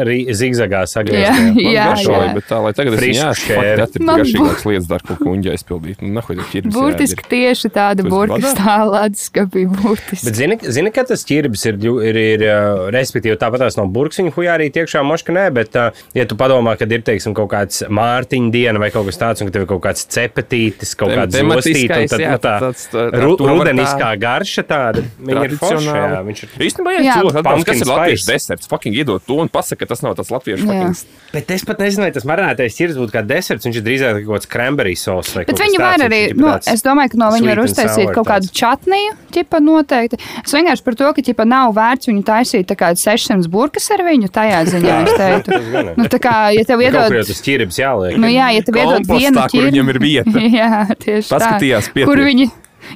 rī- 0.08 0.26
zigzagā 0.34 0.80
Jā, 0.82 0.88
sagrieztā. 0.90 1.36
Man 1.54 1.60
jā, 1.62 1.84
garšoja, 1.92 2.24
jā. 2.26 2.32
bet 2.40 2.48
tā, 2.50 2.58
lai 2.64 2.72
tagad 2.74 2.96
es 2.98 3.22
ēstu, 3.22 3.54
tas 3.54 3.94
ir 3.94 4.04
garšīgāks 4.08 4.66
lietas, 4.66 4.88
dar 4.90 5.04
ko 5.06 5.16
kuņģa 5.20 5.54
izpildīt. 5.60 6.02
Nu, 6.02 6.10
nahuj, 6.18 6.40
tas 6.40 6.50
ķirbis 6.56 6.74
Burtiski 6.74 7.28
tieši 7.30 7.70
tāda 7.74 8.02
Tas 8.02 8.12
vadā? 8.34 8.52
stāv 8.56 8.92
leduskapī. 8.96 9.64
Burtiski. 9.78 10.26
Bet 10.26 10.38
zini, 10.42 10.58
zini, 10.78 10.92
ka 10.98 11.06
tas 11.12 11.22
ķirbis 11.28 11.64
ir, 11.70 11.78
ir, 12.10 12.20
ir 12.34 12.44
uh, 12.48 12.82
respektīvi, 12.94 13.38
tāpat 13.40 13.62
tās 13.62 13.78
nav 13.78 13.86
burks, 13.94 14.18
viņa 14.18 14.34
hujā 14.34 14.58
arī 14.58 14.68
tiekšā 14.74 15.04
moška, 15.06 15.34
nē, 15.38 15.46
bet, 15.54 15.78
uh, 15.78 15.94
ja 16.18 16.26
tu 16.26 16.34
padomā, 16.40 16.74
kad 16.80 16.90
ir, 16.94 17.06
teiksim, 17.06 17.34
kaut 17.38 17.52
kāds 17.54 17.84
mārtiņa 17.86 18.50
diena 18.54 18.82
vai 18.82 18.90
kaut 18.94 19.06
kas 19.10 19.22
tāds, 19.22 19.42
un 19.44 19.50
ka 19.50 19.54
tev 19.58 19.66
ir 19.66 19.70
kaut 19.70 19.84
kāds 19.86 20.06
cepetītis, 20.10 20.96
kaut 20.98 21.14
Tem- 21.14 21.22
kāds 21.28 21.58
zostītis, 21.58 21.82
un 21.82 21.88
tematiskais, 21.88 22.10
tad, 22.10 22.20
jā, 22.24 22.30
nu, 22.30 22.38
tā, 22.38 22.54
tāds, 22.64 22.82
tā- 22.92 23.04
ru, 23.22 23.36
rudeniskā 23.36 24.08
tā- 24.08 24.20
garša 24.24 24.62
tāda, 24.68 25.02
viņa 25.28 25.44
ir 25.48 25.54
forša, 25.60 25.94
jā, 25.98 26.20
viņš 26.28 26.42
ir. 26.42 26.48
Īstenībā, 26.68 26.90
ja 26.96 27.02
Jā. 27.08 27.14
cilvēks 27.18 27.38
atbrauc, 27.42 27.64
kas 27.68 27.80
ir 27.84 27.86
latviešu 27.92 28.26
deserts, 28.32 28.66
fucking 28.66 28.94
iedod 28.96 29.22
to 29.26 29.34
un 29.42 29.48
pasaka, 29.48 29.78
ka 29.84 29.86
tas 29.94 30.02
nav 30.02 30.14
tas 30.16 30.28
latviešu 30.30 30.64
Jā. 30.64 30.68
fucking. 30.68 30.96
Bet 31.32 31.50
es 31.50 31.64
pat 31.68 31.78
nezinu, 31.78 32.02
vai 32.06 32.10
tas 32.12 32.24
marinētais 32.24 32.72
ķirbis 32.78 32.96
būtu 32.98 33.12
kā 33.12 33.22
deserts, 33.26 33.66
viņš 33.68 33.76
ir 33.76 33.84
drīzāk 33.84 34.24
kaut 34.24 34.34
kāds 34.40 34.48
cranberry 34.48 34.96
sos 34.96 35.28
vai 35.36 35.44
Bet 35.44 35.52
kaut 35.54 35.58
kas 35.58 35.68
viņi 35.68 35.78
var 35.78 35.96
tāds, 35.98 36.06
arī, 36.08 36.20
nu, 36.36 36.46
tāds 36.48 36.68
es 36.72 36.82
domāju, 36.82 37.10
ka 37.12 37.18
no 37.20 37.28
viņa 37.36 37.48
var 37.52 37.60
uztaisīt 37.64 38.12
kaut 38.14 38.26
kādu 38.26 38.48
tāds. 38.48 38.56
čatniju, 38.60 39.12
ķipa 39.32 39.60
noteikti. 39.60 40.16
Es 40.44 40.52
vienkārši 40.56 40.82
par 40.84 40.94
to, 40.94 41.12
ka 41.12 41.20
ķipa 41.28 41.44
nav 41.46 41.74
vērts 41.76 42.08
viņu 42.08 42.24
taisīt 42.24 42.64
tā 42.66 42.76
kā 42.80 42.88
600 42.96 43.46
burkas 43.52 43.90
ar 43.92 43.98
viņu 44.08 44.28
tajā 44.32 44.60
ziņā, 44.72 44.96
es 45.04 45.12
teiktu. 45.20 45.60
Nu, 45.98 46.04
tā 46.08 46.18
kā, 46.18 46.34
ja 46.56 46.64
tev 46.64 46.78
Kaut 46.80 46.86
iedod, 46.88 47.06
kur 47.12 47.16
jau 47.20 47.26
tas 47.28 47.42
ķirbis 47.44 47.78
jāliek. 47.82 48.16
nu 48.16 48.26
jā, 48.32 48.48
ja 48.56 48.62
tev 48.64 48.74
iedod 48.80 49.04
Kompostā, 49.04 49.18
vienu 49.18 49.44
kur 49.52 49.68
viņam 49.68 49.88
ir 49.92 49.98
vieta. 49.98 50.38
jā, 50.60 50.70
tieši 51.18 51.34
Paskatījās, 51.34 51.90
tā. 51.92 52.06
Kur 52.08 52.22
viņi, 52.24 52.48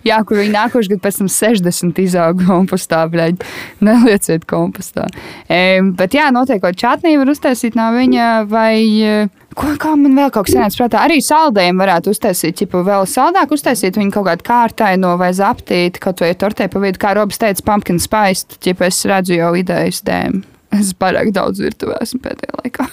jā, 0.07 0.19
kur 0.29 0.41
viņi 0.41 0.55
nākošu 0.55 0.95
gadu 0.95 1.03
pēc 1.05 1.21
tam 1.21 1.29
60 1.33 2.01
izaug 2.05 2.43
kompostā, 2.47 3.03
bļaļ, 3.13 3.37
nelieciet 3.89 4.47
kompostā. 4.51 5.07
Um, 5.51 5.93
bet 5.99 6.17
jā, 6.17 6.31
noteikti 6.35 6.73
čatnī 6.83 7.15
var 7.21 7.33
uztaisīt 7.35 7.79
no 7.79 7.91
viņa 7.99 8.33
vai... 8.51 8.75
eh, 9.05 9.39
Ko, 9.53 9.69
kā 9.77 9.91
man 10.01 10.15
vēl 10.17 10.31
kaut 10.33 10.47
kas 10.49 10.55
tāds 10.57 10.79
prātā? 10.81 11.03
Arī 11.05 11.19
saldējumu 11.21 11.83
varētu 11.83 12.15
uztaisīt, 12.15 12.63
ja 12.65 12.81
vēl 12.89 13.05
saldāk 13.05 13.51
uztaisīt 13.53 13.99
viņu 14.01 14.15
kaut 14.15 14.25
kādu 14.31 14.47
kārtaino 14.47 15.11
vai 15.21 15.29
zaptīti, 15.37 16.01
kaut 16.01 16.23
vai 16.25 16.31
tortē 16.41 16.71
pa 16.73 16.81
vidu, 16.81 16.97
kā 17.03 17.13
Robs 17.19 17.37
teica, 17.43 17.61
pumpkin 17.67 18.01
spice, 18.01 18.57
ja 18.65 18.73
es 18.89 19.03
redzu 19.05 19.37
jau 19.37 19.53
idejas 19.61 20.01
dēm. 20.09 20.41
Es 20.73 20.93
pārāk 20.97 21.33
daudz 21.37 21.61
virtuvē 21.63 21.99
esmu 22.01 22.23
pēdējā 22.25 22.55
laikā. 22.63 22.87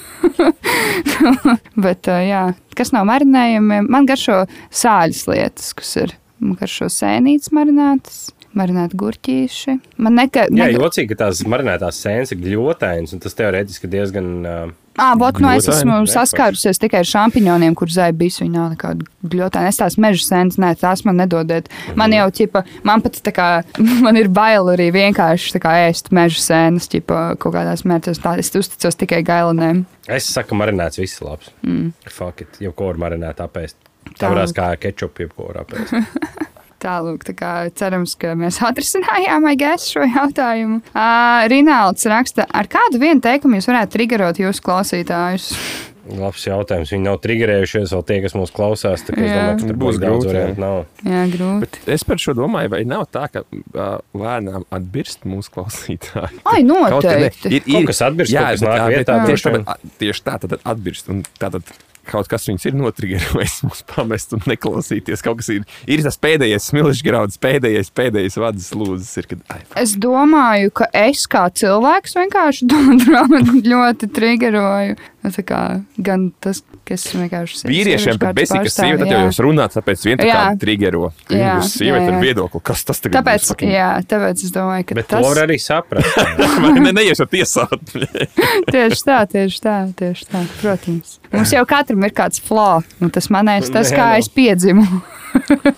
Bet, 1.85 2.10
jā, 2.26 2.41
kas 2.76 2.91
nav 2.95 3.07
marinējumi, 3.10 3.84
man 3.88 4.10
garšo 4.10 4.41
sāļas 4.68 5.23
lietas, 5.31 5.72
kas 5.77 5.95
ir. 6.03 6.18
Man 6.39 6.56
garšo 6.60 6.88
sēnītes 6.91 7.51
marinētas, 7.56 8.19
marinēti 8.56 8.99
gurķīši. 8.99 9.73
Man 9.99 10.15
neka, 10.15 10.45
Jā, 10.56 10.69
jocīgi, 10.72 11.11
ka 11.11 11.26
tās 11.26 11.41
marinētās 11.47 11.99
sēnes 12.03 12.31
ir 12.31 12.39
gļotainas, 12.45 13.15
un 13.15 13.23
tas 13.23 13.35
teorētiski 13.35 13.91
diezgan. 13.91 14.30
Uh, 14.43 14.69
Ah, 14.99 15.15
vot, 15.19 15.38
nu 15.39 15.47
es 15.53 15.67
esmu 15.71 16.01
saskārusies 16.11 16.81
tikai 16.81 17.01
ar 17.03 17.07
šampūņiem, 17.07 17.76
kur 17.77 17.91
zvaigznes 17.91 18.19
bija. 18.19 18.43
Viņa 18.43 18.55
nav 18.55 18.67
nekāda 18.73 19.07
gļotāja. 19.31 19.71
Es 19.71 19.80
tās 19.80 19.95
meža 20.01 20.26
sēnes, 20.26 20.59
nē, 20.61 20.73
tās 20.80 21.05
man 21.07 21.19
nedodiet. 21.21 21.69
Man 21.99 22.13
jau, 22.15 22.27
ķipa, 22.35 22.63
man 22.88 23.03
pat 23.05 23.19
tā 23.23 23.34
kā, 23.35 23.47
man 24.05 24.19
ir 24.19 24.31
bail 24.34 24.71
arī 24.73 24.89
vienkārši 24.95 25.63
kā 25.63 25.76
ēst 25.88 26.11
meža 26.15 26.43
sēnes, 26.43 26.89
ķipa, 26.91 27.39
kaut 27.39 27.55
kādās 27.55 27.85
mērķos. 27.88 28.21
Tā 28.23 28.35
es 28.43 28.51
uzticos 28.55 28.99
tikai 28.99 29.23
gailenēm. 29.27 29.85
es 30.09 30.30
saku, 30.34 30.57
marinēts 30.59 30.99
viss 30.99 31.23
labs. 31.23 31.51
Mm. 31.63 31.93
Fuck 32.09 32.43
it, 32.45 32.59
jau 32.63 32.76
ko 32.76 32.91
var 32.91 33.03
marinēt 33.07 33.43
apēst. 33.45 33.80
Tā 34.19 34.31
varēs 34.31 34.55
kā 34.57 34.71
kečupu, 34.81 35.27
jebko 35.27 35.51
var 35.51 35.63
apēst. 35.63 35.95
Tālāk, 36.80 37.26
tā 37.27 37.34
kā 37.35 37.51
cerams, 37.76 38.14
ka 38.19 38.34
mēs 38.39 38.61
atrisinājām 38.69 39.49
guess, 39.60 39.89
šo 39.91 40.06
jautājumu. 40.07 40.80
Uh, 40.93 41.43
Rināls 41.51 42.06
raksta, 42.07 42.45
ar 42.56 42.69
kādu 42.72 43.01
vienu 43.01 43.19
teikumu 43.23 43.60
jūs 43.60 43.68
varētu 43.68 43.97
triggerot 43.97 44.39
jūsu 44.39 44.64
klausītājus? 44.64 45.51
Labs 46.10 46.41
jautājums. 46.47 46.89
Viņi 46.89 47.06
nav 47.06 47.19
triggerējušies 47.22 47.91
vēl 47.93 48.03
tie, 48.07 48.15
kas 48.23 48.34
mūs 48.34 48.49
klausās. 48.56 49.03
Tā 49.06 49.14
kā 49.14 49.22
es 49.22 49.30
Jā. 49.30 49.41
domāju, 49.43 49.60
ka 49.60 49.68
tur 49.69 49.77
Būs 49.84 49.99
grūti, 50.01 50.31
jā. 50.34 50.72
Jā, 51.06 51.19
grūti. 51.35 51.60
Bet 51.84 51.91
es 51.93 52.06
par 52.07 52.22
šo 52.23 52.34
domāju, 52.39 52.72
vai 52.73 52.80
nav 52.89 53.03
tā, 53.14 53.27
ka 53.30 53.43
uh, 53.45 53.99
lēnām 54.18 54.65
atbirst 54.73 55.27
mūsu 55.30 55.53
klausītāji. 55.53 56.41
Ai, 56.49 56.64
Kaut 56.65 57.06
kā 57.06 57.14
ne. 57.14 57.30
noteikti. 57.30 57.51
Ir, 57.51 57.61
ir, 57.61 57.76
Kaut 57.76 57.91
kas 57.91 58.01
atbirst, 58.07 58.34
kaut 58.34 58.49
kas 58.56 58.65
nāk 58.65 58.80
tā- 58.80 58.88
bet 58.89 58.97
vietā, 58.97 59.19
Tieši, 59.30 59.53
tieši 60.01 60.26
tā, 60.26 60.39
tad 60.47 60.57
atbirst. 60.64 61.14
Un 61.14 61.22
tātad 61.38 61.69
kaut 62.10 62.30
kas 62.31 62.48
viņus 62.49 62.68
ir 62.69 62.77
notrigerojis, 62.80 63.60
mums 63.68 63.84
pamest 63.94 64.36
un 64.38 64.44
neklausīties. 64.49 65.23
Kaut 65.26 65.41
kas 65.41 65.52
ir, 65.53 65.65
ir 65.90 66.03
tas 66.06 66.19
pēdējais 66.22 66.69
smilšu 66.72 67.06
grauds, 67.07 67.40
pēdējais, 67.41 67.94
pēdējais 67.95 68.40
vadas 68.41 68.72
lūzas. 68.77 69.11
Ir, 69.22 69.30
kad, 69.34 69.45
ai, 69.53 69.61
Es 69.80 69.95
domāju, 69.99 70.73
ka 70.81 70.90
es 70.95 71.26
kā 71.31 71.45
cilvēks 71.61 72.18
vienkārši 72.19 72.68
to 72.72 72.81
ļoti 73.69 74.11
triggeroju. 74.15 74.99
Nu, 75.19 75.34
tā 75.36 75.44
Kā, 75.49 75.60
gan 75.98 76.30
tas, 76.44 76.61
kas 76.90 77.06
vienkārši 77.14 77.60
ir. 77.61 77.70
Vīriešiem 77.72 78.20
pat 78.22 78.36
besīk, 78.38 78.66
ka 78.66 78.74
sieviete 78.74 79.03
tad 79.06 79.14
jau 79.14 79.22
jūs 79.28 79.40
runāt, 79.45 79.76
tāpēc 79.78 80.06
vien 80.10 80.20
tā 80.20 80.26
kā 80.28 80.34
Jā. 80.34 80.57
trigero. 80.61 81.11
Jā, 81.30 81.53
Jūs 81.60 81.72
sieviete 81.78 82.10
ar 82.14 82.20
viedokli, 82.24 82.61
kas 82.70 82.84
tas 82.90 82.99
tagad 83.03 83.20
Tāpēc, 83.22 83.48
fucking- 83.53 83.74
jā, 83.76 83.90
tāpēc 84.10 84.44
es 84.48 84.53
domāju, 84.56 84.88
ka 84.90 84.99
Bet 84.99 85.10
tas... 85.14 85.26
var 85.28 85.41
arī 85.45 85.60
saprast. 85.61 86.18
Vai 86.66 86.74
ne, 86.80 86.91
neies 86.99 87.22
jau 87.22 87.30
tiesāt. 87.30 87.94
tieši 88.74 89.02
tā, 89.07 89.20
tieši 89.32 89.64
tā, 89.64 89.78
tieši 90.02 90.30
tā. 90.34 90.44
Protams. 90.60 91.16
Mums 91.32 91.53
jau 91.56 91.64
katram 91.70 92.03
ir 92.07 92.14
kāds 92.18 92.41
flā, 92.44 92.82
un 92.99 93.14
tas 93.14 93.30
manējais 93.34 93.72
tas, 93.74 93.94
kā 93.95 94.11
nu. 94.16 94.24
es 94.24 94.30
piedzimu. 94.34 94.86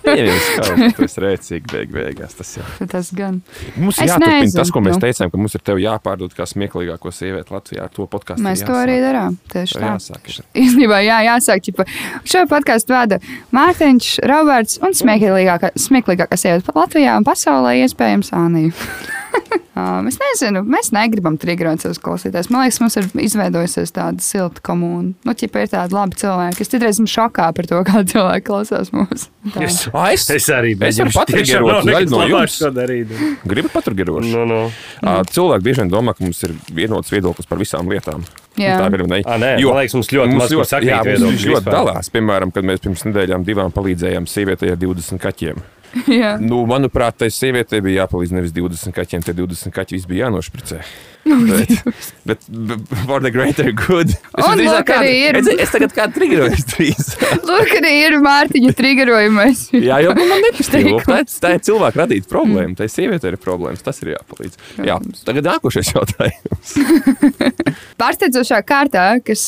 Neviens 0.06 0.48
kaut 0.58 0.96
kas 0.98 1.18
rēcīgi 1.22 1.70
beig 1.72 1.92
beigās. 1.94 2.36
Tas 2.38 2.52
jau. 2.58 2.66
Tas 2.90 3.10
gan. 3.16 3.40
Mums 3.76 4.00
ir 4.02 4.10
jāturpina 4.10 4.42
nezinu, 4.42 4.58
tas, 4.60 4.72
ko 4.74 4.82
mēs 4.84 5.00
teicām, 5.02 5.32
ka 5.32 5.40
mums 5.40 5.56
ir 5.58 5.64
tev 5.66 5.80
jāpārdod 5.82 6.36
kā 6.36 6.46
smieklīgāko 6.48 7.12
sievieti 7.14 7.54
Latvijā 7.54 7.86
ar 7.86 7.94
to 7.94 8.08
podkāstu. 8.10 8.44
Mēs 8.44 8.64
to 8.66 8.76
arī 8.76 8.98
darām. 9.04 9.38
Tieši 9.52 9.78
tā. 9.78 9.94
Jāsāk. 9.94 10.32
Īstenībā, 10.64 11.00
jā, 11.06 11.22
jāsāk. 11.30 11.64
Ķipa, 11.68 11.86
šo 12.28 12.44
podkāstu 12.50 12.96
vada 12.96 13.20
Mārtiņš, 13.54 14.12
Roberts 14.28 14.80
un 14.82 14.96
smieklīgākā, 14.98 15.74
smieklīgākā 15.78 16.38
sieviete 16.40 16.76
Latvijā 16.76 17.16
un 17.20 17.28
pasaulē, 17.28 17.76
iespējams, 17.84 18.32
Anija. 18.36 18.72
Es 19.72 20.18
nezinu, 20.20 20.60
mēs 20.68 20.90
negribam 20.92 21.38
triggerot 21.40 21.80
savus 21.80 21.96
klausītājus. 22.02 22.50
Man 22.52 22.66
liekas, 22.66 22.78
mums 22.82 22.96
ir 23.00 23.06
izveidojusies 23.24 23.94
tāda 23.96 24.20
silta 24.20 24.60
komūna. 24.66 25.14
Nu, 25.24 25.34
ķipa 25.38 25.62
ir 25.64 25.70
tādi 25.72 25.96
labi 25.96 26.18
cilvēki. 26.20 26.60
Es 26.60 26.70
citreiz 26.72 26.98
esmu 26.98 27.08
šokā 27.08 27.46
par 27.56 27.68
to, 27.70 27.80
kā 27.88 28.02
cilvēki 28.12 28.44
klausās 28.50 28.92
mūsu. 28.94 29.30
Es, 29.62 29.80
es, 29.90 30.26
es 30.30 30.44
arī 30.54 30.74
Es 30.86 31.00
varu 31.00 31.08
beidzu 31.10 31.16
patriggerot 31.16 31.88
daļu 31.88 32.12
no 32.12 32.20
jums. 32.30 32.58
to 32.60 32.68
darīt. 32.74 33.10
Gribu 33.48 33.72
paturgerošu. 33.72 34.30
Nu, 34.30 34.44
nu. 34.46 34.60
Uh, 35.02 35.18
cilvēki 35.32 35.66
bieži 35.66 35.82
vien 35.82 35.90
domā, 35.90 36.14
ka 36.14 36.22
mums 36.22 36.44
ir 36.46 36.54
vienots 36.70 37.10
viedoklis 37.10 37.50
par 37.50 37.58
visām 37.58 37.90
lietām. 37.90 38.22
Jā. 38.60 38.76
Tā 38.78 38.86
ir 38.92 39.06
nē, 39.08 39.22
man 39.24 39.80
liekas, 39.80 39.96
mums 39.98 40.12
ļoti 40.14 40.38
maz, 40.38 40.54
kur 40.54 40.68
sakrīt 40.68 40.92
jā, 40.92 41.18
mums 41.24 41.46
ļoti 41.48 41.72
dalās. 41.72 42.12
Piemēram, 42.14 42.54
kad 42.54 42.68
mēs 42.68 42.84
pirms 42.84 43.06
nedēļām 43.08 43.46
divām 43.48 43.74
palīdzējām 43.74 44.28
sievietei 44.30 44.70
ar 44.76 44.78
20 44.78 45.22
kaķiem. 45.22 45.64
Nu, 46.50 46.62
manuprāt, 46.68 47.18
tai 47.20 47.28
sievietei 47.32 47.82
bija 47.84 48.04
jāpalīdz 48.04 48.32
nevis 48.36 48.52
20 48.56 48.94
kaķiem, 48.96 49.24
tie 49.26 49.34
20 49.36 49.74
kaķi 49.76 49.98
viss 49.98 50.08
bija 50.10 50.26
jānošpricē. 50.28 50.82
Nu, 51.22 51.36
Bet, 51.46 51.70
bet, 52.26 52.40
bet 52.50 52.80
for 53.06 53.20
the 53.22 53.30
greater 53.30 53.68
good. 53.70 54.08
Es 54.10 54.42
Un 54.42 54.58
lūk, 54.58 54.80
kādu- 54.88 55.06
ir. 55.06 55.36
Es, 55.38 55.46
es 55.66 55.70
tagad 55.70 55.92
kādu 55.94 56.16
triggeroju 56.16 56.56
drīz. 56.72 57.12
Lūk, 57.48 57.70
arī 57.78 57.92
ir 58.08 58.16
Mārtiņa 58.24 58.72
triggerojumais. 58.74 59.60
Jā, 59.76 60.00
jau 60.02 60.16
man 60.18 60.32
nepatīk. 60.48 61.06
Tā, 61.06 61.20
tā 61.44 61.52
ir 61.54 61.62
cilvēka 61.68 62.00
radīta 62.02 62.26
problēma. 62.32 62.74
Tai 62.80 62.88
sievietei 62.90 63.30
ir 63.30 63.38
problēmas. 63.38 63.84
Tas 63.86 64.02
ir 64.02 64.16
jāpalīdz. 64.16 64.58
Jā, 64.88 64.98
tagad 65.28 65.46
nākošais 65.52 65.92
jautājums. 65.94 66.74
Pārsteidzošā 68.02 68.58
kārtā, 68.66 69.06
kas 69.24 69.44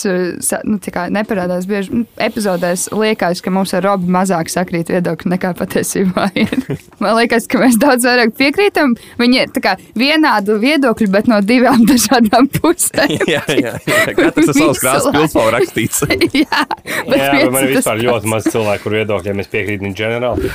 sa- 0.46 0.62
nu, 0.62 0.78
kā 0.78 1.08
neparādās 1.10 1.66
bieži 1.66 1.90
nu, 2.04 2.06
epizodēs, 2.22 2.86
liekas, 2.94 3.42
ka 3.42 3.50
mums 3.50 3.74
ar 3.74 3.82
Robu 3.88 4.06
mazāk 4.14 4.52
sakrīt 4.52 4.94
viedokļi 4.94 5.34
nekā 5.34 5.54
patiesībā 5.58 6.30
ir. 6.38 6.78
Man 7.02 7.16
liekas, 7.18 7.46
ka 7.50 7.60
mēs 7.62 7.78
daudz 7.80 8.06
vairāk 8.08 8.34
piekrītam. 8.38 8.94
Viņi 9.20 9.40
ir 9.44 9.52
vienādu 9.98 10.58
viedokļu, 10.62 11.10
bet 11.14 11.30
no 11.30 11.40
divām 11.44 11.84
dažādām 11.90 12.48
pusēm. 12.58 13.16
jā, 13.34 13.42
jā, 13.48 13.74
jā. 13.86 14.04
Katrs 14.18 14.52
ar 14.54 14.60
krāsas 14.80 15.08
laiku. 15.08 15.16
pilspavu 15.18 15.54
rakstīts. 15.56 16.04
Jā, 16.44 16.64
bet 17.06 17.18
Jā, 17.18 17.28
bet 17.38 17.52
man 17.54 17.66
ir 17.66 17.76
vispār 17.76 18.00
ļoti 18.02 18.30
maz 18.30 18.48
cilvēku, 18.50 18.92
viedokļiem 18.94 19.42
es 19.44 19.50
piekrītu 19.52 19.92
ģenerāli. 19.98 20.50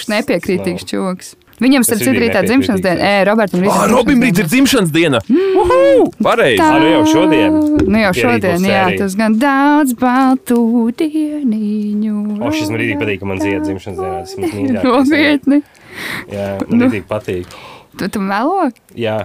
pats 0.00 0.10
nepiekrītīgs 0.12 0.86
čūks. 0.90 1.34
Viņam 1.60 1.84
starp 1.84 2.00
ir 2.00 2.06
citu 2.08 2.20
rītā 2.22 2.40
dzimšanas 2.46 2.80
diena. 2.80 3.00
jā. 3.00 3.08
Ē, 3.20 3.24
Robertam 3.28 3.60
Ah, 3.60 3.64
rīt 3.84 3.90
Robim 3.92 4.22
rīt 4.24 4.38
ir 4.40 4.46
dzimšanas 4.48 4.92
diena. 4.94 5.20
Uhu! 5.28 6.06
Pareizi. 6.24 6.58
Tā. 6.62 6.68
Ah, 6.72 6.78
nu 6.80 6.86
jau 6.94 7.02
šodien? 7.12 7.58
Nu 7.90 7.98
jau 8.00 8.12
šodien, 8.16 8.64
jā, 8.64 8.84
tas 8.98 9.16
gan 9.18 9.36
daudz 9.40 9.92
baltu 10.00 10.60
dieniņu. 10.96 12.14
O, 12.40 12.50
šis 12.54 12.70
man 12.72 12.80
rītīgi 12.80 13.00
patīk, 13.02 13.20
ka 13.20 13.28
man 13.28 13.42
dzied 13.42 13.66
dzimšanas 13.66 14.00
dienā. 14.00 14.22
Tas 14.24 14.36
man 14.38 14.54
mīļākais. 14.56 14.88
Nopietni. 14.88 15.60
Jā, 16.32 16.48
man 16.68 16.86
rītīgi 16.86 17.06
patīk. 17.10 17.58
Tu, 17.98 18.08
tu 18.08 18.20
melo? 18.24 18.70
Jā. 18.96 19.18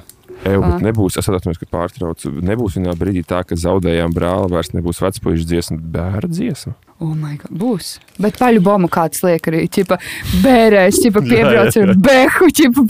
Jā, 0.44 0.60
bet 0.62 0.84
nebūs, 0.84 1.16
es 1.20 1.30
atceros, 1.30 1.58
ka 1.62 1.68
pārtraucu. 1.72 2.32
Nebūs 2.46 2.76
vienā 2.78 2.94
brīdī 3.00 3.24
tā, 3.26 3.42
ka 3.48 3.58
zaudējām 3.58 4.14
brāli, 4.14 4.52
vairs 4.54 4.74
nebūs 4.76 5.00
vecpuļu 5.02 5.48
dziesma, 5.48 5.80
bērnu 5.96 6.32
dziesma. 6.34 6.76
Oh, 7.04 7.12
my 7.12 7.34
God, 7.36 7.52
būs. 7.60 7.88
Bet 8.24 8.38
paļu 8.40 8.62
bombu 8.64 8.88
kāds 8.92 9.20
liek 9.26 9.50
arī. 9.52 9.66
Čipa, 9.68 9.98
bērēs, 10.44 11.02
čipa 11.04 11.24
piebrauc 11.26 11.76
ar 11.82 11.92
behu, 12.06 12.48
čipa 12.56 12.86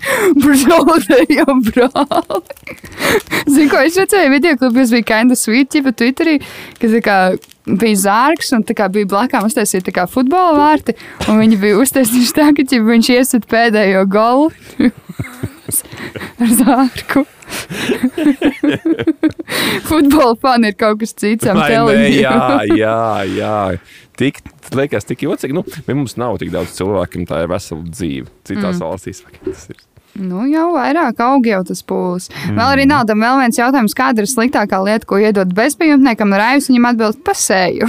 zaudējām 0.62 1.64
brāli. 1.66 2.40
Zinu, 3.52 3.68
ko 3.72 3.82
es 3.82 3.98
redzēju 4.00 4.32
video 4.32 4.56
kas 4.60 4.94
bija 4.94 5.08
kinda 5.12 5.36
sweet, 5.36 5.72
čipa 5.74 5.92
Twitterī, 5.96 6.38
kas 6.80 6.96
tā 6.96 7.02
kā 7.04 7.18
bija 7.66 7.98
zārks 8.06 8.52
un 8.56 8.64
bija 8.66 9.08
blakām 9.08 9.46
uztaisīta 9.46 9.94
kā 9.94 10.06
futbola 10.10 10.56
vārti, 10.58 10.96
un 11.28 11.34
viņi 11.42 11.56
bija 11.62 11.78
uztaisījuši 11.82 12.36
tā, 12.38 12.48
ka 12.56 12.66
čipa 12.66 12.86
viņš 12.90 13.06
iesit 13.14 13.46
pēdējo 13.50 14.02
golu 14.10 14.50
ar 16.42 16.50
zārku. 16.58 17.26
Futbola 19.88 20.34
fani 20.40 20.66
ir 20.72 20.76
kaut 20.80 20.98
kas 21.02 21.12
cits. 21.14 21.46
Jā, 21.46 21.52
jā, 22.72 23.24
jā. 23.28 23.56
Tik, 24.18 24.34
liekas, 24.76 25.04
tik 25.08 25.20
jocīgi. 25.26 25.54
Nu, 25.56 25.62
mums 25.92 26.16
nav 26.20 26.32
tik 26.42 26.50
daudz 26.54 26.70
cilvēku, 26.76 27.10
kam 27.16 27.24
tā 27.28 27.36
ir 27.44 27.50
vesela 27.52 27.82
dzīve. 27.86 28.28
Citās 28.48 28.76
mm. 28.76 28.82
valstīs 28.84 29.18
tas 29.24 29.62
ir. 29.72 29.78
Nu, 30.20 30.42
jau 30.50 30.66
vairāk 30.74 31.20
aug 31.24 31.46
jau 31.48 31.62
tas 31.64 31.80
pūlis. 31.88 32.28
Mm. 32.28 32.58
Vēl 32.58 32.72
arī 32.74 32.84
nav 32.90 33.06
tam 33.08 33.22
vēl 33.24 33.38
viens 33.40 33.58
jautājums, 33.60 33.94
kāda 33.96 34.20
ir 34.20 34.28
sliktākā 34.28 34.82
lieta, 34.84 35.08
ko 35.08 35.20
iedot 35.22 35.54
bezpajumtniekam, 35.56 36.34
ar 36.36 36.44
aizu 36.50 36.72
viņam 36.72 36.90
atbild 36.90 37.22
pasēju. 37.24 37.88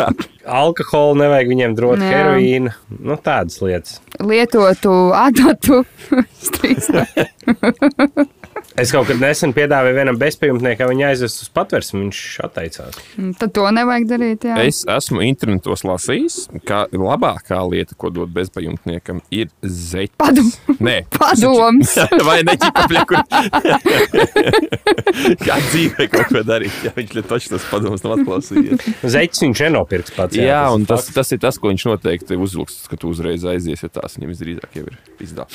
Alkoholu 0.60 1.18
nevajag 1.22 1.50
viņiem 1.50 1.74
drot, 1.74 1.98
Jā. 2.04 2.12
heroīnu. 2.12 2.74
Nu, 3.00 3.18
tādas 3.18 3.58
lietas. 3.64 3.98
Lietotu, 4.22 4.94
atdotu 5.16 5.82
strīdus. 6.46 6.92
Es 8.74 8.90
kaut 8.90 9.06
kad 9.06 9.20
nesen 9.22 9.52
piedāvāju 9.54 9.94
vienam 9.94 10.16
bezpajumtniekam 10.18 10.88
viņu 10.90 11.04
aizvest 11.06 11.44
uz 11.44 11.50
patversmi. 11.54 12.00
Viņš 12.04 12.22
atteicās. 12.42 12.96
Tad 13.38 13.52
to 13.54 13.68
nevajag 13.70 14.08
darīt. 14.10 14.46
Jā. 14.48 14.56
Es 14.66 14.80
esmu 14.90 15.22
internetos 15.22 15.84
lasījis, 15.86 16.38
ka 16.66 16.80
labākā 16.90 17.60
lieta, 17.70 17.94
ko 17.94 18.10
dot 18.14 18.32
bezpajumtniekam, 18.34 19.20
ir 19.30 19.52
zeķis. 19.62 20.16
Padom. 20.18 20.50
Nē, 20.82 20.96
Padoms. 21.14 21.94
Vai 22.28 22.40
ne 22.48 22.56
ķipapļa, 22.64 23.04
kur 23.12 23.22
kā 25.46 25.60
dzīvē 25.68 26.08
kaut 26.10 26.34
ko 26.34 26.42
darīt, 26.46 26.82
ja 26.82 26.94
viņš 26.98 27.22
toši 27.30 27.54
tas 27.54 27.70
padoms 27.70 28.02
nav 28.02 28.18
atklausījies. 28.18 28.90
Zeķis 29.06 29.46
viņš 29.46 29.64
nenopirks 29.68 30.18
pats. 30.18 30.40
Jā, 30.40 30.50
jā 30.50 30.60
tas 30.66 30.74
un 30.74 30.82
ir 30.82 30.90
tas, 30.90 31.08
tas 31.14 31.30
ir 31.36 31.44
tas, 31.46 31.62
ko 31.62 31.70
viņš 31.70 31.86
noteikti 31.92 32.42
uzvilks, 32.42 32.82
ka 32.90 32.98
tu 32.98 33.14
uzreiz 33.14 33.46
aizies, 33.54 33.86
ja 33.86 33.94
tās 34.00 34.18
viņam 34.18 34.34
visdrīzāk 34.34 34.78
jau 34.80 34.88
ir 34.90 34.98
pizdā. 35.20 35.46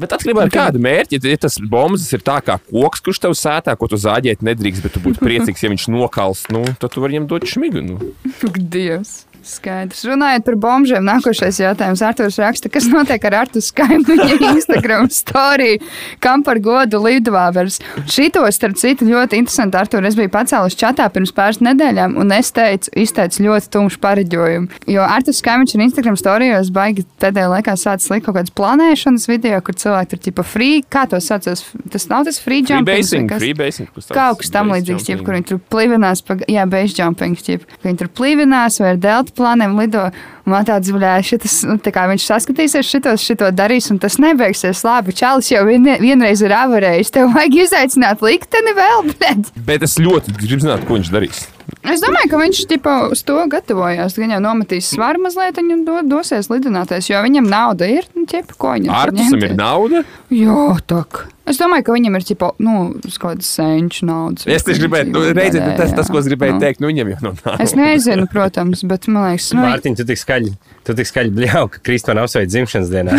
Bet 0.00 0.14
atkarībā 0.16 0.46
no 0.46 0.52
kāda 0.52 0.80
mērķa, 0.80 1.20
ja 1.28 1.40
tas 1.40 1.58
bombas 1.60 2.06
ir 2.16 2.22
tā 2.24 2.38
kā 2.44 2.56
koks, 2.70 3.02
kurš 3.04 3.20
tev 3.26 3.36
sētā, 3.36 3.74
ko 3.76 3.90
tu 3.90 3.98
zāģēt 4.00 4.44
nedrīkst, 4.46 4.84
bet 4.86 4.96
tu 4.96 5.02
būtu 5.04 5.22
priecīgs, 5.26 5.64
ja 5.64 5.72
viņš 5.72 5.88
nokals, 5.92 6.46
nu, 6.54 6.64
tad 6.80 6.94
tu 6.94 7.04
vari 7.04 7.18
viņam 7.18 7.28
dot 7.30 7.48
šmigu. 7.50 7.84
Nu. 7.84 8.14
Dievs. 8.76 9.24
Skaidrs. 9.46 10.02
Runājot 10.08 10.44
par 10.46 10.56
bombžiem, 10.60 11.04
nākošais 11.06 11.60
jautājums. 11.62 12.02
Arthurs 12.04 12.38
raksta, 12.40 12.70
kas 12.72 12.88
notiek 12.90 13.24
ar 13.28 13.36
Artu 13.42 13.62
Skaipu 13.64 14.16
viņa 14.16 14.50
Instagram 14.54 15.08
storiju, 15.12 15.80
kam 16.22 16.44
par 16.46 16.60
godu 16.62 17.00
Lidvāvers. 17.02 17.80
Šito, 18.10 18.44
starp 18.52 18.78
citu, 18.80 19.08
ļoti 19.08 19.40
interesanti, 19.40 19.78
Artur, 19.80 20.04
es 20.06 20.18
biju 20.18 20.32
pacēlus 20.34 20.76
čatā 20.78 21.08
pirms 21.12 21.32
pāris 21.36 21.60
nedēļām, 21.64 22.16
un 22.20 22.34
es 22.36 22.52
teicu, 22.56 22.92
izteicu 23.00 23.46
ļoti 23.46 23.72
tumšu 23.76 24.00
pareģojumu. 24.02 24.82
Jo 24.90 25.06
Artus 25.08 25.40
Skaips 25.40 25.76
ir 25.76 25.84
Instagram 25.86 26.18
storijos 26.20 26.72
baigi 26.74 27.06
pēdējā 27.22 27.48
laikā 27.54 27.76
sācis 27.80 28.12
likt 28.12 28.28
kaut 28.28 28.38
kādas 28.38 28.54
planēšanas 28.56 29.28
video, 29.30 29.60
kur 29.64 29.78
cilvēki 29.80 30.14
tur 30.14 30.22
tipa 30.28 30.46
free, 30.46 30.84
kā 30.84 31.06
to 31.10 31.20
saucas, 31.24 31.64
tas 31.92 32.08
nav 32.12 32.28
tas 32.28 32.40
free 32.42 32.62
jumping. 32.66 33.28
kas? 33.30 33.40
freebasing. 33.42 33.90
kas 33.94 34.10
tāds 34.10 34.18
Kaut 34.18 34.42
kas 34.42 34.52
tam 34.54 34.72
līdzīgs, 34.74 35.08
jeb, 35.12 35.24
kur 35.26 35.36
viņi 35.36 35.48
tur 35.52 35.62
plivinās, 35.72 36.22
pa, 36.26 36.36
jā, 36.50 36.66
base 36.70 36.98
jumping, 36.98 37.38
jeb, 37.46 37.66
ka 37.66 37.88
viņi 37.88 38.02
tur 38.02 38.12
plivinās 38.20 38.80
vai 38.82 38.94
ar 38.94 39.00
delta 39.00 39.29
plāniem 39.36 39.78
lido. 39.78 40.08
Un 40.39 40.39
Man 40.48 40.64
tāds 40.64 40.88
bija, 40.94 41.16
šitas, 41.26 41.58
nu, 41.68 41.76
tā 41.82 41.92
kā 41.94 42.06
viņš 42.10 42.24
saskatīsies, 42.30 42.88
šitos, 42.88 43.24
šito 43.26 43.50
darīs, 43.54 43.90
un 43.92 43.98
tas 44.02 44.16
nebeigsies 44.22 44.80
labi. 44.86 45.12
Čalis 45.16 45.50
jau 45.52 45.64
vien, 45.68 45.84
vienreiz 46.00 46.42
ir 46.42 46.54
avarējis. 46.56 47.12
Tev 47.14 47.32
vajag 47.36 47.58
izaicināt 47.66 48.24
likteni 48.24 48.74
vēl, 48.78 49.10
bet 49.20 49.50
Bet 49.68 49.84
es 49.86 49.98
ļoti 50.00 50.34
gribu 50.38 50.64
zināt, 50.64 50.86
ko 50.88 50.96
viņš 50.98 51.10
darīs. 51.12 51.42
es 51.86 52.00
domāju, 52.02 52.30
ka 52.32 52.40
viņš 52.40 52.62
tipa, 52.70 52.94
uz 53.12 53.22
to 53.26 53.36
gatavojās. 53.52 54.16
Gan 54.18 54.32
jau 54.36 54.40
nometīs 54.42 54.88
svaru 54.94 55.20
mazliet, 55.22 55.58
un 55.60 55.84
do, 55.86 56.00
dosies 56.16 56.48
lidināties, 56.50 57.10
jo 57.12 57.20
viņam 57.22 57.46
nauda 57.50 57.86
ir. 57.90 58.08
Nu, 58.16 58.24
ķepa, 58.30 58.56
ko 58.56 58.72
viņam 58.78 58.90
tur 58.90 59.02
Artusam 59.04 59.44
ir 59.44 59.54
nauda. 59.58 60.02
Jā, 60.34 60.64
tak. 60.90 61.26
Es 61.50 61.58
domāju, 61.58 61.82
ka 61.88 61.94
viņam 61.96 62.14
ir 62.14 62.24
ķipa, 62.28 62.48
nu, 62.62 62.72
kaut 63.02 63.16
kādas 63.24 63.48
senču 63.56 64.06
naudas. 64.06 64.44
Es 64.46 64.62
tieši 64.62 64.84
gribēju, 64.84 65.06
nu, 65.10 65.22
reizē, 65.34 65.64
tas, 65.74 65.90
tas, 65.96 66.06
ko 66.12 66.20
es 66.20 66.28
gribēju 66.30 66.54
Nu. 66.54 66.60
teikt, 66.62 66.78
nu, 66.78 66.86
viņam 66.92 67.08
jau 67.10 67.16
nav 67.24 67.40
naudas. 67.42 67.64
Es 67.64 67.74
nezinu, 67.74 68.28
protams, 68.30 68.84
bet 68.86 69.08
man 69.10 69.32
liekas, 69.32 69.48
nu, 69.56 69.64
Mārtiņ, 69.64 69.96
tu 69.98 70.06
tik 70.06 70.20
skaļi, 70.20 70.39
tu 70.86 70.96
tik 70.98 71.06
skaļi 71.10 71.34
bļauj, 71.38 71.68
ka 71.76 71.82
Kristāna 71.86 72.24
apsveic 72.26 72.50
dzimšanas 72.52 72.90
dienā. 72.92 73.12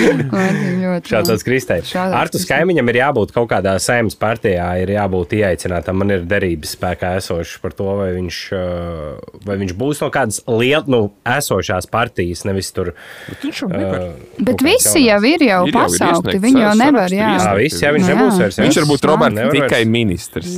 Šāds 0.00 1.42
Kristēns. 1.44 1.90
Artus 1.96 2.42
Kristē. 2.44 2.54
kaimiņam 2.54 2.90
ir 2.92 2.98
jābūt 3.00 3.32
kaut 3.34 3.48
kādā 3.52 3.74
saimnes 3.82 4.16
partijā, 4.18 4.66
ir 4.82 4.92
jābūt 4.94 5.34
ieaicinātam. 5.38 5.98
Man 6.00 6.12
ir 6.14 6.24
derības 6.28 6.74
spēkā 6.76 7.12
esošs 7.20 7.58
par 7.62 7.74
to, 7.76 7.86
vai 8.00 8.10
viņš, 8.16 8.38
uh, 8.56 9.40
vai 9.46 9.56
viņš 9.62 9.74
būs 9.80 10.02
no 10.04 10.10
kādas 10.14 10.40
lielas, 10.48 10.88
nu, 10.90 11.02
esošās 11.28 11.88
partijas, 11.92 12.44
nevis 12.48 12.72
tur. 12.76 12.92
Bet 13.28 13.46
viņš 13.48 13.62
jau 13.64 13.70
nevar. 13.72 14.06
Uh, 14.10 14.44
Bet 14.50 14.64
visi 14.66 15.04
jau 15.06 15.20
ir 15.28 15.46
jau 15.48 15.48
Ir 15.50 15.50
jau, 15.50 15.66
ir 15.66 15.76
pasaukti. 15.76 16.36
iesniegts 16.36 16.46
Viņi 16.46 16.64
jau 16.66 16.74
nevar, 16.80 17.08
jā. 17.10 17.18
Jā, 17.20 17.34
iesniegts. 17.36 17.60
viss, 17.64 17.82
jā, 17.84 17.92
viņš 17.96 18.06
Nu, 18.06 18.14
nebūs 18.14 18.32
jā. 18.32 18.40
vairs. 18.44 18.56
jā. 18.60 18.64
Viņš 18.68 18.80
var 18.80 18.88
būt 18.94 19.00
Jā. 19.04 19.10
Roberts 19.12 19.54
tikai 19.56 19.82
ministrs. 19.98 20.56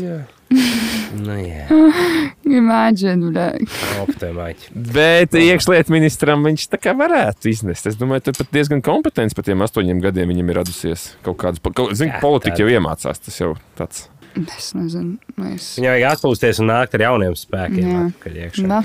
Nu, 1.22 1.34
jā, 1.38 1.66
Imagine, 2.52 3.30
optimāķi. 4.02 4.70
Bet 4.94 5.36
iekšlietu 5.38 5.94
ministram 5.94 6.42
viņš 6.46 6.66
tā 6.72 6.80
kā 6.82 6.94
varētu 6.98 7.50
iznest. 7.52 7.86
Es 7.90 7.98
domāju, 8.00 8.26
ka 8.28 8.34
pat 8.40 8.50
diezgan 8.54 8.82
kompetents 8.84 9.36
par 9.36 9.46
tiem 9.46 9.62
astoņiem 9.64 10.02
gadiem 10.04 10.32
viņam 10.32 10.50
ir 10.52 10.58
radusies 10.62 11.06
kaut 11.26 11.38
kādas. 11.44 11.62
Kaut, 11.72 11.94
zin, 11.98 12.10
Jā, 12.12 12.20
politika 12.24 12.56
tā- 12.58 12.64
jau 12.64 12.72
iemācās. 12.74 13.22
Tas 13.24 13.38
jau 13.40 13.52
tāds 13.78 14.06
Es 14.32 14.70
nezinu. 14.72 15.18
Es... 15.52 15.66
Viņam 15.76 15.92
vajag 15.92 16.04
atpūsties 16.14 16.60
un 16.62 16.68
nākt 16.70 16.94
ar 16.96 17.02
jauniem 17.04 17.34
spēkiem. 17.36 17.88
Jā. 17.90 18.04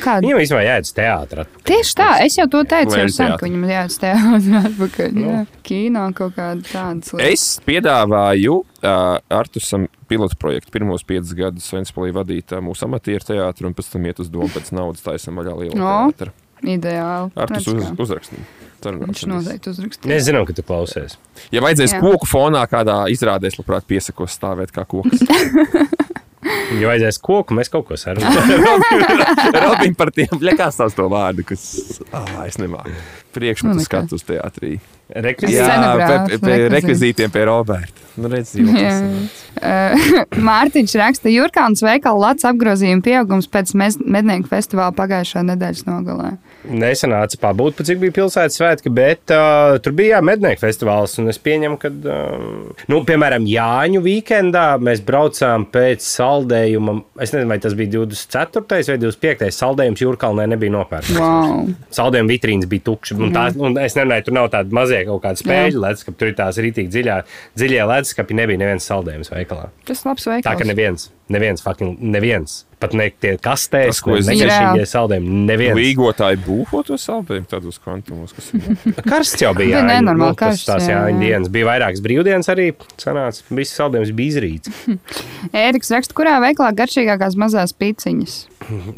kāda- 0.04 0.26
Viņam 0.26 0.42
vispār 0.42 0.64
jāiet 0.66 0.88
uz 0.90 0.94
teātru. 0.98 1.46
Tieši 1.70 1.94
tā, 2.00 2.08
es 2.26 2.36
jau 2.40 2.48
to 2.52 2.64
teicu, 2.68 2.92
jau 2.98 3.04
Lēļu 3.06 3.14
sen, 3.16 3.32
ka 3.40 3.48
viņam 3.48 3.64
jāatcerās 3.72 4.00
teātrī 4.04 4.60
atpakaļ. 4.72 5.22
Jā. 5.24 5.44
Kino 5.68 6.06
kaut 6.18 6.36
kāda 6.36 6.64
lietas. 6.84 7.14
Es 7.32 7.46
piedāvāju 7.68 8.58
uh, 8.60 9.20
Artusam 9.40 9.88
pilotu 10.08 10.36
projektu 10.40 10.72
pirmos 10.76 11.04
piecus 11.08 11.32
gadus 11.36 11.72
Ventspēlī 11.76 12.12
vadīt 12.16 12.52
uh, 12.56 12.62
mūsu 12.64 12.88
amatieru 12.88 13.28
teātru 13.32 13.68
un 13.72 13.76
pēc 13.78 13.92
tam 13.96 14.06
iet 14.08 14.20
uz 14.24 14.30
domu 14.32 14.48
pēc 14.52 14.72
naudas 14.76 15.04
taisam 15.06 15.40
vaļā 15.40 15.56
lielu 15.64 15.80
No. 15.80 15.96
teātru. 16.12 16.36
Ideāli. 16.64 17.32
Artus 17.38 17.68
uz, 17.70 17.84
kā. 17.86 18.40
Uzrakstīja. 18.96 19.28
Viņš 19.28 19.34
noteikti 19.34 19.74
uzrakstīja. 19.74 20.16
Es 20.16 20.28
zinu, 20.28 20.46
ka 20.48 20.56
tu 20.58 20.64
klausies. 20.64 21.18
Ja 21.52 21.64
vajadzēs 21.66 21.98
Jā. 21.98 22.02
koku 22.04 22.30
fonā 22.30 22.64
kādā 22.72 23.04
izrādē, 23.12 23.52
es 23.52 23.60
labprāt 23.60 23.88
piesakos 23.90 24.38
stāvēt 24.40 24.72
kā 24.76 24.88
koks. 24.88 25.26
Ja 26.78 26.88
vajadzēs 26.92 27.18
koku, 27.24 27.56
mēs 27.58 27.70
kaut 27.72 27.88
ko 27.90 27.98
sarunāsim. 28.00 29.02
Robin 29.64 29.96
par 29.98 30.12
tiem 30.16 30.40
ļakās 30.44 30.78
tās 30.80 30.96
to 30.96 31.08
vārdu, 31.12 31.44
kas, 31.48 31.64
ah, 32.16 32.44
es 32.46 32.60
nemāku. 32.62 32.94
Priekšmetu 33.36 33.80
Nu, 33.80 33.84
skatu 33.84 34.18
uz 34.18 34.24
teātrī. 34.28 34.78
Rekvizīt. 35.08 35.58
Jā, 35.58 35.68
Scenogrāfs, 35.70 36.30
pie, 36.30 36.38
pie 36.40 36.54
rekvizīti. 36.54 36.74
rekvizītiem 36.76 37.34
pie 37.34 37.44
Roberta. 37.48 38.06
Nu, 38.18 38.32
redz, 38.32 38.54
Mārtiņš 40.50 40.96
raksta, 41.02 41.32
Jurkāns 41.34 41.84
veikala 41.86 42.30
Latvijas 42.30 42.52
apgrozījuma 42.52 43.06
pieaugums 43.06 43.50
pēc 43.52 43.74
mednieku 43.78 44.50
festivāla 44.52 44.94
pagājušā 44.98 45.46
nedēļas 45.48 45.88
nogalē. 45.90 46.36
Nesanāca 46.68 47.38
pabūt, 47.42 47.82
cik 47.88 48.00
bija 48.02 48.14
pilsētas 48.18 48.58
svētki, 48.60 48.92
bet 48.94 49.32
uh, 49.34 49.78
tur 49.84 49.94
bija 49.98 50.18
jā, 50.18 50.22
mednieku 50.26 50.62
festivāls. 50.64 51.16
un 51.22 51.32
Es 51.32 51.40
pieņemu, 51.44 51.78
ka, 51.82 51.92
uh, 51.92 52.86
nu, 52.92 53.00
piemēram, 53.08 53.46
Jāņu 53.48 54.02
weekendā 54.06 54.66
mēs 54.84 55.02
braucām 55.08 55.66
pēc 55.74 56.04
saldējuma. 56.04 56.98
Es 57.24 57.34
nezinu, 57.36 57.50
vai 57.52 57.60
tas 57.64 57.76
bija 57.78 57.94
24. 57.98 58.66
vai 58.92 58.98
25. 59.02 59.52
saldējums 59.58 60.04
Jūrkalnē 60.04 60.48
nebija 60.54 60.76
nopērts. 60.76 61.14
Wow. 61.18 61.68
Saldējuma 61.98 62.34
vitrīnas 62.34 62.70
bija 62.72 62.88
tukšas. 62.92 63.18
Un 63.24 63.36
tās, 63.36 63.58
un 63.60 63.78
es 63.82 63.98
nemanīju, 63.98 64.28
tur 64.30 64.38
nav 64.40 64.50
tāda 64.54 64.76
mazie 64.76 65.04
kaut 65.08 65.24
kāda 65.26 65.42
spēļu 65.44 65.84
leduskapi. 65.84 66.20
Tur 66.22 66.32
ir 66.34 66.38
tās 66.40 66.60
rītīgi 66.64 66.94
dziļā, 66.94 67.20
dziļie 67.58 67.84
leduskapi. 67.94 68.38
Nebija 68.38 68.64
neviens 68.66 68.88
saldējums 68.92 69.32
veikalā. 69.34 69.70
Tas 69.88 70.04
labs 70.08 70.28
Tā 70.28 70.42
ka 70.42 70.52
veikals. 70.58 70.68
neviens, 70.72 71.08
neviens, 71.34 71.62
fucking 71.64 71.98
neviens. 72.02 72.64
Pat 72.78 72.94
ne 72.94 73.08
tie 73.10 73.34
kastēs, 73.42 74.04
ko 74.06 74.16
es- 74.20 74.28
Jā. 74.30 74.76
saldējumi. 74.86 75.46
Neviens. 75.50 75.78
Līgotāji 75.80 76.38
būvo 76.46 76.84
to 76.86 76.94
saldējumu 76.94 77.48
tādos 77.50 77.80
kvantumos, 77.82 78.36
kas 78.38 78.52
ir. 78.54 78.62
Karsts 79.02 79.42
jau 79.42 79.54
bija. 79.58 79.80
Jā, 79.80 79.84
nenormāli 79.98 80.36
nu, 80.36 80.38
karsts, 80.38 80.68
Tās 80.70 80.86
jā, 80.86 81.00
jā, 81.10 81.20
dienas. 81.20 81.50
Bija 81.50 81.66
vairākas 81.72 82.04
brīvdienas 82.06 82.48
arī. 82.54 82.68
Sanāca, 83.02 83.42
viss 83.50 83.74
saldējums 83.80 84.14
bija 84.14 84.36
izrīts. 84.36 84.70
Ēriks 85.66 85.90
raksta, 85.96 86.14
kurā 86.14 86.38
veikalā 86.44 86.70
garšīgākās 86.78 87.36
mazās 87.36 87.74
pīciņas. 87.74 88.38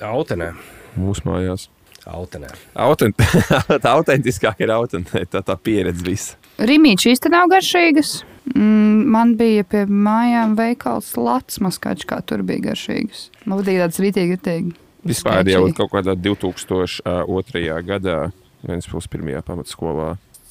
Autenē. 0.04 0.54
Mūsu 1.00 1.24
mājās. 1.30 1.70
Autenē. 2.10 2.50
Autent, 2.76 3.16
tā 3.84 3.92
autentiskāk 3.94 4.60
ir 4.64 4.72
autentē, 4.74 5.26
tā, 5.30 5.44
tā 5.46 5.56
pieredze 5.62 6.04
visa. 6.04 6.36
Rimīčs 6.60 7.06
īsti 7.12 7.30
nav 7.32 7.48
garšīgas. 7.52 8.24
Mm, 8.56 9.06
man 9.14 9.36
bija 9.40 9.66
pie 9.68 9.84
mājām 9.86 10.56
veikals 10.58 11.12
Latvijas 11.18 11.62
maskačs, 11.64 12.08
kā 12.10 12.22
tur 12.26 12.44
bija 12.48 12.70
garšīgas. 12.72 13.28
Man 13.46 13.62
patīk 13.62 13.82
tāds 13.84 14.02
rītīgi, 14.02 14.38
rītīgi. 14.38 14.74
Vispār 15.10 15.48
jau 15.48 15.68
kaut 15.78 15.94
kādā 15.94 16.16
2002. 16.20 17.84
gadā, 17.88 18.20
Vēnspils 18.60 19.08
pirmajā 19.08 19.40
pamatskolā, 19.48 20.10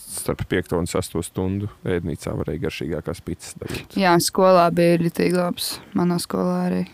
starp 0.08 0.46
5 0.48 0.72
un 0.78 0.86
6 0.88 1.18
stundu 1.26 1.68
ēdnīcā 1.84 2.32
varēja 2.38 2.62
garšīgākās 2.62 3.20
pitas 3.26 3.52
dabūt. 3.60 3.98
Jā, 4.00 4.14
skolā 4.24 4.70
bija 4.72 4.96
rītīgi 5.02 5.36
labs. 5.36 5.74
Manā 5.98 6.16
skolā 6.22 6.62
arī 6.70 6.86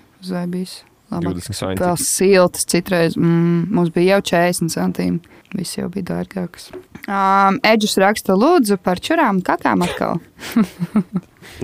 uzvaibīs. 1.10 1.48
20 1.50 1.60
saņem. 1.60 1.82
Vēl 1.82 2.00
siltas, 2.00 2.66
citreiz 2.70 3.18
mm, 3.18 3.68
mums 3.74 3.92
bija 3.94 4.18
jau 4.18 4.26
40 4.34 4.74
centīmi. 4.74 5.38
Viss 5.54 5.78
jau 5.78 5.86
bija 5.92 6.08
dārgāks. 6.10 6.72
Um, 7.04 7.60
Edžus 7.62 7.94
raksta, 8.00 8.34
lūdzu, 8.38 8.78
par 8.82 8.98
čurām 9.02 9.42
kakām 9.44 9.84
atkal. 9.86 10.18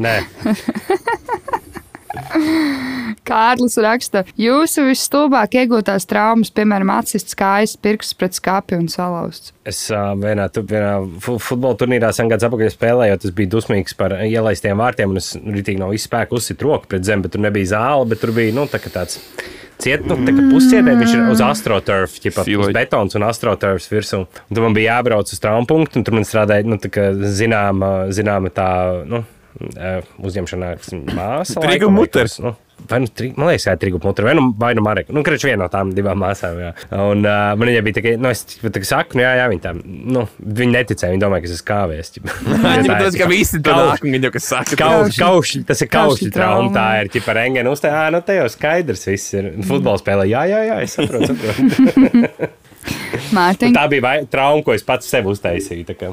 Nē, 0.01 0.21
Kārlis 3.31 3.77
raksta, 3.83 4.25
jūsu 4.41 4.87
visstulbāk 4.89 5.55
iegūtās 5.61 6.07
traumas, 6.11 6.51
piemēram, 6.55 6.91
atsists 6.97 7.37
kājas, 7.39 7.77
pirksts 7.81 8.17
pret 8.19 8.37
skāpi 8.39 8.79
un 8.79 8.89
salauzts. 8.91 9.53
es 9.69 9.83
uh, 9.95 10.11
vienā, 10.19 10.49
tu, 10.53 10.65
vienā 10.67 10.97
fu- 11.23 11.39
futbola 11.43 11.79
turnīrā 11.79 12.11
sen 12.17 12.31
gadus 12.33 12.49
atpakaļ 12.49 12.73
spēlēju, 12.75 13.21
es 13.21 13.37
biju 13.37 13.53
dusmīgs 13.57 13.95
par 13.99 14.17
ielaistiem 14.27 14.81
vārtiem, 14.81 15.15
un 15.15 15.23
es 15.23 15.33
rītīgi 15.39 15.83
no 15.83 15.91
visu 15.93 16.09
spēku 16.09 16.41
uzsit 16.41 16.63
roku 16.67 16.91
pret 16.91 17.07
zemi, 17.07 17.27
bet 17.27 17.37
tur 17.37 17.45
nebija 17.47 17.73
zāle, 17.77 18.09
bet 18.11 18.23
tur 18.25 18.35
bija, 18.37 18.55
nu, 18.57 18.67
tā 18.71 18.83
kā 18.83 18.93
tāds. 18.95 19.21
Ciet, 19.81 20.03
nu, 20.05 20.13
tā 20.27 20.35
kā 20.37 20.43
puscietē 20.51 20.93
viņš 20.93 21.13
ir 21.17 21.23
uz 21.33 21.41
astroturf, 21.41 22.19
ķipa, 22.21 22.43
uz 22.61 22.69
betons 22.77 23.17
un 23.17 23.25
astroturfs 23.25 23.87
virsū. 23.89 24.27
Un 24.29 24.53
tur 24.59 24.67
man 24.67 24.75
bija 24.77 24.99
jābrauc 24.99 25.31
uz 25.33 25.41
traumu 25.41 25.65
punktu, 25.71 25.97
un 25.97 26.05
tur 26.05 26.19
man 26.19 26.27
strādāja, 26.29 26.67
nu, 26.69 26.77
tā 26.77 26.91
kā 26.93 27.07
zināma, 27.17 28.11
zināma 28.13 28.53
tā, 28.53 28.67
nu, 29.09 29.23
uzņemšanā 30.21 30.75
kas 30.81 30.93
viņa 30.95 31.15
māsa. 31.17 31.61
Trigu 31.65 31.89
muters. 31.93 32.39
Nu, 32.41 32.55
vai 32.89 33.01
nu, 33.05 33.09
tri, 33.13 33.29
man 33.37 33.51
liekas, 33.51 33.67
ka 33.69 33.75
trigu 33.81 33.99
muteri, 34.03 34.29
vai 34.31 34.35
nu, 34.39 34.45
vai 34.57 34.71
nu 34.79 34.83
Mareka. 34.85 35.13
Nu, 35.13 35.21
kreč 35.27 35.43
viena 35.45 35.65
no 35.67 35.69
tām 35.73 35.91
divām 35.97 36.21
māsām, 36.23 36.57
jā. 36.63 36.71
Un 36.97 37.21
uh, 37.29 37.51
man 37.61 37.69
viņa 37.69 37.83
bija 37.85 37.99
tā, 37.99 38.05
ka, 38.07 38.15
nu, 38.23 38.31
es 38.33 38.45
tā 38.63 38.73
kā 38.81 38.89
saku, 38.89 39.19
nu, 39.21 39.25
jā, 39.27 39.33
jā, 39.41 39.49
viņa 39.53 39.65
tā, 39.67 39.73
nu, 39.85 40.23
viņa 40.41 40.75
neticēja, 40.79 41.13
viņa 41.17 41.25
domāja, 41.27 41.45
ka 41.45 41.51
es 41.51 41.57
esmu 41.59 41.69
kāvēs. 41.73 42.13
ķipa. 42.17 42.37
Viņam 42.49 42.89
Tā 42.89 42.97
ir 42.97 43.05
tas, 43.05 43.19
ka 43.21 43.29
visi 43.35 43.61
to 43.61 43.75
kauš- 43.75 43.91
nāk, 43.93 44.07
un 44.09 44.17
viņi 44.17 44.31
jau 44.31 44.33
kas 44.39 44.49
saka. 44.55 44.79
Kauš, 44.81 45.21
kauš, 45.21 45.53
tas 45.69 45.85
ir 45.85 45.93
Kaušļu 45.93 46.31
trauma. 46.39 46.71
trauma. 46.71 46.75
Tā 46.79 46.87
ir 47.05 47.13
ģipa 47.19 47.37
rengena 47.37 47.75
uztē. 47.75 47.93
Ā, 47.93 48.07
nu 48.15 48.23
te 48.25 48.39
jau 48.41 48.49
skaidrs 48.57 49.05
viss 49.11 49.35
ir. 49.37 49.51
Futbola 49.69 50.01
spēlē. 50.01 50.25
Jā, 50.31 50.47
jā, 50.49 50.63
jā, 50.71 50.81
es 50.87 50.97
saprotu. 50.97 51.35
saprotu. 51.37 52.51
Mārtiņ, 53.37 53.75
tā 53.77 53.85
bija 53.93 54.03
vai, 54.03 54.15
trauma, 54.31 54.63
ko 54.67 54.73
es 54.75 54.83
pats 54.87 55.07
sev 55.11 55.29
uztaisīju. 55.31 55.85
tā 55.87 55.95
kā. 55.99 56.11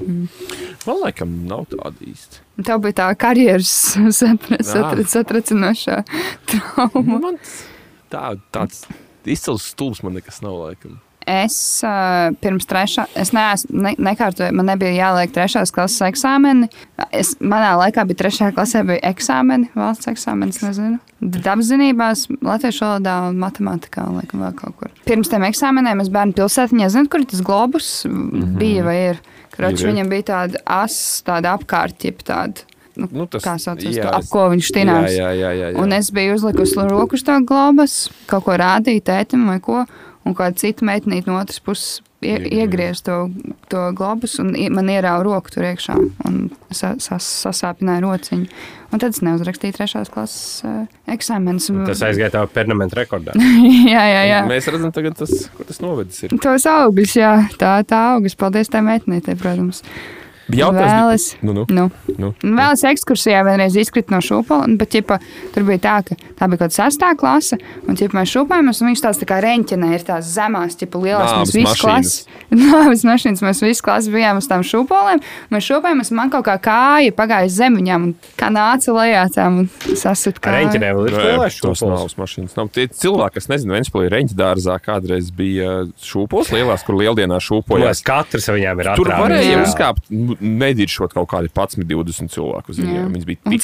Man 0.86 1.02
laikam 1.02 1.32
nav 1.50 1.66
tāda 1.72 1.98
īsti. 2.06 2.44
tev 2.68 2.82
bija 2.84 2.94
tā 3.02 3.08
karjeras 3.18 3.72
satra- 4.20 4.62
satra- 4.62 5.08
satracinošā 5.16 5.98
trauma. 6.52 7.20
Man 7.20 7.40
tā, 8.12 8.38
tāds 8.54 8.86
izcils 9.26 9.66
stulbs 9.74 10.04
man 10.04 10.14
nekas 10.20 10.42
nav 10.46 10.54
laikam. 10.62 11.00
Es 11.28 11.84
uh, 11.84 12.30
pirms 12.40 12.64
trešā, 12.70 13.04
es 13.20 13.34
neesmu, 13.36 13.82
ne, 13.84 13.92
nekārtoju, 14.00 14.54
man 14.56 14.70
nebija 14.72 14.94
jāliek 14.96 15.34
trešās 15.36 15.74
klases 15.76 16.06
eksāmeni. 16.08 16.70
Es, 17.12 17.34
manā 17.44 17.74
laikā 17.82 18.06
bija 18.08 18.22
trešajā 18.24 18.54
klasē 18.56 18.86
bija 18.88 19.04
eksāmeni, 19.12 19.68
valsts 19.76 20.08
eksāmenis, 20.08 20.62
nezinu. 20.64 21.02
Dabaszinībās, 21.20 22.28
latviešu 22.46 22.86
valodā 22.86 23.18
un 23.28 23.42
matemātikā, 23.42 24.06
un 24.08 24.22
laikam 24.22 24.46
vēl 24.46 24.56
kaut 24.56 24.78
kur. 24.80 24.94
Pirms 25.10 25.34
tam 25.34 25.44
eksāmeniem 25.50 26.04
es 26.06 26.14
bērnu 26.14 26.38
pilsētiņā, 26.38 26.92
zinu, 26.96 27.12
kur 27.12 27.26
tas 27.28 27.44
globus, 27.44 27.90
mm 28.08 28.30
-hmm. 28.32 28.56
bija 28.62 28.88
vai 28.88 28.98
ir. 29.10 29.26
Ir. 29.58 29.74
viņam 29.74 30.10
bija 30.10 30.24
tāda 30.24 30.60
as, 30.66 31.24
tāda 31.26 31.56
apkārt, 31.58 32.04
jeb 32.06 32.22
tāda, 32.22 32.62
nu, 32.96 33.08
Nu, 33.12 33.26
tas- 33.26 33.44
kā 33.44 33.58
sauc, 33.58 33.82
jā, 33.82 34.04
to, 34.04 34.10
ap 34.14 34.26
ko 34.30 34.50
viņš 34.54 34.72
tinās. 34.74 35.12
Jā, 35.12 35.32
jā, 35.32 35.32
jā. 35.34 35.52
jā, 35.52 35.70
jā. 35.74 35.82
Un 35.82 35.94
es 35.94 36.12
biju 36.12 36.36
uzlikusi 36.36 36.76
roku 36.76 37.18
uz 37.18 37.24
to 37.24 37.40
globus, 37.42 38.10
kaut 38.30 38.44
ko 38.46 38.58
rādīju 38.58 39.02
tētim 39.02 39.48
vai 39.50 39.60
ko, 39.60 39.86
un 40.28 40.36
kāda 40.38 40.60
cita 40.60 40.86
meitenīte 40.88 41.32
no 41.32 41.40
otras 41.40 41.64
puses 41.64 42.02
ie, 42.22 42.38
iegriez 42.62 43.02
to, 43.06 43.30
to 43.72 43.84
globus, 43.98 44.38
un 44.42 44.54
man 44.74 44.90
ierāva 44.92 45.24
roku 45.26 45.54
tur 45.54 45.68
iekšā, 45.68 45.96
un 46.28 46.38
sa, 46.74 46.96
sas, 47.02 47.28
sasāpināja 47.46 48.04
rociņu. 48.06 48.50
Un 48.88 49.02
tad 49.04 49.16
es 49.16 49.22
neuzrakstīju 49.26 49.76
trešās 49.76 50.12
klases 50.12 50.64
uh, 50.66 50.86
eksāmenus. 51.12 51.68
Tas 51.90 52.06
aizgāja 52.08 52.32
tā 52.38 52.44
permanenta 52.52 53.02
rekordā. 53.02 53.36
jā, 53.94 54.04
jā, 54.14 54.22
jā. 54.30 54.44
Mēs 54.48 54.70
redzam, 54.72 54.94
tagad 54.96 55.18
tas, 55.20 55.34
ko 55.58 55.68
tas 55.68 55.82
novedis. 55.84 56.24
Ir. 56.24 56.38
Tos 56.44 56.68
augļus, 56.72 57.18
jā, 57.20 57.34
tā, 57.60 57.74
tā 57.88 58.04
augļus. 58.14 58.38
Paldies 58.40 58.72
tai 58.72 58.86
meitenītei, 58.88 59.36
protams. 59.40 59.84
Jautājums, 60.48 60.94
Vēl 60.94 61.14
es- 61.14 61.36
nu, 61.42 61.54
nu, 61.54 61.66
Nu. 61.70 61.90
nu. 62.18 62.34
Vēl 62.42 62.72
es 62.74 62.84
ekskursijā 62.84 63.44
vienreiz 63.44 63.76
izkritu 63.76 64.12
no 64.12 64.18
šūpoles, 64.24 64.78
bet 64.78 64.90
ķipa, 64.96 65.20
tur 65.54 65.64
bija 65.64 65.80
tā, 65.80 65.96
ka 66.08 66.16
tā 66.16 66.48
bija 66.48 66.58
kaut 66.62 66.72
kāda 66.72 66.78
sastāvā 66.78 67.18
klase, 67.20 67.58
un 67.88 67.96
ķipa, 67.96 68.14
mēs 68.22 68.32
šūpojāmies, 68.32 68.82
un 68.82 68.88
viņš 68.94 69.02
tāds 69.04 69.20
tā 69.20 69.26
kā 69.28 69.42
reņķinē 69.44 69.94
ir 69.94 70.06
tās 70.08 70.24
zemās, 70.38 70.78
ķipa, 70.80 71.02
lielās. 71.04 71.32
Nāves 71.34 71.52
Mēs 71.52 71.58
visi 71.60 71.82
klases, 71.82 72.28
nāves 72.52 73.04
mašīnas, 73.04 73.42
mēs 73.44 73.62
visi 73.62 73.82
klases 73.84 74.10
bijām 74.14 74.38
uz 74.38 74.48
tām 74.48 74.64
šūpolēm, 74.64 75.20
mēs 75.52 75.68
šūpojāmies, 75.68 76.12
un 76.12 76.18
man 76.22 76.30
kaut 76.30 76.46
kā 76.46 76.58
kāja 76.62 77.12
pagāja 77.12 77.50
zem 77.50 77.76
viņām, 77.76 78.04
un 78.04 78.16
kā 78.38 78.48
nāca 78.50 78.94
lejā 78.96 79.26
tām 79.36 79.60
un 79.66 79.70
sasit 79.96 80.40
kā. 80.40 80.54
Reņķinē 80.56 80.94
vēl 80.96 81.08
ir 81.12 81.52
šūpoles. 81.52 81.82
nav 81.88 82.08
mašīnas. 82.18 82.56
Nav. 82.58 82.70
Tie 82.72 82.88
cilvēki, 82.88 83.34
kas 83.34 83.48
nezina, 83.52 83.76
Vēnspēlī 83.78 84.08
reņķa 84.10 84.36
dārzā 84.38 84.80
kādreiz 84.80 85.30
bija 85.36 85.86
šūpos 86.02 86.50
lielās, 86.56 86.84
kur 86.86 86.96
lieldienā 86.96 87.38
šūpojās. 87.44 88.02
katrs 88.04 88.48
viņām 88.48 88.80
ir 88.80 88.96
Tur 88.96 89.06
atrādījis. 89.06 89.22
varēja 89.24 89.64
uzkāpt, 89.66 90.37
nediršot 90.42 91.14
kaut 91.16 91.30
kādi 91.32 91.52
11, 91.52 91.86
20 91.88 92.34
cilvēku 92.34 92.74
uz 92.74 92.82
viņiem. 92.82 93.14
Viņas 93.14 93.30
bija 93.30 93.42
tik 93.44 93.64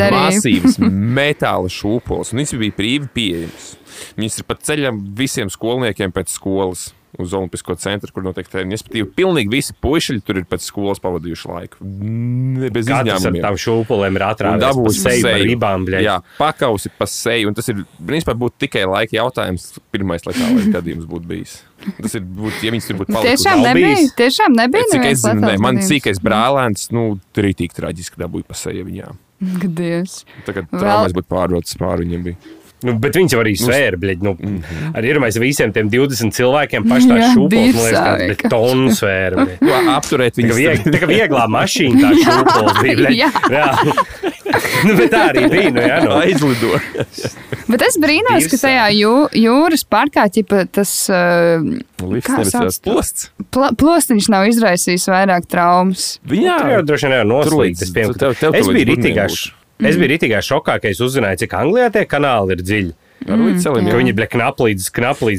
darīja. 0.00 0.32
masīvas, 0.32 0.78
metāla 1.20 1.70
šūpoles, 1.72 2.32
un 2.32 2.42
viņas 2.42 2.56
bija 2.62 2.78
brīvi 2.78 3.12
pieejamas. 3.16 3.70
Viņas 4.18 4.40
ir 4.40 4.48
pa 4.48 4.58
ceļam 4.70 5.00
visiem 5.18 5.52
skolniekiem 5.52 6.14
pēc 6.14 6.32
skolas. 6.34 6.90
Uz 7.20 7.32
Olimpisko 7.36 7.74
centru, 7.80 8.12
kur 8.14 8.24
notiek 8.24 8.48
treniņi. 8.48 8.76
Respektīvi, 8.78 9.08
pilnīgi 9.16 9.52
visi 9.52 9.74
puiši 9.84 10.16
tur 10.24 10.40
ir 10.40 10.46
pēc 10.48 10.64
skolas 10.64 11.02
pavadījuši 11.02 11.50
laiku. 11.50 11.80
Ne, 11.82 12.70
bez 12.72 12.88
Katrs 12.88 13.26
ar 13.28 13.36
tām 13.36 13.58
šūpulēm 13.60 14.16
ir 14.16 14.24
pa 14.40 14.54
dabūs 14.62 15.02
seju 15.02 15.28
ar 15.28 15.44
ribām, 15.44 15.84
bļaļ. 15.88 16.06
Jā, 16.06 16.16
pakausi 16.38 16.92
pa 16.96 17.08
seju. 17.10 17.50
Un 17.50 17.58
tas 17.58 17.68
ir, 17.72 17.82
principā, 18.00 18.36
būtu 18.38 18.64
tikai 18.64 18.86
laika 18.88 19.18
jautājums. 19.18 19.74
Pirmais, 19.92 20.24
lai 20.28 20.36
tālāk 20.38 20.72
gadījums 20.78 21.08
būtu 21.10 21.28
bijis. 21.28 21.58
Tas 21.98 22.16
ir, 22.16 22.24
būt, 22.24 22.62
ja 22.64 22.72
viņas 22.72 22.88
tur 22.88 23.00
būtu 23.02 23.16
palikušas. 23.16 23.42
Tiešām 23.42 23.66
nebija. 23.66 24.00
Tiešām 24.22 24.56
nebija. 24.56 24.88
Cik 24.94 25.06
es 25.10 25.24
zinu, 25.26 25.44
ne, 25.44 25.58
man 25.60 25.82
cīkais 25.82 26.22
brālēns, 26.22 26.88
nu, 26.94 27.06
tur 27.34 27.50
ir 27.50 27.58
tik 27.58 27.74
traģiski 27.76 28.22
dabūja 28.22 28.48
pa 28.48 28.56
seju 28.56 28.86
viņām. 28.88 29.20
Gadies. 29.62 30.22
Tagad 30.46 30.70
Vēl- 30.70 30.84
traumas 30.84 31.16
būtu 31.16 31.28
pārdotas 31.28 31.76
pāri 31.80 32.06
viņiem. 32.06 32.28
Bija. 32.30 32.61
Nu, 32.86 32.94
bet 33.02 33.16
viņš 33.18 33.34
jau 33.36 33.40
arī 33.42 33.52
svēra, 33.58 33.98
bļaļ. 34.02 34.22
Nu, 34.26 34.32
mm 34.38 34.56
-hmm. 34.58 34.94
Arī 34.98 35.12
iedomājieties 35.12 35.40
visiem 35.42 35.72
tiem 35.72 35.90
20 35.92 36.32
cilvēkiem 36.38 36.88
pašā 36.90 37.18
Jā, 37.20 37.28
šūpolē, 37.34 37.66
man 37.72 37.84
liekas, 37.86 38.40
kāds 38.42 38.50
tonu 38.50 38.90
svēra. 38.96 39.46
apturēt 39.96 40.34
Tā 40.38 40.54
vieg- 40.60 40.84
tā 40.86 40.98
kā 41.02 41.06
vieglā 41.10 41.46
mašīna 41.48 42.00
tā 42.02 42.10
šūpola 42.24 42.74
bija. 42.82 42.96
bļaļ. 42.96 43.16
Jā. 43.16 43.30
jā. 43.50 43.68
nu, 44.86 44.96
bet 44.98 45.10
tā 45.12 45.22
arī 45.30 45.46
bija. 45.50 45.70
Nu, 45.70 45.80
jā, 45.80 45.98
nu. 46.04 46.10
aizlido. 46.18 46.80
Bet 47.68 47.82
es 47.86 47.96
brīnos, 48.02 48.48
ka 48.50 48.58
tajā 48.66 48.86
jū, 48.98 49.12
jūras 49.38 49.84
parkā 49.88 50.26
ķipa, 50.28 50.66
tas 50.72 50.90
uh, 51.08 51.62
Lifts 52.02 52.50
sauc 52.50 52.50
tās 52.52 52.80
posts. 52.84 53.30
pla, 53.54 53.70
plostiņš 53.78 54.28
nav 54.28 54.48
izraisījis 54.50 55.06
vairāk 55.08 55.46
traumas. 55.48 56.18
Jā, 56.28 56.58
Tā 56.60 56.74
jau 56.76 56.82
droši 56.90 57.06
vien 57.08 57.16
ir 57.16 57.22
Tur 57.22 57.32
noslīdis. 57.32 57.82
Es, 57.82 57.90
biju 57.94 58.12
burniem 58.66 58.88
ritīgā, 58.90 59.28
būs. 59.30 59.52
Es 59.88 59.98
biju 60.00 60.10
ritīgā 60.14 60.42
šokā, 60.44 60.78
ka 60.82 60.90
es 60.90 61.00
uzzināju, 61.04 61.42
cik 61.44 61.56
Anglijā 61.58 61.88
tie 61.94 62.04
kanāli 62.10 62.56
ir 62.56 62.66
dziļi. 62.66 62.92
ar 63.28 63.38
līdz 63.38 63.92
jā. 63.92 63.96
viņi 64.00 64.14
bija 64.18 64.30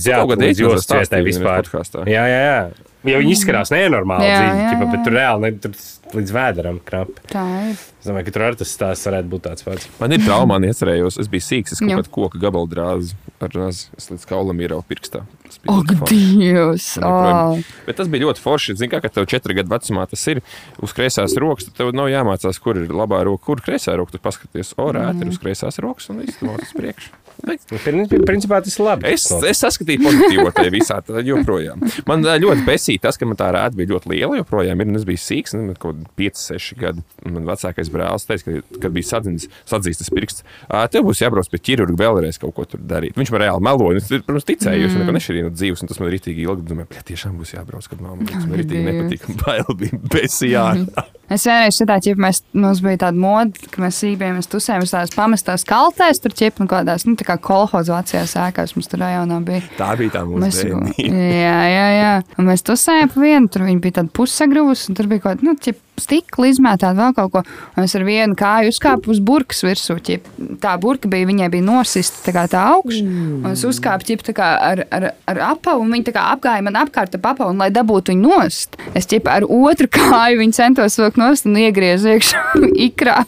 jā, 0.08 0.20
kaut 0.22 0.34
kad 0.34 0.44
līdz 0.46 0.64
jūras 0.64 0.88
stāstīji 0.88 1.04
ciestai 1.04 1.22
vienreiz 1.24 1.70
vispār. 1.72 1.72
Jā, 2.08 2.26
jā, 2.32 2.42
jā. 2.48 2.93
Jo 3.04 3.20
viņi 3.20 3.34
izskatās 3.36 3.72
nenormāli 3.74 4.30
Jā, 4.30 4.36
dziļi, 4.40 4.60
jā, 4.62 4.68
ķipa, 4.72 4.86
bet 4.88 5.00
jā. 5.00 5.04
tur 5.04 5.16
reāli 5.18 5.44
ne, 5.44 5.52
tur 5.60 5.74
līdz 6.14 6.34
vēderam 6.36 6.78
knapi. 6.88 7.24
Tā 7.32 7.44
ir. 7.68 7.82
Es 8.00 8.08
domāju, 8.08 8.28
ka 8.28 8.34
tur 8.36 8.46
arī 8.46 8.60
tas 8.60 8.72
stāsts 8.76 9.10
varētu 9.10 9.32
būt 9.32 9.44
tāds 9.48 9.66
pats. 9.66 9.88
Man 10.00 10.16
ir 10.16 10.24
trauma, 10.24 10.54
man 10.54 10.68
iecerējos. 10.68 11.18
Es 11.24 11.30
biju 11.32 11.44
sīgs, 11.44 11.76
es 11.76 11.82
kaut 11.82 11.94
kādu 11.98 12.14
koku 12.16 12.42
gabalu 12.42 12.70
drāzu 12.72 13.18
ar 13.44 13.52
razi. 13.58 13.90
Es 14.00 14.08
līdz 14.12 14.28
kaulam 14.30 14.62
ieraugu 14.64 14.88
pirkstā. 14.92 15.24
Ak. 15.70 15.92
Dievs! 16.10 16.88
Oh. 17.04 17.60
Bet 17.88 18.00
tas 18.00 18.10
bija 18.12 18.28
ļoti 18.28 18.44
forši. 18.44 18.78
Zini, 18.80 18.92
kā 18.94 19.02
kad 19.04 19.16
tev 19.16 19.28
četri 19.32 19.58
gadu 19.58 19.72
vecumā 19.74 20.06
tas 20.10 20.24
ir 20.32 20.42
uz 20.84 20.96
kreisās 20.96 21.36
rokas, 21.40 21.70
tad 21.70 21.80
tev 21.82 21.94
nav 21.96 22.12
jāmācās, 22.12 22.62
kur 22.64 22.80
ir 22.82 22.94
labā 22.94 23.24
roka, 23.28 23.46
kur 23.52 23.64
kreisā 23.64 23.98
roka. 24.00 24.16
Tu 24.16 24.24
paskaties, 24.24 24.76
o, 24.80 24.90
rēt 24.96 25.22
ir 25.24 25.32
uz 25.32 25.42
kreisās 25.44 25.80
rokas 25.84 26.10
un 26.14 26.24
viss 26.24 26.40
tur 26.42 26.56
uz 26.56 26.74
priekšu. 26.78 27.23
Prin- 27.44 28.08
Principā 28.24 28.62
tas 28.64 28.78
ir 28.80 28.86
labi. 28.86 29.10
Es, 29.12 29.26
es 29.50 29.60
saskatīju 29.64 30.00
pozitīvo 30.06 30.48
tajā 30.56 30.72
visā, 30.72 31.00
joprojām. 31.28 31.82
Man 32.08 32.24
ā, 32.24 32.38
ļoti 32.40 32.64
besīja 32.68 33.02
tas, 33.04 33.18
ka 33.20 33.28
man 33.28 33.36
tā 33.40 33.50
rāta 33.52 33.76
bija 33.76 33.92
ļoti 33.92 34.12
liela. 34.14 34.38
Joprojām 34.40 34.80
ir, 34.80 34.94
es 34.96 35.04
biju 35.10 35.20
sīgs, 35.20 35.56
nu, 35.58 35.74
kaut 35.76 35.98
kādi 36.00 36.08
5, 36.24 36.40
6 36.56 36.78
gadi. 36.80 37.04
Un 37.26 37.34
Man 37.34 37.48
vecākais 37.50 37.90
brālis 37.92 38.28
teica, 38.30 38.46
ka, 38.48 38.80
kad 38.86 38.94
bija 38.96 39.10
sadzins, 39.10 39.48
sadzīstas 39.68 40.12
pirksts, 40.14 40.44
"Ā, 40.70 40.86
tev 40.90 41.04
būs 41.10 41.20
jābrauc 41.24 41.50
pie 41.52 41.60
ķirurga 41.60 41.98
vēlreiz 42.00 42.40
kaut 42.40 42.56
ko 42.56 42.64
tur 42.66 42.80
darīt. 42.80 43.18
Viņš 43.20 43.32
man 43.34 43.42
reāli 43.42 43.62
meloja. 43.68 43.98
Es, 43.98 44.08
protams, 44.08 44.46
ticēju, 44.48 44.80
jo 44.82 44.88
es 44.88 44.96
neko 44.96 45.12
nešķirīju 45.18 45.44
no 45.50 45.54
dzīves, 45.58 45.82
un 45.84 45.88
tas 45.92 46.00
man 46.00 46.10
rītīgi 46.14 46.46
ilgi 46.48 46.64
domāju, 46.70 46.88
ka 46.94 47.04
tiešām 47.12 47.36
būs 47.42 47.56
jābrauc, 47.58 47.90
kad 47.90 48.00
tas 48.00 48.46
man 48.48 48.58
rītīgi 48.60 48.84
Dievs. 48.84 48.88
nepatīk. 48.94 49.28
Bail 49.44 49.76
bija 49.76 50.00
besījā. 50.16 50.66
Es 51.32 51.46
vienreiz 51.48 51.80
tādu, 51.80 52.12
ja 52.12 52.20
mēs, 52.20 52.42
mums 52.52 52.82
bija 52.84 53.06
tāda 53.06 53.20
moda, 53.20 53.70
ka 53.72 53.82
mēs 53.82 54.02
sīkām, 54.04 54.36
mēs 54.38 54.50
tusējām 54.52 54.84
uz 54.84 54.92
tādās 54.92 55.14
pamestās 55.16 55.64
kaltēs, 55.68 56.20
tur 56.24 56.36
ķip 56.36 56.60
un 56.62 56.70
kādās, 56.70 57.06
nu, 57.08 57.16
tā 57.20 57.28
kā 57.28 57.38
kolhoza 57.42 57.96
vecajās 57.96 58.36
ēkās 58.44 58.76
mums 58.76 58.92
tur 58.92 59.02
rajonā 59.06 59.40
bija. 59.48 59.64
Tā 59.80 59.94
bija 60.00 60.18
tā 60.18 60.26
Mēs, 60.28 60.60
mūsu 60.60 60.68
bērnība. 60.74 61.24
jā, 61.46 61.58
jā, 61.72 61.88
jā. 61.96 62.14
Un 62.38 62.50
mēs 62.52 62.66
tusējām 62.68 63.14
pa 63.14 63.24
vienu, 63.24 63.52
tur 63.56 63.66
viņi 63.70 63.84
bija 63.86 64.00
tādi 64.02 64.14
pussagrūs, 64.20 64.86
un 64.92 65.00
tur 65.00 65.10
bija 65.12 65.26
kaut 65.30 65.48
nu, 65.48 65.56
ķip, 65.64 65.80
stikla 66.02 66.48
izmētāta 66.50 66.96
vēl 66.98 67.14
kaut 67.18 67.32
ko. 67.36 67.42
Un 67.78 67.84
es 67.86 67.94
ar 67.96 68.04
vienu 68.08 68.36
kāju 68.40 68.72
uzkāpu 68.74 69.12
uz 69.14 69.20
burkas 69.24 69.62
virsū. 69.66 69.98
Ķip. 70.04 70.26
Tā 70.64 70.74
burka 70.82 71.08
bija, 71.12 71.28
viņai 71.30 71.50
bija 71.54 71.64
nosista 71.68 72.34
tā 72.34 72.46
tā 72.52 72.64
augš. 72.74 73.02
Un 73.06 73.52
es 73.54 73.64
uzkāpu 73.68 74.10
ķip, 74.10 74.26
ar, 74.42 74.84
ar, 74.92 75.10
ar 75.30 75.42
apavu, 75.54 75.86
un 75.86 76.04
kā 76.04 76.26
apgāja 76.34 76.64
man 76.66 76.76
apkārt 76.82 77.16
ap 77.20 77.26
apavu, 77.34 77.54
un 77.54 77.62
lai 77.62 77.70
dabūtu 77.74 78.12
viņu 78.16 78.30
nost. 78.34 78.78
Es 78.98 79.06
ķip 79.10 79.30
ar 79.32 79.46
otru 79.48 79.88
kāju 79.98 80.42
viņu 80.42 80.58
centos 80.58 80.98
vilkt 81.00 81.18
nost 81.22 81.46
un 81.50 81.58
iegriezu 81.62 82.16
iekšā 82.18 82.44
ikrā. 82.90 83.22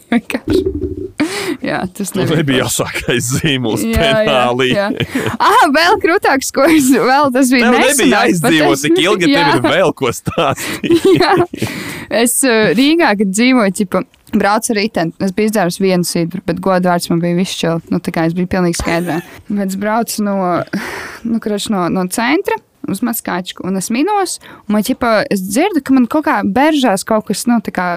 jā, 1.64 1.80
tas 1.94 2.12
Tas 2.12 2.14
nebija. 2.18 2.38
nebija 2.42 2.64
jāsākais 2.66 3.30
zīmols 3.40 3.84
Jā, 3.86 4.02
jā, 4.02 4.18
penālī. 4.28 4.68
jā. 4.74 4.88
Ah, 5.40 5.64
vēl 5.74 5.98
krūtāks, 6.04 6.52
ko 6.56 6.66
es 6.70 6.90
vēl 6.92 7.32
tas 7.34 7.50
bija. 7.54 7.70
Tev 7.72 7.78
nebija 7.80 7.90
nesenāk, 7.90 8.42
bet 8.42 8.54
jāizdzīvo 8.56 8.74
es- 8.76 8.84
tik 8.86 9.00
ilgi, 9.06 9.32
Jā. 9.32 9.46
tev 9.46 9.56
ir 9.56 9.70
vēl 9.76 9.94
ko 9.98 10.12
stāstīt. 10.16 11.08
Jā. 11.20 11.34
Es 12.26 12.36
Rīgā, 12.77 13.14
kad 13.19 13.32
dzīvoju, 13.32 13.76
ķipa, 13.80 14.02
braucu 14.36 14.73
ar 14.73 14.80
riteni. 14.80 15.15
Es 15.23 15.34
biju 15.36 15.52
izdzēris 15.52 15.80
vienu 15.82 16.07
sidru, 16.07 16.41
bet 16.48 16.61
godvārds 16.64 17.10
man 17.11 17.23
bija 17.23 17.48
čili. 17.49 17.82
Nu, 17.94 18.02
tā 18.03 18.14
kā 18.15 18.27
es 18.27 18.36
biju 18.38 18.49
pilnīgi 18.52 18.80
skaidrā. 18.82 19.22
Bet 19.49 19.72
es 19.72 19.80
braucu 19.80 20.26
no, 20.26 20.38
nu, 21.23 21.41
kraš, 21.44 21.69
no, 21.73 21.88
no 21.94 22.07
centra. 22.11 22.60
Uz 22.91 23.02
maskāčku, 23.06 23.66
un 23.66 23.80
es 23.80 23.90
minos, 23.94 24.38
un 24.68 24.76
man 24.76 24.86
ķipa, 24.86 25.12
es 25.34 25.41
dzirdu, 25.41 25.82
ka 25.86 25.95
man 25.95 26.06
kaut 26.12 26.28
kā 26.28 26.40
beržās 26.45 27.06
kaut 27.07 27.28
kas, 27.30 27.45
nu, 27.49 27.57
tā 27.66 27.74
kā 27.76 27.88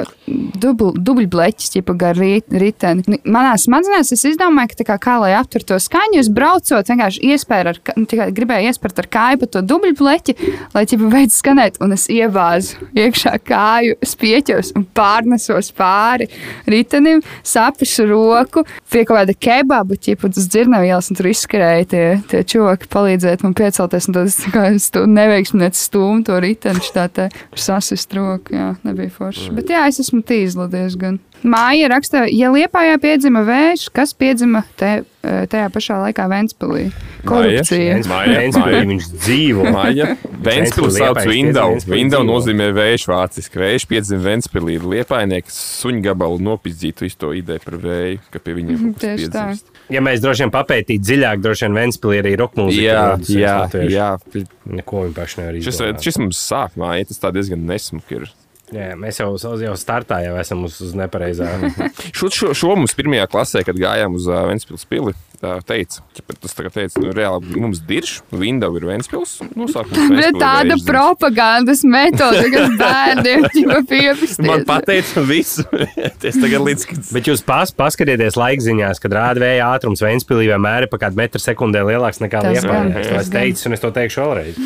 dubl, 0.59 0.94
dubļbleķis, 0.97 1.73
ķipa, 1.74 1.97
gar 1.98 2.19
rit, 2.19 2.47
riteni. 2.48 3.19
Manā 3.28 3.55
smadzenēs 3.60 4.12
es 4.16 4.24
izdomāju, 4.31 4.73
ka 4.73 4.81
tā 4.81 4.86
kā, 4.89 4.98
kā 5.09 5.16
lai 5.23 5.32
aptur 5.39 5.65
to 5.66 5.78
skaņu, 5.82 6.20
es 6.23 6.31
braucot, 6.32 6.89
vienkārši 6.89 7.32
iespēju 7.32 7.73
ar, 7.73 7.81
nu, 7.98 8.06
tikai 8.09 8.31
gribēju 8.36 8.73
iespērt 8.73 9.02
ar 9.02 9.10
kāju 9.19 9.43
pa 9.43 9.51
to 9.55 9.65
dubļbleķi, 9.69 10.36
lai 10.74 10.85
ķipa 10.89 11.12
veids 11.12 11.39
skanēt, 11.43 11.81
un 11.85 11.94
es 11.97 12.09
ievāzu 12.12 12.89
iekšā 12.97 13.35
kāju 13.48 13.98
spieķos 14.06 14.74
un 14.78 14.86
pārnesos 14.97 15.70
pāri 15.77 16.28
ritenim, 16.69 17.23
sapišu 17.47 18.09
roku, 18.09 18.65
pie 18.93 19.05
kaut 19.05 19.20
kāda 19.20 19.36
kebaba, 19.36 19.98
ķipa, 19.98 20.31
uz 20.32 20.48
dzirnavielas, 20.51 21.10
un 21.10 21.19
tur 21.19 21.31
izskarēja 21.32 21.89
tie, 21.93 22.05
tie 22.31 22.43
čoki 22.55 22.90
palīdzēt 22.93 23.44
man 23.47 23.56
piecelties, 23.59 24.09
un 24.09 24.19
tad 24.19 24.31
es 24.31 24.39
tā 24.43 24.52
kā 24.55 24.66
stu, 24.82 25.05
neveiksminieci 25.10 25.84
stūmu 25.88 26.24
to 26.26 26.38
riteni, 26.42 26.82
šitā 26.84 27.09
te 27.12 27.28
sasist 27.59 28.12
roku, 28.16 28.55
jā, 28.55 28.72
nebija 28.86 29.12
forši. 29.14 29.50
Bet 29.56 29.72
jā, 29.74 29.86
es 29.90 30.00
esmu 30.05 30.22
tīzla 30.26 30.68
diezgan. 30.72 31.18
Māja 31.46 31.90
raksta, 31.92 32.24
ja 32.34 32.50
Liepājā 32.50 32.98
piedzima 33.02 33.44
vējš, 33.46 33.88
kas 33.94 34.14
piedzima 34.18 34.64
te, 34.76 35.05
eh, 35.22 35.44
tajā 35.50 35.68
pašā 35.74 36.00
laikā 36.06 36.26
Ventspilī? 36.30 36.88
Korupcija. 37.28 37.98
Ventspilī 38.09 38.80
viņš 38.92 39.09
dzīvo. 39.14 39.66
Māja. 39.74 40.09
Ventspils 40.48 40.98
sauc 40.98 41.20
Window 41.28 41.74
Ventspilī 41.76 42.24
nozīmē 42.28 42.68
vējš 42.76 43.06
vāciski. 43.10 43.60
Vējš 43.62 43.86
piedzima 43.90 44.24
Ventspilī. 44.26 44.78
Liepainieks 44.82 45.59
suņu 45.82 46.02
gabalu 46.09 46.40
nopizdzītu 46.48 47.06
visu 47.06 47.20
to 47.24 47.32
ideju 47.36 47.64
par 47.64 47.78
vēju, 47.84 48.22
ka 48.32 48.42
pie 48.44 48.56
viņiem 48.59 48.92
Tieši 49.02 49.30
tā. 49.34 49.46
Ja 49.92 50.02
mēs 50.05 50.20
droši 50.24 50.44
vien 50.46 50.52
papētītu 50.55 51.05
dziļāk, 51.05 51.40
droši 51.44 51.66
vien 51.66 51.78
Ventspilī 51.82 52.20
arī 52.22 52.34
roka 52.40 52.60
mūzika. 52.60 52.82
Jā, 52.82 53.06
jā, 53.28 53.56
jā. 53.88 54.10
Neko 54.68 55.06
viņi 55.06 55.16
paši 55.16 55.40
nevar 55.40 55.59
Šis, 55.59 55.72
izdarīt. 55.74 56.05
šis 56.05 56.20
mums 56.20 56.42
sāk 56.50 56.76
māja, 56.80 57.09
tas 57.09 57.22
tā 57.22 57.32
diezgan 57.34 57.64
nesmuki 57.68 58.20
ir. 58.20 58.28
Jā, 58.74 58.93
mēs 59.01 59.16
jau, 59.20 59.31
jau 59.62 59.73
startā 59.81 60.20
jau 60.27 60.35
esam 60.40 60.66
uz, 60.66 60.77
uz 60.85 60.93
nepareizā. 60.99 61.49
Šo, 62.19 62.28
šo, 62.32 62.51
šo 62.57 62.74
mums 62.77 62.95
pirmajā 62.97 63.28
klasē, 63.31 63.62
kad 63.66 63.77
gājām 63.78 64.16
uz 64.19 64.27
uh, 64.28 64.40
Ventspils 64.49 64.85
pili, 64.89 65.12
tā 65.39 65.55
teica, 65.66 66.03
ķipa, 66.16 66.35
tas 66.43 66.57
tagad 66.57 66.74
teica, 66.74 67.01
nu, 67.03 67.12
reāli 67.15 67.61
mums 67.62 67.81
dirš, 67.86 68.15
Window 68.35 68.74
ir 68.78 68.86
Ventspils, 68.89 69.36
nosākums 69.59 70.12
Bet 70.19 70.39
tāda 70.40 70.78
propagandas 70.86 71.85
metode, 71.86 72.43
kas 72.55 72.74
bērniem 72.82 73.47
jau 73.61 73.78
piepisties. 73.89 74.40
Man 74.45 74.66
pateica 74.69 75.23
visu. 75.28 75.65
es 76.32 76.40
tagad 76.40 76.65
līdz, 76.66 76.89
kad 76.90 77.12
Bet 77.15 77.31
jūs 77.31 77.45
pas, 77.47 77.73
paskatieties 77.78 78.39
laikziņās, 78.40 79.03
kad 79.05 79.16
rāda 79.20 79.45
vēja 79.45 79.70
ātrums 79.77 80.03
Ventspilī 80.05 80.51
vienmēr 80.51 80.89
ir 80.89 80.93
pa 80.93 81.01
kādu 81.07 81.20
metru 81.20 81.43
sekundē 81.43 81.86
lielāks 81.89 82.20
nekā 82.24 82.43
Liepājā. 82.49 83.07
es 83.23 83.32
teicu, 83.32 83.69
un 83.70 83.78
es 83.78 83.85
to 83.85 83.95
teikšu 83.95 84.24
vēlreiz. 84.24 84.61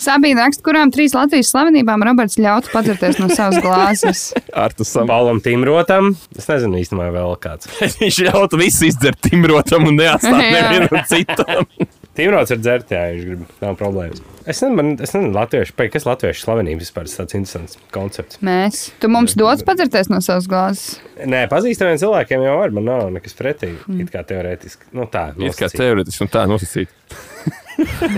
Sabīna 0.00 0.46
raksta, 0.46 0.64
kurām 0.64 0.88
trīs 0.94 1.12
Latvijas 1.12 1.50
slavenībām 1.52 2.00
Roberts 2.08 2.38
ļautu 2.40 2.72
padzerties 2.72 3.18
no 3.20 3.28
savas 3.28 3.60
glāzes. 3.60 4.22
ar 4.64 4.72
to 4.72 4.86
savu. 4.88 5.10
Paulam 5.10 5.42
Timrotam, 5.44 6.14
es 6.36 6.48
nezinu 6.48 6.80
īstenībā 6.80 7.10
vēl 7.12 7.36
kāds. 7.42 7.68
Viņš 8.00 8.20
ļautu 8.30 8.60
visu 8.60 8.88
izdzert 8.88 9.20
timrotam 9.28 9.88
un 9.90 10.00
neatstāt 10.00 10.40
nevienam 10.56 11.02
citam. 11.10 11.68
Timrots 12.16 12.50
ir 12.52 12.58
dzert, 12.58 12.90
jā, 12.90 13.04
viņš 13.12 13.26
grib, 13.28 13.42
nav 13.62 13.76
problēmas. 13.78 14.18
Es 14.42 14.58
nezinu, 14.64 14.96
es 14.98 15.12
nezinu, 15.14 15.30
latviešu, 15.36 15.74
pēc, 15.78 15.92
kas 15.94 16.06
latviešu 16.08 16.42
slavenības 16.42 16.82
vispār 16.82 17.06
ir 17.06 17.12
tāds 17.14 17.36
interesants 17.38 17.78
koncepts. 17.94 18.40
Mēs. 18.44 18.80
Tu 19.00 19.08
mums 19.12 19.36
dodas 19.38 19.62
padzerties 19.64 20.10
no 20.10 20.18
savas 20.24 20.48
glāzes. 20.50 20.98
Nē, 21.22 21.44
pazīstamiem 21.52 22.00
cilvēkiem 22.02 22.44
jau 22.48 22.56
var, 22.58 22.74
man 22.76 22.88
nav 22.90 23.06
nekas 23.14 23.38
pretī. 23.38 23.70
Mm. 23.86 24.02
It 24.02 24.12
kā 24.12 24.24
teorētiski. 24.26 24.90
Nu 24.98 25.06
tā, 25.12 25.28
Ir 25.38 25.54
kā 25.56 25.70
teorētiski 25.70 26.26
un 26.26 26.32
tā 26.34 26.44
nosacīt. 26.50 26.92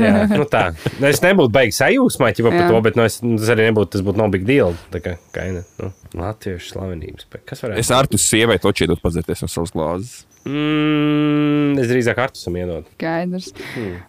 Jā, 0.02 0.26
nu 0.32 0.46
tā. 0.50 0.64
Nu, 0.98 1.08
Es 1.10 1.22
nebūtu 1.22 1.52
beigas 1.54 1.80
sajūsmā 1.82 2.32
ja 2.32 2.48
par 2.48 2.58
to, 2.70 2.80
bet 2.84 2.98
nu, 2.98 3.06
es, 3.08 3.20
tas 3.22 3.54
arī 3.54 3.68
nebūtu, 3.70 3.92
tas 3.96 4.04
būtu 4.06 4.20
no 4.20 4.28
big 4.32 4.44
deal. 4.48 4.76
Tā 4.92 5.02
kā 5.04 5.16
kaina, 5.34 5.64
nu, 5.80 5.92
latviešu 6.18 6.74
slavenības. 6.74 7.28
Kas 7.48 7.64
varētu? 7.64 7.82
Es 7.82 7.90
ar 7.94 8.10
tu 8.10 8.20
sievai 8.20 8.58
točī 8.62 8.88
dot 8.90 9.02
padzerties 9.04 9.44
no 9.44 9.50
savas 9.52 9.74
glāzes. 9.74 10.22
Mm, 10.42 11.76
es 11.78 11.90
drīzāk 11.90 12.18
Artusam 12.18 12.56
iedod. 12.58 12.86
Skaidrs. 12.96 13.52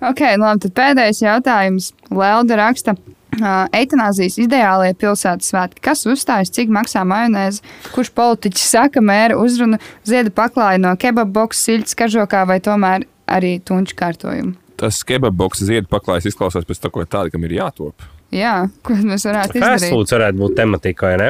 Ok, 0.02 0.24
nu 0.40 0.48
labi, 0.48 0.64
tad 0.66 0.74
pēdējais 0.80 1.22
jautājums. 1.26 1.92
Lelda 2.14 2.58
raksta. 2.64 2.98
Uh, 3.34 3.64
eitanāzijas 3.74 4.36
ideālie 4.44 4.92
pilsētas 4.94 5.48
svētki. 5.50 5.82
Kas 5.82 6.04
uzstājas, 6.06 6.52
cik 6.54 6.70
maksā 6.70 7.02
majonēze, 7.10 7.64
kurš 7.96 8.12
politiķis 8.14 8.68
saka 8.76 9.02
mēra 9.02 9.40
uzrunu, 9.42 9.80
zieda 10.06 10.30
paklāja 10.30 10.78
no 10.84 10.92
kebab 11.02 11.32
boxes, 11.34 11.64
siļķis 11.66 11.98
kažokā 11.98 12.44
vai 12.46 12.60
tomēr 12.62 13.08
arī 13.26 13.56
tunču 13.66 13.98
kārtojumu? 13.98 14.54
Tas 14.84 15.00
kebaboks 15.08 15.64
ziedu 15.64 15.88
paklājas 15.92 16.28
izklausās 16.34 16.68
pēc 16.68 16.84
tā, 16.84 16.92
ko 16.92 17.06
tāda, 17.08 17.32
kam 17.32 17.48
ir 17.48 17.56
jātop. 17.62 18.04
Jā, 18.34 18.54
ko 18.84 18.96
mēs 18.98 19.24
varētu 19.28 19.60
izdarīt? 19.60 19.92
foods 19.94 20.14
varētu 20.16 20.40
būt 20.40 20.56
tematika, 20.58 21.12
vai 21.12 21.18
ne? 21.22 21.28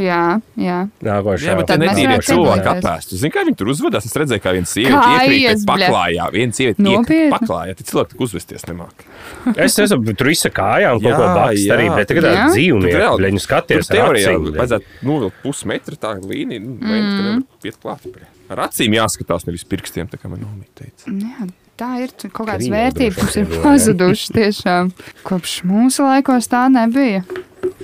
Jā, 0.00 0.20
jā. 0.56 0.76
Nākošā. 1.04 1.48
Jā, 1.50 1.54
bet 1.58 1.66
tā 1.68 1.74
Tad 1.74 1.82
netīrie 1.82 2.18
cilvēki 2.24 2.62
centies. 2.62 2.84
apēst. 2.86 3.14
Zini, 3.20 3.32
kā 3.34 3.42
viņi 3.44 3.58
tur 3.60 3.70
uzvedās? 3.74 4.06
Es 4.08 4.14
redzēju, 4.16 4.42
kā 4.44 4.52
viena 4.54 4.70
sieviete 4.70 5.10
iekrīt 5.18 5.66
paklājā. 5.68 6.28
Viena 6.32 6.56
sieviete 6.56 6.86
iekrīt 6.94 7.34
paklājā. 7.34 7.74
Tad 7.80 7.90
cilvēki 7.90 8.14
tik 8.14 8.22
uzvesties 8.24 8.64
nemāk. 8.70 9.04
Es 9.52 9.76
saprotu, 9.76 10.14
tur 10.20 10.30
viss 10.30 10.48
kājām 10.60 11.02
kaut 11.02 11.18
ko 11.18 11.26
bakst 11.36 11.74
arī, 11.76 11.90
bet 11.92 12.08
tagad 12.12 12.28
Tur 12.28 12.54
dzīvnieka, 12.54 13.02
reāli- 13.02 13.32
nu 13.34 13.42
skaties 13.42 13.90
teorijā 13.90 14.32
vajadzētu 14.46 15.04
novilkt 15.10 15.42
pusmetru 15.42 16.00
tā 16.00 16.14
līniju. 16.22 16.62
Nu, 16.64 16.78
mm. 16.78 17.10
ka 17.10 17.26
nevar 17.28 17.68
iet 17.68 17.82
klāt. 17.82 18.08
Ar 18.54 18.64
acīm 18.68 18.96
jāskatās, 18.96 19.44
nevis 19.50 19.66
pirkstiem, 19.68 20.08
tā 20.08 20.20
kā 20.20 20.32
man 20.32 20.40
nomīt 20.46 20.72
teica. 20.80 21.12
Jā, 21.12 21.50
tā 21.80 21.88
ir 22.04 22.12
kaut 22.30 22.48
kādas 22.48 22.68
vērtības, 22.70 23.34
ir 23.40 23.46
pazudušas 23.64 24.30
tiešām. 24.36 24.92
Kopš 25.26 25.58
mūsu 25.68 26.06
laikos 26.06 26.48
tā 26.52 26.66
nebija. 26.72 27.24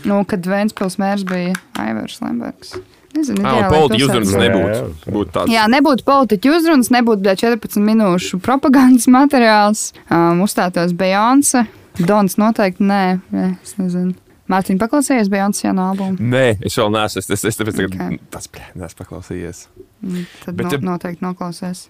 Nu, 0.04 0.22
kad 0.28 0.44
Vēnspils 0.46 0.98
mērs 1.00 1.24
bija 1.28 1.54
Aivars 1.80 2.20
Lembergs. 2.22 2.74
Nezinu, 3.10 3.42
Ah, 3.42 3.66
pilsētas- 3.66 4.04
uzrunas 4.06 4.32
Jā, 4.32 4.40
nebūtu. 4.44 4.74
jā. 4.78 5.12
Būtu. 5.12 5.44
Jā, 5.50 5.64
nebūtu 5.66 6.04
politiķu 6.06 6.52
uzrunas, 6.56 6.90
nebūtu 6.94 7.24
bļa, 7.24 7.34
14 7.42 7.82
minūšu 7.82 8.38
propagandas 8.40 9.08
materiāls, 9.18 9.92
um, 10.10 10.44
uzstātos 10.46 10.92
Beyoncé. 10.94 11.66
Dons 11.98 12.36
noteikti 12.38 12.86
nē, 12.86 13.20
jā, 13.34 13.48
es 13.62 13.74
nezinu. 13.80 14.14
Mārtiņ, 14.50 14.78
paklausījies 14.78 15.28
Beyoncé 15.30 15.66
jaunu 15.68 15.82
albumu? 15.90 16.16
Nē, 16.18 16.58
es 16.66 16.74
vēl 16.78 16.88
neesmu. 16.94 17.18
Es, 17.18 17.30
es, 17.30 17.44
es 17.50 17.58
tāpēc 17.58 17.76
tagad 17.76 17.92
Ok. 17.98 18.20
tas 18.30 18.48
neesmu 18.78 18.98
paklausījies. 19.02 19.66
Mm, 20.02 20.24
Tad 20.44 20.54
Bet 20.56 20.64
no, 20.66 20.70
te- 20.70 20.78
noteikti 20.86 21.22
noklausies. 21.26 21.88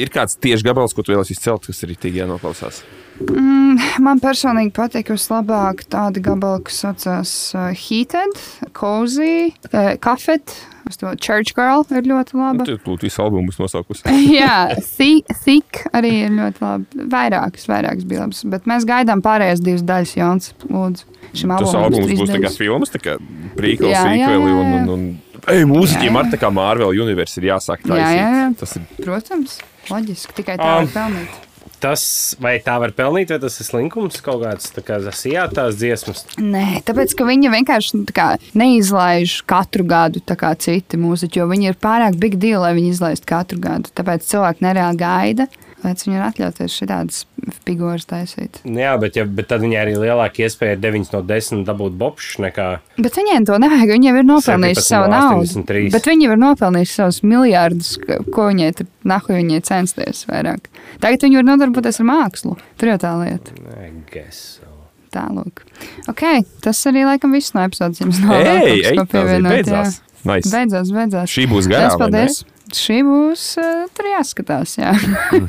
Ir 0.00 0.10
kāds 0.12 0.38
tieši 0.40 0.66
gabals, 0.66 0.94
ko 0.96 1.04
tu 1.04 1.14
vēlēsies 1.14 1.38
izcelt, 1.38 1.68
kas 1.68 1.84
ir 1.86 1.94
tik 2.00 2.16
jānoklausās. 2.20 2.82
Mm, 3.20 3.76
man 4.00 4.20
personīgi 4.22 4.72
patīk 4.76 5.10
vislabāk 5.12 5.84
tādi 5.92 6.22
gabali, 6.24 6.64
kas 6.64 6.78
saucās 6.86 7.32
uh, 7.52 7.68
Heated, 7.76 8.38
Cozy, 8.76 9.50
uh, 9.72 9.94
Cafet. 10.00 10.56
Church 10.90 11.52
Girl 11.54 11.84
ir 11.94 12.06
ļoti 12.08 12.34
laba. 12.34 12.64
Tu 12.66 12.74
lūdzu 12.74 13.06
visu 13.06 13.20
albumu 13.22 13.52
nosaukusi. 13.54 14.02
Jā, 14.40 14.72
thi- 14.96 15.22
Thick 15.44 15.84
arī 15.94 16.10
ir 16.24 16.32
ļoti 16.34 16.64
labi. 16.64 17.04
Vairākas, 17.12 17.68
vairākas 17.70 18.08
bija 18.10 18.24
labas. 18.24 18.40
Bet 18.50 18.66
mēs 18.66 18.88
gaidām 18.88 19.22
pārējās 19.22 19.62
divas 19.62 19.84
daļas, 19.86 20.16
Jons. 20.18 20.50
Lūdzu, 20.66 21.06
šim 21.30 21.52
Tas 21.52 21.68
albumam 21.68 21.84
albums 21.84 22.08
trīs 22.08 22.22
būs 22.24 22.32
tā 22.32 22.40
kā 22.42 22.52
filmas, 22.56 22.90
tā 22.96 23.02
kā 23.04 23.18
prīkals, 23.60 23.92
jā, 23.94 24.32
un, 24.40 24.48
un, 24.50 24.94
un 24.96 25.04
Ej, 25.48 25.64
mūziķiem 25.70 26.18
ar 26.20 26.28
tā 26.32 26.40
kā 26.40 26.50
Marvel 26.52 26.90
Universe 27.00 27.38
ir 27.40 27.48
jāsāk 27.52 27.84
taisīt. 27.84 28.02
Jā, 28.02 28.10
jā, 28.16 28.30
jā. 28.42 28.48
Tas 28.60 28.74
ir 28.76 28.88
Protams, 29.00 29.54
loģiski. 29.88 30.36
Tikai 30.42 30.58
tā 30.60 30.66
Um, 30.66 30.84
var 30.84 30.92
pelnīt. 30.96 31.46
Tas, 31.80 32.02
vai 32.36 32.58
tā 32.60 32.74
var 32.76 32.92
pelnīt, 32.92 33.30
vai 33.32 33.38
tas 33.40 33.54
ir 33.56 33.64
slinkums 33.64 34.20
kaut 34.20 34.42
kāds, 34.42 34.68
tā 34.76 34.82
kā 34.84 34.98
zasijātās 35.00 35.78
dziesmas? 35.80 36.26
Nē, 36.36 36.82
tāpēc, 36.84 37.14
ka 37.16 37.24
viņi 37.24 37.52
vienkārši 37.54 38.02
kā, 38.12 38.26
neizlaiž 38.52 39.38
katru 39.48 39.86
gadu 39.88 40.20
kā 40.28 40.52
citi 40.60 41.00
mūziķi, 41.00 41.40
jo 41.40 41.48
viņi 41.48 41.72
ir 41.72 41.78
pārāk 41.80 42.20
big 42.20 42.36
deal, 42.42 42.60
lai 42.66 42.74
viņi 42.76 42.92
izlaistu 42.92 43.30
katru 43.32 43.62
gadu. 43.64 43.88
Tāpēc 43.96 44.28
cilvēki 44.28 44.66
nereāli 44.66 45.00
gaida, 45.00 45.48
lai 45.84 45.92
viņi 45.96 46.16
var 46.18 46.26
atļauties 46.30 46.76
šādas 46.80 47.18
figūras 47.66 48.06
taisīt. 48.10 48.60
Jā, 48.64 48.92
bet, 49.00 49.16
ja, 49.18 49.24
bet 49.24 49.48
tad 49.50 49.64
viņai 49.64 49.78
arī 49.80 49.96
lielāka 50.00 50.44
iespēja 50.44 50.76
ir 50.76 50.82
9 50.82 51.12
no 51.14 51.22
10 51.26 51.64
dabūt 51.68 51.98
bopšs 52.00 52.40
nekā. 52.44 52.68
Bet 53.00 53.18
viņiem 53.20 53.46
to 53.48 53.58
nevajag. 53.62 53.94
Viņi 53.94 54.10
jau 54.10 54.16
ir 54.20 54.28
nopelnījuši 54.28 54.80
17 54.80 54.90
savu 54.90 55.10
no 55.10 55.18
naudu. 55.18 55.46
83. 55.48 55.92
Bet 55.96 56.08
viņi 56.10 56.26
jau 56.26 56.32
ir 56.36 56.42
nopelnījuši 56.44 56.96
savus 56.96 57.20
miljardus, 57.26 57.92
ko 58.34 58.48
viņai 58.50 58.72
tur 58.80 58.90
nahu 59.14 59.38
viņai 59.38 59.62
censties 59.70 60.24
vairāk. 60.30 60.68
Tagad 61.02 61.28
viņi 61.28 61.40
var 61.40 61.48
nodarboties 61.52 62.02
ar 62.02 62.10
mākslu. 62.12 62.56
Tur 62.80 62.92
jau 62.94 62.98
tā 63.00 63.14
lieta. 63.22 63.56
I 63.80 63.92
guess 64.12 64.58
so. 64.58 64.68
Tālāk. 65.10 65.64
Okay, 66.10 66.44
tas 66.62 66.78
arī 66.86 67.02
laikam 67.08 67.32
viss 67.34 67.50
no 67.56 67.64
epizodes. 67.66 67.98
Jums 67.98 68.20
nav 68.22 68.36
vēl 68.36 68.46
Ej, 68.46 68.60
kaut 68.60 68.70
kas, 68.70 68.86
ej, 68.86 68.94
ko 68.94 69.02
tā 69.02 69.10
pievienot, 69.16 69.52
beidzās. 69.56 69.96
Nice. 70.28 70.52
Beidzās, 70.52 70.92
beidzās. 70.94 71.32
Šī 71.32 71.46
būs 71.50 71.66
Liels 71.70 71.96
garā. 71.96 71.98
vai 72.04 72.10
ne? 72.12 72.26
Šī 72.76 73.00
būs, 73.06 73.44
uh, 73.60 73.84
tur 73.96 74.08
jāskatās, 74.12 74.76
jā. 74.78 74.92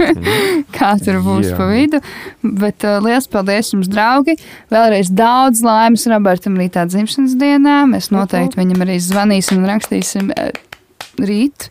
kā 0.77 0.91
tur 1.03 1.19
būs 1.26 1.52
Jā. 1.52 1.57
pa 1.60 1.68
vidu. 1.69 2.02
Bet 2.41 2.85
uh, 2.88 2.98
liels 3.03 3.30
paldies 3.31 3.72
jums, 3.73 3.89
draugi. 3.91 4.38
Vēlreiz 4.73 5.11
daudz 5.14 5.64
laimes 5.65 6.07
Robertam 6.10 6.57
rītā 6.60 6.88
dzimšanas 6.89 7.35
dienā. 7.41 7.81
Mēs 7.91 8.11
noteikti 8.14 8.61
viņam 8.61 8.85
arī 8.88 8.99
zvanīsim 9.03 9.61
un 9.61 9.69
rakstīsim 9.69 10.31
uh, 10.34 10.49
rīt. 11.22 11.69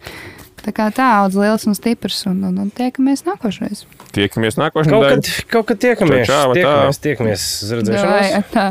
Tā 0.60 0.74
kā 0.76 0.90
tā, 0.92 1.08
daudz 1.24 1.38
liels 1.40 1.66
un 1.66 1.78
stiprs. 1.78 2.20
Un, 2.30 2.44
un, 2.50 2.60
un 2.66 2.68
tiekamies 2.74 3.24
nākošais. 3.26 3.86
Tiekamies 4.14 4.60
nākošajā 4.60 4.92
Kaut 4.92 5.08
kad, 5.08 5.32
kaut 5.54 5.72
kad 5.72 5.82
tiekamies. 5.86 6.28
Čau, 6.28 6.52
čau, 6.52 6.94
tiekamies, 7.00 7.02
tiekamies. 7.06 7.48
Davai, 7.90 8.44
tā. 8.52 8.68